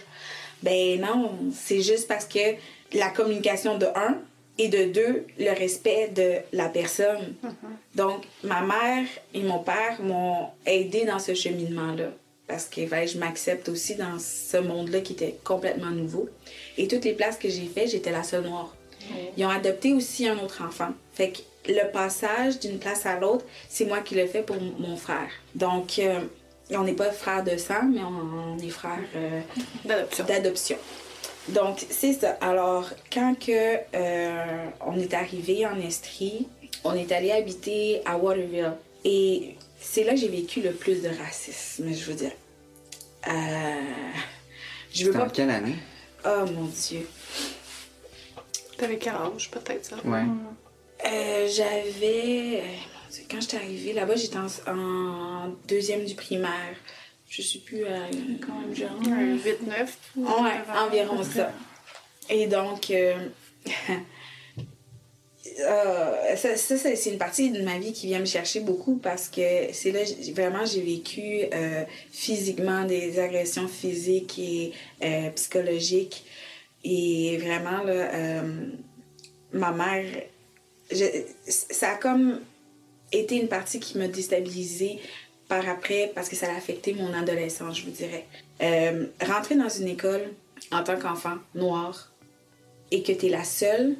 Ben 0.63 0.99
non, 1.01 1.31
c'est 1.53 1.81
juste 1.81 2.07
parce 2.07 2.25
que 2.25 2.39
la 2.93 3.09
communication 3.09 3.77
de 3.77 3.85
un 3.87 4.17
et 4.57 4.69
de 4.69 4.85
deux, 4.85 5.25
le 5.37 5.49
respect 5.51 6.09
de 6.15 6.35
la 6.53 6.69
personne. 6.69 7.35
Donc, 7.95 8.23
ma 8.43 8.61
mère 8.61 9.05
et 9.33 9.41
mon 9.41 9.59
père 9.59 9.97
m'ont 10.01 10.47
aidé 10.65 11.05
dans 11.05 11.19
ce 11.19 11.33
cheminement-là. 11.33 12.11
Parce 12.53 12.65
que 12.65 12.87
ben, 12.87 13.07
je 13.07 13.17
m'accepte 13.17 13.67
aussi 13.67 13.95
dans 13.95 14.19
ce 14.19 14.57
monde-là 14.57 14.99
qui 15.01 15.13
était 15.13 15.39
complètement 15.43 15.89
nouveau. 15.89 16.29
Et 16.77 16.87
toutes 16.87 17.03
les 17.03 17.13
places 17.13 17.39
que 17.39 17.49
j'ai 17.49 17.65
fait, 17.65 17.87
j'étais 17.87 18.11
la 18.11 18.21
seule 18.21 18.43
noire. 18.43 18.75
Ils 19.35 19.43
ont 19.43 19.49
adopté 19.49 19.91
aussi 19.91 20.27
un 20.27 20.37
autre 20.37 20.61
enfant. 20.63 20.89
Fait 21.15 21.31
que 21.31 21.71
le 21.71 21.91
passage 21.91 22.59
d'une 22.59 22.77
place 22.77 23.07
à 23.07 23.19
l'autre, 23.19 23.43
c'est 23.69 23.85
moi 23.85 24.01
qui 24.01 24.13
le 24.13 24.27
fais 24.27 24.43
pour 24.43 24.57
mon 24.77 24.95
frère. 24.97 25.31
Donc, 25.55 25.97
euh, 25.97 26.19
on 26.69 26.83
n'est 26.83 26.93
pas 26.93 27.09
frères 27.09 27.43
de 27.43 27.57
sang, 27.57 27.89
mais 27.91 28.01
on, 28.01 28.53
on 28.53 28.59
est 28.59 28.69
frères 28.69 28.99
euh, 29.15 29.41
D'adoption. 29.85 30.25
d'adoption. 30.25 30.77
Donc, 31.49 31.83
c'est 31.89 32.13
ça. 32.13 32.37
Alors, 32.39 32.87
quand 33.11 33.33
que, 33.33 33.77
euh, 33.95 34.65
on 34.85 34.99
est 34.99 35.15
arrivé 35.15 35.65
en 35.65 35.79
Estrie, 35.79 36.47
on 36.83 36.93
est 36.93 37.11
allé 37.11 37.31
habiter 37.31 38.03
à 38.05 38.15
Waterville. 38.15 38.73
Et 39.05 39.55
c'est 39.79 40.03
là 40.03 40.13
que 40.13 40.19
j'ai 40.19 40.29
vécu 40.29 40.61
le 40.61 40.71
plus 40.71 41.01
de 41.01 41.09
racisme, 41.09 41.91
je 41.91 42.05
veux 42.05 42.13
dire. 42.13 42.31
Euh, 43.27 43.81
je 44.93 45.05
veux 45.05 45.11
C'était 45.11 45.17
en 45.17 45.25
pas... 45.25 45.29
quelle 45.29 45.49
année? 45.49 45.75
Oh 46.25 46.45
mon 46.53 46.65
Dieu. 46.65 47.07
T'avais 48.77 48.97
quel 48.97 49.13
âge, 49.15 49.49
peut-être, 49.51 49.85
ça? 49.85 49.95
Ouais. 50.03 50.23
Euh, 51.05 51.47
j'avais... 51.47 52.61
euh, 52.63 53.17
Quand 53.29 53.39
j'étais 53.41 53.57
arrivée 53.57 53.93
là-bas, 53.93 54.15
j'étais 54.15 54.37
en, 54.37 54.71
en 54.71 55.47
deuxième 55.67 56.05
du 56.05 56.15
primaire. 56.15 56.75
Je 57.29 57.41
sais 57.41 57.59
plus... 57.59 57.83
euh, 57.85 58.07
Quand 58.45 58.59
même 58.59 58.75
jeune. 58.75 58.91
Un 59.07 59.35
8-9. 59.37 59.87
Ouais, 60.17 60.51
environ 60.77 61.23
ça. 61.23 61.51
Et 62.29 62.47
donc, 62.47 62.89
euh, 62.91 63.15
euh, 65.59 66.35
ça, 66.35 66.55
c'est 66.55 67.11
une 67.11 67.17
partie 67.17 67.51
de 67.51 67.61
ma 67.61 67.77
vie 67.77 67.93
qui 67.93 68.07
vient 68.07 68.19
me 68.19 68.25
chercher 68.25 68.59
beaucoup 68.59 68.97
parce 68.97 69.29
que 69.29 69.71
c'est 69.71 69.91
là, 69.91 70.01
vraiment, 70.33 70.65
j'ai 70.65 70.81
vécu 70.81 71.45
euh, 71.53 71.83
physiquement 72.11 72.85
des 72.85 73.19
agressions 73.19 73.67
physiques 73.67 74.39
et 74.39 74.71
euh, 75.03 75.29
psychologiques. 75.31 76.25
Et 76.83 77.37
vraiment, 77.37 77.83
là, 77.83 78.43
ma 79.53 79.71
mère, 79.71 80.05
ça 81.47 81.91
a 81.91 81.95
comme 81.95 82.41
été 83.11 83.39
une 83.39 83.47
partie 83.47 83.79
qui 83.79 83.97
m'a 83.97 84.07
déstabilisée 84.07 84.99
par 85.47 85.67
après 85.69 86.11
parce 86.13 86.27
que 86.27 86.35
ça 86.35 86.51
a 86.51 86.57
affecté 86.57 86.93
mon 86.93 87.13
adolescence, 87.13 87.79
je 87.79 87.85
vous 87.85 87.91
dirais. 87.91 88.25
Rentrer 89.21 89.55
dans 89.55 89.69
une 89.69 89.87
école 89.87 90.33
en 90.73 90.83
tant 90.83 90.97
qu'enfant 90.97 91.37
noir 91.55 92.11
et 92.91 93.01
que 93.01 93.13
tu 93.13 93.27
es 93.27 93.29
la 93.29 93.45
seule, 93.45 93.95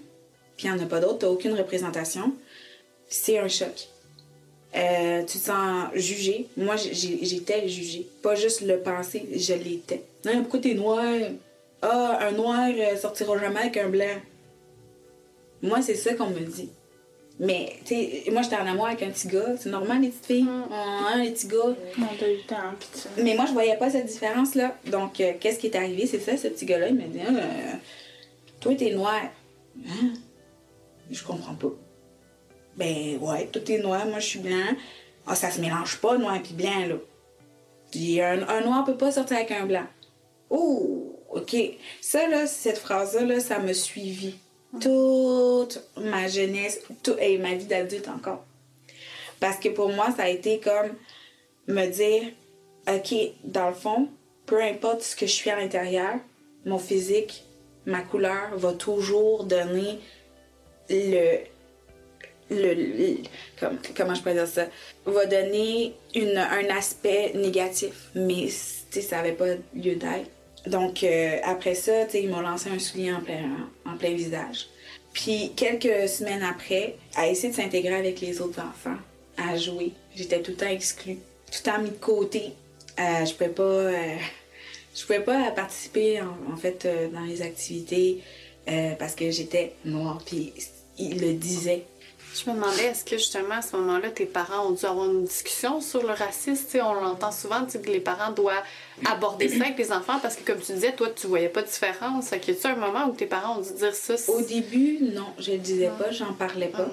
puis 0.57 0.67
il 0.67 0.73
n'y 0.73 0.79
en 0.79 0.83
a 0.83 0.87
pas 0.87 0.99
d'autres, 0.99 1.19
tu 1.19 1.25
aucune 1.25 1.53
représentation, 1.53 2.33
c'est 3.07 3.39
un 3.39 3.47
choc. 3.47 3.89
Euh, 4.75 5.19
tu 5.21 5.37
te 5.37 5.43
sens 5.45 5.89
jugé. 5.93 6.47
Moi, 6.57 6.75
j'étais 6.77 7.67
jugée. 7.67 8.07
Pas 8.23 8.33
juste 8.33 8.61
le 8.61 8.79
penser, 8.79 9.27
je 9.35 9.53
l'étais. 9.53 10.03
Non, 10.25 10.41
pourquoi 10.41 10.61
t'es 10.61 10.73
noir? 10.73 11.03
Ah, 11.81 12.19
un 12.21 12.31
noir 12.31 12.69
euh, 12.69 12.95
sortira 12.97 13.37
jamais 13.37 13.59
avec 13.59 13.77
un 13.77 13.89
blanc. 13.89 14.15
Moi, 15.61 15.81
c'est 15.81 15.95
ça 15.95 16.13
qu'on 16.15 16.29
me 16.29 16.39
dit. 16.39 16.69
Mais, 17.39 17.73
tu 17.85 17.95
sais, 17.95 18.23
moi, 18.31 18.41
j'étais 18.41 18.55
en 18.55 18.65
amour 18.65 18.87
avec 18.87 19.03
un 19.03 19.09
petit 19.09 19.27
gars. 19.27 19.55
C'est 19.59 19.69
normal, 19.69 20.01
les 20.01 20.09
petites 20.09 20.25
filles. 20.25 20.45
Hein, 20.49 21.23
les 21.23 21.31
petits 21.31 21.47
gars. 21.47 21.75
On 21.97 22.15
t'a 22.17 22.29
eu 22.29 22.35
le 22.35 22.47
temps, 22.47 22.55
pis 22.79 22.87
ça. 22.99 23.09
Mais 23.17 23.35
moi, 23.35 23.45
je 23.47 23.53
voyais 23.53 23.75
pas 23.77 23.89
cette 23.89 24.05
différence-là. 24.05 24.77
Donc, 24.89 25.19
euh, 25.19 25.33
qu'est-ce 25.39 25.59
qui 25.59 25.67
est 25.67 25.75
arrivé? 25.75 26.05
C'est 26.05 26.19
ça, 26.19 26.37
ce 26.37 26.47
petit 26.47 26.65
gars-là, 26.65 26.89
il 26.89 26.95
m'a 26.95 27.03
dit 27.03 27.19
Ah, 27.25 27.31
euh, 27.31 27.73
Toi, 28.59 28.75
t'es 28.75 28.91
noir. 28.91 29.21
Hein? 29.85 30.13
Je 31.13 31.23
comprends 31.23 31.53
pas. 31.53 31.71
Ben, 32.75 33.17
ouais, 33.21 33.47
toi, 33.47 33.61
t'es 33.63 33.77
noir, 33.77 34.05
moi, 34.07 34.19
je 34.19 34.27
suis 34.27 34.39
blanc. 34.39 34.75
Ah, 35.27 35.35
ça 35.35 35.51
se 35.51 35.61
mélange 35.61 35.97
pas, 36.01 36.17
noir 36.17 36.35
et 36.35 36.53
blanc, 36.53 36.87
là. 36.87 36.95
Puis, 37.91 38.19
un, 38.19 38.47
un 38.49 38.61
noir 38.61 38.83
peut 38.83 38.97
pas 38.97 39.11
sortir 39.11 39.37
avec 39.37 39.51
un 39.51 39.65
blanc. 39.65 39.85
Oh, 40.49 41.19
OK. 41.29 41.55
Ça, 42.01 42.27
là, 42.27 42.47
cette 42.47 42.79
phrase-là, 42.79 43.21
là, 43.21 43.39
ça 43.39 43.59
me 43.59 43.73
suivi 43.73 44.35
toute 44.81 45.79
ma 45.97 46.27
jeunesse 46.27 46.81
tout, 47.03 47.15
et 47.19 47.37
ma 47.37 47.53
vie 47.53 47.65
d'adulte 47.65 48.07
encore. 48.07 48.43
Parce 49.39 49.57
que 49.57 49.69
pour 49.69 49.89
moi, 49.89 50.07
ça 50.15 50.23
a 50.23 50.29
été 50.29 50.59
comme 50.59 50.95
me 51.67 51.85
dire, 51.85 52.31
OK, 52.87 53.15
dans 53.43 53.69
le 53.69 53.75
fond, 53.75 54.09
peu 54.45 54.61
importe 54.61 55.01
ce 55.03 55.15
que 55.15 55.27
je 55.27 55.31
suis 55.31 55.49
à 55.51 55.59
l'intérieur, 55.59 56.15
mon 56.65 56.79
physique, 56.79 57.43
ma 57.85 58.01
couleur 58.01 58.57
va 58.57 58.73
toujours 58.73 59.43
donner 59.43 59.99
le. 60.93 62.55
le, 62.55 62.73
le- 62.73 63.17
comme- 63.59 63.77
comment 63.95 64.13
je 64.15 64.21
pourrais 64.21 64.33
dire 64.35 64.47
ça? 64.47 64.67
Va 65.05 65.25
donner 65.25 65.93
une, 66.15 66.37
un 66.37 66.69
aspect 66.75 67.31
négatif. 67.35 68.09
Mais, 68.15 68.47
ça 68.49 69.17
n'avait 69.17 69.31
pas 69.33 69.55
lieu 69.75 69.95
d'être. 69.95 70.29
Donc, 70.67 71.03
euh, 71.03 71.37
après 71.43 71.75
ça, 71.75 72.05
ils 72.13 72.29
m'ont 72.29 72.41
lancé 72.41 72.69
un 72.69 72.79
soulier 72.79 73.11
en 73.13 73.21
plein, 73.21 73.69
en 73.85 73.97
plein 73.97 74.13
visage. 74.13 74.67
Puis, 75.11 75.51
quelques 75.55 76.07
semaines 76.07 76.43
après, 76.43 76.95
à 77.15 77.27
essayer 77.27 77.49
de 77.49 77.55
s'intégrer 77.55 77.95
avec 77.95 78.21
les 78.21 78.41
autres 78.41 78.59
enfants, 78.61 78.97
à 79.37 79.57
jouer, 79.57 79.91
j'étais 80.15 80.41
tout 80.41 80.51
le 80.51 80.57
temps 80.57 80.67
exclue, 80.67 81.15
tout 81.51 81.59
le 81.65 81.71
temps 81.71 81.79
mis 81.81 81.89
de 81.89 81.95
côté. 81.95 82.53
Euh, 82.99 83.25
je 83.25 83.33
pouvais 83.33 83.49
pas, 83.49 83.63
euh, 83.63 84.15
je 84.95 85.01
pouvais 85.01 85.19
pas 85.19 85.51
participer 85.51 86.21
en, 86.21 86.55
fait 86.55 86.87
dans 87.11 87.21
les 87.21 87.41
activités 87.41 88.21
parce 88.97 89.15
que 89.15 89.29
j'étais 89.29 89.73
noire. 89.83 90.21
Puis, 90.25 90.53
ils 90.97 91.19
le 91.19 91.33
disaient. 91.33 91.85
Je 92.33 92.49
me 92.49 92.55
demandais, 92.55 92.85
est-ce 92.85 93.05
que 93.05 93.17
justement 93.17 93.55
à 93.55 93.61
ce 93.61 93.75
moment-là, 93.75 94.09
tes 94.09 94.25
parents 94.25 94.67
ont 94.67 94.71
dû 94.71 94.85
avoir 94.85 95.05
une 95.05 95.25
discussion 95.25 95.81
sur 95.81 96.01
le 96.01 96.13
racisme? 96.13 96.65
Tu 96.65 96.71
sais, 96.71 96.81
on 96.81 96.93
l'entend 96.95 97.31
souvent, 97.31 97.63
que 97.65 97.77
les 97.89 97.99
parents 97.99 98.31
doivent 98.31 98.63
aborder 99.05 99.49
ça 99.49 99.65
avec 99.65 99.77
les 99.77 99.91
enfants 99.91 100.19
parce 100.19 100.35
que, 100.35 100.43
comme 100.43 100.59
tu 100.59 100.73
disais, 100.73 100.93
toi, 100.93 101.09
tu 101.15 101.27
voyais 101.27 101.49
pas 101.49 101.61
de 101.61 101.67
différence. 101.67 102.29
Fait 102.29 102.39
qu'il 102.39 102.55
y 102.55 102.65
a 102.65 102.69
un 102.69 102.75
moment 102.75 103.05
où 103.05 103.13
tes 103.13 103.27
parents 103.27 103.59
ont 103.59 103.61
dû 103.61 103.73
dire 103.73 103.93
ça? 103.93 104.15
Au 104.29 104.41
début, 104.41 104.97
non, 105.01 105.27
je 105.37 105.51
le 105.51 105.57
disais 105.59 105.91
pas, 105.99 106.09
j'en 106.09 106.33
parlais 106.33 106.69
pas. 106.69 106.89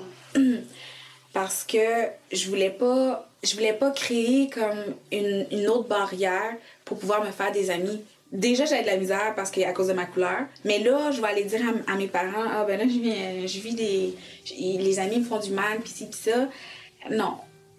Parce 1.33 1.65
que 1.65 2.09
je 2.33 2.49
voulais 2.49 2.71
pas 2.71 3.27
je 3.43 3.55
voulais 3.55 3.73
pas 3.73 3.91
créer 3.91 4.51
comme 4.51 4.95
une, 5.11 5.47
une 5.51 5.69
autre 5.69 5.89
barrière 5.89 6.55
pour 6.85 6.99
pouvoir 6.99 7.25
me 7.25 7.31
faire 7.31 7.53
des 7.53 7.71
amis. 7.71 8.03
Déjà 8.33 8.65
j'avais 8.65 8.83
de 8.83 8.87
la 8.87 8.97
misère 8.97 9.33
parce 9.37 9.51
que 9.51 9.61
à 9.63 9.73
cause 9.73 9.89
de 9.89 9.93
ma 9.93 10.07
couleur. 10.07 10.41
Mais 10.65 10.79
là, 10.79 11.11
je 11.11 11.21
vais 11.21 11.29
aller 11.29 11.45
dire 11.45 11.61
à, 11.87 11.93
à 11.93 11.97
mes 11.97 12.07
parents, 12.09 12.45
ah 12.49 12.65
ben 12.67 12.79
là, 12.79 12.85
je 12.85 12.99
vis, 12.99 13.49
je 13.49 13.61
vis 13.61 13.75
des. 13.75 14.15
Les 14.59 14.99
amis 14.99 15.19
me 15.19 15.25
font 15.25 15.39
du 15.39 15.51
mal, 15.51 15.79
pis 15.83 15.91
ci, 15.91 16.07
pis 16.07 16.17
ça. 16.17 16.49
Non. 17.11 17.35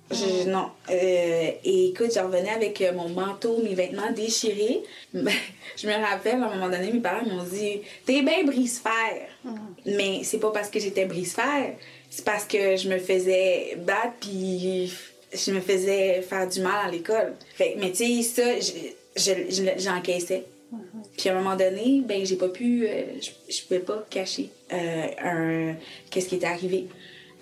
Je- 0.09 0.49
non. 0.49 0.69
Euh, 0.89 1.51
et 1.63 1.85
écoute, 1.89 2.11
je 2.13 2.19
revenais 2.19 2.49
avec 2.49 2.81
euh, 2.81 2.91
mon 2.91 3.07
manteau, 3.09 3.61
mes 3.63 3.73
vêtements 3.75 4.11
déchirés. 4.11 4.81
Ben, 5.13 5.31
je 5.77 5.87
me 5.87 5.93
rappelle, 5.93 6.41
à 6.43 6.47
un 6.47 6.53
moment 6.55 6.69
donné, 6.69 6.91
mes 6.91 6.99
parents 6.99 7.25
m'ont 7.25 7.43
dit 7.43 7.81
T'es 8.05 8.21
bien 8.21 8.43
brise-fer. 8.43 9.27
Mais 9.85 10.21
c'est 10.23 10.39
pas 10.39 10.51
parce 10.51 10.69
que 10.69 10.79
j'étais 10.81 11.05
brise-fer, 11.05 11.75
c'est 12.09 12.25
parce 12.25 12.43
que 12.43 12.75
je 12.75 12.89
me 12.89 12.97
faisais 12.97 13.77
battre, 13.79 14.13
puis 14.19 14.91
je 15.33 15.51
me 15.51 15.61
faisais 15.61 16.21
faire 16.21 16.45
du 16.47 16.59
mal 16.59 16.87
à 16.87 16.91
l'école. 16.91 17.33
Mais 17.77 17.91
tu 17.93 18.21
sais, 18.21 18.59
ça, 18.59 18.75
je- 19.15 19.21
je- 19.49 19.63
je- 19.63 19.79
j'encaissais. 19.83 20.45
Puis 21.17 21.29
à 21.29 21.33
un 21.35 21.41
moment 21.41 21.55
donné, 21.57 22.01
ben 22.05 22.25
j'ai 22.25 22.37
pas 22.37 22.47
pu, 22.47 22.87
euh, 22.87 23.03
je, 23.21 23.29
je 23.53 23.61
pouvais 23.63 23.81
pas 23.81 24.05
cacher 24.09 24.49
euh, 24.71 25.07
un 25.21 25.75
qu'est-ce 26.09 26.29
qui 26.29 26.35
était 26.35 26.47
arrivé. 26.47 26.87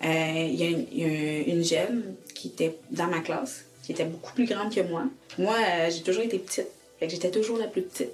Euh, 0.04 0.48
Il 0.48 0.54
y 0.56 0.64
a, 0.64 1.52
une, 1.54 1.62
jeune 1.62 2.14
qui 2.34 2.48
était 2.48 2.74
dans 2.90 3.06
ma 3.06 3.20
classe, 3.20 3.64
qui 3.84 3.92
était 3.92 4.04
beaucoup 4.04 4.32
plus 4.34 4.46
grande 4.46 4.74
que 4.74 4.80
moi. 4.80 5.04
Moi, 5.38 5.56
j'ai 5.90 6.02
toujours 6.02 6.24
été 6.24 6.38
petite. 6.38 6.66
Fait 6.98 7.06
que 7.06 7.12
j'étais 7.12 7.30
toujours 7.30 7.58
la 7.58 7.66
plus 7.68 7.82
petite. 7.82 8.10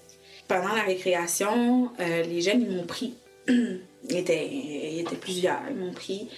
Pendant 0.49 0.75
la 0.75 0.83
récréation, 0.83 1.91
les 1.99 2.41
jeunes, 2.43 2.63
ils 2.63 2.77
m'ont 2.77 2.87
pris. 2.87 3.15
ils, 3.49 4.17
étaient, 4.17 4.49
ils 4.49 5.01
étaient 5.01 5.17
plusieurs, 5.17 5.61
ils 5.71 5.77
m'ont 5.77 5.93
pris. 5.93 6.29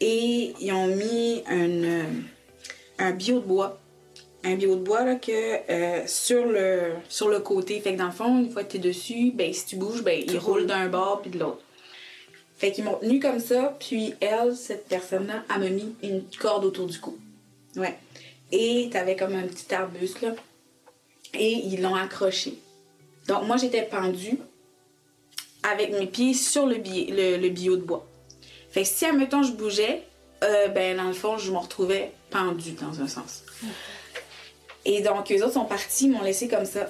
Et 0.00 0.52
ils 0.60 0.72
ont 0.72 0.88
mis 0.88 1.42
un 2.98 3.10
bio 3.12 3.40
de 3.40 3.44
bois. 3.46 3.78
Un 4.46 4.54
bio 4.54 4.76
de 4.76 4.80
bois 4.80 5.04
là, 5.04 5.16
que 5.16 5.32
euh, 5.32 6.06
sur, 6.06 6.46
le, 6.46 6.92
sur 7.08 7.28
le 7.28 7.40
côté. 7.40 7.80
Fait 7.80 7.94
que 7.94 7.98
dans 7.98 8.06
le 8.06 8.12
fond, 8.12 8.38
une 8.38 8.48
fois 8.48 8.62
que 8.62 8.70
tu 8.70 8.76
es 8.76 8.80
dessus, 8.80 9.32
ben, 9.34 9.52
si 9.52 9.66
tu 9.66 9.76
bouges, 9.76 10.04
ben, 10.04 10.22
il 10.24 10.38
roule 10.38 10.66
d'un 10.66 10.86
bord 10.86 11.20
puis 11.20 11.32
de 11.32 11.38
l'autre. 11.40 11.62
Fait 12.56 12.70
qu'ils 12.70 12.84
m'ont 12.84 12.94
tenu 12.94 13.18
comme 13.18 13.40
ça, 13.40 13.76
puis 13.80 14.14
elle, 14.20 14.54
cette 14.54 14.86
personne-là, 14.86 15.42
elle 15.52 15.60
m'a 15.60 15.68
mis 15.68 15.94
une 16.04 16.22
corde 16.38 16.64
autour 16.64 16.86
du 16.86 16.98
cou. 17.00 17.18
Ouais. 17.74 17.98
Et 18.52 18.88
t'avais 18.92 19.16
comme 19.16 19.34
un 19.34 19.46
petit 19.48 19.74
arbuste, 19.74 20.22
là. 20.22 20.34
Et 21.34 21.52
ils 21.52 21.82
l'ont 21.82 21.96
accroché. 21.96 22.54
Donc, 23.26 23.46
moi, 23.46 23.56
j'étais 23.56 23.82
pendue 23.82 24.38
avec 25.64 25.90
mes 25.90 26.06
pieds 26.06 26.34
sur 26.34 26.66
le, 26.66 26.76
le 26.76 27.48
bio 27.48 27.76
de 27.76 27.82
bois. 27.82 28.06
Fait 28.70 28.82
que 28.82 28.88
si, 28.88 29.04
admettons, 29.04 29.42
je 29.42 29.52
bougeais, 29.52 30.04
euh, 30.44 30.68
ben, 30.68 30.96
dans 30.96 31.08
le 31.08 31.14
fond, 31.14 31.36
je 31.36 31.50
me 31.50 31.58
retrouvais 31.58 32.12
pendue 32.30 32.72
dans 32.72 33.00
un 33.00 33.08
sens. 33.08 33.42
Et 34.88 35.02
donc, 35.02 35.30
eux 35.32 35.42
autres 35.42 35.54
sont 35.54 35.64
partis, 35.64 36.04
ils 36.06 36.12
m'ont 36.12 36.22
laissé 36.22 36.46
comme 36.46 36.64
ça. 36.64 36.88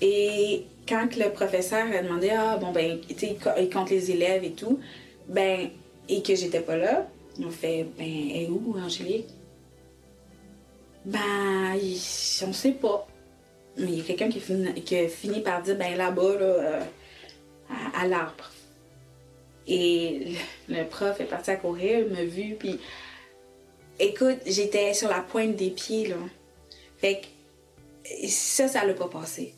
Et 0.00 0.64
quand 0.88 1.14
le 1.16 1.28
professeur 1.30 1.86
a 1.92 2.02
demandé, 2.02 2.30
ah, 2.30 2.56
bon, 2.56 2.72
ben, 2.72 2.98
tu 3.06 3.14
sais, 3.18 3.26
il 3.32 3.38
co- 3.38 3.50
il 3.60 3.68
compte 3.68 3.90
les 3.90 4.10
élèves 4.10 4.44
et 4.44 4.52
tout, 4.52 4.80
ben, 5.28 5.68
et 6.08 6.22
que 6.22 6.34
j'étais 6.34 6.60
pas 6.60 6.76
là, 6.78 7.06
ils 7.38 7.44
ont 7.44 7.50
fait, 7.50 7.86
ben, 7.98 8.06
est 8.06 8.48
où, 8.48 8.74
Angélique? 8.82 9.28
Ben, 11.04 11.74
il- 11.82 12.00
on 12.46 12.52
sait 12.54 12.72
pas. 12.72 13.06
Mais 13.76 13.88
il 13.88 13.98
y 13.98 14.00
a 14.00 14.04
quelqu'un 14.04 14.30
qui, 14.30 14.38
a 14.96 15.08
fini- 15.08 15.40
par 15.40 15.60
dire, 15.62 15.76
ben, 15.76 15.96
là-bas, 15.96 16.34
là, 16.34 16.46
euh, 16.46 16.80
à, 17.70 18.00
à 18.02 18.06
l'arbre. 18.08 18.50
Et 19.66 20.34
le, 20.68 20.76
le 20.76 20.84
prof 20.88 21.20
est 21.20 21.24
parti 21.24 21.50
à 21.50 21.56
courir, 21.56 21.98
il 22.06 22.12
m'a 22.14 22.24
vu, 22.24 22.54
puis 22.58 22.80
écoute, 23.98 24.38
j'étais 24.46 24.94
sur 24.94 25.10
la 25.10 25.20
pointe 25.20 25.56
des 25.56 25.68
pieds, 25.70 26.06
là. 26.08 26.16
Fait 26.98 27.20
que 27.20 28.28
ça, 28.28 28.68
ça 28.68 28.84
l'a 28.84 28.94
pas 28.94 29.08
passé. 29.08 29.54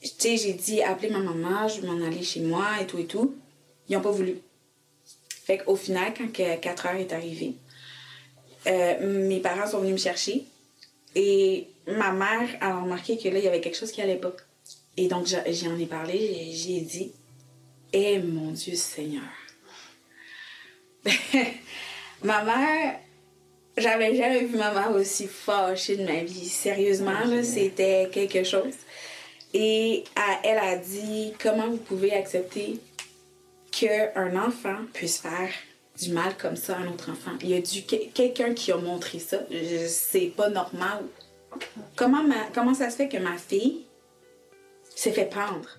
Tu 0.00 0.08
sais, 0.18 0.36
j'ai 0.36 0.52
dit, 0.52 0.82
appelez 0.82 1.10
ma 1.10 1.18
maman, 1.18 1.68
je 1.68 1.80
m'en 1.80 2.06
aller 2.06 2.22
chez 2.22 2.40
moi 2.40 2.80
et 2.80 2.86
tout 2.86 2.98
et 2.98 3.06
tout. 3.06 3.34
Ils 3.88 3.96
ont 3.96 4.02
pas 4.02 4.10
voulu. 4.10 4.38
Fait 5.28 5.58
qu'au 5.58 5.76
final, 5.76 6.12
quand 6.16 6.32
4 6.32 6.86
heures 6.86 6.96
est 6.96 7.12
arrivé, 7.12 7.54
euh, 8.66 9.28
mes 9.28 9.40
parents 9.40 9.66
sont 9.66 9.78
venus 9.78 9.92
me 9.92 9.98
chercher 9.98 10.44
et 11.14 11.68
ma 11.86 12.12
mère 12.12 12.48
a 12.60 12.80
remarqué 12.80 13.16
que 13.16 13.28
là, 13.28 13.38
il 13.38 13.44
y 13.44 13.48
avait 13.48 13.60
quelque 13.60 13.76
chose 13.76 13.92
qui 13.92 14.02
allait 14.02 14.16
pas. 14.16 14.32
Et 14.96 15.08
donc, 15.08 15.26
j'en 15.26 15.78
ai 15.78 15.86
parlé, 15.86 16.50
j'ai 16.52 16.80
dit, 16.80 17.12
eh 17.92 18.18
mon 18.18 18.50
Dieu 18.50 18.74
Seigneur. 18.74 19.22
ma 22.24 22.42
mère, 22.42 23.00
j'avais 23.76 24.14
jamais 24.16 24.44
vu 24.44 24.56
ma 24.56 24.72
mère 24.72 24.90
aussi 24.92 25.26
fâchée 25.26 25.96
de 25.96 26.04
ma 26.04 26.22
vie. 26.24 26.48
Sérieusement, 26.48 27.24
là, 27.26 27.42
c'était 27.42 28.08
quelque 28.12 28.44
chose. 28.44 28.74
Et 29.54 30.04
elle 30.42 30.58
a 30.58 30.76
dit 30.76 31.32
comment 31.42 31.68
vous 31.68 31.76
pouvez 31.78 32.12
accepter 32.12 32.78
qu'un 33.70 34.36
enfant 34.36 34.76
puisse 34.92 35.18
faire 35.18 35.50
du 36.00 36.10
mal 36.12 36.36
comme 36.36 36.56
ça 36.56 36.76
à 36.76 36.80
un 36.80 36.88
autre 36.88 37.10
enfant? 37.10 37.32
Il 37.42 37.50
y 37.50 37.54
a 37.54 37.60
que- 37.60 38.10
quelqu'un 38.12 38.54
qui 38.54 38.72
a 38.72 38.76
montré 38.76 39.18
ça. 39.18 39.38
Je- 39.50 39.86
C'est 39.88 40.32
pas 40.36 40.48
normal. 40.50 41.04
Comment, 41.94 42.22
ma- 42.22 42.48
comment 42.54 42.74
ça 42.74 42.90
se 42.90 42.96
fait 42.96 43.08
que 43.08 43.16
ma 43.18 43.36
fille 43.38 43.86
s'est 44.94 45.12
fait 45.12 45.24
prendre? 45.30 45.78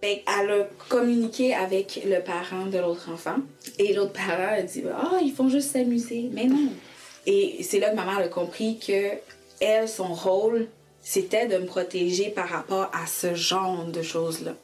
Fait 0.00 0.22
qu'elle 0.26 0.50
a 0.50 0.68
communiqué 0.88 1.54
avec 1.54 2.00
le 2.06 2.20
parent 2.20 2.66
de 2.66 2.78
l'autre 2.78 3.10
enfant. 3.12 3.36
Et 3.78 3.92
l'autre 3.92 4.12
parent 4.12 4.54
a 4.58 4.62
dit 4.62 4.82
Ah, 4.92 5.18
ils 5.22 5.32
font 5.32 5.48
juste 5.48 5.72
s'amuser. 5.72 6.30
Mais 6.32 6.46
non. 6.46 6.70
Et 7.26 7.62
c'est 7.62 7.78
là 7.78 7.90
que 7.90 7.96
ma 7.96 8.04
mère 8.04 8.18
a 8.18 8.28
compris 8.28 8.78
que 8.78 9.18
elle, 9.60 9.88
son 9.88 10.14
rôle, 10.14 10.68
c'était 11.02 11.46
de 11.46 11.58
me 11.58 11.66
protéger 11.66 12.30
par 12.30 12.48
rapport 12.48 12.90
à 12.94 13.06
ce 13.06 13.34
genre 13.34 13.84
de 13.84 14.02
choses-là. 14.02 14.54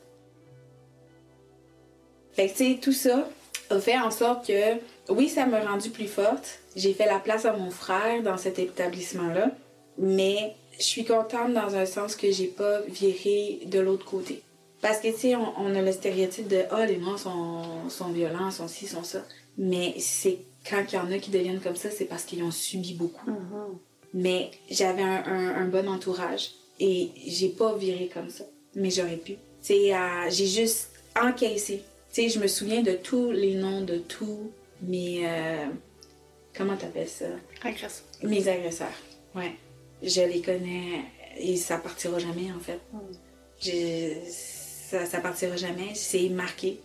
Fait 2.32 2.49
que, 2.49 2.57
tu 2.57 2.72
sais, 2.72 2.78
tout 2.80 2.93
ça 2.93 3.28
a 3.70 3.78
fait 3.78 3.99
en 3.99 4.11
sorte 4.11 4.47
que, 4.47 4.78
oui, 5.09 5.28
ça 5.28 5.47
m'a 5.47 5.61
rendue 5.61 5.91
plus 5.91 6.07
forte. 6.07 6.61
J'ai 6.76 6.93
fait 6.93 7.07
la 7.07 7.18
place 7.18 7.45
à 7.45 7.53
mon 7.53 7.70
frère 7.70 8.22
dans 8.22 8.37
cet 8.37 8.59
établissement-là. 8.59 9.51
Mais 9.99 10.55
je 10.78 10.84
suis 10.84 11.05
contente 11.05 11.55
dans 11.55 11.74
un 11.74 11.87
sens 11.87 12.16
que 12.16 12.30
j'ai 12.30 12.49
pas 12.49 12.80
viré 12.82 13.61
de 13.66 13.80
l'autre 13.80 14.05
côté. 14.05 14.43
Parce 14.83 15.01
que, 15.01 15.09
tu 15.09 15.18
sais, 15.18 15.37
on, 15.37 15.59
on 15.59 15.74
a 15.74 15.83
le 15.83 15.93
stéréotype 15.93 16.49
de 16.49 16.64
Ah, 16.70 16.87
les 16.87 16.99
Noirs 16.99 17.18
sont, 17.18 17.89
sont 17.89 18.09
violents, 18.11 18.51
sont 18.51 18.68
ci, 18.68 18.87
sont 18.87 19.03
ça. 19.05 19.24
Mais 19.59 19.95
c'est 19.99 20.39
quand 20.68 20.85
il 20.93 20.95
y 20.95 20.99
en 20.99 21.11
a 21.11 21.18
qui 21.18 21.31
deviennent 21.31 21.61
comme 21.61 21.77
ça, 21.77 21.91
c'est 21.91 22.05
parce 22.05 22.24
qu'ils 22.24 22.43
ont 22.43 22.51
subi 22.51 22.95
beaucoup. 22.95 23.31
Mais 24.14 24.51
j'avais 24.70 25.03
un, 25.03 25.24
un- 25.27 25.55
un 25.57 25.66
bon 25.68 25.89
entourage 25.89 26.51
et 26.79 27.11
j'ai 27.27 27.49
pas 27.49 27.74
viré 27.77 28.11
comme 28.12 28.31
ça. 28.31 28.45
Mais 28.74 28.91
j'aurais 28.91 29.16
pu. 29.16 29.33
Tu 29.35 29.39
sais, 29.62 29.95
euh, 29.95 30.29
j'ai 30.31 30.47
juste 30.47 30.91
encaissé. 31.20 31.83
Tu 32.12 32.22
sais, 32.22 32.29
je 32.29 32.39
me 32.39 32.47
souviens 32.47 32.83
de 32.83 32.93
tous 32.93 33.31
les 33.31 33.55
noms 33.55 33.81
de 33.83 33.97
tous 33.99 34.51
mes. 34.83 35.22
euh, 35.27 35.66
comment 36.57 36.77
t'appelles 36.77 37.09
ça? 37.09 37.27
Agresseur. 37.62 38.05
Mes 38.22 38.47
agresseurs. 38.49 38.89
Ouais. 39.35 39.53
Je 40.03 40.20
les 40.20 40.41
connais 40.43 41.01
et 41.39 41.57
ça 41.57 41.79
partira 41.79 42.18
jamais, 42.18 42.53
en 42.55 42.61
fait. 42.61 42.81
Je- 43.61 44.14
ça, 44.91 45.20
partira 45.20 45.57
jamais. 45.57 45.95
C'est 45.95 46.28
marqué. 46.28 46.80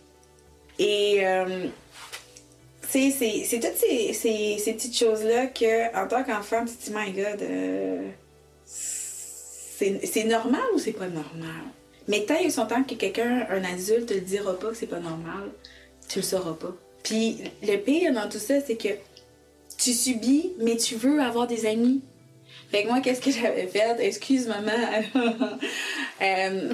Et. 0.78 1.26
euh, 1.26 1.68
c'est 2.92 3.60
toutes 3.60 3.76
ces, 3.76 4.72
petites 4.72 4.96
choses-là 4.96 5.46
que, 5.46 5.96
en 5.96 6.06
tant 6.06 6.24
qu'enfant, 6.24 6.64
tu 6.64 6.74
te 6.74 6.84
dis, 6.84 6.92
my 6.94 7.12
God, 7.12 7.42
euh, 7.42 8.08
c'est 8.66 10.24
normal 10.24 10.62
ou 10.74 10.78
c'est 10.78 10.92
pas 10.92 11.08
normal? 11.08 11.62
Mais 12.08 12.24
tant 12.24 12.38
et 12.38 12.50
son 12.50 12.66
temps 12.66 12.82
que 12.82 12.94
quelqu'un, 12.94 13.46
un 13.48 13.64
adulte, 13.64 14.06
te 14.06 14.14
le 14.14 14.20
dira 14.20 14.58
pas 14.58 14.70
que 14.70 14.76
c'est 14.76 14.86
pas 14.86 15.00
normal, 15.00 15.50
tu 16.08 16.18
le 16.18 16.24
sauras 16.24 16.54
pas. 16.54 16.74
Puis 17.02 17.38
le 17.62 17.76
pire 17.78 18.12
dans 18.12 18.28
tout 18.28 18.38
ça, 18.38 18.60
c'est 18.60 18.76
que 18.76 18.88
tu 19.78 19.92
subis, 19.92 20.52
mais 20.58 20.76
tu 20.76 20.96
veux 20.96 21.20
avoir 21.20 21.46
des 21.46 21.66
amis. 21.66 22.02
Fait 22.70 22.84
que 22.84 22.88
moi, 22.88 23.00
qu'est-ce 23.00 23.20
que 23.20 23.30
j'avais 23.30 23.66
fait? 23.66 23.96
Excuse 24.00 24.46
maman. 24.46 24.72
Euh, 26.20 26.72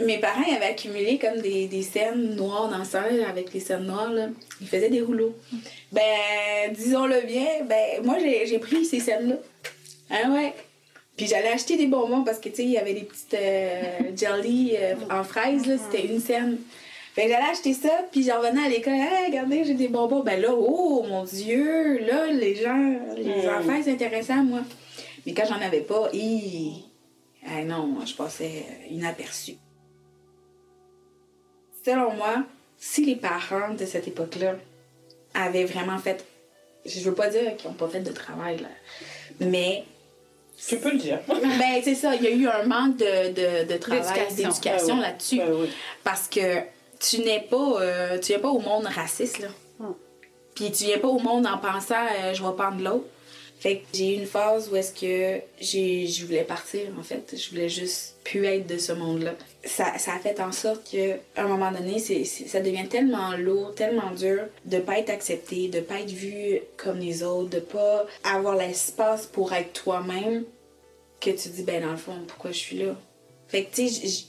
mes 0.00 0.18
parents 0.18 0.42
avaient 0.42 0.66
accumulé 0.66 1.18
comme 1.18 1.40
des, 1.40 1.66
des 1.66 1.82
scènes 1.82 2.34
noires 2.34 2.68
dans 2.68 2.78
le 2.78 3.24
avec 3.24 3.52
les 3.52 3.60
scènes 3.60 3.84
noires. 3.84 4.12
Là. 4.12 4.28
Ils 4.60 4.66
faisaient 4.66 4.90
des 4.90 5.00
rouleaux. 5.00 5.34
Ben, 5.92 6.72
disons-le 6.72 7.20
bien, 7.22 7.46
ben, 7.68 8.04
moi 8.04 8.16
j'ai 8.18 8.58
pris 8.58 8.84
ces 8.84 9.00
scènes-là. 9.00 9.36
Hein, 10.10 10.32
ouais. 10.34 10.52
Puis 11.16 11.26
j'allais 11.26 11.52
acheter 11.52 11.76
des 11.76 11.86
bonbons 11.86 12.24
parce 12.24 12.38
que, 12.38 12.48
tu 12.48 12.56
sais, 12.56 12.64
il 12.64 12.70
y 12.70 12.78
avait 12.78 12.94
des 12.94 13.02
petites 13.02 13.34
euh, 13.34 14.16
jelly 14.16 14.74
euh, 14.76 14.94
en 15.10 15.22
fraises, 15.22 15.66
là, 15.66 15.76
c'était 15.78 16.06
une 16.06 16.20
scène. 16.20 16.58
Que 17.14 17.22
j'allais 17.22 17.50
acheter 17.52 17.74
ça, 17.74 18.04
puis 18.10 18.24
j'en 18.24 18.40
revenais 18.40 18.66
à 18.66 18.68
l'école, 18.68 18.94
hey, 18.94 19.26
regardez, 19.28 19.64
j'ai 19.64 19.74
des 19.74 19.86
bonbons. 19.86 20.24
Ben 20.24 20.40
là, 20.40 20.48
oh 20.52 21.04
mon 21.08 21.22
Dieu, 21.22 22.00
là, 22.00 22.26
les 22.26 22.56
gens, 22.56 22.98
les 23.16 23.48
enfants 23.48 23.76
ils 23.76 23.84
s'intéressaient 23.84 24.32
à 24.32 24.42
moi. 24.42 24.62
Mais 25.24 25.32
quand 25.32 25.44
j'en 25.46 25.64
avais 25.64 25.82
pas, 25.82 26.08
hi, 26.12 26.84
ah 27.46 27.62
non, 27.62 27.98
je 28.04 28.14
passais 28.14 28.64
inaperçu. 28.90 29.52
Selon 31.84 32.12
moi, 32.14 32.44
si 32.78 33.04
les 33.04 33.16
parents 33.16 33.74
de 33.74 33.84
cette 33.84 34.08
époque-là 34.08 34.54
avaient 35.34 35.64
vraiment 35.64 35.98
fait 35.98 36.24
je 36.84 37.00
veux 37.00 37.14
pas 37.14 37.28
dire 37.28 37.56
qu'ils 37.56 37.70
ont 37.70 37.74
pas 37.74 37.88
fait 37.88 38.00
de 38.00 38.12
travail, 38.12 38.58
là. 38.58 38.68
Mais, 39.40 39.84
Tu 40.68 40.76
peux 40.76 40.90
le 40.90 40.98
dire. 40.98 41.20
ben, 41.28 41.80
c'est 41.82 41.94
ça, 41.94 42.14
il 42.14 42.22
y 42.22 42.26
a 42.26 42.30
eu 42.30 42.46
un 42.46 42.64
manque 42.64 42.96
de, 42.96 43.32
de, 43.32 43.72
de 43.72 43.76
travail, 43.78 44.34
D'éducation. 44.34 44.96
oui. 44.96 45.00
là-dessus. 45.00 45.38
Ben 45.38 45.52
oui. 45.52 45.70
Parce 46.02 46.28
que 46.28 46.60
tu 47.00 47.18
n'es 47.20 47.40
pas, 47.40 47.80
euh, 47.80 48.18
tu 48.18 48.32
viens 48.32 48.38
pas 48.38 48.50
au 48.50 48.60
monde 48.60 48.86
raciste, 48.86 49.40
là. 49.40 49.48
Hmm. 49.78 49.92
Puis 50.54 50.70
tu 50.70 50.84
viens 50.84 50.98
pas 50.98 51.08
au 51.08 51.18
monde 51.18 51.46
en 51.46 51.58
pensant, 51.58 51.94
euh, 52.22 52.34
je 52.34 52.42
vais 52.42 52.52
prendre 52.52 52.82
l'autre. 52.82 53.06
J'ai 53.64 54.14
eu 54.14 54.18
une 54.18 54.26
phase 54.26 54.68
où 54.70 54.76
est-ce 54.76 54.92
que 54.92 55.40
je 55.60 56.26
voulais 56.26 56.44
partir, 56.44 56.82
en 56.98 57.02
fait. 57.02 57.34
Je 57.36 57.50
voulais 57.50 57.68
juste 57.68 58.16
plus 58.22 58.44
être 58.44 58.66
de 58.66 58.76
ce 58.76 58.92
monde-là. 58.92 59.34
Ça, 59.64 59.86
a 59.86 60.18
fait 60.18 60.40
en 60.40 60.52
sorte 60.52 60.90
que 60.90 61.12
à 61.36 61.44
un 61.44 61.48
moment 61.48 61.72
donné, 61.72 61.98
ça 61.98 62.60
devient 62.60 62.86
tellement 62.88 63.36
lourd, 63.36 63.74
tellement 63.74 64.10
dur 64.10 64.44
de 64.66 64.78
pas 64.78 64.98
être 64.98 65.10
accepté, 65.10 65.68
de 65.68 65.80
pas 65.80 66.00
être 66.00 66.10
vu 66.10 66.60
comme 66.76 66.98
les 66.98 67.22
autres, 67.22 67.50
de 67.50 67.60
pas 67.60 68.06
avoir 68.22 68.56
l'espace 68.56 69.26
pour 69.26 69.52
être 69.54 69.72
toi-même 69.72 70.44
que 71.20 71.30
tu 71.30 71.48
dis, 71.48 71.62
ben 71.62 71.82
dans 71.82 71.92
le 71.92 71.96
fond, 71.96 72.16
pourquoi 72.26 72.52
je 72.52 72.58
suis 72.58 72.78
là? 72.78 72.94
Fait 73.48 73.64
que, 73.64 73.74
tu 73.74 73.88
sais, 73.88 74.24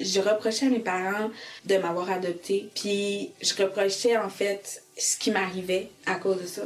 je 0.00 0.20
reprochais 0.20 0.66
à 0.66 0.70
mes 0.70 0.80
parents 0.80 1.30
de 1.66 1.76
m'avoir 1.76 2.10
adoptée, 2.10 2.70
puis 2.74 3.30
je 3.40 3.54
reprochais 3.62 4.16
en 4.16 4.30
fait 4.30 4.82
ce 4.96 5.16
qui 5.16 5.30
m'arrivait 5.30 5.88
à 6.06 6.16
cause 6.16 6.40
de 6.40 6.46
ça. 6.46 6.62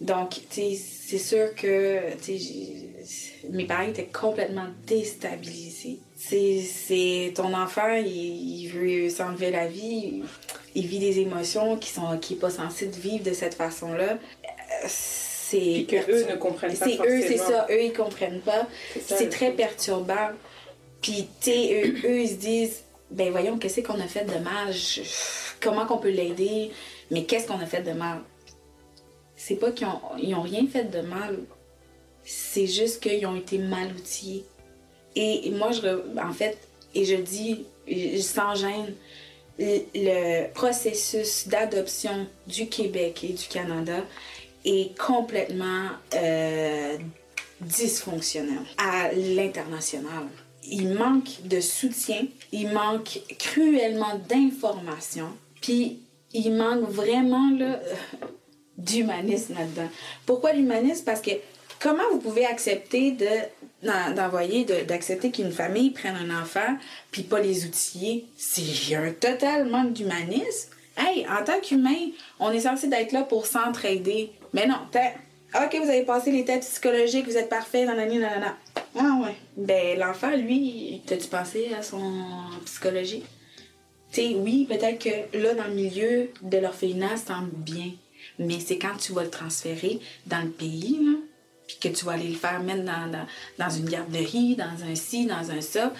Donc, 0.00 0.30
tu 0.50 0.76
sais, 0.76 0.78
c'est 1.08 1.16
sûr 1.18 1.54
que, 1.54 2.00
mes 3.50 3.64
parents 3.64 3.88
étaient 3.88 4.10
complètement 4.12 4.66
déstabilisés. 4.86 6.00
C'est, 6.18 7.32
ton 7.34 7.54
enfant, 7.54 7.94
il, 7.94 8.06
il 8.64 8.68
veut 8.68 9.08
s'enlever 9.08 9.50
la 9.50 9.66
vie, 9.66 10.22
il 10.74 10.86
vit 10.86 10.98
des 10.98 11.20
émotions 11.20 11.76
qui 11.78 11.90
sont, 11.90 12.18
qui 12.18 12.34
est 12.34 12.36
pas 12.36 12.50
censé 12.50 12.86
vivre 12.88 13.24
de 13.24 13.32
cette 13.32 13.54
façon-là. 13.54 14.18
C'est 14.86 15.86
que 15.88 16.10
eux 16.10 16.26
ne 16.30 16.36
comprennent 16.36 16.76
pas 16.76 16.84
c'est 16.84 16.98
eux, 17.08 17.22
c'est 17.22 17.38
ça, 17.38 17.66
eux 17.70 17.82
ils 17.84 17.92
comprennent 17.94 18.40
pas. 18.40 18.68
C'est 19.06 19.30
très 19.30 19.52
perturbant. 19.52 20.30
Puis, 21.00 21.26
tu 21.40 21.50
eux, 21.50 21.94
eux, 22.04 22.20
ils 22.20 22.28
se 22.28 22.34
disent, 22.34 22.82
ben 23.10 23.30
voyons, 23.30 23.56
qu'est-ce 23.56 23.80
qu'on 23.80 23.98
a 23.98 24.06
fait 24.08 24.24
de 24.26 24.38
mal? 24.44 24.72
Je- 24.74 25.00
Comment 25.60 25.86
qu'on 25.86 25.98
peut 25.98 26.10
l'aider? 26.10 26.70
Mais 27.10 27.24
qu'est-ce 27.24 27.46
qu'on 27.46 27.58
a 27.60 27.66
fait 27.66 27.82
de 27.82 27.92
mal? 27.92 28.18
C'est 29.38 29.54
pas 29.54 29.70
qu'ils 29.70 29.86
ont, 29.86 30.00
ils 30.20 30.34
ont 30.34 30.42
rien 30.42 30.66
fait 30.66 30.84
de 30.84 31.00
mal. 31.00 31.38
C'est 32.24 32.66
juste 32.66 33.02
qu'ils 33.02 33.24
ont 33.24 33.36
été 33.36 33.56
mal 33.56 33.92
outillés. 33.96 34.44
Et 35.16 35.50
moi, 35.50 35.70
je, 35.72 36.18
en 36.20 36.32
fait, 36.32 36.58
et 36.94 37.04
je 37.04 37.16
dis 37.16 37.64
sans 38.20 38.54
gêne, 38.54 38.94
le, 39.58 40.52
processus 40.52 41.48
d'adoption 41.48 42.26
du 42.46 42.68
Québec 42.68 43.24
et 43.24 43.32
du 43.32 43.46
Canada 43.46 44.04
est 44.64 44.96
complètement 44.98 45.88
euh, 46.14 46.96
dysfonctionnel 47.60 48.60
à 48.76 49.12
l'international. 49.12 50.28
Il 50.70 50.90
manque 50.90 51.42
de 51.44 51.60
soutien, 51.60 52.26
il 52.52 52.70
manque 52.72 53.20
cruellement 53.38 54.20
d'informations, 54.28 55.32
puis 55.60 56.00
il 56.34 56.52
manque 56.52 56.88
vraiment 56.90 57.50
là, 57.58 57.80
d'humanisme 58.78 59.54
là-dedans. 59.54 59.88
Pourquoi 60.24 60.52
l'humanisme? 60.54 61.04
Parce 61.04 61.20
que 61.20 61.32
comment 61.80 62.02
vous 62.12 62.18
pouvez 62.18 62.46
accepter 62.46 63.10
de 63.12 63.26
d'en- 63.82 64.12
d'envoyer, 64.14 64.64
de- 64.64 64.82
d'accepter 64.84 65.30
qu'une 65.30 65.52
famille 65.52 65.90
prenne 65.90 66.16
un 66.16 66.42
enfant, 66.42 66.76
puis 67.12 67.22
pas 67.22 67.38
les 67.40 67.64
outiller? 67.66 68.24
C'est 68.36 68.94
un 68.96 69.12
total 69.12 69.66
manque 69.68 69.92
d'humanisme. 69.92 70.70
Hey, 70.96 71.26
en 71.28 71.44
tant 71.44 71.60
qu'humain, 71.60 72.08
on 72.40 72.50
est 72.50 72.60
censé 72.60 72.88
d'être 72.88 73.12
là 73.12 73.22
pour 73.22 73.46
s'entraider. 73.46 74.30
Mais 74.52 74.66
non, 74.66 74.78
t'as- 74.90 75.12
OK, 75.64 75.76
vous 75.82 75.88
avez 75.88 76.02
passé 76.02 76.30
les 76.32 76.44
tests 76.44 76.70
psychologiques, 76.72 77.26
vous 77.26 77.36
êtes 77.36 77.48
parfait, 77.48 77.84
nanani, 77.84 78.18
nanana. 78.18 78.56
Ah 78.98 79.18
ouais. 79.22 79.34
Ben, 79.56 79.98
l'enfant, 79.98 80.30
lui, 80.30 81.00
t'as-tu 81.06 81.28
pensé 81.28 81.68
à 81.78 81.82
son 81.82 82.02
psychologie? 82.64 83.22
Tu 84.12 84.20
sais, 84.22 84.34
oui, 84.36 84.66
peut-être 84.68 84.98
que 84.98 85.38
là, 85.38 85.54
dans 85.54 85.64
le 85.68 85.74
milieu 85.74 86.30
de 86.42 86.58
l'orphelinat, 86.58 87.16
ça 87.16 87.34
semble 87.34 87.50
bien. 87.52 87.92
Mais 88.38 88.60
c'est 88.60 88.78
quand 88.78 88.96
tu 88.98 89.12
vas 89.12 89.24
le 89.24 89.30
transférer 89.30 90.00
dans 90.26 90.42
le 90.42 90.50
pays, 90.50 91.00
puis 91.66 91.76
que 91.80 91.88
tu 91.88 92.04
vas 92.04 92.12
aller 92.12 92.28
le 92.28 92.36
faire 92.36 92.60
mettre 92.60 92.84
dans, 92.84 93.26
dans, 93.58 93.70
une 93.70 93.88
garderie, 93.88 94.56
dans 94.56 94.84
un 94.84 94.94
ci, 94.94 95.26
dans 95.26 95.50
un 95.50 95.60
ça, 95.60 95.92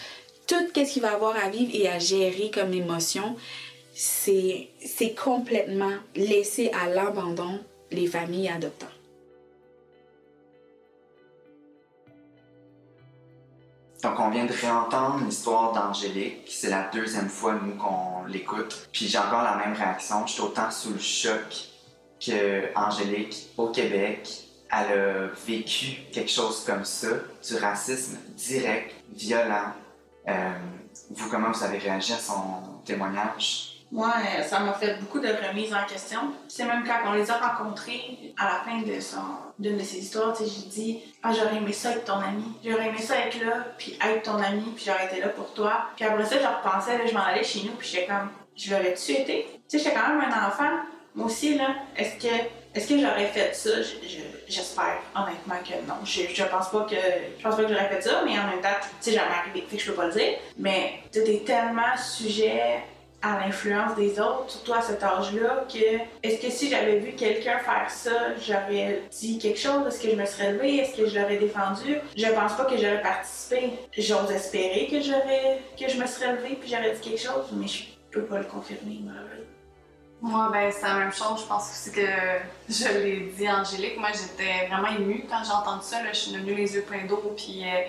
tout 0.47 0.57
ce 0.75 0.93
qu'il 0.93 1.03
va 1.03 1.13
avoir 1.13 1.37
à 1.37 1.51
vivre 1.51 1.71
et 1.75 1.89
à 1.89 1.99
gérer 1.99 2.51
comme 2.51 2.73
émotion, 2.73 3.37
c'est 3.95 5.15
complètement 5.23 5.93
laissé 6.17 6.71
à 6.71 6.89
l'abandon 6.89 7.61
les 7.91 8.07
familles 8.07 8.49
adoptantes. 8.49 8.89
Donc, 14.03 14.21
on 14.21 14.31
vient 14.31 14.45
de 14.45 14.53
réentendre 14.53 15.25
l'histoire 15.25 15.73
d'Angélique. 15.73 16.47
C'est 16.47 16.71
la 16.71 16.89
deuxième 16.93 17.29
fois, 17.29 17.55
nous, 17.61 17.75
qu'on 17.75 18.25
l'écoute. 18.29 18.89
Puis 18.93 19.09
j'ai 19.09 19.19
encore 19.19 19.43
la 19.43 19.57
même 19.57 19.75
réaction. 19.75 20.25
Je 20.27 20.35
suis 20.35 20.43
autant 20.43 20.71
sous 20.71 20.93
le 20.93 21.01
choc 21.01 21.69
que 22.21 22.77
Angélique, 22.77 23.49
au 23.57 23.69
Québec, 23.69 24.29
elle 24.71 24.99
a 24.99 25.27
vécu 25.47 26.03
quelque 26.13 26.31
chose 26.31 26.65
comme 26.65 26.85
ça, 26.85 27.09
du 27.47 27.57
racisme 27.57 28.19
direct, 28.37 28.95
violent. 29.13 29.73
Euh, 30.29 30.51
vous, 31.11 31.31
comment 31.31 31.51
vous 31.51 31.65
avez 31.65 31.79
réagi 31.79 32.13
à 32.13 32.19
son 32.19 32.81
témoignage? 32.85 33.79
Moi, 33.91 34.13
euh, 34.19 34.43
ça 34.43 34.61
m'a 34.61 34.75
fait 34.75 35.01
beaucoup 35.01 35.19
de 35.19 35.29
remises 35.29 35.73
en 35.73 35.87
question. 35.87 36.21
C'est 36.49 36.67
même 36.67 36.85
quand 36.87 37.11
on 37.11 37.13
les 37.13 37.31
a 37.31 37.39
rencontrés 37.39 38.35
à 38.37 38.45
la 38.45 38.61
fin 38.65 38.83
de 38.83 39.01
son 39.01 39.23
d'une 39.59 39.79
de 39.79 39.83
ses 39.83 39.99
histoires, 39.99 40.37
j'ai 40.39 40.69
dit 40.69 41.01
Ah, 41.23 41.33
j'aurais 41.33 41.57
aimé 41.57 41.73
ça 41.73 41.93
être 41.93 42.05
ton 42.05 42.21
ami. 42.21 42.45
J'aurais 42.63 42.89
aimé 42.89 42.99
ça 42.99 43.17
être 43.19 43.43
là, 43.43 43.65
puis 43.79 43.97
être 44.01 44.23
ton 44.25 44.37
ami, 44.37 44.73
puis 44.77 44.85
j'aurais 44.87 45.07
été 45.07 45.21
là 45.21 45.29
pour 45.29 45.55
toi. 45.55 45.89
Puis 45.97 46.05
après 46.05 46.25
ça, 46.27 46.37
je 46.39 46.47
repensais, 46.47 47.09
je 47.09 47.15
m'en 47.15 47.25
allais 47.25 47.43
chez 47.43 47.63
nous, 47.63 47.73
puis 47.73 47.89
j'étais 47.89 48.07
comme 48.07 48.29
Je 48.55 48.71
l'aurais-tu 48.71 49.13
été 49.13 49.47
Tu 49.69 49.79
sais, 49.79 49.85
j'étais 49.85 49.97
quand 49.97 50.09
même 50.09 50.21
un 50.21 50.49
enfant. 50.49 50.81
Moi 51.19 51.27
aussi, 51.27 51.57
là, 51.59 51.75
est-ce 51.97 52.15
que 52.25 52.33
est-ce 52.75 52.87
que 52.89 52.99
j'aurais 53.01 53.27
fait 53.27 53.53
ça? 53.57 53.83
Je- 53.83 54.07
je- 54.09 54.19
J'espère 54.47 54.99
honnêtement 55.17 55.57
que 55.69 55.75
non. 55.89 55.97
Je, 56.05 56.23
je 56.33 56.45
pense 56.45 56.71
pas 56.71 56.87
que 56.89 56.95
je 57.39 57.43
pense 57.43 57.57
pas 57.57 57.65
que 57.65 57.69
j'aurais 57.73 57.89
fait 57.89 58.01
ça, 58.03 58.23
mais 58.25 58.39
en 58.39 58.47
même 58.47 58.61
temps, 58.63 58.79
tu 58.81 58.89
sais, 59.01 59.13
jamais 59.13 59.35
arrivé, 59.35 59.67
fait 59.69 59.77
que 59.77 59.83
je 59.83 59.91
peux 59.91 59.97
pas 59.97 60.07
le 60.07 60.13
dire. 60.13 60.39
Mais 60.57 61.01
tu 61.13 61.19
es 61.19 61.41
tellement 61.45 61.97
sujet 61.99 62.83
à 63.21 63.41
l'influence 63.41 63.97
des 63.97 64.21
autres, 64.21 64.45
surtout 64.49 64.75
à 64.75 64.81
cet 64.81 65.03
âge-là, 65.03 65.65
que 65.71 65.99
est-ce 66.23 66.41
que 66.41 66.51
si 66.53 66.71
j'avais 66.71 66.99
vu 67.01 67.13
quelqu'un 67.17 67.59
faire 67.59 67.91
ça, 67.91 68.13
j'aurais 68.47 69.03
dit 69.11 69.39
quelque 69.39 69.59
chose? 69.59 69.89
Est-ce 69.89 70.01
que 70.01 70.11
je 70.11 70.15
me 70.17 70.25
serais 70.25 70.53
levée? 70.53 70.77
Est-ce 70.77 70.97
que 70.97 71.07
je 71.09 71.19
l'aurais 71.19 71.37
défendu? 71.37 71.97
Je 72.17 72.27
pense 72.29 72.53
pas 72.57 72.65
que 72.65 72.77
j'aurais 72.77 73.03
participé. 73.03 73.73
J'ose 73.99 74.31
espérer 74.31 74.87
que 74.89 75.01
j'aurais 75.03 75.59
que 75.79 75.89
je 75.93 75.97
me 76.01 76.07
serais 76.07 76.33
levée 76.37 76.57
puis 76.61 76.71
j'aurais 76.71 76.93
dit 76.93 77.01
quelque 77.01 77.21
chose, 77.21 77.47
mais 77.55 77.67
je 77.67 77.83
peux 78.13 78.23
pas 78.25 78.39
le 78.39 78.45
confirmer, 78.45 79.01
malheureusement. 79.05 79.38
Moi, 80.21 80.49
ben, 80.53 80.73
c'est 80.73 80.83
la 80.83 80.95
même 80.95 81.13
chose. 81.13 81.43
Je 81.43 81.47
pense 81.47 81.71
aussi 81.71 81.93
que 81.93 82.07
je 82.69 82.89
l'ai 82.89 83.33
dit 83.37 83.49
Angélique. 83.49 83.99
Moi, 83.99 84.09
j'étais 84.13 84.67
vraiment 84.67 84.89
émue 84.89 85.25
quand 85.29 85.45
j'ai 85.45 85.53
entendu 85.53 85.85
ça. 85.85 85.99
Je 86.09 86.17
suis 86.17 86.33
devenue 86.33 86.55
les 86.55 86.75
yeux 86.75 86.83
pleins 86.83 87.05
d'eau. 87.07 87.35
Puis, 87.37 87.63
euh, 87.65 87.83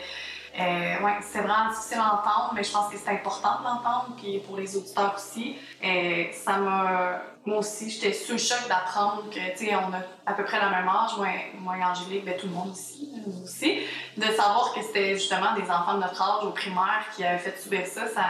euh, 0.60 1.04
ouais, 1.04 1.18
c'est 1.22 1.40
vraiment 1.40 1.70
difficile 1.70 1.98
à 1.98 2.14
entendre, 2.14 2.52
mais 2.54 2.64
je 2.64 2.72
pense 2.72 2.92
que 2.92 2.98
c'est 3.00 3.10
important 3.10 3.60
de 3.60 3.64
l'entendre. 3.64 4.16
Puis, 4.18 4.40
pour 4.40 4.58
les 4.58 4.78
auditeurs 4.78 5.16
aussi. 5.16 5.56
Euh, 5.84 6.26
ça 6.34 6.58
m'a. 6.58 7.22
Moi 7.46 7.60
aussi, 7.60 7.90
j'étais 7.90 8.14
sous 8.14 8.34
le 8.34 8.38
choc 8.38 8.60
d'apprendre 8.68 9.24
que, 9.32 9.58
tu 9.58 9.66
sais, 9.66 9.76
on 9.76 9.92
a 9.92 10.02
à 10.28 10.34
peu 10.34 10.44
près 10.44 10.62
le 10.64 10.70
même 10.70 10.88
âge. 10.88 11.18
Moi, 11.18 11.30
moi 11.60 11.78
et 11.78 11.84
Angélique, 11.84 12.26
ben, 12.26 12.38
tout 12.38 12.46
le 12.46 12.54
monde 12.54 12.76
ici, 12.76 13.10
nous 13.26 13.44
aussi. 13.44 13.80
De 14.18 14.26
savoir 14.26 14.72
que 14.76 14.84
c'était 14.84 15.16
justement 15.16 15.56
des 15.56 15.64
enfants 15.64 15.96
de 15.96 16.02
notre 16.02 16.22
âge 16.22 16.44
au 16.46 16.52
primaire 16.52 17.06
qui 17.16 17.24
avaient 17.24 17.40
fait 17.40 17.60
subir 17.60 17.88
ça, 17.88 18.08
ça 18.08 18.22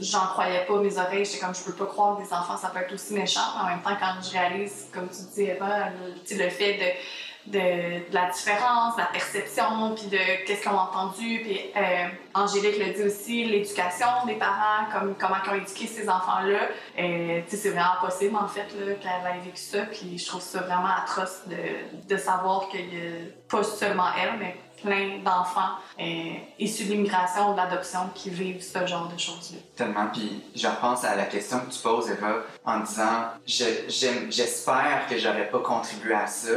j'en 0.00 0.26
croyais 0.26 0.64
pas 0.66 0.78
mes 0.78 0.98
oreilles. 0.98 1.24
J'étais 1.24 1.38
comme, 1.38 1.54
je 1.54 1.62
peux 1.62 1.72
pas 1.72 1.86
croire 1.86 2.16
que 2.16 2.22
des 2.22 2.32
enfants, 2.32 2.56
ça 2.56 2.68
peut 2.68 2.80
être 2.80 2.92
aussi 2.92 3.14
méchant. 3.14 3.40
Mais 3.56 3.62
en 3.62 3.66
même 3.66 3.82
temps, 3.82 3.96
quand 3.98 4.22
je 4.22 4.30
réalise, 4.30 4.88
comme 4.92 5.08
tu 5.08 5.22
dis, 5.34 5.50
Eva, 5.50 5.90
le, 5.90 6.44
le 6.44 6.50
fait 6.50 6.74
de, 6.74 7.58
de, 7.58 8.12
la 8.12 8.30
différence, 8.30 8.96
la 8.96 9.06
perception, 9.06 9.94
puis 9.94 10.06
de 10.06 10.46
qu'est-ce 10.46 10.64
qu'on 10.64 10.76
a 10.76 10.90
entendu. 10.90 11.40
Puis 11.42 11.60
euh, 11.76 12.08
Angélique 12.34 12.78
le 12.78 12.92
dit 12.92 13.02
aussi, 13.02 13.44
l'éducation 13.44 14.06
des 14.26 14.34
parents, 14.34 14.86
comme, 14.92 15.14
comment 15.18 15.36
ils 15.44 15.50
ont 15.50 15.54
éduqué 15.54 15.86
ces 15.86 16.08
enfants-là. 16.08 16.68
Euh, 16.98 17.40
c'est 17.48 17.70
vraiment 17.70 18.00
possible, 18.00 18.36
en 18.36 18.48
fait, 18.48 18.66
qu'elle 18.68 19.36
ait 19.36 19.44
vécu 19.44 19.56
ça. 19.56 19.82
Puis 19.86 20.18
je 20.18 20.26
trouve 20.26 20.42
ça 20.42 20.60
vraiment 20.60 20.94
atroce 21.02 21.42
de, 21.46 22.08
de 22.08 22.16
savoir 22.16 22.68
qu'il 22.68 22.94
y 22.94 22.98
a 22.98 23.10
pas 23.50 23.62
seulement 23.62 24.08
elle, 24.20 24.38
mais 24.38 24.56
plein 24.82 25.18
d'enfants 25.24 25.76
euh, 26.00 26.32
issus 26.58 26.84
de 26.84 26.90
l'immigration 26.92 27.50
ou 27.50 27.52
de 27.52 27.56
l'adoption 27.58 28.00
qui 28.14 28.30
vivent 28.30 28.62
ce 28.62 28.86
genre 28.86 29.08
de 29.08 29.18
choses-là. 29.18 29.58
Tellement. 29.76 30.06
Puis 30.12 30.42
je 30.54 30.66
repense 30.66 31.04
à 31.04 31.16
la 31.16 31.24
question 31.26 31.60
que 31.60 31.72
tu 31.72 31.80
poses, 31.80 32.10
Eva, 32.10 32.42
en 32.64 32.80
disant 32.80 33.24
Je- 33.46 33.88
J'espère 34.30 35.06
que 35.08 35.18
j'aurais 35.18 35.48
pas 35.50 35.60
contribué 35.60 36.14
à 36.14 36.26
ça. 36.26 36.50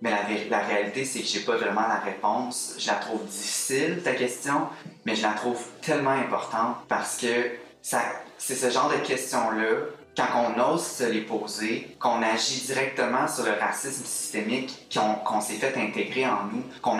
Mais 0.00 0.10
la, 0.10 0.18
la 0.48 0.64
réalité, 0.64 1.04
c'est 1.04 1.20
que 1.20 1.26
j'ai 1.26 1.40
pas 1.40 1.56
vraiment 1.56 1.80
la 1.88 1.98
réponse. 1.98 2.74
Je 2.78 2.86
la 2.86 2.94
trouve 2.94 3.24
difficile, 3.26 4.00
ta 4.04 4.12
question, 4.12 4.68
mais 5.04 5.16
je 5.16 5.22
la 5.22 5.32
trouve 5.32 5.60
tellement 5.82 6.10
importante 6.12 6.76
parce 6.88 7.16
que 7.16 7.50
c'est 7.82 8.54
ce 8.54 8.70
genre 8.70 8.88
de 8.90 8.96
questions-là 9.04 9.86
quand 10.18 10.52
on 10.56 10.74
ose 10.74 10.84
se 10.84 11.04
les 11.04 11.20
poser, 11.20 11.96
qu'on 12.00 12.22
agit 12.22 12.62
directement 12.66 13.28
sur 13.28 13.44
le 13.44 13.52
racisme 13.52 14.04
systémique 14.04 14.88
qu'on 15.24 15.40
s'est 15.40 15.54
fait 15.54 15.76
intégrer 15.78 16.26
en 16.26 16.46
nous, 16.52 16.64
qu'on 16.82 16.98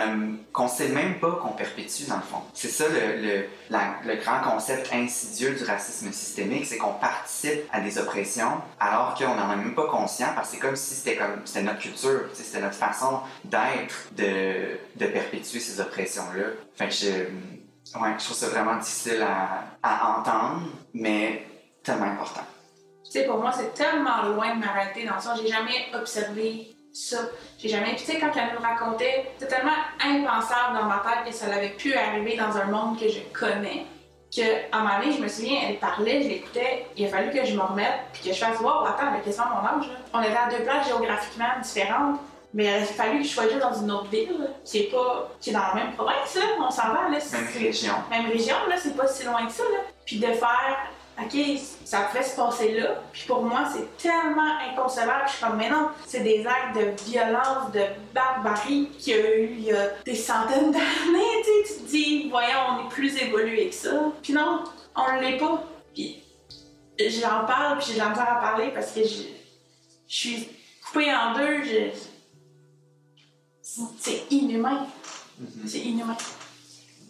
qu'on 0.53 0.67
sait 0.69 0.87
même 0.87 1.19
pas 1.19 1.31
qu'on 1.31 1.49
perpétue 1.49 2.07
dans 2.07 2.15
le 2.15 2.21
fond. 2.21 2.41
C'est 2.53 2.69
ça 2.69 2.85
le, 2.87 3.45
le, 3.69 4.15
grand 4.15 4.41
concept 4.41 4.93
insidieux 4.93 5.53
du 5.53 5.65
racisme 5.65 6.11
systémique, 6.13 6.65
c'est 6.65 6.77
qu'on 6.77 6.93
participe 6.93 7.61
à 7.73 7.81
des 7.81 7.97
oppressions 7.97 8.61
alors 8.79 9.15
qu'on 9.15 9.35
n'en 9.35 9.51
est 9.51 9.57
même 9.57 9.75
pas 9.75 9.87
conscient 9.87 10.29
parce 10.33 10.51
que 10.51 10.55
c'est 10.55 10.61
comme 10.61 10.75
si 10.75 10.95
c'était 10.95 11.61
notre 11.63 11.79
culture, 11.79 12.21
c'était 12.33 12.61
notre 12.61 12.75
façon 12.75 13.19
d'être 13.43 14.13
de, 14.15 14.77
de 14.95 15.11
perpétuer 15.11 15.59
ces 15.59 15.81
oppressions-là. 15.81 16.45
Fait 16.75 16.89
je, 16.89 17.99
ouais, 17.99 18.15
je 18.17 18.23
trouve 18.23 18.37
ça 18.37 18.47
vraiment 18.47 18.77
difficile 18.77 19.21
à, 19.21 19.65
à 19.83 20.19
entendre, 20.19 20.61
mais 20.93 21.45
tellement 21.83 22.05
important. 22.05 22.43
Tu 23.09 23.19
sais, 23.19 23.25
pour 23.25 23.37
moi, 23.37 23.51
c'est 23.51 23.73
tellement 23.73 24.21
loin 24.23 24.53
de 24.53 24.59
ma 24.59 24.71
réalité 24.71 25.03
dans 25.03 25.15
le 25.15 25.21
sens, 25.21 25.39
j'ai 25.41 25.47
jamais 25.47 25.87
observé 25.95 26.75
ça. 26.93 27.17
J'ai 27.57 27.69
jamais. 27.69 27.95
Puis, 27.95 28.05
tu 28.05 28.11
sais, 28.11 28.19
quand 28.19 28.31
elle 28.35 28.53
nous 28.55 28.61
racontait, 28.61 29.31
c'était 29.37 29.55
tellement 29.55 29.71
impensable 29.99 30.77
dans 30.77 30.85
ma 30.85 30.99
tête 30.99 31.25
que 31.25 31.33
ça 31.33 31.47
l'avait 31.47 31.69
pu 31.69 31.95
arriver 31.95 32.37
dans 32.37 32.55
un 32.55 32.65
monde 32.65 32.99
que 32.99 33.09
je 33.09 33.19
connais. 33.33 33.85
Que, 34.35 34.41
à 34.71 34.77
un 34.77 34.83
moment 34.83 34.99
donné, 34.99 35.13
je 35.13 35.23
me 35.23 35.27
souviens, 35.27 35.59
elle 35.67 35.77
parlait, 35.77 36.21
je 36.21 36.27
l'écoutais, 36.27 36.85
il 36.95 37.05
a 37.07 37.09
fallu 37.09 37.31
que 37.31 37.43
je 37.43 37.55
me 37.55 37.61
remette, 37.61 37.99
puis 38.13 38.29
que 38.29 38.35
je 38.35 38.39
fasse, 38.39 38.59
wow, 38.59 38.85
attends, 38.85 39.09
mais 39.11 39.21
quasiment 39.21 39.47
mon 39.47 39.67
âge, 39.67 39.87
là? 39.87 39.95
On 40.13 40.21
était 40.21 40.37
à 40.37 40.49
deux 40.51 40.63
places 40.63 40.87
géographiquement 40.87 41.59
différentes, 41.63 42.19
mais 42.53 42.65
il 42.65 42.83
a 42.83 42.85
fallu 42.85 43.19
que 43.19 43.23
je 43.23 43.29
sois 43.29 43.47
juste 43.47 43.57
dans 43.57 43.73
une 43.73 43.91
autre 43.91 44.09
ville, 44.09 44.51
qui 44.63 44.81
est 44.81 44.91
pas. 44.91 45.31
qui 45.41 45.49
est 45.49 45.53
dans 45.53 45.67
la 45.67 45.73
même 45.73 45.93
province, 45.93 46.35
là. 46.35 46.41
On 46.59 46.69
s'en 46.69 46.89
va, 46.89 47.09
là. 47.09 47.17
Même 47.17 47.47
région. 47.57 47.93
même 48.11 48.27
région, 48.27 48.55
là, 48.69 48.75
c'est 48.77 48.95
pas 48.95 49.07
si 49.07 49.25
loin 49.25 49.47
que 49.47 49.51
ça, 49.51 49.63
là. 49.63 49.79
Puis 50.05 50.19
de 50.19 50.27
faire, 50.27 50.77
OK, 51.21 51.37
ça 51.85 52.01
pouvait 52.03 52.23
se 52.23 52.35
passer 52.35 52.79
là. 52.79 53.01
Puis 53.11 53.23
pour 53.27 53.41
moi, 53.43 53.65
c'est 53.73 53.97
tellement 53.97 54.57
inconcevable. 54.71 55.23
Je 55.27 55.31
suis 55.33 55.45
comme, 55.45 55.57
mais 55.57 55.69
non, 55.69 55.89
c'est 56.05 56.21
des 56.21 56.45
actes 56.47 56.77
de 56.77 57.09
violence, 57.11 57.71
de 57.73 57.81
barbarie 58.13 58.89
qu'il 58.97 59.15
y 59.15 59.19
a 59.19 59.35
eu 59.37 59.49
il 59.51 59.63
y 59.65 59.71
a 59.73 59.89
des 60.05 60.15
centaines 60.15 60.71
d'années. 60.71 61.43
Tu 61.67 61.73
te 61.73 61.89
dis, 61.89 62.29
voyons, 62.29 62.59
on 62.79 62.85
est 62.85 62.89
plus 62.89 63.15
évolué 63.21 63.69
que 63.69 63.75
ça. 63.75 64.11
Puis 64.23 64.33
non, 64.33 64.63
on 64.95 65.19
l'est 65.19 65.37
pas. 65.37 65.63
Puis 65.93 66.21
j'en 66.99 67.45
parle, 67.45 67.77
puis 67.79 67.87
j'ai 67.87 67.93
de 67.95 67.99
la 67.99 68.09
misère 68.09 68.31
à 68.37 68.39
parler 68.39 68.71
parce 68.73 68.91
que 68.91 69.03
je 69.03 69.23
je 70.07 70.15
suis 70.15 70.47
coupée 70.87 71.13
en 71.13 71.33
deux. 71.37 71.63
je- 71.63 71.99
C'est 73.99 74.23
inhumain. 74.31 74.87
C'est 75.67 75.79
inhumain. 75.79 76.17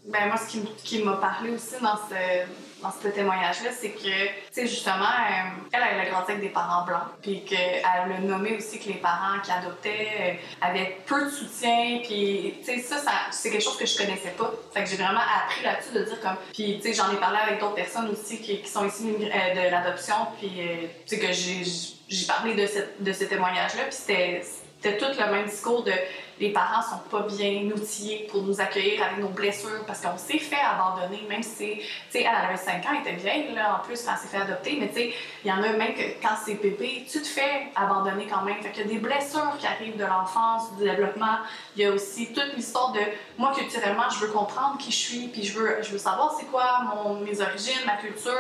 Ben 0.06 0.28
moi, 0.28 0.38
ce 0.38 0.58
qui 0.84 1.04
m'a 1.04 1.14
parlé 1.18 1.52
aussi 1.52 1.76
dans 1.82 1.96
ce, 1.96 2.46
dans 2.82 2.92
ce 2.92 3.08
témoignage-là, 3.10 3.72
c'est 3.78 3.90
que, 3.90 4.02
tu 4.04 4.34
sais, 4.52 4.68
justement, 4.68 5.04
euh, 5.04 5.50
elle, 5.72 5.82
elle 5.94 6.00
a 6.00 6.06
grandi 6.10 6.32
avec 6.32 6.42
des 6.42 6.50
parents 6.50 6.86
blancs, 6.86 7.04
puis 7.22 7.44
qu'elle 7.44 7.84
a 7.84 8.06
nommé 8.20 8.56
aussi 8.58 8.80
que 8.80 8.88
les 8.88 8.96
parents 9.00 9.40
qui 9.44 9.52
adoptaient 9.52 10.08
euh, 10.22 10.66
avaient 10.66 10.98
peu 11.06 11.26
de 11.26 11.30
soutien, 11.30 12.00
puis, 12.04 12.56
tu 12.60 12.66
sais, 12.66 12.80
ça, 12.80 12.98
c'est 13.32 13.52
quelque 13.52 13.64
chose 13.64 13.78
que 13.78 13.86
je 13.86 13.98
connaissais 13.98 14.34
pas. 14.38 14.52
Fait 14.74 14.84
que 14.84 14.90
j'ai 14.90 14.96
vraiment 14.98 15.20
appris 15.20 15.64
là-dessus 15.64 15.94
de 15.94 16.04
dire 16.04 16.22
comme... 16.22 16.38
Puis, 16.54 16.80
tu 16.82 16.88
sais, 16.88 16.94
j'en 16.94 17.12
ai 17.12 17.18
parlé 17.18 17.38
avec 17.46 17.60
d'autres 17.60 17.76
personnes 17.76 18.10
aussi 18.10 18.40
qui, 18.40 18.66
sont 18.68 18.84
l'immigr- 18.84 19.32
euh, 19.34 19.66
de 19.66 19.72
l'adoption, 19.72 20.16
puis, 20.40 20.52
euh, 20.60 20.88
tu 21.06 21.18
sais, 21.18 21.20
que 21.20 21.32
j'ai 21.32 22.26
parlé 22.26 22.56
de, 22.56 22.66
cette, 22.66 23.04
de 23.04 23.12
ce 23.12 23.26
témoignage-là, 23.26 23.84
puis 23.84 23.98
c'était 23.98 24.98
tout 24.98 25.06
le 25.20 25.32
même 25.32 25.46
discours 25.48 25.84
de 25.84 25.92
les 26.40 26.52
parents 26.52 26.82
sont 26.82 27.00
pas 27.10 27.22
bien 27.28 27.70
outillés 27.76 28.28
pour 28.32 28.44
nous 28.44 28.62
accueillir 28.62 29.04
avec 29.04 29.20
nos 29.20 29.30
blessures 29.30 29.84
parce 29.86 30.02
qu'on 30.02 30.18
s'est 30.18 30.40
fait 30.40 30.56
abandonner, 30.62 31.26
même 31.28 31.44
si, 31.44 31.78
tu 31.78 31.84
sais, 32.10 32.22
elle 32.22 32.46
avait 32.46 32.58
5 32.58 32.86
ans, 32.86 32.90
elle 32.96 33.02
était 33.02 33.22
vieille, 33.22 33.54
là, 33.54 33.76
en 33.76 33.86
plus, 33.86 34.02
quand 34.04 34.14
elle 34.14 34.20
s'est 34.20 34.38
fait 34.38 34.44
adopter, 34.44 34.78
mais 34.80 34.88
tu 34.88 34.96
sais, 34.96 35.14
il 35.44 35.50
y 35.50 35.52
en 35.52 35.62
a 35.62 35.70
même 35.74 35.94
que 35.94 36.22
quand 36.22 36.36
c'est 36.44 36.56
bébé, 36.56 37.06
tu 37.12 37.22
te 37.22 37.28
fais 37.28 37.68
abandonner 37.76 38.28
quand 38.28 38.42
même. 38.44 38.62
Fait 38.62 38.72
qu'il 38.72 38.84
y 38.84 38.90
a 38.90 38.94
des 38.94 39.00
blessures 39.00 39.58
qui 39.60 39.68
arrivent 39.68 39.98
de 39.98 40.06
l'enfance, 40.06 40.74
du 40.78 40.84
développement. 40.84 41.40
Il 41.76 41.84
y 41.84 41.86
a 41.86 41.92
aussi 41.92 42.32
toute 42.34 42.56
l'histoire 42.56 42.94
de 42.94 43.02
moi, 43.38 43.52
culturellement, 43.54 44.10
je 44.10 44.26
veux 44.26 44.32
comprendre 44.32 44.78
qui 44.78 44.92
je 44.92 44.98
suis, 44.98 45.28
puis 45.28 45.44
je 45.44 45.60
veux, 45.60 45.78
je 45.82 45.92
veux 45.92 45.98
savoir 45.98 46.36
c'est 46.40 46.46
quoi 46.46 46.82
mes 47.22 47.42
origines, 47.42 47.80
ma 47.86 47.98
culture, 47.98 48.32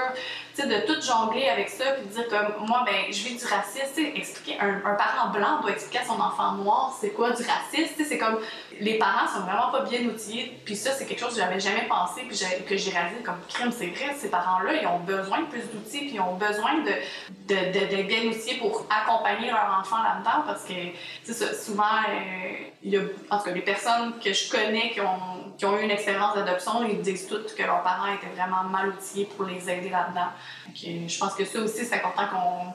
tu 0.55 0.61
sais, 0.61 0.67
de 0.67 0.85
tout 0.85 1.01
jongler 1.01 1.49
avec 1.49 1.69
ça, 1.69 1.91
puis 1.91 2.07
de 2.07 2.13
dire 2.13 2.27
comme 2.29 2.65
moi, 2.65 2.83
ben, 2.85 3.11
je 3.11 3.23
vis 3.23 3.37
du 3.37 3.45
racisme, 3.45 3.93
tu 3.95 4.05
sais, 4.05 4.13
expliquer, 4.15 4.59
un 4.59 4.95
parent 4.95 5.29
blanc 5.31 5.61
doit 5.61 5.71
expliquer 5.71 5.99
à 5.99 6.05
son 6.05 6.19
enfant 6.19 6.53
noir 6.53 6.97
c'est 6.99 7.09
quoi 7.09 7.31
du 7.31 7.43
racisme, 7.43 7.88
c'est 7.97 8.17
comme 8.17 8.39
les 8.79 8.97
parents 8.97 9.27
sont 9.27 9.41
vraiment 9.41 9.71
pas 9.71 9.81
bien 9.81 10.01
outillés, 10.01 10.59
puis 10.65 10.75
ça, 10.75 10.91
c'est 10.91 11.05
quelque 11.05 11.19
chose 11.19 11.33
que 11.33 11.39
j'avais 11.39 11.59
jamais 11.59 11.87
pensé, 11.87 12.21
puis 12.21 12.37
que 12.67 12.77
j'ai 12.77 12.91
réalisé 12.91 13.21
comme 13.23 13.39
crime, 13.49 13.71
c'est 13.71 13.93
ces 14.17 14.29
parents-là, 14.29 14.73
ils 14.81 14.87
ont 14.87 14.99
besoin 14.99 15.41
de 15.41 15.47
plus 15.47 15.63
d'outils, 15.71 15.99
puis 15.99 16.11
ils 16.15 16.21
ont 16.21 16.35
besoin 16.35 16.75
de, 16.79 18.03
bien 18.03 18.29
outillés 18.29 18.57
pour 18.59 18.85
accompagner 18.89 19.51
leur 19.51 19.79
enfant 19.79 20.01
là-dedans, 20.01 20.43
parce 20.45 20.63
que, 20.63 21.53
souvent, 21.55 21.83
euh, 21.83 22.69
il 22.83 22.91
y 22.91 22.97
a, 22.97 23.01
en 23.29 23.39
les 23.53 23.61
personnes 23.61 24.13
que 24.23 24.33
je 24.33 24.49
connais 24.49 24.91
qui 24.91 25.01
ont, 25.01 25.48
qui 25.59 25.65
ont 25.65 25.77
eu 25.77 25.83
une 25.83 25.91
expérience 25.91 26.35
d'adoption, 26.35 26.87
ils 26.89 27.01
disent 27.01 27.27
toutes 27.27 27.53
que 27.53 27.63
leurs 27.63 27.83
parents 27.83 28.07
étaient 28.13 28.33
vraiment 28.33 28.63
mal 28.63 28.89
outillés 28.89 29.25
pour 29.25 29.45
les 29.45 29.69
aider 29.69 29.89
là-dedans. 29.89 30.29
Euh, 30.69 31.07
je 31.07 31.19
pense 31.19 31.33
que 31.33 31.43
ça 31.43 31.59
aussi, 31.59 31.83
c'est 31.83 31.95
important 31.95 32.23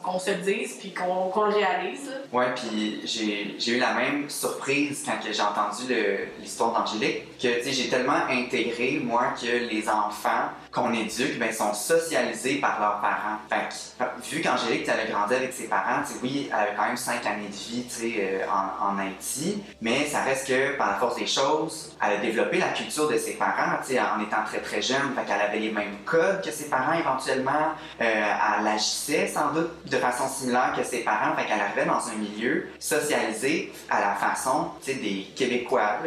qu'on, 0.03 0.19
se 0.19 0.31
le 0.31 0.37
dise, 0.37 0.77
puis 0.79 0.93
qu'on, 0.93 1.31
qu'on 1.31 1.47
le 1.47 1.55
réalise. 1.55 2.13
Ouais, 2.31 2.53
puis 2.55 3.01
j'ai 3.07 3.73
eu 3.73 3.79
la 3.79 3.95
même 3.95 4.29
surprise 4.29 5.03
quand 5.05 5.15
j'ai 5.25 5.41
entendu 5.41 5.95
l'histoire 6.41 6.73
d'Angélique, 6.73 7.39
que 7.39 7.49
j'ai 7.65 7.89
tellement 7.89 8.27
intégré, 8.29 9.01
moi, 9.03 9.35
que 9.41 9.47
les 9.47 9.89
enfants 9.89 10.51
qu'on 10.71 10.93
éduque, 10.93 11.39
ben, 11.39 11.53
sont 11.53 11.73
socialisés 11.73 12.57
par 12.57 12.81
leurs 12.81 13.01
parents. 13.01 13.39
Fait 13.49 13.69
que, 13.69 14.29
vu 14.29 14.43
qu'Angélique, 14.43 14.89
elle 14.89 15.01
a 15.01 15.11
grandi 15.11 15.35
avec 15.35 15.53
ses 15.53 15.69
parents, 15.69 16.03
oui, 16.23 16.51
elle 16.53 16.59
avait 16.59 16.77
quand 16.77 16.87
même 16.87 16.97
cinq 16.97 17.25
années 17.25 17.49
de 17.49 17.55
vie, 17.55 17.87
euh, 18.03 18.45
en, 18.51 18.95
en 18.95 18.99
Haïti, 18.99 19.63
mais 19.81 20.05
ça 20.05 20.23
reste 20.23 20.49
que, 20.49 20.77
par 20.77 20.91
la 20.91 20.95
force 20.97 21.17
des 21.17 21.27
choses, 21.27 21.97
elle 22.03 22.15
a 22.15 22.17
développé 22.17 22.59
la 22.59 22.74
culture 22.75 23.09
de 23.09 23.17
ses 23.17 23.35
parents, 23.35 23.79
en 23.79 24.23
étant 24.23 24.45
très 24.47 24.59
très 24.59 24.83
jeune, 24.83 25.15
fait 25.17 25.25
qu'elle 25.25 25.41
avait 25.41 25.59
les 25.59 25.73
mêmes 25.73 25.97
codes 26.05 26.43
que 26.43 26.51
ses 26.51 26.69
parents 26.69 26.99
éventuellement, 26.99 27.73
euh, 28.01 28.05
elle 28.05 28.67
agissait 28.67 29.29
sans 29.29 29.53
doute 29.53 29.71
de 29.87 29.97
façon 29.97 30.29
similaire 30.29 30.75
que 30.77 30.85
ses 30.85 31.01
parents, 31.01 31.35
fait 31.37 31.47
qu'elle 31.47 31.61
arrivait 31.61 31.87
dans 31.87 32.09
un 32.09 32.15
milieu 32.15 32.69
socialisé 32.79 33.73
à 33.89 34.01
la 34.01 34.15
façon, 34.15 34.71
des 34.87 35.27
Québécois. 35.35 35.99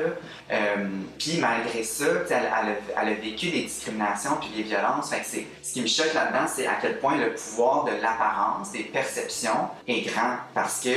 Euh, 0.52 0.88
puis 1.18 1.40
malgré 1.40 1.84
ça, 1.84 2.06
elle, 2.30 2.78
a, 2.96 3.14
vécu 3.16 3.50
des 3.50 3.64
discriminations 3.64 4.38
puis 4.40 4.50
des 4.56 4.64
violences. 4.64 5.10
Fait 5.10 5.20
que 5.20 5.48
ce 5.62 5.74
qui 5.74 5.82
me 5.82 5.88
choque 5.88 6.14
là-dedans, 6.14 6.48
c'est 6.48 6.68
à 6.68 6.76
quel 6.82 7.00
point 7.00 7.18
le 7.18 7.34
pouvoir 7.34 7.86
de 7.86 7.92
l'apparence, 8.02 8.72
des 8.72 8.84
perceptions, 8.84 9.70
est 9.88 10.02
grand. 10.02 10.38
Parce 10.54 10.82
que 10.82 10.90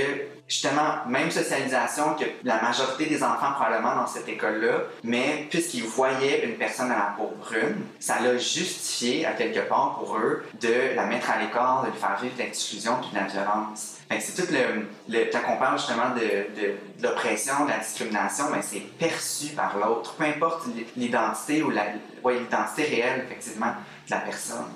justement, 0.50 1.06
même 1.06 1.30
socialisation 1.30 2.16
que 2.16 2.24
la 2.42 2.60
majorité 2.60 3.06
des 3.06 3.22
enfants 3.22 3.52
probablement 3.54 3.94
dans 3.94 4.06
cette 4.06 4.28
école-là, 4.28 4.80
mais 5.04 5.46
puisqu'ils 5.48 5.84
voyaient 5.84 6.44
une 6.44 6.56
personne 6.56 6.90
à 6.90 6.96
la 6.96 7.14
peau 7.16 7.32
brune, 7.38 7.84
ça 8.00 8.20
l'a 8.20 8.36
justifié 8.36 9.24
à 9.24 9.32
quelque 9.32 9.60
part 9.60 9.96
pour 9.98 10.18
eux 10.18 10.44
de 10.60 10.96
la 10.96 11.06
mettre 11.06 11.30
à 11.30 11.38
l'écart, 11.38 11.84
de 11.86 11.92
lui 11.92 11.98
faire 11.98 12.18
vivre 12.20 12.34
de 12.34 12.40
l'exclusion 12.40 12.96
puis 13.00 13.10
de 13.10 13.14
la 13.14 13.26
violence. 13.26 13.96
C'est 14.18 14.34
tout 14.34 14.52
le, 14.52 14.88
le 15.08 15.30
quand 15.30 15.38
on 15.48 15.56
parle 15.56 15.78
justement 15.78 16.10
de, 16.16 16.60
de, 16.60 16.74
de 16.98 17.06
l'oppression, 17.06 17.64
de 17.64 17.70
la 17.70 17.78
discrimination, 17.78 18.46
ben 18.50 18.60
c'est 18.60 18.80
perçu 18.98 19.54
par 19.54 19.78
l'autre, 19.78 20.14
peu 20.14 20.24
importe 20.24 20.66
l'identité 20.96 21.62
ou 21.62 21.70
la, 21.70 21.84
ouais, 22.24 22.40
l'identité 22.40 22.82
réelle 22.82 23.24
effectivement 23.24 23.68
de 24.06 24.10
la 24.10 24.18
personne. 24.18 24.66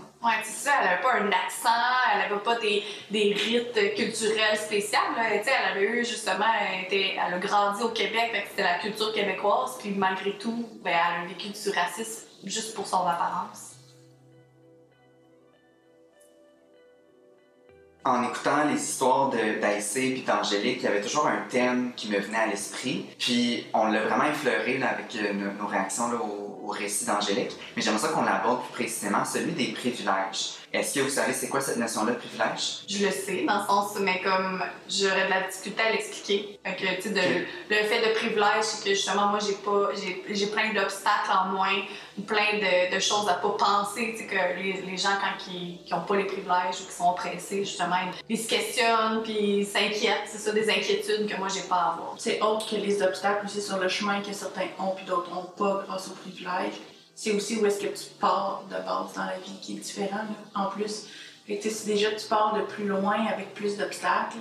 C'est 0.43 0.71
elle 0.71 0.89
avait 0.89 1.03
pas 1.03 1.15
un 1.15 1.29
accent, 1.29 1.69
elle 2.15 2.33
avait 2.33 2.43
pas 2.43 2.57
des, 2.57 2.83
des 3.11 3.35
rites 3.35 3.95
culturels 3.95 4.57
spéciaux. 4.57 4.99
elle 5.19 5.43
avait 5.71 5.85
eu 5.85 6.05
justement, 6.05 6.47
elle, 6.91 7.19
a 7.19 7.39
grandi 7.39 7.83
au 7.83 7.91
Québec, 7.91 8.47
c'était 8.49 8.63
la 8.63 8.79
culture 8.79 9.13
québécoise, 9.13 9.77
puis 9.79 9.91
malgré 9.91 10.33
tout, 10.39 10.69
ben, 10.83 10.93
elle 10.93 11.25
a 11.25 11.27
vécu 11.27 11.49
du 11.49 11.71
racisme 11.71 12.27
juste 12.45 12.75
pour 12.75 12.87
son 12.87 13.07
apparence. 13.07 13.73
En 18.07 18.23
écoutant 18.23 18.65
les 18.71 18.83
histoires 18.83 19.31
d'Aïssé 19.31 20.13
puis 20.13 20.23
d'Angélique, 20.23 20.79
il 20.81 20.85
y 20.85 20.89
avait 20.89 21.01
toujours 21.01 21.27
un 21.27 21.41
thème 21.49 21.93
qui 21.97 22.11
me 22.11 22.19
venait 22.19 22.39
à 22.39 22.47
l'esprit. 22.47 23.07
Puis 23.19 23.67
on 23.73 23.87
l'a 23.87 24.03
vraiment 24.03 24.27
effleuré 24.27 24.83
avec 24.83 25.17
euh, 25.17 25.33
nos, 25.33 25.53
nos 25.53 25.67
réactions 25.67 26.13
là, 26.13 26.19
au, 26.19 26.54
au 26.65 26.71
récit 26.71 27.05
d'Angélique. 27.05 27.53
Mais 27.77 27.83
j'aimerais 27.83 28.01
ça 28.01 28.09
qu'on 28.09 28.23
l'aborde 28.23 28.63
plus 28.65 28.73
précisément, 28.73 29.25
celui 29.25 29.53
des 29.53 29.73
privilèges. 29.73 30.64
Est-ce 30.75 30.95
que 30.99 31.01
vous 31.05 31.09
savez 31.09 31.33
c'est 31.33 31.49
quoi 31.49 31.61
cette 31.61 31.77
notion-là 31.77 32.15
de 32.15 32.17
privilège? 32.17 32.81
Je 32.89 33.07
le 33.07 33.13
sais, 33.13 33.45
dans 33.45 33.61
le 33.61 33.67
sens, 33.67 33.97
mais 34.01 34.21
comme 34.23 34.61
j'aurais 34.89 35.27
de 35.27 35.31
la 35.31 35.43
difficulté 35.43 35.81
à 35.81 35.93
l'expliquer. 35.93 36.59
Fait 36.65 36.75
que, 36.75 36.97
tu 37.01 37.15
sais, 37.15 37.47
le 37.71 37.77
fait 37.77 38.09
de 38.09 38.13
privilège, 38.15 38.65
c'est 38.65 38.83
que 38.83 38.91
justement, 38.91 39.29
moi, 39.29 39.39
j'ai 39.39 39.55
pas, 39.55 39.91
j'ai, 39.95 40.25
j'ai 40.35 40.47
plein 40.49 40.73
d'obstacles 40.75 41.31
en 41.31 41.53
moins, 41.53 41.83
plein 42.27 42.59
de, 42.59 42.93
de 42.93 42.99
choses 42.99 43.29
à 43.29 43.35
pas 43.35 43.51
penser, 43.51 44.17
tu 44.17 44.25
sais, 44.25 44.27
que 44.27 44.61
les, 44.61 44.83
les 44.83 44.97
gens, 44.97 45.17
quand 45.21 45.49
ils, 45.53 45.79
qui 45.87 45.95
ont 45.95 46.01
pas 46.01 46.17
les 46.17 46.25
privilèges 46.25 46.81
ou 46.83 46.87
qui 46.89 46.93
sont 46.93 47.09
oppressés, 47.09 47.65
justement, 47.65 47.95
ils 48.29 48.37
se 48.37 48.49
questionnent, 48.49 49.23
puis 49.23 49.59
ils 49.59 49.67
s'inquiètent. 49.67 50.27
C'est 50.27 50.39
ça, 50.39 50.51
des 50.51 50.69
inquiétudes 50.69 51.29
que 51.29 51.37
moi, 51.37 51.47
j'ai 51.55 51.69
pas 51.69 51.77
à 51.77 51.93
avoir. 51.93 52.15
C'est 52.19 52.43
autre 52.43 52.69
que 52.69 52.75
les 52.75 53.01
obstacles 53.01 53.47
aussi 53.47 53.63
sur 53.63 53.79
le 53.79 53.89
chemin 53.89 54.21
que 54.23 54.33
certains 54.33 54.67
ont 54.81 54.91
puis 54.97 55.05
d'autres 55.05 55.31
n'ont 55.31 55.53
pas 55.57 55.85
grâce 55.87 56.09
au 56.09 56.15
privilège. 56.15 56.75
C'est 57.15 57.33
aussi 57.33 57.59
où 57.59 57.67
est-ce 57.67 57.79
que 57.79 57.87
tu 57.87 58.11
pars 58.21 58.63
de 58.69 58.75
base 58.75 59.15
dans 59.15 59.25
la 59.25 59.39
vie 59.39 59.59
qui 59.63 59.77
est 59.77 59.81
différent. 59.81 60.27
En 60.55 60.67
plus, 60.67 61.07
Fait 61.47 61.59
que, 61.59 61.69
si 61.69 61.87
déjà 61.87 62.11
tu 62.13 62.27
pars 62.27 62.55
de 62.55 62.63
plus 62.63 62.87
loin 62.87 63.27
avec 63.27 63.53
plus 63.55 63.77
d'obstacles, 63.77 64.39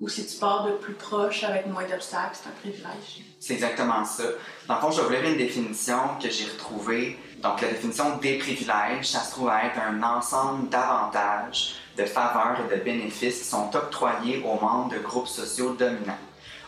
ou 0.00 0.08
si 0.08 0.26
tu 0.26 0.36
pars 0.36 0.66
de 0.66 0.72
plus 0.72 0.94
proche 0.94 1.44
avec 1.44 1.66
moins 1.66 1.84
d'obstacles, 1.84 2.34
c'est 2.34 2.48
un 2.48 2.52
privilège. 2.60 3.24
C'est 3.40 3.54
exactement 3.54 4.04
ça. 4.04 4.24
Dans 4.68 4.76
le 4.76 4.80
fond, 4.80 4.90
je 4.90 5.02
vais 5.02 5.20
vous 5.20 5.28
une 5.30 5.36
définition 5.36 5.98
que 6.22 6.30
j'ai 6.30 6.44
retrouvée. 6.44 7.18
Donc, 7.42 7.60
la 7.60 7.68
définition 7.68 8.16
des 8.18 8.38
privilèges, 8.38 9.08
ça 9.08 9.20
se 9.20 9.32
trouve 9.32 9.48
à 9.48 9.64
être 9.66 9.78
un 9.78 10.02
ensemble 10.02 10.68
d'avantages, 10.68 11.74
de 11.96 12.04
faveurs 12.04 12.56
et 12.60 12.76
de 12.76 12.82
bénéfices 12.82 13.40
qui 13.40 13.48
sont 13.48 13.74
octroyés 13.74 14.42
aux 14.44 14.60
membres 14.60 14.90
de 14.90 14.98
groupes 14.98 15.28
sociaux 15.28 15.74
dominants 15.74 16.18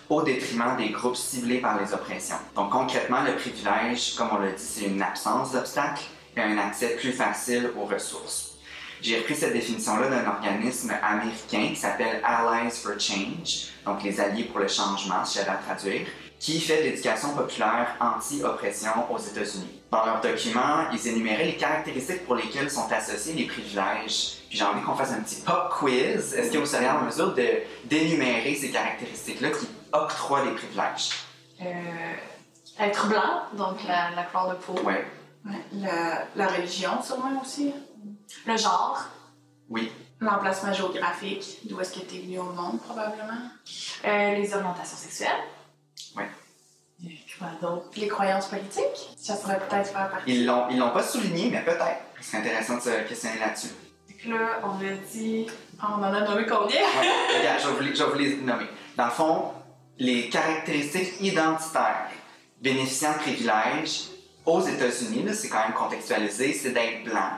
au 0.08 0.22
détriment 0.22 0.76
des 0.76 0.90
groupes 0.90 1.16
ciblés 1.16 1.58
par 1.58 1.80
les 1.80 1.92
oppressions. 1.92 2.36
Donc 2.54 2.70
concrètement, 2.70 3.22
le 3.22 3.34
privilège, 3.34 4.14
comme 4.14 4.28
on 4.32 4.38
l'a 4.38 4.52
dit, 4.52 4.62
c'est 4.62 4.86
une 4.86 5.02
absence 5.02 5.52
d'obstacles 5.52 6.04
et 6.36 6.40
un 6.40 6.58
accès 6.58 6.96
plus 6.96 7.12
facile 7.12 7.70
aux 7.76 7.84
ressources. 7.84 8.52
J'ai 9.02 9.18
repris 9.18 9.34
cette 9.34 9.52
définition-là 9.52 10.08
d'un 10.08 10.26
organisme 10.26 10.92
américain 11.02 11.68
qui 11.68 11.76
s'appelle 11.76 12.22
Allies 12.24 12.70
for 12.70 12.98
Change, 12.98 13.68
donc 13.84 14.02
les 14.02 14.20
Alliés 14.20 14.44
pour 14.44 14.60
le 14.60 14.68
changement, 14.68 15.24
si 15.24 15.38
j'avais 15.38 15.50
à 15.50 15.56
traduire, 15.56 16.06
qui 16.38 16.60
fait 16.60 16.78
de 16.78 16.82
l'éducation 16.90 17.34
populaire 17.34 17.96
anti-oppression 18.00 18.90
aux 19.10 19.18
États-Unis. 19.18 19.82
Dans 19.90 20.04
leur 20.04 20.20
document, 20.20 20.90
ils 20.92 21.08
énuméraient 21.08 21.46
les 21.46 21.56
caractéristiques 21.56 22.26
pour 22.26 22.34
lesquelles 22.34 22.70
sont 22.70 22.90
associés 22.90 23.34
les 23.34 23.46
privilèges. 23.46 24.38
Puis 24.48 24.58
j'ai 24.58 24.64
envie 24.64 24.82
qu'on 24.82 24.94
fasse 24.94 25.12
un 25.12 25.20
petit 25.20 25.40
pop 25.42 25.70
quiz. 25.78 26.34
Est-ce 26.34 26.50
que 26.50 26.58
vous 26.58 26.66
seriez 26.66 26.88
en 26.88 27.02
mesure 27.02 27.34
d'énumérer 27.84 28.54
ces 28.54 28.70
caractéristiques-là 28.70 29.50
qui 29.50 29.66
octroient 29.92 30.44
les 30.44 30.52
privilèges? 30.52 31.10
Euh, 31.62 32.14
être 32.78 33.06
blanc, 33.08 33.42
donc 33.54 33.82
la, 33.86 34.10
la 34.14 34.24
couleur 34.24 34.50
de 34.50 34.54
peau. 34.56 34.74
Ouais. 34.84 35.06
La, 35.72 36.24
la 36.34 36.46
religion, 36.48 37.02
sûrement 37.02 37.40
aussi. 37.42 37.72
Le 38.46 38.56
genre. 38.56 39.04
oui. 39.70 39.92
L'emplacement 40.18 40.72
géographique, 40.72 41.58
d'où 41.64 41.78
est-ce 41.78 41.92
que 41.92 42.00
tu 42.06 42.16
es 42.16 42.20
venu 42.20 42.38
au 42.38 42.44
monde, 42.44 42.80
probablement. 42.80 43.50
Euh, 44.06 44.34
les 44.34 44.54
orientations 44.54 44.96
sexuelles. 44.96 45.44
Quoi 46.14 47.48
d'autre? 47.60 47.84
Les 47.96 48.08
croyances 48.08 48.46
politiques, 48.46 49.10
ça 49.18 49.36
pourrait 49.36 49.58
peut-être 49.58 49.90
faire 49.90 50.08
partie. 50.10 50.32
Ils 50.34 50.46
l'ont, 50.46 50.68
ils 50.70 50.78
l'ont 50.78 50.90
pas 50.90 51.02
souligné, 51.02 51.50
mais 51.50 51.62
peut-être. 51.62 52.00
C'est 52.22 52.38
intéressant 52.38 52.76
de 52.76 52.80
se 52.80 53.06
questionner 53.06 53.38
là-dessus. 53.38 53.68
Que 54.24 54.30
là, 54.30 54.60
on 54.64 54.76
a 54.80 54.90
dit. 55.12 55.46
On 55.82 56.02
en 56.02 56.02
a 56.02 56.20
nommé 56.22 56.46
combien? 56.46 56.80
Ouais, 56.80 57.38
regarde, 57.38 57.60
je 57.60 57.68
vais, 57.68 57.74
vous 57.74 57.80
les, 57.82 57.94
je 57.94 58.02
vais 58.02 58.10
vous 58.10 58.18
les 58.18 58.36
nommer. 58.36 58.66
Dans 58.96 59.04
le 59.04 59.10
fond, 59.10 59.52
les 59.98 60.28
caractéristiques 60.28 61.20
identitaires. 61.20 62.10
Bénéficiant 62.60 63.12
de 63.12 63.18
privilèges 63.18 64.08
aux 64.44 64.60
États-Unis, 64.60 65.24
c'est 65.34 65.48
quand 65.48 65.62
même 65.62 65.74
contextualisé, 65.74 66.52
c'est 66.52 66.70
d'être 66.70 67.04
blanc, 67.04 67.30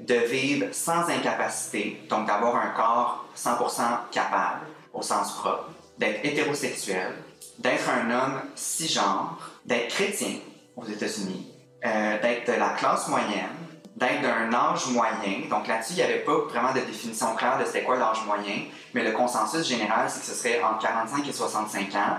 de 0.00 0.14
vivre 0.14 0.66
sans 0.72 1.08
incapacité, 1.08 2.02
donc 2.08 2.26
d'avoir 2.26 2.56
un 2.56 2.70
corps 2.70 3.26
100% 3.36 4.10
capable 4.10 4.66
au 4.92 5.02
sens 5.02 5.32
propre, 5.36 5.70
d'être 5.98 6.24
hétérosexuel, 6.24 7.14
d'être 7.58 7.88
un 7.88 8.10
homme 8.10 8.40
cisgenre, 8.54 9.38
d'être 9.64 9.88
chrétien 9.88 10.36
aux 10.76 10.84
États-Unis, 10.84 11.46
euh, 11.84 12.20
d'être 12.20 12.46
de 12.46 12.58
la 12.58 12.70
classe 12.70 13.08
moyenne, 13.08 13.67
d'être 13.98 14.22
d'un 14.22 14.52
âge 14.52 14.86
moyen. 14.88 15.48
Donc 15.50 15.66
là-dessus, 15.66 15.94
il 15.94 15.96
n'y 15.96 16.02
avait 16.02 16.20
pas 16.20 16.38
vraiment 16.48 16.72
de 16.72 16.80
définition 16.80 17.34
claire 17.34 17.58
de 17.58 17.64
c'était 17.64 17.82
quoi 17.82 17.96
l'âge 17.96 18.24
moyen, 18.26 18.62
mais 18.94 19.02
le 19.02 19.12
consensus 19.12 19.66
général, 19.66 20.08
c'est 20.08 20.20
que 20.20 20.26
ce 20.26 20.34
serait 20.34 20.62
entre 20.62 20.78
45 20.80 21.28
et 21.28 21.32
65 21.32 21.94
ans. 21.96 22.18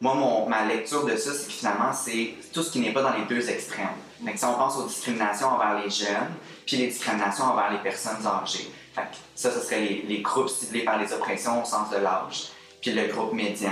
Moi, 0.00 0.14
mon, 0.14 0.48
ma 0.48 0.64
lecture 0.64 1.04
de 1.04 1.16
ça, 1.16 1.32
c'est 1.32 1.46
que 1.46 1.52
finalement, 1.52 1.92
c'est 1.92 2.34
tout 2.52 2.62
ce 2.62 2.70
qui 2.70 2.80
n'est 2.80 2.92
pas 2.92 3.02
dans 3.02 3.12
les 3.12 3.24
deux 3.24 3.50
extrêmes. 3.50 3.88
Donc, 4.20 4.36
si 4.36 4.44
on 4.44 4.54
pense 4.54 4.76
aux 4.76 4.86
discriminations 4.86 5.48
envers 5.48 5.82
les 5.82 5.90
jeunes, 5.90 6.34
puis 6.66 6.76
les 6.76 6.86
discriminations 6.86 7.44
envers 7.44 7.72
les 7.72 7.78
personnes 7.78 8.24
âgées. 8.26 8.70
Ça, 9.34 9.50
ce 9.50 9.60
serait 9.60 9.80
les 9.80 10.22
groupes 10.22 10.48
ciblés 10.48 10.84
par 10.84 10.98
les 10.98 11.12
oppressions 11.12 11.62
au 11.62 11.64
sens 11.64 11.90
de 11.90 11.96
l'âge. 11.96 12.48
Puis 12.80 12.92
le 12.92 13.06
groupe 13.06 13.32
médian, 13.32 13.70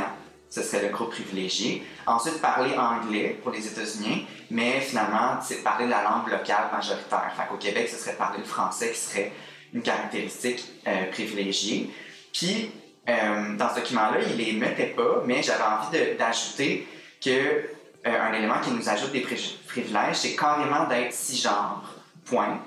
ce 0.57 0.63
serait 0.63 0.83
le 0.87 0.89
groupe 0.89 1.11
privilégié. 1.11 1.87
Ensuite, 2.07 2.41
parler 2.41 2.75
anglais 2.79 3.39
pour 3.43 3.53
les 3.53 3.67
États-Unis, 3.67 4.27
mais 4.51 4.81
finalement, 4.81 5.39
c'est 5.43 5.63
parler 5.63 5.87
la 5.87 6.03
langue 6.03 6.29
locale 6.31 6.71
majoritaire. 6.73 7.31
Fait 7.37 7.47
qu'au 7.49 7.59
Québec, 7.59 7.91
ce 7.93 7.99
serait 7.99 8.17
parler 8.17 8.39
le 8.39 8.45
français 8.45 8.91
qui 8.93 8.99
serait 8.99 9.33
une 9.75 9.83
caractéristique 9.83 10.65
euh, 10.87 11.11
privilégiée. 11.11 11.91
Puis, 12.33 12.71
euh, 13.07 13.55
dans 13.57 13.69
ce 13.69 13.75
document-là, 13.81 14.19
il 14.31 14.37
les 14.39 14.53
mettait 14.55 14.95
pas, 14.97 15.23
mais 15.27 15.43
j'avais 15.43 15.63
envie 15.63 16.17
d'ajouter 16.17 16.89
que 17.23 17.31
euh, 17.31 17.67
un 18.07 18.33
élément 18.33 18.61
qui 18.65 18.71
nous 18.71 18.89
ajoute 18.89 19.13
des 19.13 19.21
pri- 19.21 19.59
privilèges, 19.69 20.17
c'est 20.17 20.37
carrément 20.37 20.87
d'être 20.87 21.13
cisgenre, 21.13 21.85
point, 22.25 22.59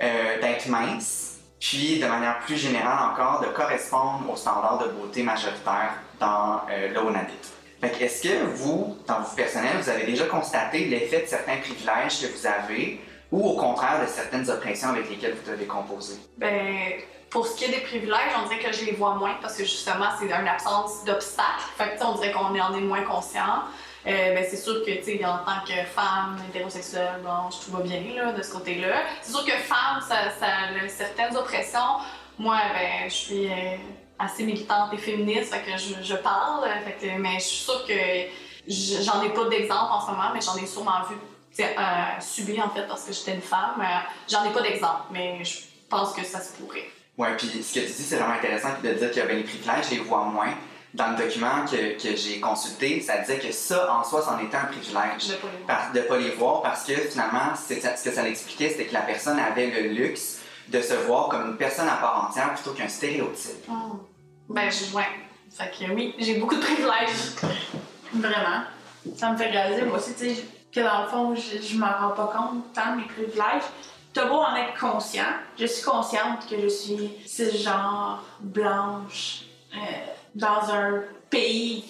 d'être 0.00 0.68
mince, 0.68 1.27
puis 1.60 1.98
de 1.98 2.06
manière 2.06 2.38
plus 2.40 2.56
générale 2.56 3.12
encore, 3.12 3.40
de 3.40 3.46
correspondre 3.48 4.30
aux 4.30 4.36
standards 4.36 4.78
de 4.78 4.88
beauté 4.88 5.22
majoritaires 5.22 5.94
dans 6.20 6.62
euh, 6.70 6.92
là 6.92 7.02
où 7.02 7.08
on 7.08 7.14
habite. 7.14 7.52
Est-ce 7.82 8.22
que 8.22 8.44
vous, 8.44 8.96
dans 9.06 9.20
votre 9.20 9.34
personnel, 9.34 9.76
vous 9.80 9.88
avez 9.88 10.04
déjà 10.04 10.24
constaté 10.26 10.86
l'effet 10.86 11.22
de 11.22 11.26
certains 11.26 11.58
privilèges 11.58 12.20
que 12.20 12.26
vous 12.26 12.46
avez 12.46 13.00
ou 13.30 13.50
au 13.50 13.56
contraire 13.56 14.00
de 14.00 14.06
certaines 14.06 14.48
oppressions 14.50 14.88
avec 14.88 15.08
lesquelles 15.08 15.34
vous 15.34 15.50
devez 15.50 15.66
composer? 15.66 16.18
Ben, 16.38 16.94
pour 17.30 17.46
ce 17.46 17.56
qui 17.56 17.64
est 17.64 17.68
des 17.68 17.80
privilèges, 17.80 18.32
on 18.42 18.48
dirait 18.48 18.60
que 18.60 18.72
je 18.72 18.84
les 18.84 18.92
vois 18.92 19.14
moins 19.14 19.34
parce 19.40 19.56
que 19.56 19.64
justement, 19.64 20.06
c'est 20.18 20.26
une 20.26 20.48
absence 20.48 21.04
d'obstacles. 21.04 21.68
Fait 21.76 21.96
que, 21.96 22.04
on 22.04 22.14
dirait 22.14 22.32
qu'on 22.32 22.58
en 22.58 22.74
est 22.74 22.80
moins 22.80 23.02
conscient. 23.02 23.64
Euh, 24.06 24.42
c'est 24.48 24.56
sûr 24.56 24.84
que, 24.84 25.04
tu 25.04 25.24
en 25.24 25.38
tant 25.38 25.64
que 25.66 25.74
femme 25.94 26.38
hétérosexuelle, 26.48 27.20
blanche, 27.22 27.54
tout 27.64 27.72
va 27.72 27.80
bien, 27.80 28.02
là, 28.16 28.32
de 28.32 28.42
ce 28.42 28.52
côté-là. 28.52 29.02
C'est 29.22 29.32
sûr 29.32 29.44
que 29.44 29.52
femme, 29.52 30.00
ça, 30.06 30.16
a 30.46 30.88
certaines 30.88 31.36
oppressions. 31.36 31.98
Moi, 32.38 32.56
ben, 32.72 33.08
je 33.08 33.14
suis 33.14 33.46
euh, 33.46 33.76
assez 34.18 34.44
militante 34.44 34.92
et 34.92 34.98
féministe, 34.98 35.52
fait 35.52 35.60
que 35.60 35.76
je, 35.76 36.02
je 36.02 36.14
parle, 36.14 36.68
fait 36.84 37.18
mais 37.18 37.34
je 37.34 37.44
suis 37.44 37.64
sûre 37.64 37.84
que 37.86 37.92
j'en 38.68 39.22
ai 39.22 39.30
pas 39.30 39.48
d'exemple 39.48 39.92
en 39.92 40.00
ce 40.00 40.10
moment, 40.10 40.30
mais 40.32 40.40
j'en 40.40 40.56
ai 40.56 40.66
sûrement 40.66 41.02
vu, 41.08 41.16
euh, 41.60 42.20
subi, 42.20 42.60
en 42.60 42.70
fait, 42.70 42.86
parce 42.86 43.04
que 43.04 43.12
j'étais 43.12 43.34
une 43.34 43.42
femme. 43.42 43.80
Euh, 43.80 43.98
j'en 44.30 44.44
ai 44.44 44.52
pas 44.52 44.62
d'exemple, 44.62 45.02
mais 45.10 45.44
je 45.44 45.58
pense 45.88 46.12
que 46.12 46.24
ça 46.24 46.40
se 46.40 46.52
pourrait. 46.52 46.88
Ouais, 47.16 47.36
puis 47.36 47.48
ce 47.48 47.74
que 47.74 47.80
tu 47.80 47.86
dis, 47.86 47.92
c'est 47.92 48.16
vraiment 48.16 48.34
intéressant 48.34 48.68
de 48.82 48.90
dire 48.90 49.10
que 49.10 49.20
ben, 49.26 49.36
les 49.36 49.42
privilèges, 49.42 49.86
je 49.86 49.96
les 49.96 50.00
vois 50.00 50.24
moins. 50.24 50.54
Dans 50.98 51.10
le 51.12 51.16
document 51.16 51.64
que, 51.64 51.96
que 52.02 52.16
j'ai 52.16 52.40
consulté, 52.40 53.00
ça 53.00 53.18
disait 53.18 53.38
que 53.38 53.52
ça, 53.52 53.90
en 53.92 54.02
soi, 54.04 54.20
c'en 54.20 54.38
était 54.40 54.56
un 54.56 54.64
privilège. 54.66 55.38
Pas 55.66 55.90
de 55.94 56.00
ne 56.00 56.04
pas 56.04 56.16
les 56.18 56.32
voir 56.32 56.60
parce 56.60 56.82
que 56.84 56.92
finalement, 56.94 57.54
ça- 57.54 57.96
ce 57.96 58.04
que 58.04 58.12
ça 58.12 58.22
l'expliquait, 58.22 58.70
c'était 58.70 58.86
que 58.86 58.94
la 58.94 59.02
personne 59.02 59.38
avait 59.38 59.68
le 59.70 59.88
luxe 59.90 60.40
de 60.68 60.82
se 60.82 60.94
voir 61.06 61.28
comme 61.28 61.50
une 61.52 61.56
personne 61.56 61.88
à 61.88 61.96
part 61.96 62.26
entière 62.28 62.52
plutôt 62.54 62.72
qu'un 62.72 62.88
stéréotype. 62.88 63.66
Hmm. 63.68 63.98
Ben, 64.48 64.68
je, 64.70 64.94
ouais. 64.94 65.06
Fait 65.56 65.70
que 65.70 65.90
oui, 65.92 66.14
j'ai 66.18 66.34
beaucoup 66.34 66.56
de 66.56 66.60
privilèges. 66.60 67.32
Vraiment. 68.12 68.62
Ça 69.16 69.30
me 69.32 69.36
fait 69.38 69.50
réaliser, 69.50 69.82
moi 69.82 69.98
aussi, 69.98 70.14
tu 70.14 70.34
sais, 70.34 70.44
que 70.72 70.80
dans 70.80 71.02
le 71.02 71.08
fond, 71.08 71.34
je, 71.34 71.62
je 71.62 71.76
m'en 71.78 71.86
rends 72.00 72.10
pas 72.14 72.32
compte 72.36 72.72
tant 72.74 72.92
de 72.92 73.00
mes 73.02 73.06
privilèges. 73.06 73.62
T'as 74.12 74.26
beau 74.26 74.36
en 74.40 74.56
être 74.56 74.78
conscient, 74.78 75.22
je 75.58 75.66
suis 75.66 75.84
consciente 75.84 76.46
que 76.50 76.60
je 76.60 76.68
suis 76.68 77.10
cisgenre, 77.24 78.22
blanche, 78.40 79.42
euh, 79.74 79.78
dans 80.38 80.72
un 80.72 81.02
pays, 81.30 81.84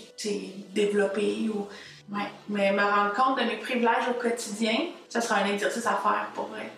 développé 0.74 1.48
ou... 1.54 1.66
Ouais. 2.10 2.26
Mais 2.48 2.72
me 2.72 2.80
rendre 2.82 3.12
compte 3.12 3.38
de 3.38 3.44
mes 3.44 3.56
privilèges 3.56 4.08
au 4.10 4.14
quotidien, 4.14 4.74
ça 5.10 5.20
sera 5.20 5.40
un 5.40 5.46
exercice 5.46 5.86
à 5.86 6.00
faire 6.02 6.28
pour 6.34 6.46
vrai. 6.46 6.70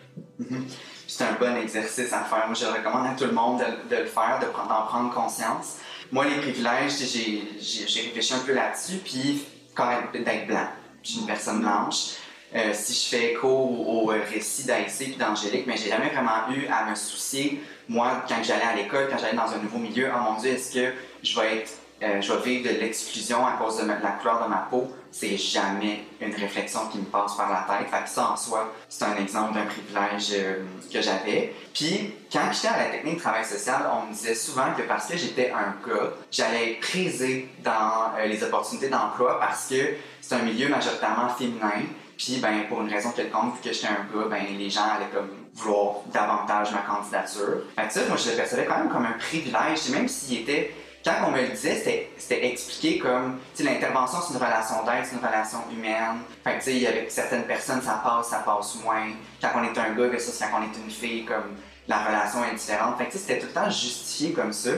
C'est 1.07 1.25
un 1.25 1.35
bon 1.39 1.57
exercice 1.57 2.13
à 2.13 2.25
faire. 2.25 2.47
Moi, 2.47 2.55
je 2.55 2.67
recommande 2.67 3.07
à 3.07 3.15
tout 3.17 3.27
le 3.27 3.33
monde 3.33 3.63
de, 3.89 3.97
le 3.97 4.07
faire, 4.07 4.41
d'en 4.41 4.83
prendre 4.87 5.15
conscience. 5.15 5.77
Moi, 6.11 6.25
les 6.27 6.37
privilèges, 6.37 6.93
j'ai 6.99 8.01
réfléchi 8.03 8.35
un 8.35 8.41
peu 8.41 8.55
là-dessus, 8.55 8.99
puis 9.05 9.45
quand 9.75 9.89
d'être 10.13 10.47
blanc. 10.49 10.67
Je 11.03 11.11
suis 11.11 11.21
une 11.21 11.27
personne 11.27 11.61
blanche. 11.61 12.17
Euh, 12.55 12.73
si 12.75 12.93
je 12.93 13.17
fais 13.17 13.33
écho 13.33 13.49
au, 13.49 14.03
au 14.03 14.07
récit 14.07 14.65
d'Aïssé 14.65 15.05
puis 15.05 15.17
d'Angélique, 15.17 15.69
mais 15.69 15.77
j'ai 15.77 15.89
jamais 15.89 16.09
vraiment 16.09 16.51
eu 16.53 16.67
à 16.67 16.91
me 16.91 16.97
soucier, 16.97 17.63
moi, 17.89 18.25
quand 18.29 18.43
j'allais 18.43 18.65
à 18.65 18.75
l'école, 18.75 19.09
quand 19.09 19.19
j'allais 19.19 19.37
dans 19.37 19.53
un 19.53 19.59
nouveau 19.59 19.79
milieu, 19.79 20.11
oh 20.13 20.21
mon 20.21 20.41
Dieu, 20.41 20.51
est-ce 20.51 20.75
que 20.75 20.93
je 21.23 21.39
vais 21.39 21.59
être, 21.59 21.73
euh, 22.03 22.21
je 22.21 22.33
vais 22.33 22.43
vivre 22.43 22.73
de 22.73 22.81
l'exclusion 22.81 23.47
à 23.47 23.53
cause 23.53 23.79
de 23.79 23.87
la 23.87 23.95
couleur 23.95 24.43
de 24.45 24.49
ma 24.49 24.67
peau? 24.71 24.91
C'est 25.13 25.37
jamais 25.37 26.05
une 26.21 26.35
réflexion 26.35 26.87
qui 26.87 26.99
me 26.99 27.05
passe 27.05 27.35
par 27.35 27.51
la 27.51 27.67
tête. 27.67 27.91
Fait 27.91 28.05
que 28.05 28.09
ça, 28.09 28.31
en 28.31 28.37
soi, 28.37 28.73
c'est 28.89 29.05
un 29.05 29.17
exemple 29.17 29.55
d'un 29.55 29.67
privilège 29.67 30.29
euh, 30.33 30.63
que 30.93 31.03
j'avais. 31.03 31.53
Puis, 31.75 32.15
quand 32.33 32.53
j'étais 32.53 32.69
à 32.69 32.79
la 32.79 32.91
technique 32.91 33.17
de 33.17 33.21
travail 33.21 33.45
social, 33.45 33.91
on 33.93 34.07
me 34.07 34.13
disait 34.13 34.37
souvent 34.37 34.73
que 34.77 34.83
parce 34.83 35.09
que 35.09 35.17
j'étais 35.17 35.51
un 35.51 35.75
gars, 35.87 36.13
j'allais 36.31 36.73
être 36.73 36.81
prisé 36.81 37.49
dans 37.65 38.13
euh, 38.19 38.27
les 38.27 38.43
opportunités 38.45 38.89
d'emploi 38.89 39.41
parce 39.41 39.67
que 39.69 39.95
c'est 40.21 40.37
un 40.37 40.43
milieu 40.43 40.69
majoritairement 40.69 41.29
féminin. 41.31 41.83
Puis, 42.17 42.39
ben, 42.41 42.67
pour 42.69 42.83
une 42.83 42.91
raison 42.91 43.11
quelconque, 43.11 43.57
vu 43.57 43.71
que 43.71 43.75
j'étais 43.75 43.89
un 43.89 44.07
gars, 44.15 44.29
ben, 44.31 44.45
les 44.57 44.71
gens 44.71 44.85
allaient 44.85 45.11
comme 45.13 45.31
vouloir 45.55 45.97
davantage 46.13 46.71
ma 46.73 46.83
candidature. 46.83 47.65
Fait 47.77 47.87
que 47.87 47.93
ça, 47.93 48.01
moi, 48.07 48.17
je 48.17 48.31
le 48.31 48.37
percevais 48.37 48.67
quand 48.67 48.79
même 48.79 48.91
comme 48.91 49.07
un 49.07 49.19
privilège, 49.19 49.89
même 49.91 50.07
s'il 50.07 50.41
était 50.41 50.73
quand 51.05 51.15
on 51.27 51.31
me 51.31 51.41
le 51.43 51.49
disait, 51.49 51.77
c'était- 52.19 52.47
expliqué 52.47 52.99
comme, 52.99 53.39
l'intervention, 53.59 54.19
c'est 54.27 54.35
une 54.35 54.41
relation 54.41 54.85
d'aide, 54.85 55.05
c'est 55.05 55.17
une 55.17 55.25
relation 55.27 55.59
humaine. 55.73 56.21
Fait 56.45 56.59
que, 56.59 56.65
tu 56.65 56.79
sais, 56.81 56.87
avec 56.87 57.11
certaines 57.11 57.45
personnes, 57.45 57.83
ça 57.83 58.01
passe, 58.05 58.29
ça 58.29 58.39
passe 58.41 58.77
moins. 58.85 59.09
Quand 59.41 59.51
on 59.57 59.65
est 59.65 59.79
un 59.79 59.95
gars 59.95 60.09
versus 60.09 60.39
quand 60.39 60.59
on 60.61 60.63
est 60.63 60.77
une 60.85 60.91
fille, 60.91 61.25
comme, 61.25 61.57
la 61.89 62.05
relation 62.05 62.45
est 62.45 62.55
différente. 62.55 62.99
Fait 62.99 63.07
que 63.07 63.13
tu 63.13 63.19
sais, 63.19 63.25
c'était 63.27 63.39
tout 63.41 63.47
le 63.47 63.53
temps 63.53 63.71
justifié 63.71 64.33
comme 64.33 64.53
ça. 64.53 64.71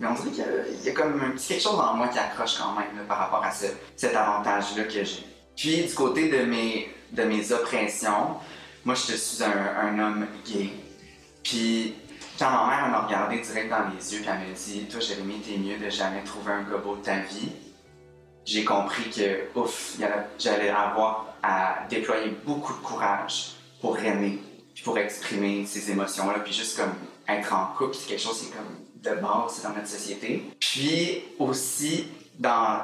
Mais 0.00 0.06
on 0.08 0.14
dirait 0.14 0.30
qu'il 0.30 0.44
y 0.82 0.86
y, 0.86 0.90
a 0.90 0.92
comme 0.92 1.22
un 1.22 1.30
petit 1.30 1.48
quelque 1.48 1.62
chose 1.62 1.78
en 1.78 1.94
moi 1.94 2.08
qui 2.08 2.18
accroche 2.18 2.58
quand 2.58 2.72
même 2.72 3.06
par 3.06 3.18
rapport 3.18 3.44
à 3.44 3.50
ce- 3.52 3.66
cet 3.96 4.14
avantage-là 4.16 4.84
que 4.84 5.04
j'ai. 5.04 5.26
Puis 5.56 5.84
du 5.84 5.94
côté 5.94 6.28
de 6.28 6.44
mes, 6.44 6.92
de 7.12 7.22
mes 7.22 7.52
oppressions, 7.52 8.36
moi 8.84 8.94
je 8.94 9.12
suis 9.14 9.44
un 9.44 9.98
homme 9.98 10.26
gay. 10.46 10.70
Puis 11.42 11.94
quand 12.38 12.50
ma 12.50 12.66
mère 12.66 12.88
m'a 12.88 13.00
regardé 13.06 13.38
direct 13.38 13.70
dans 13.70 13.88
les 13.88 14.14
yeux 14.14 14.20
et 14.20 14.26
elle 14.26 14.48
m'a 14.48 14.54
dit 14.54 14.86
Toi 14.90 15.00
Jérémy, 15.00 15.40
t'es 15.40 15.58
mieux 15.58 15.78
de 15.78 15.90
jamais 15.90 16.22
trouver 16.24 16.52
un 16.52 16.62
gobot 16.62 16.96
de 16.96 17.02
ta 17.02 17.18
vie, 17.18 17.52
j'ai 18.44 18.64
compris 18.64 19.10
que 19.10 19.58
ouf, 19.58 19.96
j'allais 20.38 20.70
avoir 20.70 21.34
à 21.42 21.86
déployer 21.88 22.36
beaucoup 22.44 22.72
de 22.72 22.78
courage 22.78 23.52
pour 23.80 23.98
aimer, 23.98 24.38
puis 24.74 24.84
pour 24.84 24.98
exprimer 24.98 25.66
ces 25.66 25.90
émotions-là, 25.90 26.40
puis 26.40 26.52
juste 26.52 26.76
comme 26.76 26.94
être 27.28 27.52
en 27.52 27.66
couple, 27.76 27.94
c'est 27.94 28.08
quelque 28.08 28.22
chose 28.22 28.40
qui 28.40 28.46
est 28.48 28.50
comme 28.50 28.82
de 29.02 29.20
base 29.20 29.62
dans 29.62 29.70
notre 29.70 29.88
société. 29.88 30.44
Puis 30.60 31.24
aussi, 31.38 32.06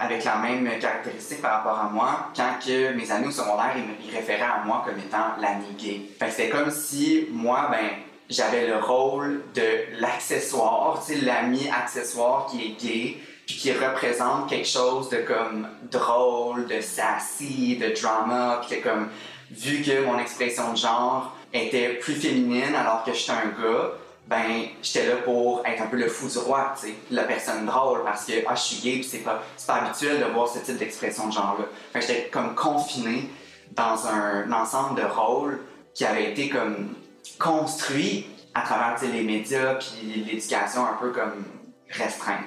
avec 0.01 0.25
la 0.25 0.37
même 0.39 0.79
caractéristique 0.79 1.43
par 1.43 1.59
rapport 1.59 1.79
à 1.79 1.89
moi, 1.89 2.31
quand 2.37 2.59
que 2.65 2.93
mes 2.93 3.11
amis 3.11 3.29
au 3.29 3.31
secondaire, 3.31 3.75
ils, 3.77 4.15
référaient 4.15 4.43
à 4.43 4.63
moi 4.65 4.85
comme 4.87 4.99
étant 4.99 5.37
l'ami 5.41 5.67
gay. 5.79 6.03
Fait 6.19 6.27
que 6.27 6.33
c'était 6.33 6.49
comme 6.51 6.71
si 6.71 7.27
moi, 7.31 7.69
ben, 7.71 7.89
j'avais 8.29 8.67
le 8.67 8.77
rôle 8.77 9.43
de 9.55 10.01
l'accessoire, 10.01 11.03
tu 11.05 11.17
l'ami 11.25 11.69
accessoire 11.71 12.47
qui 12.51 12.65
est 12.65 12.83
gay, 12.83 13.17
puis 13.47 13.57
qui 13.57 13.73
représente 13.73 14.49
quelque 14.49 14.69
chose 14.69 15.09
de 15.09 15.19
comme 15.19 15.67
drôle, 15.91 16.67
de 16.67 16.81
sassy, 16.81 17.77
de 17.77 17.99
drama, 17.99 18.61
puis 18.61 18.79
que 18.79 18.89
comme, 18.89 19.09
vu 19.51 19.83
que 19.83 20.05
mon 20.05 20.19
expression 20.19 20.73
de 20.73 20.77
genre 20.77 21.35
était 21.53 21.95
plus 21.95 22.15
féminine 22.15 22.75
alors 22.75 23.05
que 23.05 23.15
j'étais 23.15 23.33
un 23.33 23.63
gars, 23.63 23.93
ben 24.27 24.67
j'étais 24.83 25.07
là 25.07 25.17
pour 25.25 25.63
être 25.65 25.81
un 25.81 25.87
peu 25.87 25.97
le 25.97 26.09
fou 26.09 26.29
du 26.29 26.37
roi, 26.37 26.75
tu 26.79 26.89
sais, 26.89 26.95
la 27.11 27.23
personne 27.23 27.65
drôle 27.65 28.05
parce 28.05 28.27
que 28.27 28.33
ah 28.47 28.55
je 28.55 28.61
suis 28.61 28.83
gay 28.83 28.93
puis 28.97 29.05
c'est 29.05 29.19
pas 29.19 29.43
pas 29.67 29.77
habituel 29.77 30.21
de 30.21 30.27
voir 30.27 30.47
ce 30.47 30.59
type 30.59 30.77
d'expression 30.77 31.29
de 31.29 31.33
genre 31.33 31.57
là. 31.59 31.65
Fait 31.95 32.03
j'étais 32.07 32.29
comme 32.29 32.55
confiné 32.55 33.31
dans 33.71 34.07
un 34.07 34.53
ensemble 34.53 35.01
de 35.01 35.07
rôles 35.07 35.61
qui 35.95 36.05
avait 36.05 36.31
été 36.31 36.51
comme 36.51 36.95
construit 37.39 38.27
à 38.55 38.63
travers 38.63 38.99
tu 38.99 39.07
les 39.11 39.23
médias 39.23 39.75
puis 39.75 40.25
l'éducation 40.27 40.87
un 40.87 40.95
peu 40.95 41.11
comme 41.11 41.45
restreinte. 41.91 42.45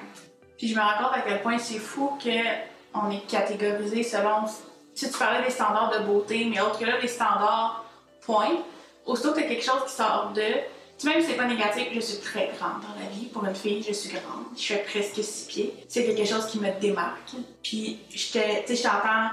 Puis 0.58 0.68
je 0.68 0.74
me 0.74 0.80
rends 0.80 0.98
compte 0.98 1.16
à 1.16 1.20
quel 1.20 1.42
point 1.42 1.58
c'est 1.58 1.78
fou 1.78 2.18
qu'on 2.22 3.10
est 3.10 3.26
catégorisé 3.28 4.02
selon. 4.02 4.46
Si 4.94 5.10
tu 5.10 5.18
parlais 5.18 5.44
des 5.44 5.50
standards 5.50 5.98
de 5.98 6.04
beauté, 6.04 6.46
mais 6.50 6.60
autre 6.60 6.78
que 6.78 6.84
là, 6.84 6.98
les 7.00 7.08
standards, 7.08 7.84
point. 8.20 8.58
Aussitôt 9.04 9.32
que 9.32 9.40
t'as 9.40 9.46
quelque 9.46 9.64
chose 9.64 9.84
qui 9.86 9.92
sort 9.92 10.32
de. 10.34 10.40
Tu 10.40 11.08
sais, 11.08 11.08
même 11.08 11.20
si 11.20 11.28
c'est 11.28 11.36
pas 11.36 11.46
négatif, 11.46 11.88
je 11.92 12.00
suis 12.00 12.18
très 12.18 12.52
grande 12.56 12.82
dans 12.82 13.00
la 13.00 13.08
vie. 13.10 13.26
Pour 13.26 13.44
une 13.44 13.54
fille, 13.54 13.82
je 13.82 13.92
suis 13.92 14.10
grande. 14.10 14.44
Je 14.56 14.62
fais 14.62 14.84
presque 14.86 15.24
six 15.24 15.46
pieds. 15.48 15.74
C'est 15.88 16.04
quelque 16.04 16.24
chose 16.24 16.46
qui 16.46 16.60
me 16.60 16.70
démarque. 16.80 17.32
Puis, 17.62 17.98
j'étais, 18.10 18.62
tu 18.64 18.76
sais, 18.76 18.82
je 18.82 18.88
t'entends, 18.88 19.30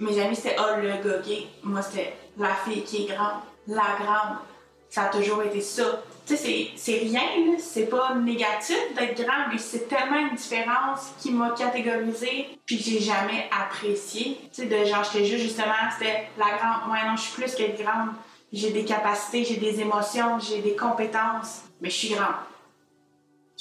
mes 0.00 0.18
amis, 0.20 0.34
c'était 0.34 0.56
oh 0.58 0.80
le 0.80 0.88
gars. 0.88 1.22
Moi, 1.62 1.82
c'était 1.82 2.16
la 2.36 2.54
fille 2.64 2.82
qui 2.82 3.04
est 3.04 3.14
grande. 3.14 3.42
La 3.68 3.96
grande. 4.00 4.38
Ça 4.92 5.04
a 5.04 5.08
toujours 5.08 5.42
été 5.42 5.62
ça. 5.62 6.02
Tu 6.26 6.36
sais, 6.36 6.68
c'est- 6.76 6.98
rien, 6.98 7.22
c'est 7.58 7.86
pas 7.86 8.14
négatif 8.14 8.76
d'être 8.94 9.16
grande, 9.16 9.46
mais 9.50 9.56
c'est 9.56 9.88
tellement 9.88 10.18
une 10.18 10.36
différence 10.36 11.12
qui 11.18 11.32
m'a 11.32 11.52
catégorisée, 11.52 12.58
puis 12.66 12.76
que 12.76 12.84
j'ai 12.84 13.00
jamais 13.00 13.48
apprécié. 13.50 14.36
Tu 14.52 14.62
sais, 14.62 14.66
de 14.66 14.84
genre, 14.84 15.02
j'étais 15.02 15.24
juste 15.24 15.44
justement, 15.44 15.72
c'était 15.98 16.28
la 16.36 16.58
grande. 16.58 16.92
Ouais, 16.92 17.08
non, 17.08 17.16
je 17.16 17.22
suis 17.22 17.32
plus 17.32 17.54
qu'être 17.54 17.82
grande. 17.82 18.10
J'ai 18.52 18.70
des 18.70 18.84
capacités, 18.84 19.44
j'ai 19.46 19.56
des 19.56 19.80
émotions, 19.80 20.38
j'ai 20.38 20.60
des 20.60 20.76
compétences, 20.76 21.62
mais 21.80 21.88
je 21.88 21.96
suis 21.96 22.08
grande. 22.10 22.34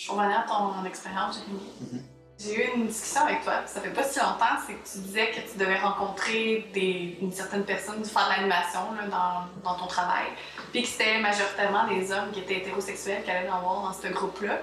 Revenir 0.10 0.40
à 0.40 0.44
ton 0.44 0.84
expérience, 0.86 1.38
Jérémy, 1.40 2.04
j'ai 2.44 2.56
eu 2.56 2.72
une 2.76 2.88
discussion 2.88 3.22
avec 3.22 3.44
toi, 3.44 3.62
ça 3.66 3.82
fait 3.82 3.90
pas 3.90 4.04
si 4.04 4.20
longtemps, 4.20 4.58
c'est 4.66 4.74
que 4.74 4.88
tu 4.92 5.00
disais 5.00 5.32
que 5.32 5.52
tu 5.52 5.58
devais 5.58 5.78
rencontrer 5.78 6.68
des, 6.74 7.18
une 7.22 7.32
certaine 7.32 7.64
personne, 7.64 8.04
faire 8.04 8.26
de 8.26 8.30
l'animation 8.32 8.80
dans, 9.10 9.70
dans 9.70 9.78
ton 9.78 9.88
travail, 9.88 10.26
puis 10.72 10.84
que 10.84 10.88
c'était 10.88 11.20
majoritairement 11.20 11.88
des 11.88 12.12
hommes 12.12 12.32
qui 12.32 12.40
étaient 12.40 12.58
hétérosexuels 12.58 13.24
qui 13.24 13.32
allaient 13.32 13.50
en 13.50 13.62
voir 13.62 13.82
dans 13.82 13.94
ce 13.94 14.08
groupe-là. 14.08 14.60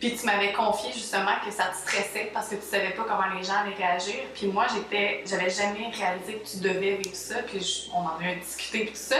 Puis 0.00 0.16
tu 0.16 0.26
m'avais 0.26 0.52
confié 0.52 0.92
justement 0.92 1.36
que 1.46 1.52
ça 1.52 1.66
te 1.66 1.76
stressait 1.76 2.30
parce 2.34 2.48
que 2.48 2.56
tu 2.56 2.62
savais 2.62 2.90
pas 2.90 3.04
comment 3.04 3.38
les 3.38 3.44
gens 3.44 3.58
allaient 3.64 3.76
réagir. 3.76 4.16
Puis 4.34 4.48
moi, 4.48 4.66
j'avais 5.24 5.50
jamais 5.50 5.92
réalisé 5.96 6.34
que 6.34 6.48
tu 6.48 6.56
devais 6.56 6.96
vivre 6.96 7.14
ça, 7.14 7.36
puis 7.46 7.88
on 7.94 8.00
en 8.00 8.18
a 8.18 8.34
discuté 8.34 8.80
puis 8.80 8.90
tout 8.90 8.96
ça. 8.96 9.16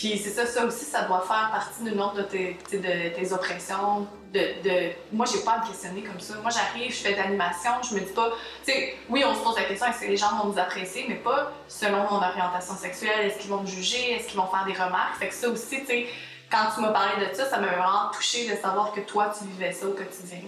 Puis 0.00 0.16
c'est 0.16 0.30
ça, 0.30 0.46
ça 0.46 0.64
aussi, 0.64 0.86
ça 0.86 1.02
doit 1.02 1.20
faire 1.28 1.50
partie 1.52 1.84
d'une 1.84 2.00
autre 2.00 2.14
de 2.14 2.22
tes, 2.22 2.56
de 2.72 3.14
tes 3.14 3.32
oppressions. 3.34 4.08
De, 4.32 4.40
de... 4.64 4.92
Moi, 5.12 5.26
j'ai 5.30 5.40
pas 5.40 5.52
à 5.52 5.60
me 5.62 5.66
questionner 5.68 6.00
comme 6.00 6.18
ça. 6.18 6.36
Moi, 6.40 6.50
j'arrive, 6.50 6.90
je 6.90 7.02
fais 7.02 7.12
de 7.12 7.18
l'animation, 7.18 7.72
je 7.86 7.96
me 7.96 8.00
dis 8.00 8.12
pas, 8.12 8.30
tu 8.64 8.72
sais, 8.72 8.96
oui, 9.10 9.22
on 9.26 9.34
se 9.34 9.40
pose 9.40 9.56
la 9.56 9.64
question 9.64 9.88
est-ce 9.88 10.00
que 10.00 10.06
les 10.06 10.16
gens 10.16 10.34
vont 10.38 10.52
nous 10.52 10.58
apprécier, 10.58 11.04
mais 11.06 11.16
pas 11.16 11.52
selon 11.68 11.98
mon 12.10 12.16
orientation 12.16 12.74
sexuelle. 12.76 13.26
Est-ce 13.26 13.40
qu'ils 13.40 13.50
vont 13.50 13.60
me 13.60 13.66
juger 13.66 14.12
Est-ce 14.12 14.28
qu'ils 14.28 14.40
vont 14.40 14.46
faire 14.46 14.64
des 14.64 14.72
remarques? 14.72 15.18
Fait 15.18 15.28
que 15.28 15.34
ça 15.34 15.50
aussi, 15.50 15.80
tu 15.80 15.86
sais, 15.86 16.06
quand 16.50 16.68
tu 16.74 16.80
m'as 16.80 16.92
parlé 16.92 17.26
de 17.26 17.34
ça, 17.34 17.50
ça 17.50 17.58
m'a 17.58 17.66
vraiment 17.66 18.10
touché 18.14 18.50
de 18.50 18.56
savoir 18.56 18.94
que 18.94 19.00
toi, 19.00 19.30
tu 19.38 19.44
vivais 19.48 19.72
ça 19.72 19.86
au 19.86 19.92
quotidien. 19.92 20.38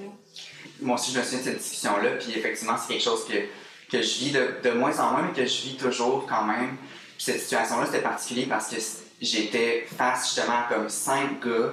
moi 0.80 0.94
aussi, 0.94 1.12
je 1.12 1.18
me 1.18 1.24
souviens 1.24 1.40
de 1.40 1.44
cette 1.44 1.58
discussion-là, 1.58 2.10
puis 2.18 2.38
effectivement, 2.38 2.78
c'est 2.78 2.94
quelque 2.94 3.04
chose 3.04 3.26
que, 3.26 3.34
que 3.94 4.02
je 4.02 4.18
vis 4.18 4.30
de, 4.30 4.60
de 4.64 4.70
moins 4.70 4.98
en 4.98 5.10
moins, 5.10 5.22
mais 5.24 5.34
que 5.34 5.44
je 5.44 5.60
vis 5.60 5.76
toujours 5.76 6.24
quand 6.26 6.44
même. 6.44 6.78
Puis 7.18 7.26
cette 7.26 7.40
situation-là, 7.40 7.84
c'était 7.84 8.00
particulier 8.00 8.46
parce 8.46 8.68
que 8.68 8.76
j'étais 9.22 9.86
face 9.96 10.26
justement 10.34 10.58
à 10.58 10.74
comme 10.74 10.88
cinq 10.88 11.40
gars. 11.42 11.72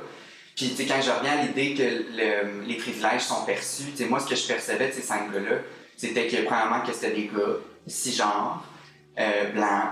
Puis, 0.55 0.69
tu 0.69 0.75
sais, 0.75 0.85
quand 0.85 1.01
je 1.01 1.09
reviens 1.11 1.39
à 1.39 1.41
l'idée 1.43 1.73
que 1.73 1.83
le- 1.83 2.61
les 2.65 2.75
privilèges 2.75 3.21
sont 3.23 3.43
perçus, 3.45 3.91
tu 3.91 3.97
sais, 3.97 4.05
moi, 4.05 4.19
ce 4.19 4.27
que 4.27 4.35
je 4.35 4.45
percevais 4.47 4.87
de 4.89 4.93
ces 4.93 5.01
cinq 5.01 5.31
gars-là, 5.33 5.57
c'était 5.97 6.27
que, 6.27 6.43
premièrement, 6.45 6.81
que 6.81 6.93
c'était 6.93 7.11
des 7.11 7.25
gars 7.27 7.55
cisgenres, 7.87 8.63
euh, 9.17 9.51
blancs 9.51 9.91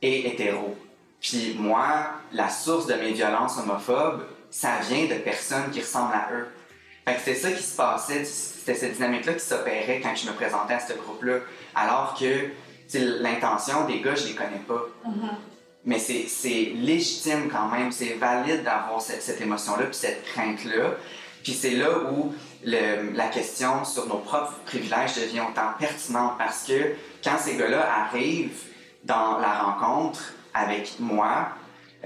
et 0.00 0.28
hétéros. 0.28 0.76
Puis 1.20 1.56
moi, 1.58 2.10
la 2.32 2.48
source 2.48 2.86
de 2.86 2.94
mes 2.94 3.12
violences 3.12 3.58
homophobes, 3.58 4.26
ça 4.50 4.78
vient 4.88 5.06
de 5.06 5.14
personnes 5.20 5.70
qui 5.72 5.80
ressemblent 5.80 6.14
à 6.14 6.28
eux. 6.32 6.46
Fait 7.06 7.14
que 7.14 7.20
c'était 7.20 7.34
ça 7.38 7.50
qui 7.52 7.62
se 7.62 7.76
passait, 7.76 8.24
c'était 8.24 8.74
cette 8.74 8.94
dynamique-là 8.94 9.34
qui 9.34 9.44
s'opérait 9.44 10.00
quand 10.02 10.14
je 10.14 10.26
me 10.26 10.32
présentais 10.34 10.74
à 10.74 10.80
ce 10.80 10.92
groupe-là. 10.94 11.38
Alors 11.74 12.14
que 12.18 12.50
l'intention 12.94 13.86
des 13.86 14.00
gars, 14.00 14.14
je 14.14 14.28
les 14.28 14.34
connais 14.34 14.62
pas. 14.68 14.82
Mais 15.86 15.98
c'est 15.98 16.72
légitime 16.76 17.50
quand 17.50 17.68
même, 17.68 17.92
c'est 17.92 18.14
valide 18.14 18.62
d'avoir 18.62 19.00
cette, 19.00 19.40
émotion-là, 19.40 19.84
puis 19.84 19.94
cette 19.94 20.24
crainte-là. 20.24 20.94
Puis 21.42 21.52
c'est 21.52 21.72
là 21.72 21.90
où 22.10 22.34
la 22.64 23.28
question 23.28 23.84
sur 23.84 24.06
nos 24.06 24.18
propres 24.18 24.54
privilèges 24.64 25.14
devient 25.16 25.42
autant 25.50 25.72
pertinente 25.78 26.32
parce 26.38 26.64
que 26.64 26.94
quand 27.22 27.38
ces 27.38 27.56
gars-là 27.56 27.86
arrivent 28.06 28.62
dans 29.04 29.38
la 29.38 29.58
rencontre 29.58 30.32
avec 30.54 30.98
moi, 30.98 31.48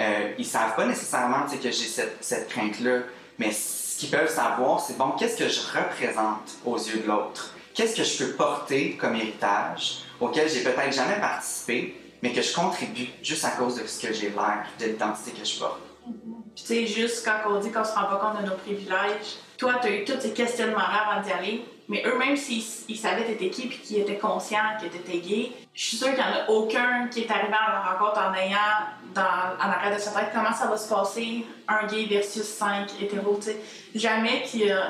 euh, 0.00 0.32
ils 0.38 0.46
savent 0.46 0.74
pas 0.74 0.86
nécessairement 0.86 1.46
que 1.46 1.70
j'ai 1.70 1.72
cette, 1.72 2.16
cette 2.20 2.48
crainte-là, 2.48 3.00
mais 3.38 3.52
ce 3.52 3.98
qu'ils 3.98 4.10
peuvent 4.10 4.30
savoir, 4.30 4.80
c'est 4.80 4.96
bon, 4.96 5.10
qu'est-ce 5.18 5.36
que 5.36 5.48
je 5.48 5.60
représente 5.60 6.58
aux 6.64 6.76
yeux 6.76 7.00
de 7.02 7.08
l'autre? 7.08 7.54
Qu'est-ce 7.74 7.96
que 7.96 8.04
je 8.04 8.24
peux 8.24 8.32
porter 8.32 8.96
comme 8.96 9.14
héritage 9.14 10.04
auquel 10.20 10.48
j'ai 10.48 10.62
peut-être 10.62 10.92
jamais 10.92 11.20
participé, 11.20 11.96
mais 12.22 12.32
que 12.32 12.42
je 12.42 12.54
contribue 12.54 13.08
juste 13.22 13.44
à 13.44 13.50
cause 13.50 13.76
de 13.76 13.86
ce 13.86 14.06
que 14.06 14.12
j'ai 14.12 14.30
l'air, 14.30 14.66
de 14.78 14.86
l'identité 14.86 15.32
que 15.32 15.44
je 15.44 15.58
porte. 15.58 15.80
Puis 16.54 16.64
tu 16.64 16.66
sais, 16.66 16.86
juste 16.86 17.24
quand 17.24 17.50
on 17.50 17.60
dit 17.60 17.70
qu'on 17.70 17.84
se 17.84 17.92
rend 17.92 18.06
pas 18.06 18.16
compte 18.16 18.42
de 18.42 18.48
nos 18.48 18.56
privilèges, 18.56 19.38
toi, 19.56 19.74
tu 19.80 19.88
as 19.88 19.90
eu 19.90 20.04
tous 20.04 20.20
ces 20.20 20.32
questionnements-là 20.32 21.08
avant 21.08 21.22
d'y 21.22 21.32
aller, 21.32 21.64
mais 21.88 22.02
eux-mêmes, 22.06 22.36
s'ils 22.36 22.62
ils 22.88 22.96
savaient 22.96 23.24
t'étais 23.24 23.50
qui 23.50 23.66
puis 23.66 23.78
qu'ils 23.78 23.98
étaient 23.98 24.18
conscients 24.18 24.76
que 24.80 24.86
t'étais 24.86 25.18
gay, 25.18 25.52
je 25.74 25.84
suis 25.84 25.96
sûre 25.96 26.08
qu'il 26.08 26.16
n'y 26.16 26.22
en 26.22 26.44
a 26.44 26.48
aucun 26.50 27.08
qui 27.08 27.20
est 27.20 27.30
arrivé 27.30 27.54
à 27.54 27.72
la 27.72 27.92
rencontre 27.92 28.20
en 28.20 28.34
ayant 28.34 28.56
dans, 29.14 29.22
en 29.22 29.70
arrière 29.70 29.94
de 29.94 30.00
sa 30.00 30.10
tête 30.10 30.30
comment 30.34 30.52
ça 30.52 30.66
va 30.66 30.76
se 30.76 30.88
passer, 30.88 31.46
un 31.66 31.86
gay 31.86 32.06
versus 32.06 32.44
cinq 32.44 32.88
hétéros, 33.00 33.36
tu 33.36 33.46
sais. 33.46 33.60
Jamais 33.94 34.42
que 34.42 34.70
euh, 34.70 34.80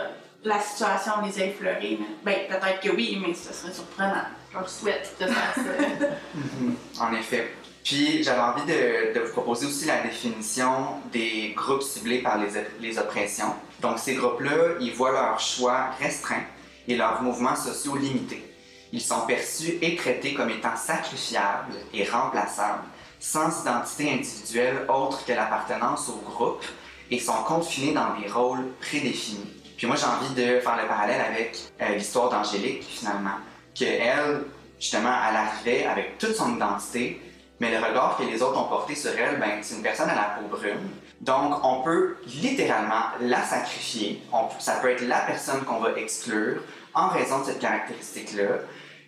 la 0.45 0.61
situation 0.61 1.13
les 1.25 1.41
a 1.41 1.47
effleurés. 1.47 1.99
Ben, 2.25 2.35
peut-être 2.49 2.81
que 2.81 2.91
oui, 2.91 3.23
mais 3.25 3.35
ce 3.35 3.53
serait 3.53 3.73
surprenant. 3.73 4.25
Souhaite 4.67 5.15
de 5.21 5.27
faire 5.27 5.55
ça. 5.55 7.01
En 7.05 7.13
effet. 7.15 7.53
Puis 7.85 8.23
j'avais 8.23 8.41
envie 8.41 8.67
de, 8.67 9.15
de 9.15 9.21
vous 9.25 9.33
proposer 9.33 9.67
aussi 9.67 9.87
la 9.87 10.03
définition 10.03 11.01
des 11.13 11.55
groupes 11.57 11.83
ciblés 11.83 12.23
par 12.23 12.39
les, 12.39 12.49
les 12.81 12.99
oppressions. 12.99 13.55
Donc 13.81 13.99
ces 13.99 14.15
groupes-là, 14.15 14.75
ils 14.81 14.93
voient 14.93 15.13
leur 15.13 15.39
choix 15.41 15.91
restreint 16.01 16.43
et 16.87 16.97
leurs 16.97 17.23
mouvements 17.23 17.57
sociaux 17.57 17.97
limités. 17.97 18.45
Ils 18.93 19.01
sont 19.01 19.21
perçus 19.27 19.79
et 19.83 19.97
traités 19.97 20.35
comme 20.35 20.51
étant 20.51 20.77
sacrifiables 20.77 21.75
et 21.93 22.05
remplaçables, 22.05 22.85
sans 23.21 23.61
identité 23.61 24.11
individuelle 24.11 24.87
autre 24.89 25.25
que 25.25 25.33
l'appartenance 25.33 26.09
au 26.09 26.17
groupe 26.29 26.65
et 27.11 27.19
sont 27.19 27.43
confinés 27.47 27.93
dans 27.93 28.19
des 28.19 28.29
rôles 28.29 28.73
prédéfinis. 28.81 29.51
Puis 29.77 29.87
moi 29.87 29.97
j'ai 29.97 30.07
envie 30.07 30.35
de 30.35 30.61
faire 30.61 30.77
le 30.77 30.89
parallèle 30.89 31.21
avec 31.21 31.57
euh, 31.81 31.95
l'histoire 31.95 32.31
d'Angélique 32.31 32.83
finalement, 32.83 33.37
que 33.79 33.85
elle, 33.85 34.43
justement, 34.79 35.15
elle 35.29 35.37
arrivait 35.37 35.87
avec 35.87 36.19
toute 36.19 36.35
son 36.35 36.57
identité, 36.57 37.21
mais 37.61 37.71
le 37.71 37.85
regard 37.85 38.17
que 38.17 38.23
les 38.23 38.41
autres 38.43 38.59
ont 38.59 38.69
porté 38.69 38.95
sur 38.95 39.11
elle, 39.11 39.39
ben, 39.39 39.59
c'est 39.63 39.77
une 39.77 39.83
personne 39.83 40.09
à 40.09 40.15
la 40.15 40.37
peau 40.39 40.47
brune, 40.49 40.91
Donc, 41.21 41.65
on 41.65 41.83
peut 41.83 42.17
littéralement 42.27 43.07
la 43.21 43.43
sacrifier. 43.43 44.23
Ça 44.61 44.75
peut 44.75 44.91
être 44.91 45.03
la 45.03 45.21
personne 45.21 45.65
qu'on 45.65 45.81
va 45.81 45.93
exclure 45.97 46.63
en 46.95 47.09
raison 47.09 47.41
de 47.41 47.47
cette 47.47 47.59
caractéristique-là. 47.59 48.61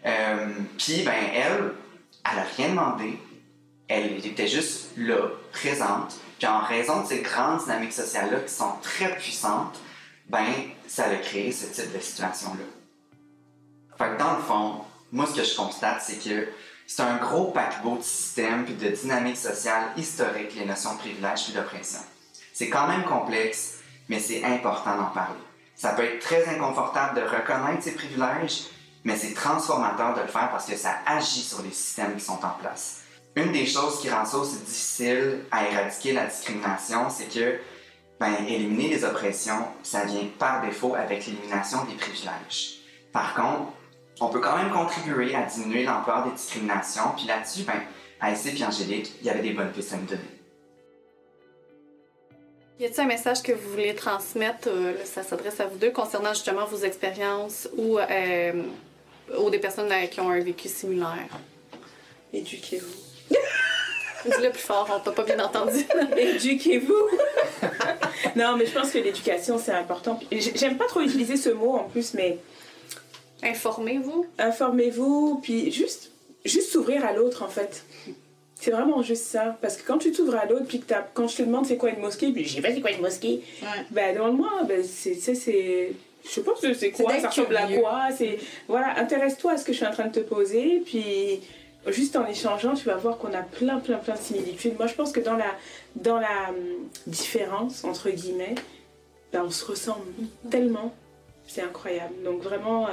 Euh, 0.07 0.49
Puis, 0.77 1.03
ben, 1.05 1.13
elle, 1.33 1.73
elle 2.31 2.39
a 2.39 2.45
rien 2.57 2.71
demandé. 2.71 3.19
Elle 3.87 4.25
était 4.27 4.49
juste 4.49 4.91
là, 4.97 5.29
présente. 5.53 6.17
Puis, 6.39 6.49
en 6.49 6.61
raison 6.61 7.03
de 7.03 7.07
ces 7.07 7.21
grandes 7.21 7.61
dynamiques 7.61 7.93
sociales-là 7.93 8.41
qui 8.41 8.53
sont 8.53 8.73
très 8.83 9.15
puissantes, 9.15 9.79
ben, 10.29 10.53
ça 10.89 11.05
a 11.05 11.17
créé 11.17 11.53
ce 11.53 11.67
type 11.67 11.95
de 11.95 12.01
situation-là. 12.01 12.65
Dans 14.01 14.37
le 14.37 14.43
fond, 14.43 14.85
moi, 15.13 15.27
ce 15.27 15.39
que 15.39 15.45
je 15.45 15.55
constate, 15.55 16.01
c'est 16.01 16.17
que 16.17 16.49
c'est 16.87 17.03
un 17.03 17.19
gros 17.19 17.51
paquebot 17.51 17.99
de 17.99 18.03
systèmes 18.03 18.65
puis 18.65 18.75
de 18.75 18.89
dynamiques 18.89 19.37
sociales 19.37 19.91
historiques, 19.97 20.55
les 20.57 20.65
notions 20.65 20.95
de 20.95 21.01
privilège 21.01 21.45
puis 21.45 21.53
d'oppression. 21.53 22.01
C'est 22.55 22.71
quand 22.71 22.89
même 22.89 23.05
complexe, 23.05 23.81
mais 24.09 24.19
c'est 24.19 24.43
important 24.43 24.97
d'en 24.97 25.11
parler. 25.11 25.39
Ça 25.77 25.91
peut 25.91 26.05
être 26.05 26.21
très 26.21 26.49
inconfortable 26.49 27.21
de 27.21 27.27
reconnaître 27.27 27.83
ces 27.83 27.95
privilèges, 27.95 28.69
mais 29.05 29.17
c'est 29.17 29.35
transformateur 29.35 30.15
de 30.15 30.23
le 30.23 30.29
faire 30.29 30.51
parce 30.51 30.67
que 30.67 30.77
ça 30.77 30.97
agit 31.05 31.43
sur 31.43 31.61
les 31.63 31.71
systèmes 31.71 32.17
qui 32.17 32.25
sont 32.25 32.43
en 32.43 32.57
place. 32.61 33.03
Une 33.37 33.53
des 33.53 33.67
choses 33.67 34.01
qui 34.01 34.09
rend 34.09 34.25
ça 34.25 34.39
aussi 34.39 34.59
difficile 34.61 35.45
à 35.51 35.69
éradiquer 35.69 36.15
la 36.15 36.25
discrimination, 36.25 37.11
c'est 37.11 37.33
que 37.33 37.59
ben, 38.19 38.35
éliminer 38.49 38.89
les 38.89 39.05
oppressions, 39.05 39.67
ça 39.83 40.05
vient 40.05 40.27
par 40.39 40.63
défaut 40.63 40.95
avec 40.95 41.27
l'élimination 41.27 41.85
des 41.85 41.95
privilèges. 41.95 42.81
Par 43.13 43.35
contre, 43.35 43.73
on 44.21 44.29
peut 44.29 44.41
quand 44.41 44.57
même 44.57 44.71
contribuer 44.71 45.35
à 45.35 45.43
diminuer 45.43 45.85
l'ampleur 45.85 46.25
des 46.25 46.33
discriminations, 46.33 47.13
puis 47.17 47.27
là-dessus, 47.27 47.63
ben, 47.63 47.81
à 48.21 48.33
et 48.33 48.65
Angélique, 48.65 49.15
il 49.21 49.27
y 49.27 49.31
avait 49.31 49.41
des 49.41 49.53
bonnes 49.53 49.73
pistes 49.73 49.95
à 49.95 49.97
nous 49.97 50.07
donner. 50.07 50.21
Y 52.79 52.87
a-t-il 52.87 53.01
un 53.01 53.07
message 53.07 53.43
que 53.43 53.53
vous 53.53 53.71
voulez 53.71 53.95
transmettre, 53.95 54.69
euh, 54.69 54.95
ça 55.05 55.23
s'adresse 55.23 55.61
à 55.61 55.67
vous 55.67 55.79
deux, 55.79 55.91
concernant 55.91 56.33
justement 56.33 56.67
vos 56.67 56.79
expériences 56.79 57.69
ou 57.77 57.99
euh, 57.99 58.63
aux 59.37 59.51
des 59.51 59.59
personnes 59.59 59.93
euh, 59.93 60.07
qui 60.07 60.21
ont 60.21 60.31
un 60.31 60.41
vécu 60.41 60.69
similaire? 60.69 61.29
Éduquez-vous. 62.33 63.37
Dis-le 64.25 64.51
plus 64.51 64.61
fort, 64.61 64.89
on 64.95 65.01
t'a 65.01 65.13
pas 65.13 65.25
bien 65.25 65.43
entendu. 65.43 65.87
Éduquez-vous. 66.17 67.09
non, 68.37 68.57
mais 68.57 68.67
je 68.67 68.73
pense 68.73 68.91
que 68.91 68.99
l'éducation, 68.99 69.59
c'est 69.59 69.73
important. 69.73 70.19
J'aime 70.31 70.77
pas 70.77 70.87
trop 70.87 71.01
utiliser 71.01 71.37
ce 71.37 71.51
mot 71.51 71.77
en 71.77 71.85
plus, 71.85 72.15
mais 72.15 72.39
Informez-vous. 73.43 74.27
informez-vous, 74.39 75.41
puis 75.43 75.71
juste, 75.71 76.13
juste 76.45 76.71
s'ouvrir 76.71 77.05
à 77.05 77.13
l'autre 77.13 77.43
en 77.43 77.49
fait. 77.49 77.85
C'est 78.55 78.71
vraiment 78.73 79.03
juste 79.03 79.25
ça. 79.25 79.57
Parce 79.63 79.77
que 79.79 79.87
quand 79.87 79.99
tu 79.99 80.13
t'ouvres 80.13 80.35
à 80.37 80.45
l'autre, 80.45 80.67
puis 80.67 80.81
que 80.81 80.93
quand 81.15 81.29
je 81.29 81.37
te 81.39 81.43
demande 81.43 81.65
c'est 81.67 81.77
quoi 81.79 81.91
une 81.91 82.01
mosquée, 82.01 82.31
puis 82.33 82.45
je 82.45 82.55
sais 82.57 82.61
pas 82.61 82.73
c'est 82.73 82.81
quoi 82.81 82.91
une 82.91 83.01
mosquée, 83.01 83.43
Ouais. 83.63 83.69
ben 83.91 84.15
demande-moi, 84.15 84.51
ben 84.69 84.85
c'est, 84.85 85.15
c'est, 85.15 85.35
je 86.25 86.29
sais 86.29 86.43
pas 86.43 86.53
c'est 86.75 86.91
quoi, 86.91 87.19
ça 87.19 87.29
ressemble 87.29 87.57
à 87.57 87.67
quoi, 87.67 88.09
c'est, 88.17 88.39
voilà, 88.69 88.99
intéresse-toi 88.99 89.53
à 89.53 89.57
ce 89.57 89.65
que 89.65 89.73
je 89.73 89.79
suis 89.79 89.87
en 89.87 89.93
train 89.93 90.09
de 90.09 90.13
te 90.13 90.21
poser, 90.21 90.83
puis 90.85 91.41
juste 91.87 92.15
en 92.17 92.27
échangeant, 92.27 92.75
tu 92.75 92.85
vas 92.85 92.97
voir 92.97 93.17
qu'on 93.17 93.33
a 93.33 93.43
plein, 93.43 93.79
plein, 93.79 93.97
plein 93.97 94.15
de 94.15 94.19
similitudes. 94.21 94.75
Moi, 94.77 94.87
je 94.87 94.95
pense 94.95 95.13
que 95.13 95.21
dans 95.21 95.37
la, 95.37 95.57
dans 95.97 96.19
la 96.21 96.51
hum, 96.51 96.57
différence, 97.07 97.85
entre 97.85 98.11
guillemets, 98.11 98.55
ben, 99.33 99.45
on 99.47 99.51
se 99.51 99.65
ressemble 99.65 100.05
tellement. 100.51 100.93
C'est 101.47 101.63
incroyable. 101.63 102.15
Donc 102.25 102.43
vraiment, 102.43 102.87
euh, 102.87 102.91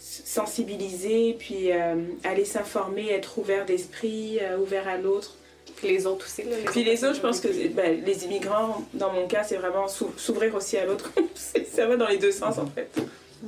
sensibiliser, 0.00 1.36
puis 1.38 1.72
euh, 1.72 1.94
aller 2.24 2.44
s'informer, 2.44 3.10
être 3.10 3.36
ouvert 3.38 3.66
d'esprit, 3.66 4.38
euh, 4.40 4.58
ouvert 4.58 4.88
à 4.88 4.96
l'autre. 4.96 5.36
Puis 5.76 5.88
les 5.88 6.06
autres 6.06 6.26
aussi. 6.26 6.42
Là, 6.42 6.56
Puis 6.66 6.84
les 6.84 7.04
autres, 7.04 7.16
je 7.16 7.20
pense 7.20 7.40
que 7.40 7.68
ben, 7.68 8.02
les 8.04 8.24
immigrants, 8.24 8.82
dans 8.94 9.12
mon 9.12 9.26
cas, 9.26 9.44
c'est 9.44 9.56
vraiment 9.56 9.88
s'ou- 9.88 10.12
s'ouvrir 10.16 10.54
aussi 10.54 10.76
à 10.76 10.84
l'autre. 10.86 11.10
C'est- 11.34 11.64
ça 11.66 11.86
va 11.86 11.96
dans 11.96 12.08
les 12.08 12.18
deux 12.18 12.32
sens, 12.32 12.58
en 12.58 12.66
fait. 12.66 12.90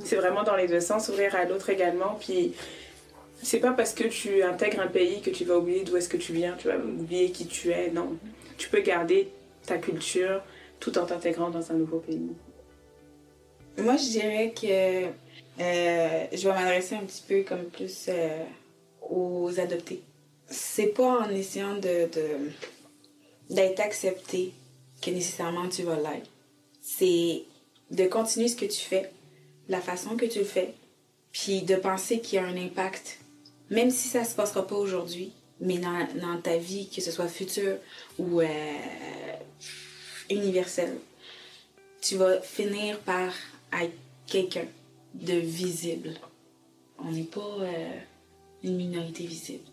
C'est 0.03 0.15
vraiment 0.15 0.43
dans 0.43 0.55
les 0.55 0.67
deux 0.67 0.79
sens, 0.79 1.05
s'ouvrir 1.07 1.35
à 1.35 1.45
l'autre 1.45 1.69
également. 1.69 2.17
Puis 2.19 2.53
c'est 3.41 3.59
pas 3.59 3.71
parce 3.73 3.93
que 3.93 4.05
tu 4.05 4.41
intègres 4.41 4.79
un 4.79 4.87
pays 4.87 5.21
que 5.21 5.29
tu 5.29 5.43
vas 5.43 5.57
oublier 5.57 5.83
d'où 5.83 5.97
est-ce 5.97 6.09
que 6.09 6.17
tu 6.17 6.33
viens, 6.33 6.55
tu 6.57 6.67
vas 6.67 6.77
oublier 6.77 7.29
qui 7.31 7.45
tu 7.45 7.71
es. 7.71 7.89
Non. 7.91 8.17
Tu 8.57 8.69
peux 8.69 8.79
garder 8.81 9.29
ta 9.65 9.77
culture 9.77 10.41
tout 10.79 10.97
en 10.97 11.05
t'intégrant 11.05 11.49
dans 11.49 11.71
un 11.71 11.75
nouveau 11.75 11.97
pays. 11.99 12.31
Moi, 13.77 13.95
je 13.97 14.09
dirais 14.09 14.53
que 14.59 15.07
euh, 15.59 16.25
je 16.31 16.47
vais 16.47 16.53
m'adresser 16.53 16.95
un 16.95 17.03
petit 17.05 17.23
peu 17.27 17.43
comme 17.43 17.65
plus 17.65 18.05
euh, 18.07 18.43
aux 19.09 19.59
adoptés. 19.59 20.01
C'est 20.47 20.87
pas 20.87 21.21
en 21.21 21.29
essayant 21.29 21.75
de, 21.77 22.09
d'être 23.49 23.79
accepté 23.79 24.53
que 25.01 25.11
nécessairement 25.11 25.69
tu 25.69 25.83
vas 25.83 25.95
l'être. 25.95 26.29
C'est 26.81 27.43
de 27.91 28.05
continuer 28.05 28.47
ce 28.47 28.55
que 28.55 28.65
tu 28.65 28.79
fais, 28.79 29.11
la 29.69 29.81
façon 29.81 30.15
que 30.15 30.25
tu 30.25 30.39
le 30.39 30.45
fais, 30.45 30.73
puis 31.31 31.61
de 31.61 31.75
penser 31.75 32.19
qu'il 32.19 32.35
y 32.35 32.39
a 32.39 32.45
un 32.45 32.57
impact, 32.57 33.19
même 33.69 33.89
si 33.89 34.07
ça 34.07 34.23
se 34.23 34.35
passera 34.35 34.67
pas 34.67 34.75
aujourd'hui, 34.75 35.31
mais 35.59 35.77
dans, 35.77 36.07
dans 36.21 36.41
ta 36.41 36.57
vie, 36.57 36.89
que 36.89 37.01
ce 37.01 37.11
soit 37.11 37.27
future 37.27 37.77
ou 38.19 38.41
euh, 38.41 38.47
universelle 40.29 40.97
tu 42.03 42.17
vas 42.17 42.41
finir 42.41 42.99
par 42.99 43.31
être 43.81 43.93
quelqu'un 44.27 44.65
de 45.13 45.33
visible. 45.33 46.11
On 46.99 47.11
n'est 47.11 47.23
pas 47.23 47.57
euh, 47.61 47.67
une 48.63 48.75
minorité 48.77 49.25
visible. 49.25 49.63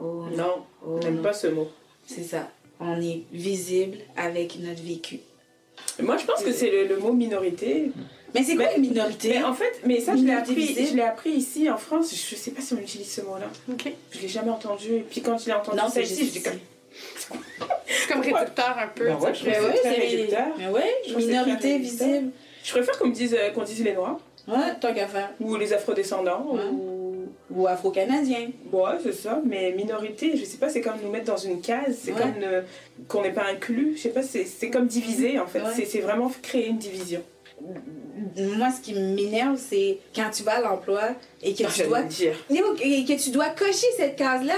Oh, 0.00 0.24
Non, 0.36 0.64
Oh, 0.86 0.98
j'aime 1.02 1.16
non. 1.16 1.22
pas 1.22 1.32
ce 1.32 1.48
mot. 1.48 1.68
C'est 2.06 2.22
ça. 2.24 2.48
On 2.80 3.00
est 3.00 3.22
visible 3.32 3.98
avec 4.16 4.58
notre 4.60 4.82
vécu. 4.82 5.20
Moi, 6.00 6.16
je 6.16 6.24
pense 6.24 6.42
que 6.42 6.52
c'est 6.52 6.70
le, 6.70 6.86
le 6.86 6.96
mot 6.98 7.12
minorité. 7.12 7.90
Mais 8.34 8.42
c'est 8.44 8.56
quoi 8.56 8.66
Mais- 8.66 8.76
une 8.76 8.82
minorité? 8.90 9.30
Mais 9.30 9.42
en 9.42 9.54
fait, 9.54 9.80
mais 9.84 10.00
ça, 10.00 10.12
je 10.12 10.18
l'ai 10.18 10.24
Minorité 10.26 10.52
appris, 10.52 10.86
je 10.86 10.94
l'ai 10.96 11.02
appris 11.02 11.30
ici 11.30 11.70
en 11.70 11.76
France. 11.78 12.10
Je 12.14 12.36
sais 12.36 12.50
pas 12.52 12.60
si 12.60 12.74
on 12.74 12.78
utilise 12.78 13.10
ce 13.10 13.20
mot-là. 13.22 13.48
OK. 13.72 13.92
Je 14.12 14.20
l'ai 14.20 14.28
jamais 14.28 14.50
entendu. 14.50 14.96
Et 14.96 15.00
puis 15.00 15.20
quand 15.22 15.38
je 15.38 15.46
l'ai 15.46 15.52
entendu 15.54 15.76
non, 15.78 15.84
ça 15.84 15.90
c'est 15.94 16.02
ici, 16.04 16.26
je 16.26 16.30
dis 16.32 16.42
comme. 16.42 16.58
C'est 17.86 18.08
comme 18.12 18.20
réducteur 18.20 18.76
un 18.78 18.88
peu. 18.88 19.06
Ben 19.06 19.16
ouais, 19.18 19.34
je 19.34 19.44
Mais 19.44 19.52
très 19.52 19.76
c'est 19.82 19.90
réducteur. 19.90 20.46
Mais 20.58 20.68
ouais, 20.68 20.94
c'est 21.06 21.16
minorité 21.16 21.78
visible. 21.78 22.30
Je 22.64 22.70
préfère 22.72 22.98
qu'on 22.98 23.06
me 23.08 23.14
dise 23.14 23.34
euh, 23.38 23.50
qu'on 23.50 23.62
dise 23.62 23.82
les 23.82 23.94
noirs 23.94 24.20
Ouais, 24.48 24.74
tant 24.80 24.94
qu'à 24.94 25.06
faire. 25.06 25.30
ou 25.40 25.56
les 25.56 25.72
afrodescendants 25.72 26.46
Ouais. 26.52 26.62
ou 26.72 27.26
Ou 27.50 27.66
afro-canadien. 27.66 28.50
ouais 28.72 28.90
c'est 29.02 29.12
ça 29.12 29.40
mais 29.44 29.72
minorité 29.72 30.36
je 30.36 30.44
sais 30.44 30.56
pas 30.58 30.68
c'est 30.68 30.80
comme 30.80 30.98
nous 31.02 31.10
mettre 31.10 31.26
dans 31.26 31.36
une 31.36 31.60
case 31.60 31.98
c'est 32.02 32.12
Ouais. 32.12 32.20
comme 32.20 32.38
ne- 32.38 32.62
qu'on 33.08 33.22
n'est 33.22 33.32
pas 33.32 33.44
inclus 33.46 33.94
je 33.96 34.02
sais 34.02 34.08
pas 34.10 34.22
c'est 34.22 34.70
comme 34.70 34.86
diviser 34.86 35.38
en 35.38 35.46
fait 35.46 35.60
Ouais. 35.62 35.84
c'est 35.86 36.00
vraiment 36.00 36.30
créer 36.42 36.68
une 36.68 36.78
division 36.78 37.22
Moi, 38.56 38.68
ce 38.70 38.80
qui 38.80 38.94
m'énerve, 38.94 39.56
c'est 39.58 39.98
quand 40.14 40.30
tu 40.30 40.42
vas 40.44 40.56
à 40.58 40.60
l'emploi 40.60 41.02
et 41.42 41.54
que 41.54 41.64
Ah, 41.66 41.70
tu 41.74 41.82
dois 41.88 42.00
le 42.02 42.08
dire 42.08 42.34
Et 42.50 43.04
que 43.04 43.20
tu 43.20 43.30
dois 43.30 43.48
cocher 43.50 43.86
cette 43.96 44.16
case-là. 44.16 44.54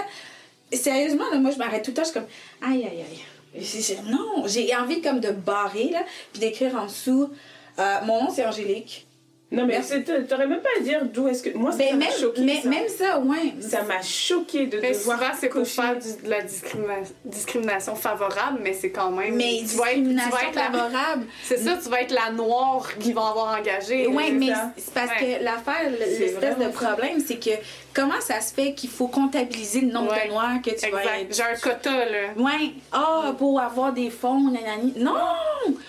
Sérieusement, 0.72 1.24
là, 1.32 1.38
moi, 1.38 1.50
je 1.50 1.58
m'arrête 1.58 1.82
tout 1.82 1.90
le 1.92 1.96
temps, 1.96 2.02
je 2.04 2.10
suis 2.10 2.18
comme, 2.20 2.28
aïe, 2.70 2.84
aïe, 2.84 3.02
aïe. 3.08 4.02
Non, 4.10 4.44
j'ai 4.46 4.74
envie 4.76 5.00
comme 5.00 5.20
de 5.20 5.30
barrer, 5.30 5.88
là, 5.90 6.02
puis 6.32 6.40
d'écrire 6.40 6.74
en 6.76 6.84
dessous, 6.86 7.30
euh, 7.78 7.96
mon 8.04 8.24
nom, 8.24 8.30
c'est 8.30 8.44
Angélique. 8.44 9.06
Non 9.52 9.66
mais 9.66 9.80
t'aurais 10.28 10.46
même 10.46 10.60
pas 10.60 10.68
à 10.78 10.80
dire 10.80 11.04
d'où 11.04 11.26
est-ce 11.28 11.42
que 11.42 11.56
moi 11.56 11.72
ça 11.72 11.78
Ben, 11.78 11.96
m'a 11.98 12.04
même, 12.06 12.14
choqué 12.20 12.40
mais- 12.42 12.60
ça. 12.62 12.68
même 12.68 12.88
ça, 12.88 13.18
ouais. 13.18 13.54
ça 13.60 13.82
m'a 13.82 14.00
choqué 14.02 14.66
de 14.66 14.78
Mais 14.80 14.92
devoir 14.92 15.18
c'est 15.40 15.48
pour 15.48 15.66
faire 15.66 15.96
du- 15.98 16.22
de 16.24 16.30
la 16.30 16.40
discrimina- 16.42 17.10
discrimination 17.24 17.94
favorable, 17.96 18.60
mais 18.62 18.72
c'est 18.74 18.90
quand 18.90 19.10
même. 19.10 19.34
Mais 19.34 19.58
tu 19.68 19.76
vas 19.76 19.92
être, 19.92 19.96
tu 19.96 20.04
vas 20.04 20.12
discrimination 20.14 20.38
être 20.48 20.54
la, 20.54 20.62
favorable. 20.70 21.24
C'est 21.44 21.58
ça, 21.58 21.76
tu 21.82 21.88
vas 21.88 22.00
être 22.02 22.12
la 22.14 22.30
noire 22.30 22.88
qu'ils 22.98 23.14
vont 23.14 23.24
avoir 23.26 23.58
engagée. 23.58 24.06
Oui, 24.06 24.30
mais 24.32 24.52
c'est 24.76 24.94
parce 24.94 25.10
Ouais. 25.20 25.38
que 25.40 25.44
l'affaire, 25.44 25.90
l'espèce 25.98 26.56
de 26.58 26.68
problème, 26.68 27.18
c'est 27.18 27.36
que 27.38 27.50
comment 27.94 28.20
ça 28.20 28.40
se 28.40 28.54
fait 28.54 28.72
qu'il 28.74 28.90
faut 28.90 29.08
comptabiliser 29.08 29.80
le 29.80 29.88
nombre 29.92 30.12
Ouais. 30.12 30.26
de 30.26 30.30
noirs 30.32 30.62
que 30.64 30.70
tu 30.70 30.90
vas 30.90 30.98
Exact. 31.00 31.20
être? 31.22 31.34
J'ai 31.36 31.42
un 31.42 31.54
quota, 31.56 31.90
là. 31.90 32.28
Ouais, 32.36 32.70
ah, 32.92 33.34
pour 33.36 33.60
avoir 33.60 33.92
des 33.92 34.10
fonds, 34.10 34.50
nanani. 34.50 34.94
Non! 34.96 35.14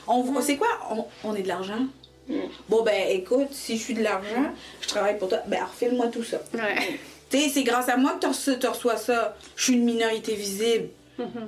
On, 0.07 0.41
C'est 0.41 0.57
quoi? 0.57 0.67
On, 0.89 1.05
on 1.23 1.35
est 1.35 1.43
de 1.43 1.47
l'argent? 1.47 1.75
Mm. 2.31 2.49
Bon, 2.69 2.83
ben, 2.83 3.09
écoute, 3.09 3.49
si 3.51 3.77
je 3.77 3.83
suis 3.83 3.93
de 3.93 4.03
l'argent, 4.03 4.53
je 4.81 4.87
travaille 4.87 5.17
pour 5.17 5.29
toi, 5.29 5.39
ben, 5.47 5.63
refile-moi 5.63 6.07
tout 6.07 6.23
ça. 6.23 6.37
Ouais. 6.53 6.99
Tu 7.29 7.39
sais, 7.39 7.49
c'est 7.49 7.63
grâce 7.63 7.89
à 7.89 7.97
moi 7.97 8.17
que 8.19 8.55
tu 8.59 8.67
reçois, 8.67 8.97
ça. 8.97 9.37
Je 9.55 9.63
suis 9.63 9.73
une 9.73 9.83
minorité 9.83 10.35
visible. 10.35 10.89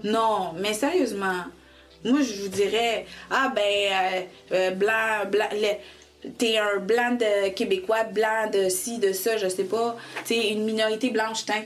Non, 0.04 0.54
mais 0.60 0.74
sérieusement, 0.74 1.46
moi, 2.06 2.20
je 2.22 2.42
vous 2.42 2.50
dirais, 2.50 3.06
ah, 3.32 3.52
ben, 3.56 3.62
euh, 3.62 4.22
euh, 4.52 4.72
blanc, 4.72 5.26
blanc, 5.30 5.48
T'es 6.38 6.58
un 6.58 6.80
blanc 6.80 7.18
de 7.20 7.50
Québécois, 7.50 8.06
blanc 8.06 8.50
de 8.50 8.70
ci, 8.70 8.98
de 8.98 9.12
ça, 9.12 9.36
je 9.36 9.50
sais 9.50 9.66
pas. 9.66 9.98
T'es 10.26 10.52
une 10.52 10.64
minorité 10.64 11.10
blanche 11.10 11.46
teint. 11.46 11.64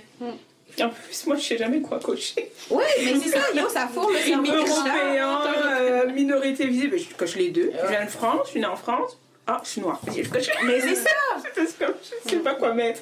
En 0.83 0.89
plus 0.89 1.25
moi 1.27 1.35
je 1.35 1.41
sais 1.41 1.57
jamais 1.57 1.81
quoi 1.81 1.99
cocher. 1.99 2.51
Oui, 2.69 2.83
mais 3.03 3.19
c'est 3.19 3.29
ça, 3.29 3.39
yo, 3.55 3.67
ça 3.69 3.87
fourre 3.87 4.11
le 4.11 4.19
cerveau. 4.19 4.51
européen 4.51 5.41
euh, 5.81 6.11
minorité 6.11 6.67
visible. 6.67 6.97
Je 6.97 7.15
coche 7.15 7.35
les 7.35 7.49
deux. 7.49 7.71
Je 7.81 7.87
viens 7.87 8.05
de 8.05 8.09
France 8.09 8.41
je 8.45 8.51
suis 8.51 8.59
née 8.59 8.65
en 8.67 8.75
France. 8.75 9.17
Ah 9.45 9.61
je 9.63 9.69
suis 9.69 9.81
noire. 9.81 9.99
Vas-y, 10.03 10.23
je 10.23 10.29
coche. 10.29 10.47
Mais 10.65 10.79
c'est 10.81 10.95
ça! 10.95 11.09
Je 12.25 12.29
sais 12.31 12.37
pas 12.39 12.55
quoi 12.55 12.73
mettre. 12.73 12.99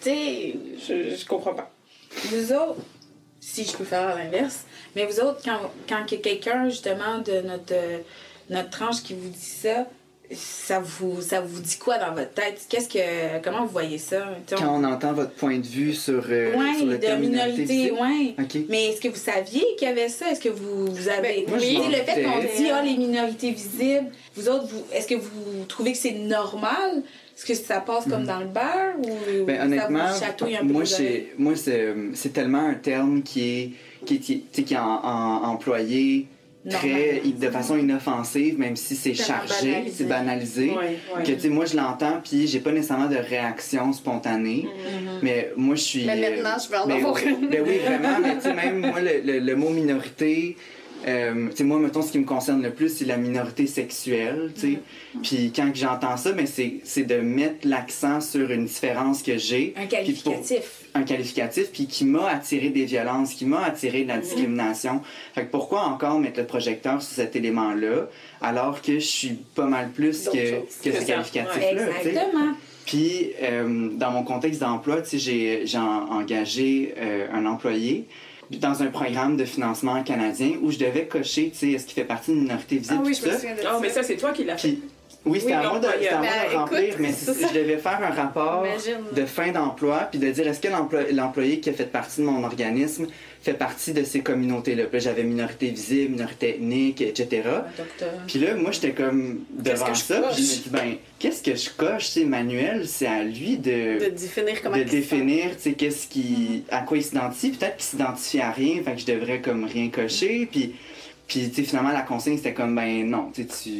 Tu 0.00 0.08
sais, 0.10 0.54
je, 0.86 1.16
je 1.16 1.26
comprends 1.26 1.54
pas. 1.54 1.70
Nous 2.32 2.52
autres, 2.52 2.76
si 3.40 3.64
je 3.64 3.76
peux 3.76 3.84
faire 3.84 4.14
l'inverse. 4.14 4.64
Mais 4.94 5.04
vous 5.06 5.20
autres, 5.20 5.40
quand, 5.44 5.58
quand 5.88 6.04
il 6.10 6.14
y 6.14 6.18
a 6.18 6.22
quelqu'un, 6.22 6.68
justement, 6.68 7.18
de 7.18 7.40
notre, 7.40 7.72
euh, 7.74 7.98
notre 8.50 8.70
tranche 8.70 9.02
qui 9.02 9.14
vous 9.14 9.28
dit 9.28 9.38
ça, 9.38 9.86
ça 10.34 10.80
vous, 10.80 11.20
ça 11.20 11.40
vous 11.40 11.60
dit 11.60 11.76
quoi 11.78 11.98
dans 11.98 12.12
votre 12.14 12.32
tête? 12.32 12.60
Qu'est-ce 12.68 12.88
que, 12.88 13.42
comment 13.42 13.62
vous 13.64 13.70
voyez 13.72 13.98
ça? 13.98 14.26
Quand 14.48 14.80
on 14.80 14.84
entend 14.84 15.12
votre 15.12 15.32
point 15.32 15.58
de 15.58 15.66
vue 15.66 15.92
sur, 15.94 16.24
euh, 16.30 16.54
Ouais, 16.56 16.74
sur 16.78 16.86
de 16.86 17.20
minorité. 17.20 17.92
OK. 17.92 18.56
Mais 18.68 18.88
est-ce 18.88 19.00
que 19.00 19.08
vous 19.08 19.16
saviez 19.16 19.64
qu'il 19.78 19.88
y 19.88 19.90
avait 19.90 20.08
ça? 20.08 20.30
Est-ce 20.30 20.40
que 20.40 20.48
vous, 20.48 20.86
vous 20.86 21.08
avez. 21.08 21.44
Ben, 21.46 21.50
moi, 21.50 21.58
le 21.58 21.94
fait 22.04 22.22
qu'on 22.22 22.38
dit, 22.40 22.70
ah, 22.70 22.82
les 22.82 22.96
minorités 22.96 23.50
visibles, 23.50 24.06
vous 24.34 24.48
autres, 24.48 24.66
vous, 24.66 24.84
est-ce 24.92 25.06
que 25.08 25.14
vous 25.14 25.64
trouvez 25.68 25.92
que 25.92 25.98
c'est 25.98 26.12
normal? 26.12 27.02
Est-ce 27.36 27.46
que 27.46 27.54
ça 27.54 27.80
passe 27.80 28.04
comme 28.08 28.24
dans 28.24 28.38
le 28.40 28.46
beurre? 28.46 28.94
Ou 28.98 29.44
Ben, 29.46 29.56
ça 29.58 29.64
honnêtement, 29.64 30.06
vous 30.12 30.20
chatouille 30.20 30.56
un 30.56 30.60
peu 30.60 30.64
moi, 30.72 30.82
moi 31.38 31.56
c'est, 31.56 31.80
euh, 31.80 32.10
c'est 32.14 32.32
tellement 32.32 32.66
un 32.68 32.74
terme 32.74 33.22
qui 33.22 33.40
est, 33.42 33.70
qui 34.06 34.14
est, 34.14 34.18
qui 34.18 34.32
est- 34.34 34.36
tu 34.36 34.42
sais, 34.52 34.62
qui 34.62 34.74
est 34.74 34.78
en- 34.78 35.04
en- 35.04 35.42
employé 35.48 36.26
très, 36.70 37.20
de 37.24 37.50
façon 37.50 37.76
inoffensive, 37.76 38.58
même 38.58 38.76
si 38.76 38.94
c'est 38.96 39.14
chargé, 39.14 39.84
c'est 39.92 40.04
banalisé. 40.08 40.70
Que, 41.24 41.32
tu 41.32 41.40
sais, 41.40 41.48
moi, 41.48 41.64
je 41.66 41.76
l'entends, 41.76 42.20
puis 42.22 42.46
j'ai 42.46 42.60
pas 42.60 42.72
nécessairement 42.72 43.08
de 43.08 43.16
réaction 43.16 43.92
spontanée. 43.92 44.68
Mais 45.22 45.52
moi, 45.56 45.74
je 45.74 45.80
suis. 45.82 46.04
Mais 46.04 46.16
euh, 46.24 46.36
maintenant, 46.42 46.56
je 46.64 46.68
vais 46.70 46.76
en 46.78 46.90
avoir 46.90 47.16
une. 47.18 47.48
Ben 47.48 47.62
oui, 47.66 47.78
vraiment. 47.84 48.18
mais 48.22 48.34
tu 48.36 48.42
sais, 48.42 48.54
même 48.54 48.80
moi, 48.80 49.00
le, 49.00 49.20
le- 49.24 49.38
le 49.40 49.56
mot 49.56 49.70
minorité, 49.70 50.56
euh, 51.08 51.48
tu 51.50 51.56
sais, 51.56 51.64
moi, 51.64 51.78
mettons, 51.80 52.00
ce 52.02 52.12
qui 52.12 52.18
me 52.20 52.24
concerne 52.24 52.62
le 52.62 52.70
plus, 52.70 52.88
c'est 52.96 53.04
la 53.06 53.16
minorité 53.16 53.66
sexuelle, 53.66 54.52
tu 54.54 54.60
sais. 54.60 54.78
Puis 55.22 55.52
quand 55.54 55.70
que 55.72 55.78
j'entends 55.78 56.16
ça, 56.16 56.30
ben, 56.32 56.46
c'est 56.46 56.74
c'est 56.84 57.02
de 57.04 57.16
mettre 57.16 57.66
l'accent 57.66 58.20
sur 58.20 58.50
une 58.52 58.66
différence 58.66 59.22
que 59.22 59.36
j'ai. 59.36 59.74
Un 59.76 59.86
qualificatif. 59.86 60.81
Un 60.94 61.04
qualificatif, 61.04 61.70
puis 61.72 61.86
qui 61.86 62.04
m'a 62.04 62.28
attiré 62.28 62.68
des 62.68 62.84
violences, 62.84 63.34
qui 63.34 63.46
m'a 63.46 63.62
attiré 63.64 64.02
de 64.02 64.08
la 64.08 64.18
discrimination. 64.18 65.00
Fait 65.34 65.46
que 65.46 65.50
pourquoi 65.50 65.82
encore 65.84 66.18
mettre 66.18 66.38
le 66.40 66.46
projecteur 66.46 67.00
sur 67.00 67.14
cet 67.14 67.34
élément-là, 67.36 68.08
alors 68.40 68.82
que 68.82 68.94
je 68.94 69.06
suis 69.06 69.38
pas 69.54 69.66
mal 69.66 69.90
plus 69.90 70.28
que, 70.28 70.60
que 70.60 70.92
ce 70.98 71.06
qualificatif-là. 71.06 71.98
Exactement. 72.04 72.52
Puis, 72.84 73.30
euh, 73.42 73.88
dans 73.92 74.10
mon 74.10 74.22
contexte 74.24 74.60
d'emploi, 74.60 75.00
tu 75.02 75.10
sais, 75.10 75.18
j'ai, 75.18 75.62
j'ai 75.66 75.78
en- 75.78 76.10
engagé 76.10 76.94
euh, 76.98 77.26
un 77.32 77.46
employé 77.46 78.06
dans 78.50 78.82
un 78.82 78.88
programme 78.88 79.36
de 79.38 79.44
financement 79.46 80.02
canadien 80.02 80.50
où 80.62 80.70
je 80.70 80.78
devais 80.78 81.06
cocher, 81.06 81.50
tu 81.52 81.58
sais, 81.58 81.70
est-ce 81.70 81.86
qu'il 81.86 81.94
fait 81.94 82.04
partie 82.04 82.32
d'une 82.32 82.42
minorité 82.42 82.76
visible, 82.76 82.98
Ah 83.00 83.06
oui, 83.06 83.14
je 83.14 83.26
me 83.26 83.32
souviens 83.34 83.54
de 83.54 83.60
Oh, 83.62 83.64
ça. 83.74 83.78
mais 83.80 83.88
ça, 83.88 84.02
c'est 84.02 84.16
toi 84.16 84.32
qui 84.32 84.44
l'as 84.44 84.58
fait. 84.58 84.68
Puis, 84.72 84.82
oui, 85.24 85.40
c'était 85.40 85.52
Oui, 85.52 85.58
à 85.64 85.68
moi 85.68 85.78
de, 85.78 85.86
c'était 85.86 86.08
à 86.08 86.18
moi 86.18 86.26
de 86.26 86.50
Ben, 86.52 86.58
remplir, 86.58 86.94
mais 86.98 87.10
je 87.48 87.54
devais 87.58 87.76
faire 87.78 88.00
un 88.02 88.10
rapport 88.14 88.64
de 89.14 89.24
fin 89.26 89.52
d'emploi, 89.52 90.08
puis 90.10 90.18
de 90.18 90.30
dire 90.30 90.46
est-ce 90.48 90.60
que 90.60 90.68
l'emplo- 90.68 90.98
l'employé 91.12 91.60
qui 91.60 91.70
a 91.70 91.72
fait 91.72 91.86
partie 91.90 92.20
de 92.20 92.26
mon 92.26 92.42
organisme 92.44 93.06
fait 93.42 93.54
partie 93.54 93.92
de 93.92 94.02
ces 94.04 94.20
communautés-là? 94.20 94.84
Puis 94.84 94.94
là, 94.94 94.98
j'avais 94.98 95.22
minorité 95.24 95.68
visible, 95.70 96.12
minorité 96.12 96.50
ethnique, 96.56 97.00
etc. 97.00 97.42
Puis 98.26 98.38
là, 98.38 98.54
moi, 98.54 98.70
j'étais 98.72 98.92
comme 98.92 99.40
devant 99.50 99.94
ça, 99.94 100.22
puis 100.32 100.42
je 100.42 100.58
me 100.58 100.62
dis, 100.62 100.70
ben, 100.70 100.94
qu'est-ce 101.18 101.42
que 101.42 101.54
je 101.56 101.70
coche? 101.70 102.06
C'est 102.08 102.24
Manuel, 102.24 102.86
c'est 102.88 103.06
à 103.06 103.22
lui 103.22 103.58
de, 103.58 104.04
De 104.04 104.10
définir 104.10 104.62
comment 104.62 104.76
de 104.76 104.82
définir, 104.82 105.50
tu 105.56 105.62
sais, 105.62 105.72
qu'est-ce 105.74 106.06
qui, 106.08 106.64
à 106.70 106.80
quoi 106.80 106.96
il 106.98 107.02
s'identifie. 107.04 107.50
Peut-être 107.50 107.76
qu'il 107.76 107.84
s'identifie 107.86 108.40
à 108.40 108.50
rien, 108.50 108.82
fait 108.84 108.92
que 108.94 109.00
je 109.00 109.06
devrais 109.06 109.40
comme 109.40 109.64
rien 109.64 109.88
cocher. 109.88 110.48
Puis, 110.50 110.74
puis 111.28 111.48
tu 111.50 111.54
sais, 111.56 111.62
finalement, 111.68 111.92
la 111.92 112.02
consigne, 112.02 112.36
c'était 112.36 112.54
comme, 112.54 112.74
ben 112.74 113.08
non, 113.08 113.30
tu 113.32 113.42
sais, 113.42 113.48
tu, 113.62 113.70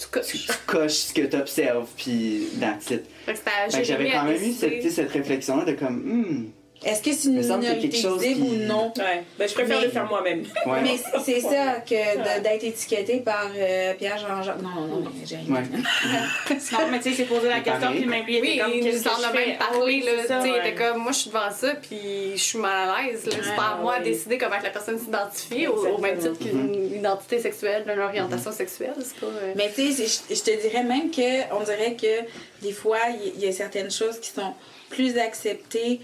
Tu 0.00 0.06
coches. 0.08 0.26
tu, 0.26 0.38
tu 0.38 0.52
coches 0.66 0.92
ce 0.92 1.12
que 1.12 1.22
tu 1.22 1.36
observes, 1.36 1.88
puis 1.96 2.48
that's 2.58 2.90
it. 2.90 3.04
Fait 3.26 3.34
que 3.34 3.84
j'avais 3.84 4.10
quand 4.10 4.24
même 4.24 4.42
eu 4.42 4.52
cette, 4.52 4.90
cette 4.90 5.10
réflexion-là 5.10 5.64
de 5.64 5.72
comme, 5.72 5.96
hmm, 5.96 6.50
Est-ce 6.82 7.02
que 7.02 7.12
c'est 7.12 7.28
une 7.28 7.38
minorité 7.40 7.78
quelque 7.78 7.96
chose 7.96 8.22
visible 8.22 8.46
qui- 8.46 8.52
ou 8.52 8.56
non? 8.66 8.92
Ouais. 8.96 9.22
Ben, 9.38 9.46
je 9.48 9.52
préfère 9.54 9.78
Mais- 9.80 9.84
le 9.84 9.90
faire 9.90 10.06
moi-même. 10.08 10.44
ouais. 10.66 10.80
Mais 10.82 10.96
c'est 11.24 11.40
ça 11.40 11.74
que 11.86 12.40
d'être 12.40 12.64
étiqueté 12.64 13.18
par 13.18 13.48
euh, 13.54 13.92
Pierre-Jean-Jacques. 13.94 14.62
Non, 14.62 14.86
non, 14.86 15.02
mais 15.14 15.26
j'ai 15.26 15.36
rien. 15.36 15.54
Ouais. 15.56 15.62
Non, 16.72 16.78
mais 16.90 16.98
tu 17.00 17.10
sais, 17.10 17.16
c'est 17.16 17.24
posé 17.24 17.48
la 17.48 17.60
question, 17.60 17.90
puis 17.92 18.06
même 18.06 18.24
lui, 18.24 18.36
il 18.38 18.40
Oui, 18.42 18.48
était 18.50 18.58
comme, 18.62 18.72
il 18.74 18.82
qu'est-ce 18.84 19.04
nous 19.04 19.10
en 19.10 19.16
que 19.16 19.20
je 19.22 19.26
a 19.26 19.30
fais? 19.30 19.46
même 19.46 19.56
Ah 19.60 19.64
parlé, 19.72 19.84
oui, 19.84 20.02
là. 20.06 20.12
Tu 20.22 20.26
sais, 20.28 20.34
il 20.48 20.52
ouais. 20.52 20.58
était 20.68 20.74
comme, 20.74 20.98
moi, 21.02 21.12
je 21.12 21.16
suis 21.18 21.28
devant 21.30 21.50
ça, 21.50 21.74
puis 21.74 21.98
je 22.32 22.42
suis 22.42 22.58
mal 22.58 22.88
à 22.88 23.02
l'aise, 23.02 23.26
là. 23.26 23.32
C'est 23.42 23.56
pas 23.56 23.76
à 23.78 23.82
moi 23.82 23.98
de 23.98 24.04
décider 24.04 24.38
comment 24.38 24.58
que 24.58 24.64
la 24.64 24.70
personne 24.70 24.98
s'identifie, 24.98 25.66
au, 25.66 25.74
au 25.86 25.98
même 25.98 26.18
titre 26.18 26.38
qu'une 26.38 26.94
identité 26.96 27.38
sexuelle, 27.40 27.84
d'une 27.86 27.98
orientation 28.00 28.52
sexuelle. 28.52 28.94
C'est 29.00 29.16
pas. 29.20 29.26
euh, 29.26 29.52
Mais 29.56 29.70
tu 29.74 29.92
sais, 29.92 30.06
je 30.28 30.34
je 30.34 30.40
te 30.42 30.60
dirais 30.62 30.82
même 30.84 31.10
que 31.10 31.54
on 31.54 31.62
dirait 31.62 31.94
que 31.94 32.24
des 32.62 32.72
fois, 32.72 32.98
il 33.22 33.42
y, 33.42 33.44
y 33.44 33.48
a 33.48 33.52
certaines 33.52 33.90
choses 33.90 34.18
qui 34.18 34.30
sont 34.30 34.54
plus 34.88 35.18
acceptées. 35.18 36.00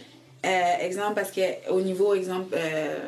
Euh, 0.46 0.84
exemple, 0.86 1.14
parce 1.14 1.30
que 1.32 1.40
au 1.70 1.80
niveau, 1.80 2.14
exemple, 2.14 2.54
euh, 2.56 2.98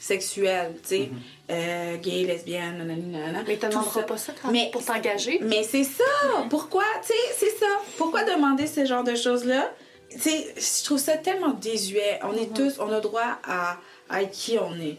sexuel, 0.00 0.72
tu 0.82 0.88
sais, 0.88 1.10
euh, 1.50 1.96
gay, 1.96 2.24
lesbienne, 2.24 2.78
nanani, 2.78 3.06
nanana. 3.06 3.42
Mais 3.46 3.56
t'as 3.56 3.68
tout 3.68 3.78
demanderas 3.78 4.02
pas 4.02 4.16
ça 4.16 4.32
quand- 4.40 4.50
Mais- 4.50 4.70
pour 4.72 4.84
t'engager? 4.84 5.38
Mais 5.42 5.62
c'est 5.64 5.84
ça! 5.84 6.04
Pourquoi? 6.48 6.84
Tu 7.02 7.08
sais, 7.08 7.34
c'est 7.36 7.58
ça. 7.58 7.66
Pourquoi 7.96 8.24
demander 8.24 8.66
ce 8.66 8.84
genre 8.86 9.04
de 9.04 9.14
choses-là? 9.14 9.70
Tu 10.10 10.18
sais, 10.20 10.54
je 10.56 10.84
trouve 10.84 10.98
ça 10.98 11.16
tellement 11.18 11.50
désuet. 11.52 12.18
On 12.22 12.32
est 12.34 12.54
tous, 12.54 12.78
on 12.80 12.90
a 12.92 13.00
droit 13.00 13.38
à, 13.44 13.76
à 14.08 14.22
être 14.22 14.30
qui 14.30 14.58
on 14.58 14.72
est. 14.74 14.96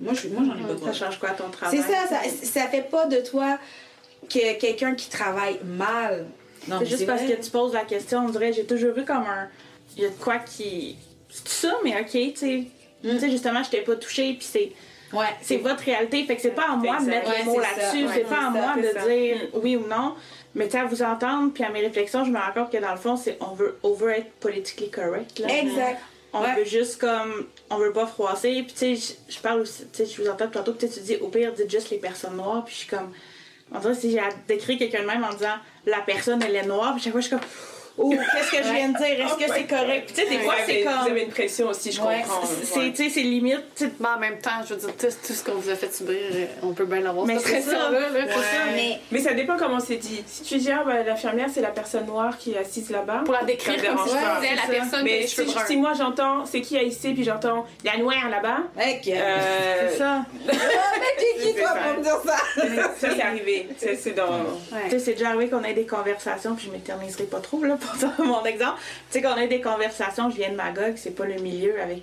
Moi, 0.00 0.14
je 0.14 0.28
moi, 0.28 0.42
j'en 0.46 0.56
ai 0.62 0.66
pas 0.68 0.74
droit. 0.74 0.92
Ça 0.92 1.06
change 1.06 1.18
quoi 1.18 1.30
ton 1.30 1.48
travail? 1.48 1.76
C'est 1.84 1.92
ça, 1.92 2.06
ça, 2.08 2.20
ça 2.62 2.68
fait 2.68 2.82
pas 2.88 3.06
de 3.06 3.16
toi 3.18 3.58
que 4.28 4.58
quelqu'un 4.58 4.94
qui 4.94 5.08
travaille 5.08 5.58
mal. 5.64 6.26
C'est 6.68 6.86
juste 6.86 7.06
parce 7.06 7.22
vrai. 7.22 7.34
que 7.36 7.42
tu 7.42 7.50
poses 7.50 7.72
la 7.72 7.84
question, 7.84 8.20
on 8.24 8.28
dirait, 8.28 8.52
j'ai 8.52 8.64
toujours 8.64 8.94
vu 8.94 9.04
comme 9.04 9.24
un. 9.24 9.48
Il 9.96 10.02
y 10.02 10.06
a 10.06 10.08
de 10.10 10.14
quoi 10.14 10.38
qui. 10.38 10.96
C'est 11.28 11.48
ça, 11.48 11.74
mais 11.84 11.98
ok, 12.00 12.10
tu 12.10 12.36
sais. 12.36 12.64
Tu 13.02 13.18
sais, 13.18 13.30
justement, 13.30 13.62
je 13.62 13.70
t'ai 13.70 13.80
pas 13.80 13.96
touché, 13.96 14.34
puis 14.34 14.46
c'est. 14.50 14.72
Ouais, 15.12 15.26
C'est 15.42 15.58
votre 15.58 15.82
réalité, 15.84 16.24
fait 16.24 16.36
que 16.36 16.42
c'est 16.42 16.54
pas 16.54 16.70
à 16.72 16.76
moi 16.76 16.98
de 16.98 17.04
mettre 17.04 17.28
Ouais, 17.28 17.38
les 17.38 17.44
mots 17.44 17.60
là-dessus, 17.60 18.06
Ouais, 18.06 18.12
c'est 18.14 18.28
pas 18.28 18.46
à 18.46 18.50
moi 18.50 18.74
de 18.76 18.88
ça. 18.98 19.06
dire 19.06 19.36
oui 19.54 19.76
ou 19.76 19.86
non. 19.86 20.14
Mais 20.54 20.66
tu 20.66 20.72
sais, 20.72 20.78
à 20.78 20.84
vous 20.86 21.02
entendre, 21.02 21.52
puis 21.52 21.64
à 21.64 21.68
mes 21.70 21.80
réflexions, 21.80 22.24
je 22.24 22.30
me 22.30 22.38
rends 22.38 22.52
compte 22.54 22.72
que 22.72 22.78
dans 22.78 22.92
le 22.92 22.96
fond, 22.98 23.16
c'est 23.16 23.36
on 23.40 23.52
veut 23.54 23.78
over 23.82 24.12
être 24.18 24.30
politically 24.40 24.90
correct. 24.90 25.38
Là. 25.38 25.48
Exact. 25.48 26.00
On 26.32 26.40
Ouais. 26.42 26.54
veut 26.56 26.64
juste 26.64 26.98
comme. 26.98 27.46
On 27.68 27.76
veut 27.76 27.92
pas 27.92 28.06
froisser. 28.06 28.62
Puis 28.62 28.72
tu 28.74 28.96
sais, 28.96 29.14
je- 29.28 29.38
parle 29.40 29.60
aussi. 29.60 29.82
Tu 29.92 30.06
sais, 30.06 30.06
je 30.06 30.22
vous 30.22 30.28
entends 30.30 30.48
tantôt, 30.48 30.72
peut-être 30.72 30.94
tu 30.94 31.00
dis 31.00 31.16
au 31.16 31.28
pire, 31.28 31.52
dites 31.52 31.70
juste 31.70 31.90
les 31.90 31.98
personnes 31.98 32.36
noires. 32.36 32.64
Puis 32.64 32.72
je 32.74 32.78
suis 32.80 32.88
comme. 32.88 33.12
On 33.74 33.78
dirait 33.80 33.94
si 33.94 34.10
j'ai 34.10 34.18
à 34.18 34.28
décrire 34.48 34.78
quelqu'un 34.78 35.02
de 35.02 35.06
même 35.06 35.24
en 35.24 35.32
disant 35.34 35.56
la 35.84 36.00
personne, 36.00 36.42
elle 36.42 36.56
est 36.56 36.64
noire. 36.66 36.94
Puis 36.94 37.02
chaque 37.02 37.12
fois, 37.12 37.20
je 37.20 37.26
suis 37.26 37.36
comme. 37.36 37.46
Oh, 37.98 38.10
qu'est-ce 38.10 38.50
que 38.50 38.56
je 38.56 38.72
viens 38.72 38.88
de 38.88 38.96
dire? 38.96 39.26
Est-ce 39.26 39.34
que 39.34 39.52
c'est 39.52 39.66
correct? 39.66 40.06
Puis 40.06 40.14
tu 40.14 40.22
sais, 40.22 40.28
des 40.28 40.42
fois, 40.42 40.54
c'est 40.66 40.82
comme. 40.82 41.16
une 41.16 41.28
pression 41.28 41.68
aussi, 41.68 41.92
je 41.92 42.00
comprends. 42.00 42.40
C'est, 42.62 42.92
tu 42.92 43.04
sais, 43.04 43.10
c'est 43.10 43.20
limite. 43.22 43.62
tu 43.76 43.84
sais, 43.86 43.92
Mais 44.00 44.08
en 44.08 44.18
même 44.18 44.38
temps, 44.38 44.50
je 44.66 44.74
veux 44.74 44.80
dire, 44.80 44.96
tout, 44.96 45.06
tout 45.26 45.32
ce 45.32 45.44
qu'on 45.44 45.54
vous 45.54 45.68
a 45.68 45.74
fait 45.74 45.92
subir, 45.92 46.16
euh, 46.16 46.46
on 46.62 46.72
peut 46.72 46.86
bien 46.86 47.00
l'avoir, 47.00 47.26
Mais 47.26 47.38
cette 47.38 47.62
c'est 47.62 47.70
ça. 47.70 47.90
Mais 48.74 48.98
Mais 49.10 49.20
ça 49.20 49.34
dépend 49.34 49.56
comment 49.56 49.80
c'est 49.80 49.96
dit. 49.96 50.22
Si 50.26 50.42
tu 50.42 50.58
dis, 50.58 50.70
ah, 50.70 50.84
ben, 50.86 51.04
l'infirmière, 51.04 51.48
c'est 51.52 51.60
la 51.60 51.70
personne 51.70 52.06
noire 52.06 52.38
qui 52.38 52.52
est 52.52 52.58
assise 52.58 52.90
là-bas. 52.90 53.22
Pour 53.24 53.34
la 53.34 53.44
décrire 53.44 53.76
comme 53.82 54.06
si 54.06 54.14
la 54.14 54.40
personne 54.68 55.04
Mais 55.04 55.26
si, 55.26 55.36
cheveux 55.36 55.52
bruns. 55.52 55.64
si 55.66 55.76
moi 55.76 55.92
j'entends, 55.96 56.46
c'est 56.46 56.60
qui 56.60 56.78
a 56.78 56.82
ici, 56.82 57.12
puis 57.12 57.24
j'entends 57.24 57.66
la 57.84 57.96
noire 57.98 58.28
là-bas, 58.30 58.58
mec, 58.76 59.08
euh, 59.08 59.88
C'est 59.90 59.98
ça. 59.98 60.24
qui 61.18 61.42
qui 61.42 61.54
toi 61.54 61.70
pour 61.74 61.98
me 61.98 62.02
dire 62.02 62.20
ça? 62.24 62.90
C'est 63.32 63.40
arrivé. 63.42 63.68
C'est 63.78 63.96
c'est 63.96 64.12
dans. 64.12 64.30
Ouais. 64.40 64.84
Tu 64.84 64.90
sais, 64.90 64.98
c'est 64.98 65.12
déjà 65.14 65.28
arrivé 65.30 65.48
qu'on 65.48 65.62
ait 65.64 65.74
des 65.74 65.86
conversations, 65.86 66.54
puis 66.54 66.66
je 66.66 66.70
m'éterniserai 66.72 67.24
pas 67.24 67.40
trop 67.40 67.62
là, 67.64 67.76
pour 68.16 68.24
mon 68.26 68.44
exemple. 68.44 68.80
Tu 69.10 69.18
sais, 69.18 69.22
qu'on 69.22 69.36
ait 69.36 69.48
des 69.48 69.60
conversations, 69.60 70.30
je 70.30 70.36
viens 70.36 70.50
de 70.50 70.56
Magog, 70.56 70.94
c'est 70.96 71.14
pas 71.14 71.24
le 71.26 71.34
milieu 71.36 71.80
avec 71.80 72.02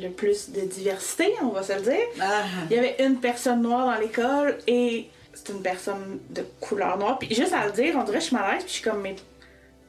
le 0.00 0.08
plus 0.10 0.50
de 0.50 0.60
diversité, 0.62 1.32
on 1.42 1.48
va 1.48 1.62
se 1.62 1.72
le 1.72 1.80
dire. 1.80 2.06
Ah. 2.20 2.42
Il 2.70 2.76
y 2.76 2.78
avait 2.78 2.96
une 3.00 3.16
personne 3.20 3.62
noire 3.62 3.86
dans 3.86 4.00
l'école 4.00 4.58
et 4.66 5.08
c'est 5.32 5.50
une 5.52 5.62
personne 5.62 6.18
de 6.30 6.44
couleur 6.60 6.98
noire. 6.98 7.18
Puis 7.18 7.34
juste 7.34 7.52
à 7.52 7.64
le 7.66 7.72
dire, 7.72 7.94
on 7.96 8.02
dirait 8.04 8.18
que 8.18 8.22
je 8.24 8.26
suis 8.28 8.36
mal 8.36 8.44
à 8.50 8.52
l'aise, 8.54 8.64
puis 8.64 8.68
je 8.72 8.74
suis 8.80 8.84
comme, 8.90 9.00
mais 9.00 9.16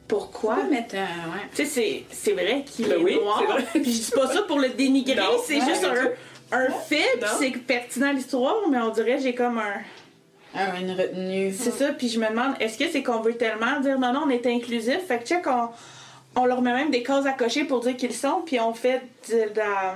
pourquoi? 0.08 0.56
Ouais. 0.70 0.86
Tu 0.90 0.96
sais, 1.56 1.64
c'est- 1.66 2.04
c'est 2.10 2.32
vrai 2.32 2.64
qu'il 2.66 2.88
Ben 2.88 2.98
est 2.98 3.02
oui, 3.02 3.14
noir. 3.16 3.44
Puis 3.72 3.84
je 3.84 4.02
dis 4.06 4.10
pas 4.10 4.26
ça 4.32 4.42
pour 4.42 4.58
le 4.58 4.70
dénigrer, 4.70 5.20
c'est 5.46 5.60
ouais, 5.60 5.64
juste 5.66 5.84
un, 5.84 6.56
un 6.58 6.70
fait, 6.70 7.20
c'est 7.38 7.50
pertinent 7.58 8.08
à 8.08 8.12
l'histoire, 8.12 8.56
mais 8.70 8.78
on 8.78 8.88
dirait 8.90 9.16
que 9.16 9.22
j'ai 9.22 9.34
comme 9.34 9.58
un. 9.58 9.74
Ah, 10.54 10.78
une 10.80 10.90
retenue. 10.92 11.54
C'est 11.56 11.70
ça, 11.70 11.92
puis 11.92 12.08
je 12.08 12.18
me 12.18 12.28
demande, 12.28 12.54
est-ce 12.60 12.76
que 12.78 12.88
c'est 12.90 13.02
qu'on 13.02 13.20
veut 13.20 13.36
tellement 13.36 13.78
dire 13.80 13.98
non, 13.98 14.12
non, 14.12 14.22
on 14.26 14.30
est 14.30 14.46
inclusif? 14.46 14.98
Fait 15.06 15.18
que 15.18 15.26
check, 15.26 15.46
on, 15.46 15.68
on 16.34 16.44
leur 16.44 16.60
met 16.60 16.72
même 16.72 16.90
des 16.90 17.02
cases 17.02 17.26
à 17.26 17.32
cocher 17.32 17.64
pour 17.64 17.80
dire 17.80 17.96
qu'ils 17.96 18.14
sont, 18.14 18.42
puis 18.44 18.58
on 18.60 18.74
fait 18.74 19.00
de, 19.28 19.44
la, 19.54 19.94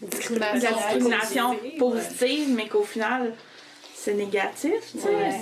de 0.00 0.06
Discrimination. 0.06 1.56
positive, 1.78 2.50
mais 2.54 2.66
qu'au 2.68 2.82
final, 2.84 3.32
c'est 3.94 4.14
négatif. 4.14 4.72
tu 4.92 5.00
sais. 5.00 5.08
Ouais. 5.08 5.34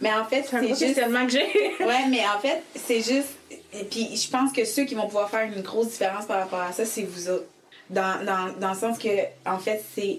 Mais 0.00 0.12
en 0.12 0.24
fait, 0.24 0.44
C'est 0.48 0.66
juste. 0.68 0.80
questionnement 0.80 1.26
que 1.26 1.32
j'ai. 1.32 1.46
Ouais, 1.84 2.06
mais 2.08 2.22
en 2.36 2.40
fait, 2.40 2.62
c'est 2.74 3.00
juste. 3.02 3.28
Et 3.72 3.84
puis, 3.84 4.16
je 4.16 4.28
pense 4.28 4.52
que 4.52 4.64
ceux 4.64 4.84
qui 4.84 4.96
vont 4.96 5.06
pouvoir 5.06 5.30
faire 5.30 5.42
une 5.44 5.62
grosse 5.62 5.88
différence 5.90 6.24
par 6.26 6.40
rapport 6.40 6.60
à 6.60 6.72
ça, 6.72 6.84
c'est 6.84 7.02
vous 7.04 7.28
autres. 7.30 7.46
Dans, 7.88 8.24
dans, 8.24 8.52
dans 8.60 8.72
le 8.72 8.78
sens 8.78 8.98
que, 8.98 9.08
en 9.46 9.58
fait, 9.58 9.82
c'est 9.94 10.18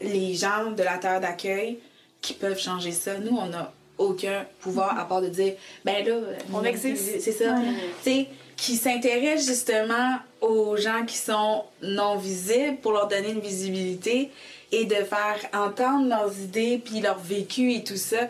les 0.00 0.34
gens 0.34 0.70
de 0.76 0.82
la 0.82 0.98
terre 0.98 1.20
d'accueil 1.20 1.78
qui 2.22 2.32
peuvent 2.32 2.58
changer 2.58 2.92
ça. 2.92 3.18
Nous, 3.18 3.36
on 3.36 3.46
n'a 3.48 3.72
aucun 3.98 4.46
pouvoir 4.60 4.98
à 4.98 5.06
part 5.06 5.20
de 5.20 5.28
dire 5.28 5.54
ben 5.84 6.04
là 6.06 6.14
On 6.52 6.64
existe. 6.64 7.20
c'est 7.20 7.32
ça 7.32 7.54
Ouais. 7.54 7.74
tu 8.02 8.10
sais 8.10 8.26
qui 8.56 8.76
s'intéressent 8.76 9.46
justement 9.48 10.16
aux 10.40 10.76
gens 10.76 11.04
qui 11.04 11.16
sont 11.16 11.64
non 11.82 12.16
visibles 12.16 12.76
pour 12.80 12.92
leur 12.92 13.08
donner 13.08 13.30
une 13.30 13.40
visibilité 13.40 14.30
et 14.70 14.84
de 14.86 14.94
faire 14.94 15.36
entendre 15.52 16.08
leurs 16.08 16.38
idées 16.38 16.80
puis 16.82 17.00
leur 17.00 17.18
vécu 17.18 17.72
et 17.72 17.84
tout 17.84 17.96
ça 17.96 18.28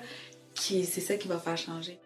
qui 0.55 0.85
c'est 0.85 1.01
ça 1.01 1.15
qui 1.17 1.29
va 1.29 1.39
faire 1.39 1.57
changer 1.59 1.99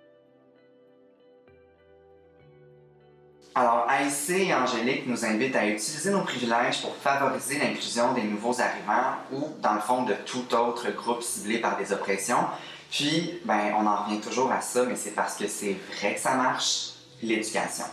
Alors, 3.59 3.87
AIC 3.91 4.49
et 4.49 4.55
Angélique 4.55 5.07
nous 5.07 5.24
invitent 5.24 5.57
à 5.57 5.66
utiliser 5.66 6.11
nos 6.11 6.20
privilèges 6.20 6.83
pour 6.83 6.95
favoriser 6.95 7.59
l'inclusion 7.59 8.12
des 8.12 8.23
nouveaux 8.23 8.61
arrivants 8.61 9.15
ou, 9.33 9.49
dans 9.62 9.73
le 9.73 9.81
fond, 9.81 10.03
de 10.03 10.12
tout 10.12 10.55
autre 10.55 10.91
groupe 10.91 11.23
ciblé 11.23 11.57
par 11.57 11.78
des 11.78 11.91
oppressions. 11.91 12.45
Puis, 12.91 13.41
ben, 13.47 13.73
on 13.78 13.87
en 13.87 14.05
revient 14.05 14.20
toujours 14.20 14.53
à 14.53 14.61
ça, 14.61 14.85
mais 14.85 14.95
c'est 14.95 15.12
parce 15.12 15.37
que 15.37 15.49
c'est 15.49 15.74
vrai 15.95 16.16
que 16.16 16.20
ça 16.20 16.35
marche, 16.35 16.91
l'éducation. 17.23 17.87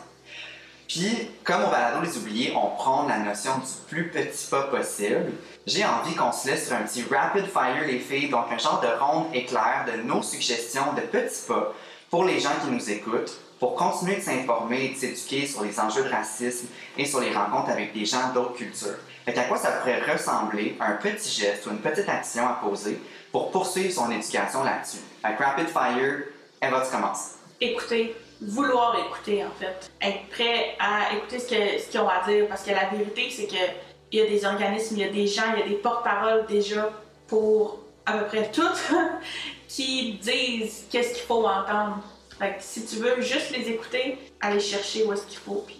Puis, 0.90 1.31
comme 1.45 1.64
au 1.64 1.69
balado 1.69 2.02
Les 2.02 2.18
Oubliés, 2.18 2.53
on 2.57 2.76
prend 2.76 3.07
la 3.07 3.19
notion 3.19 3.53
du 3.60 3.72
plus 3.88 4.10
petit 4.10 4.48
pas 4.48 4.64
possible, 4.64 5.31
j'ai 5.65 5.85
envie 5.85 6.14
qu'on 6.14 6.34
se 6.34 6.45
laisse 6.45 6.68
sur 6.68 6.76
un 6.76 6.81
petit 6.81 7.06
rapid 7.10 7.45
fire, 7.45 7.88
les 7.88 7.99
filles, 7.99 8.27
donc 8.27 8.48
un 8.52 8.57
genre 8.57 8.81
de 8.81 9.02
ronde 9.02 9.34
éclair 9.34 9.85
de 9.88 10.02
nos 10.02 10.23
suggestions 10.23 10.91
de 10.94 11.02
petits 11.03 11.48
pas 11.48 11.73
pour 12.10 12.26
les 12.26 12.41
gens 12.41 12.52
qui 12.61 12.69
nous 12.69 12.91
écoutent, 12.91 13.40
pour 13.64 13.76
continuer 13.76 14.18
de 14.18 14.22
s'informer 14.22 14.88
et 14.88 14.90
de 14.90 14.95
s'éduquer 14.98 15.48
sur 15.48 15.64
les 15.64 15.80
enjeux 15.80 16.03
de 16.03 16.10
racisme 16.10 16.68
et 16.98 17.06
sur 17.06 17.22
les 17.22 17.34
rencontres 17.34 17.69
avec 17.69 17.94
des 17.94 18.03
gens 18.03 18.34
d'autres 18.34 18.56
cultures. 18.56 18.98
Fait 19.23 19.31
qu'à 19.31 19.44
quoi 19.45 19.56
ça 19.56 19.72
pourrait 19.72 20.02
ressembler 20.02 20.76
un 20.81 20.95
petit 20.95 21.30
geste 21.40 21.65
ou 21.65 21.69
une 21.69 21.77
petite 21.77 22.10
action 22.10 22.45
à 22.45 22.56
poser 22.61 22.99
pour 23.31 23.52
poursuivre 23.52 23.94
son 23.94 24.11
éducation 24.11 24.65
là-dessus? 24.65 24.98
Avec 25.23 25.40
Rapid 25.40 25.69
Fire, 25.69 26.23
Eva, 26.61 26.81
tu 26.85 26.91
commences. 26.94 27.35
écouter, 27.61 28.14
vouloir 28.41 28.98
écouter 28.99 29.45
en 29.45 29.52
fait, 29.57 29.90
être 30.02 30.27
prêt 30.30 30.76
à 30.77 31.15
écouter 31.15 31.40
ce 31.40 31.48
que- 31.48 31.81
ce 31.81 31.88
qu'ils 31.88 32.02
ont 32.02 32.10
à 32.10 32.22
dire 32.27 32.45
parce 32.49 32.64
que 32.64 32.72
la 32.72 32.90
vérité 32.90 33.30
c'est 33.30 33.48
que 33.48 33.64
il 34.11 34.19
y 34.19 34.22
a 34.22 34.26
des 34.26 34.44
organismes, 34.44 34.95
il 34.98 35.06
y 35.06 35.10
a 35.10 35.10
des 35.14 35.26
gens, 35.27 35.44
il 35.56 35.60
y 35.61 35.64
a 35.64 35.68
des 35.69 35.76
porte-paroles 35.76 36.45
déjà 36.48 36.90
pour 37.30 37.80
à 38.06 38.18
peu 38.18 38.26
près 38.26 38.52
tout 38.52 38.68
qui 39.69 40.15
disent 40.22 40.84
qu'est-ce 40.91 41.14
qu'il 41.14 41.23
faut 41.23 41.48
entendre. 41.48 41.99
Fait 42.43 42.57
que 42.57 42.61
si 42.61 42.85
tu 42.85 42.97
veux 42.97 43.21
juste 43.21 43.51
les 43.51 43.69
écouter, 43.69 44.17
aller 44.41 44.59
chercher 44.59 45.05
où 45.05 45.13
est-ce 45.13 45.25
qu'il 45.25 45.39
faut. 45.39 45.63
Puis 45.65 45.79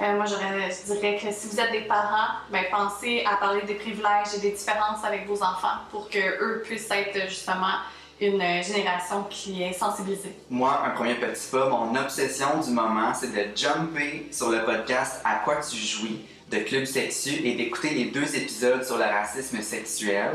Euh, 0.00 0.14
moi, 0.14 0.24
je 0.26 0.92
dirais 0.92 1.18
que 1.20 1.32
si 1.32 1.48
vous 1.48 1.60
êtes 1.60 1.72
des 1.72 1.82
parents, 1.82 2.38
ben, 2.52 2.64
pensez 2.70 3.24
à 3.26 3.36
parler 3.36 3.62
des 3.62 3.74
privilèges 3.74 4.32
et 4.36 4.40
des 4.40 4.52
différences 4.52 5.04
avec 5.04 5.26
vos 5.26 5.42
enfants 5.42 5.78
pour 5.90 6.08
qu'eux 6.08 6.62
puissent 6.64 6.90
être 6.90 7.28
justement 7.28 7.74
une 8.20 8.40
euh, 8.40 8.62
génération 8.62 9.24
qui 9.28 9.62
est 9.62 9.72
sensibilisée. 9.72 10.34
Moi, 10.48 10.82
un 10.86 10.90
premier 10.90 11.16
petit 11.16 11.50
pas, 11.50 11.68
mon 11.68 11.94
obsession 11.96 12.60
du 12.64 12.70
moment, 12.70 13.12
c'est 13.12 13.32
de 13.32 13.56
jumper 13.56 14.28
sur 14.30 14.50
le 14.50 14.64
podcast 14.64 15.20
À 15.24 15.40
quoi 15.44 15.56
tu 15.56 15.76
jouis 15.76 16.24
de 16.48 16.58
Club 16.58 16.84
Sexu 16.84 17.30
et 17.44 17.56
d'écouter 17.56 17.90
les 17.90 18.06
deux 18.06 18.36
épisodes 18.36 18.84
sur 18.84 18.96
le 18.96 19.04
racisme 19.04 19.60
sexuel 19.60 20.30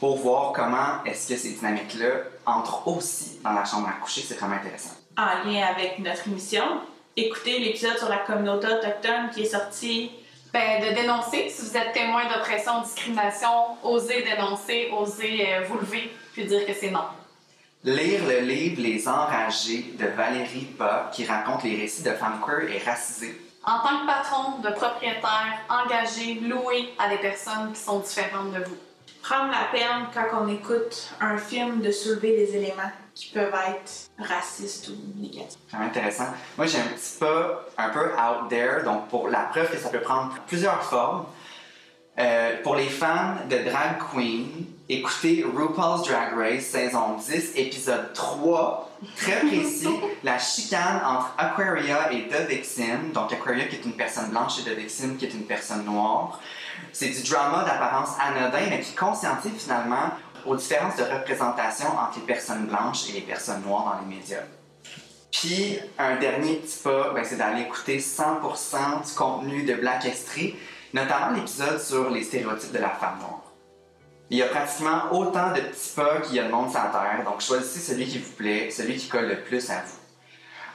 pour 0.00 0.16
voir 0.16 0.52
comment 0.52 1.04
est-ce 1.04 1.28
que 1.28 1.36
ces 1.36 1.50
dynamiques-là 1.50 2.12
entrent 2.46 2.88
aussi 2.88 3.38
dans 3.44 3.52
la 3.52 3.64
chambre 3.64 3.88
à 3.88 4.02
coucher. 4.02 4.22
C'est 4.26 4.34
vraiment 4.34 4.56
intéressant. 4.56 5.01
En 5.16 5.48
lien 5.48 5.66
avec 5.66 5.98
notre 5.98 6.28
émission, 6.28 6.64
écoutez 7.16 7.58
l'épisode 7.58 7.98
sur 7.98 8.08
la 8.08 8.18
communauté 8.18 8.66
autochtone 8.66 9.30
qui 9.34 9.42
est 9.42 9.46
sorti 9.46 10.10
Ben, 10.52 10.82
de 10.82 10.94
dénoncer, 10.94 11.48
si 11.48 11.62
vous 11.62 11.76
êtes 11.76 11.92
témoin 11.92 12.24
d'oppression, 12.28 12.82
discrimination, 12.82 13.76
osez 13.82 14.22
dénoncer, 14.22 14.90
osez 14.92 15.46
euh, 15.48 15.62
vous 15.68 15.78
lever 15.78 16.12
puis 16.32 16.44
dire 16.46 16.66
que 16.66 16.72
c'est 16.72 16.90
non. 16.90 17.04
Lire 17.84 18.20
le 18.26 18.40
livre 18.40 18.80
Les 18.80 19.08
Enragés 19.08 19.94
de 19.98 20.06
Valérie 20.06 20.68
Bas 20.78 21.10
qui 21.12 21.24
raconte 21.24 21.64
les 21.64 21.76
récits 21.76 22.02
de 22.02 22.12
femmes 22.12 22.40
queer 22.44 22.70
et 22.70 22.78
racisées. 22.78 23.40
En 23.64 23.78
tant 23.80 24.00
que 24.00 24.06
patron, 24.06 24.58
de 24.58 24.70
propriétaire, 24.70 25.58
engagé, 25.68 26.34
loué 26.34 26.94
à 26.98 27.08
des 27.08 27.18
personnes 27.18 27.72
qui 27.72 27.80
sont 27.80 28.00
différentes 28.00 28.52
de 28.52 28.64
vous. 28.64 28.76
Prendre 29.22 29.50
la 29.50 29.68
peine 29.70 30.06
quand 30.12 30.42
on 30.42 30.48
écoute 30.48 31.10
un 31.20 31.38
film 31.38 31.80
de 31.80 31.90
soulever 31.92 32.36
des 32.36 32.56
éléments 32.56 32.90
qui 33.14 33.30
peuvent 33.30 33.54
être 33.68 34.10
racistes 34.18 34.88
ou 34.88 35.20
négatifs. 35.20 35.58
Vraiment 35.70 35.86
intéressant. 35.86 36.26
Moi, 36.56 36.66
j'ai 36.66 36.78
un 36.78 36.88
petit 36.94 37.18
pas 37.18 37.66
un 37.78 37.88
peu 37.90 38.06
out 38.06 38.48
there, 38.48 38.82
donc 38.84 39.08
pour 39.08 39.28
la 39.28 39.40
preuve 39.40 39.70
que 39.70 39.76
ça 39.76 39.88
peut 39.90 40.00
prendre 40.00 40.34
plusieurs 40.46 40.82
formes. 40.82 41.26
Euh, 42.18 42.56
pour 42.62 42.76
les 42.76 42.88
fans 42.88 43.36
de 43.48 43.56
drag 43.70 43.96
queen, 44.12 44.66
écoutez 44.86 45.44
RuPaul's 45.44 46.06
Drag 46.06 46.34
Race 46.36 46.64
saison 46.64 47.16
10, 47.16 47.52
épisode 47.56 48.12
3, 48.12 48.90
très 49.16 49.40
précis, 49.40 49.88
la 50.22 50.38
chicane 50.38 51.00
entre 51.06 51.32
Aquaria 51.38 52.12
et 52.12 52.28
Dovexin. 52.30 53.12
Donc 53.14 53.32
Aquaria 53.32 53.64
qui 53.64 53.76
est 53.76 53.84
une 53.86 53.94
personne 53.94 54.30
blanche 54.30 54.58
et 54.58 54.68
Dovexin 54.68 55.14
qui 55.18 55.24
est 55.24 55.32
une 55.32 55.46
personne 55.46 55.86
noire. 55.86 56.38
C'est 56.92 57.08
du 57.08 57.30
drama 57.30 57.64
d'apparence 57.64 58.10
anodin, 58.20 58.70
mais 58.70 58.80
qui 58.80 58.94
conscientise 58.94 59.52
finalement 59.58 60.10
aux 60.44 60.56
différences 60.56 60.96
de 60.96 61.04
représentation 61.04 61.88
entre 61.88 62.18
les 62.18 62.26
personnes 62.26 62.66
blanches 62.66 63.08
et 63.10 63.12
les 63.12 63.20
personnes 63.20 63.62
noires 63.62 63.84
dans 63.84 64.08
les 64.08 64.16
médias. 64.16 64.42
Puis, 65.30 65.78
un 65.98 66.16
dernier 66.16 66.56
petit 66.56 66.78
pas, 66.82 67.12
ben, 67.14 67.24
c'est 67.24 67.36
d'aller 67.36 67.62
écouter 67.62 67.98
100% 67.98 69.06
du 69.06 69.14
contenu 69.14 69.62
de 69.64 69.74
Black 69.74 70.04
History, 70.04 70.56
notamment 70.92 71.30
l'épisode 71.30 71.80
sur 71.80 72.10
les 72.10 72.22
stéréotypes 72.22 72.72
de 72.72 72.78
la 72.78 72.90
femme 72.90 73.18
noire. 73.18 73.42
Il 74.30 74.38
y 74.38 74.42
a 74.42 74.46
pratiquement 74.46 75.12
autant 75.12 75.52
de 75.52 75.60
petits 75.60 75.94
pas 75.94 76.20
qu'il 76.20 76.36
y 76.36 76.38
a 76.38 76.44
de 76.44 76.50
monde 76.50 76.70
sur 76.70 76.80
Terre, 76.80 77.22
donc 77.24 77.40
choisissez 77.40 77.80
celui 77.80 78.06
qui 78.06 78.18
vous 78.18 78.32
plaît, 78.32 78.70
celui 78.70 78.96
qui 78.96 79.08
colle 79.08 79.28
le 79.28 79.40
plus 79.42 79.70
à 79.70 79.82
vous. 79.84 80.02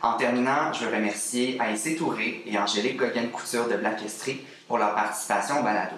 En 0.01 0.13
terminant, 0.13 0.71
je 0.73 0.85
veux 0.85 0.95
remercier 0.95 1.59
Aïssé 1.59 1.95
Touré 1.95 2.43
et 2.45 2.57
Angélique 2.57 2.97
Gogan-Couture 2.97 3.67
de 3.67 3.77
Black 3.77 4.03
History 4.03 4.45
pour 4.67 4.77
leur 4.77 4.95
participation 4.95 5.59
au 5.59 5.63
balado. 5.63 5.95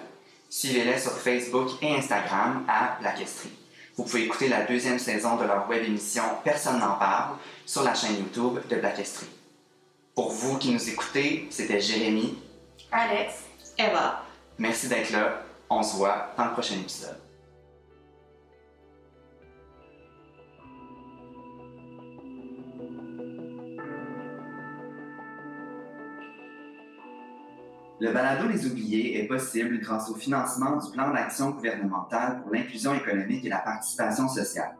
Suivez-les 0.48 0.98
sur 0.98 1.12
Facebook 1.12 1.70
et 1.82 1.94
Instagram 1.94 2.64
à 2.68 2.96
Black 3.00 3.20
History. 3.20 3.52
Vous 3.96 4.04
pouvez 4.04 4.24
écouter 4.24 4.48
la 4.48 4.62
deuxième 4.62 4.98
saison 4.98 5.36
de 5.36 5.44
leur 5.44 5.68
web 5.68 5.84
émission 5.84 6.22
Personne 6.42 6.78
n'en 6.78 6.96
parle 6.96 7.36
sur 7.66 7.82
la 7.82 7.94
chaîne 7.94 8.16
YouTube 8.16 8.58
de 8.68 8.76
Black 8.76 8.98
History. 8.98 9.30
Pour 10.14 10.32
vous 10.32 10.58
qui 10.58 10.72
nous 10.72 10.88
écoutez, 10.88 11.46
c'était 11.50 11.80
Jérémy. 11.80 12.38
Alex, 12.90 13.34
Eva, 13.78 14.24
Merci 14.58 14.88
d'être 14.88 15.10
là. 15.10 15.42
On 15.70 15.82
se 15.82 15.96
voit 15.96 16.32
dans 16.36 16.46
le 16.46 16.52
prochain 16.52 16.74
épisode. 16.74 17.16
Le 28.00 28.12
balado 28.12 28.48
Les 28.48 28.64
Oubliés 28.64 29.20
est 29.20 29.26
possible 29.26 29.78
grâce 29.78 30.08
au 30.08 30.14
financement 30.14 30.78
du 30.78 30.90
plan 30.90 31.12
d'action 31.12 31.50
gouvernemental 31.50 32.40
pour 32.40 32.50
l'inclusion 32.50 32.94
économique 32.94 33.44
et 33.44 33.50
la 33.50 33.58
participation 33.58 34.26
sociale. 34.26 34.74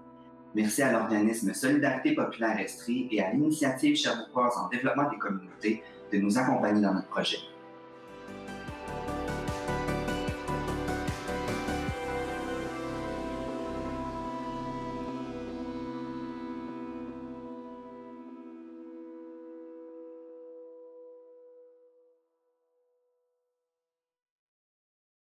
Merci 0.55 0.81
à 0.81 0.91
l'organisme 0.91 1.53
Solidarité 1.53 2.15
Populaire 2.15 2.59
Estrie 2.59 3.09
et 3.11 3.23
à 3.23 3.31
l'initiative 3.31 3.95
Cherbourgoise 3.95 4.57
en 4.57 4.69
développement 4.69 5.11
des 5.11 5.19
communautés 5.19 5.83
de 6.11 6.17
nous 6.17 6.39
accompagner 6.39 6.81
dans 6.81 6.95
notre 6.95 7.09
projet. 7.09 7.37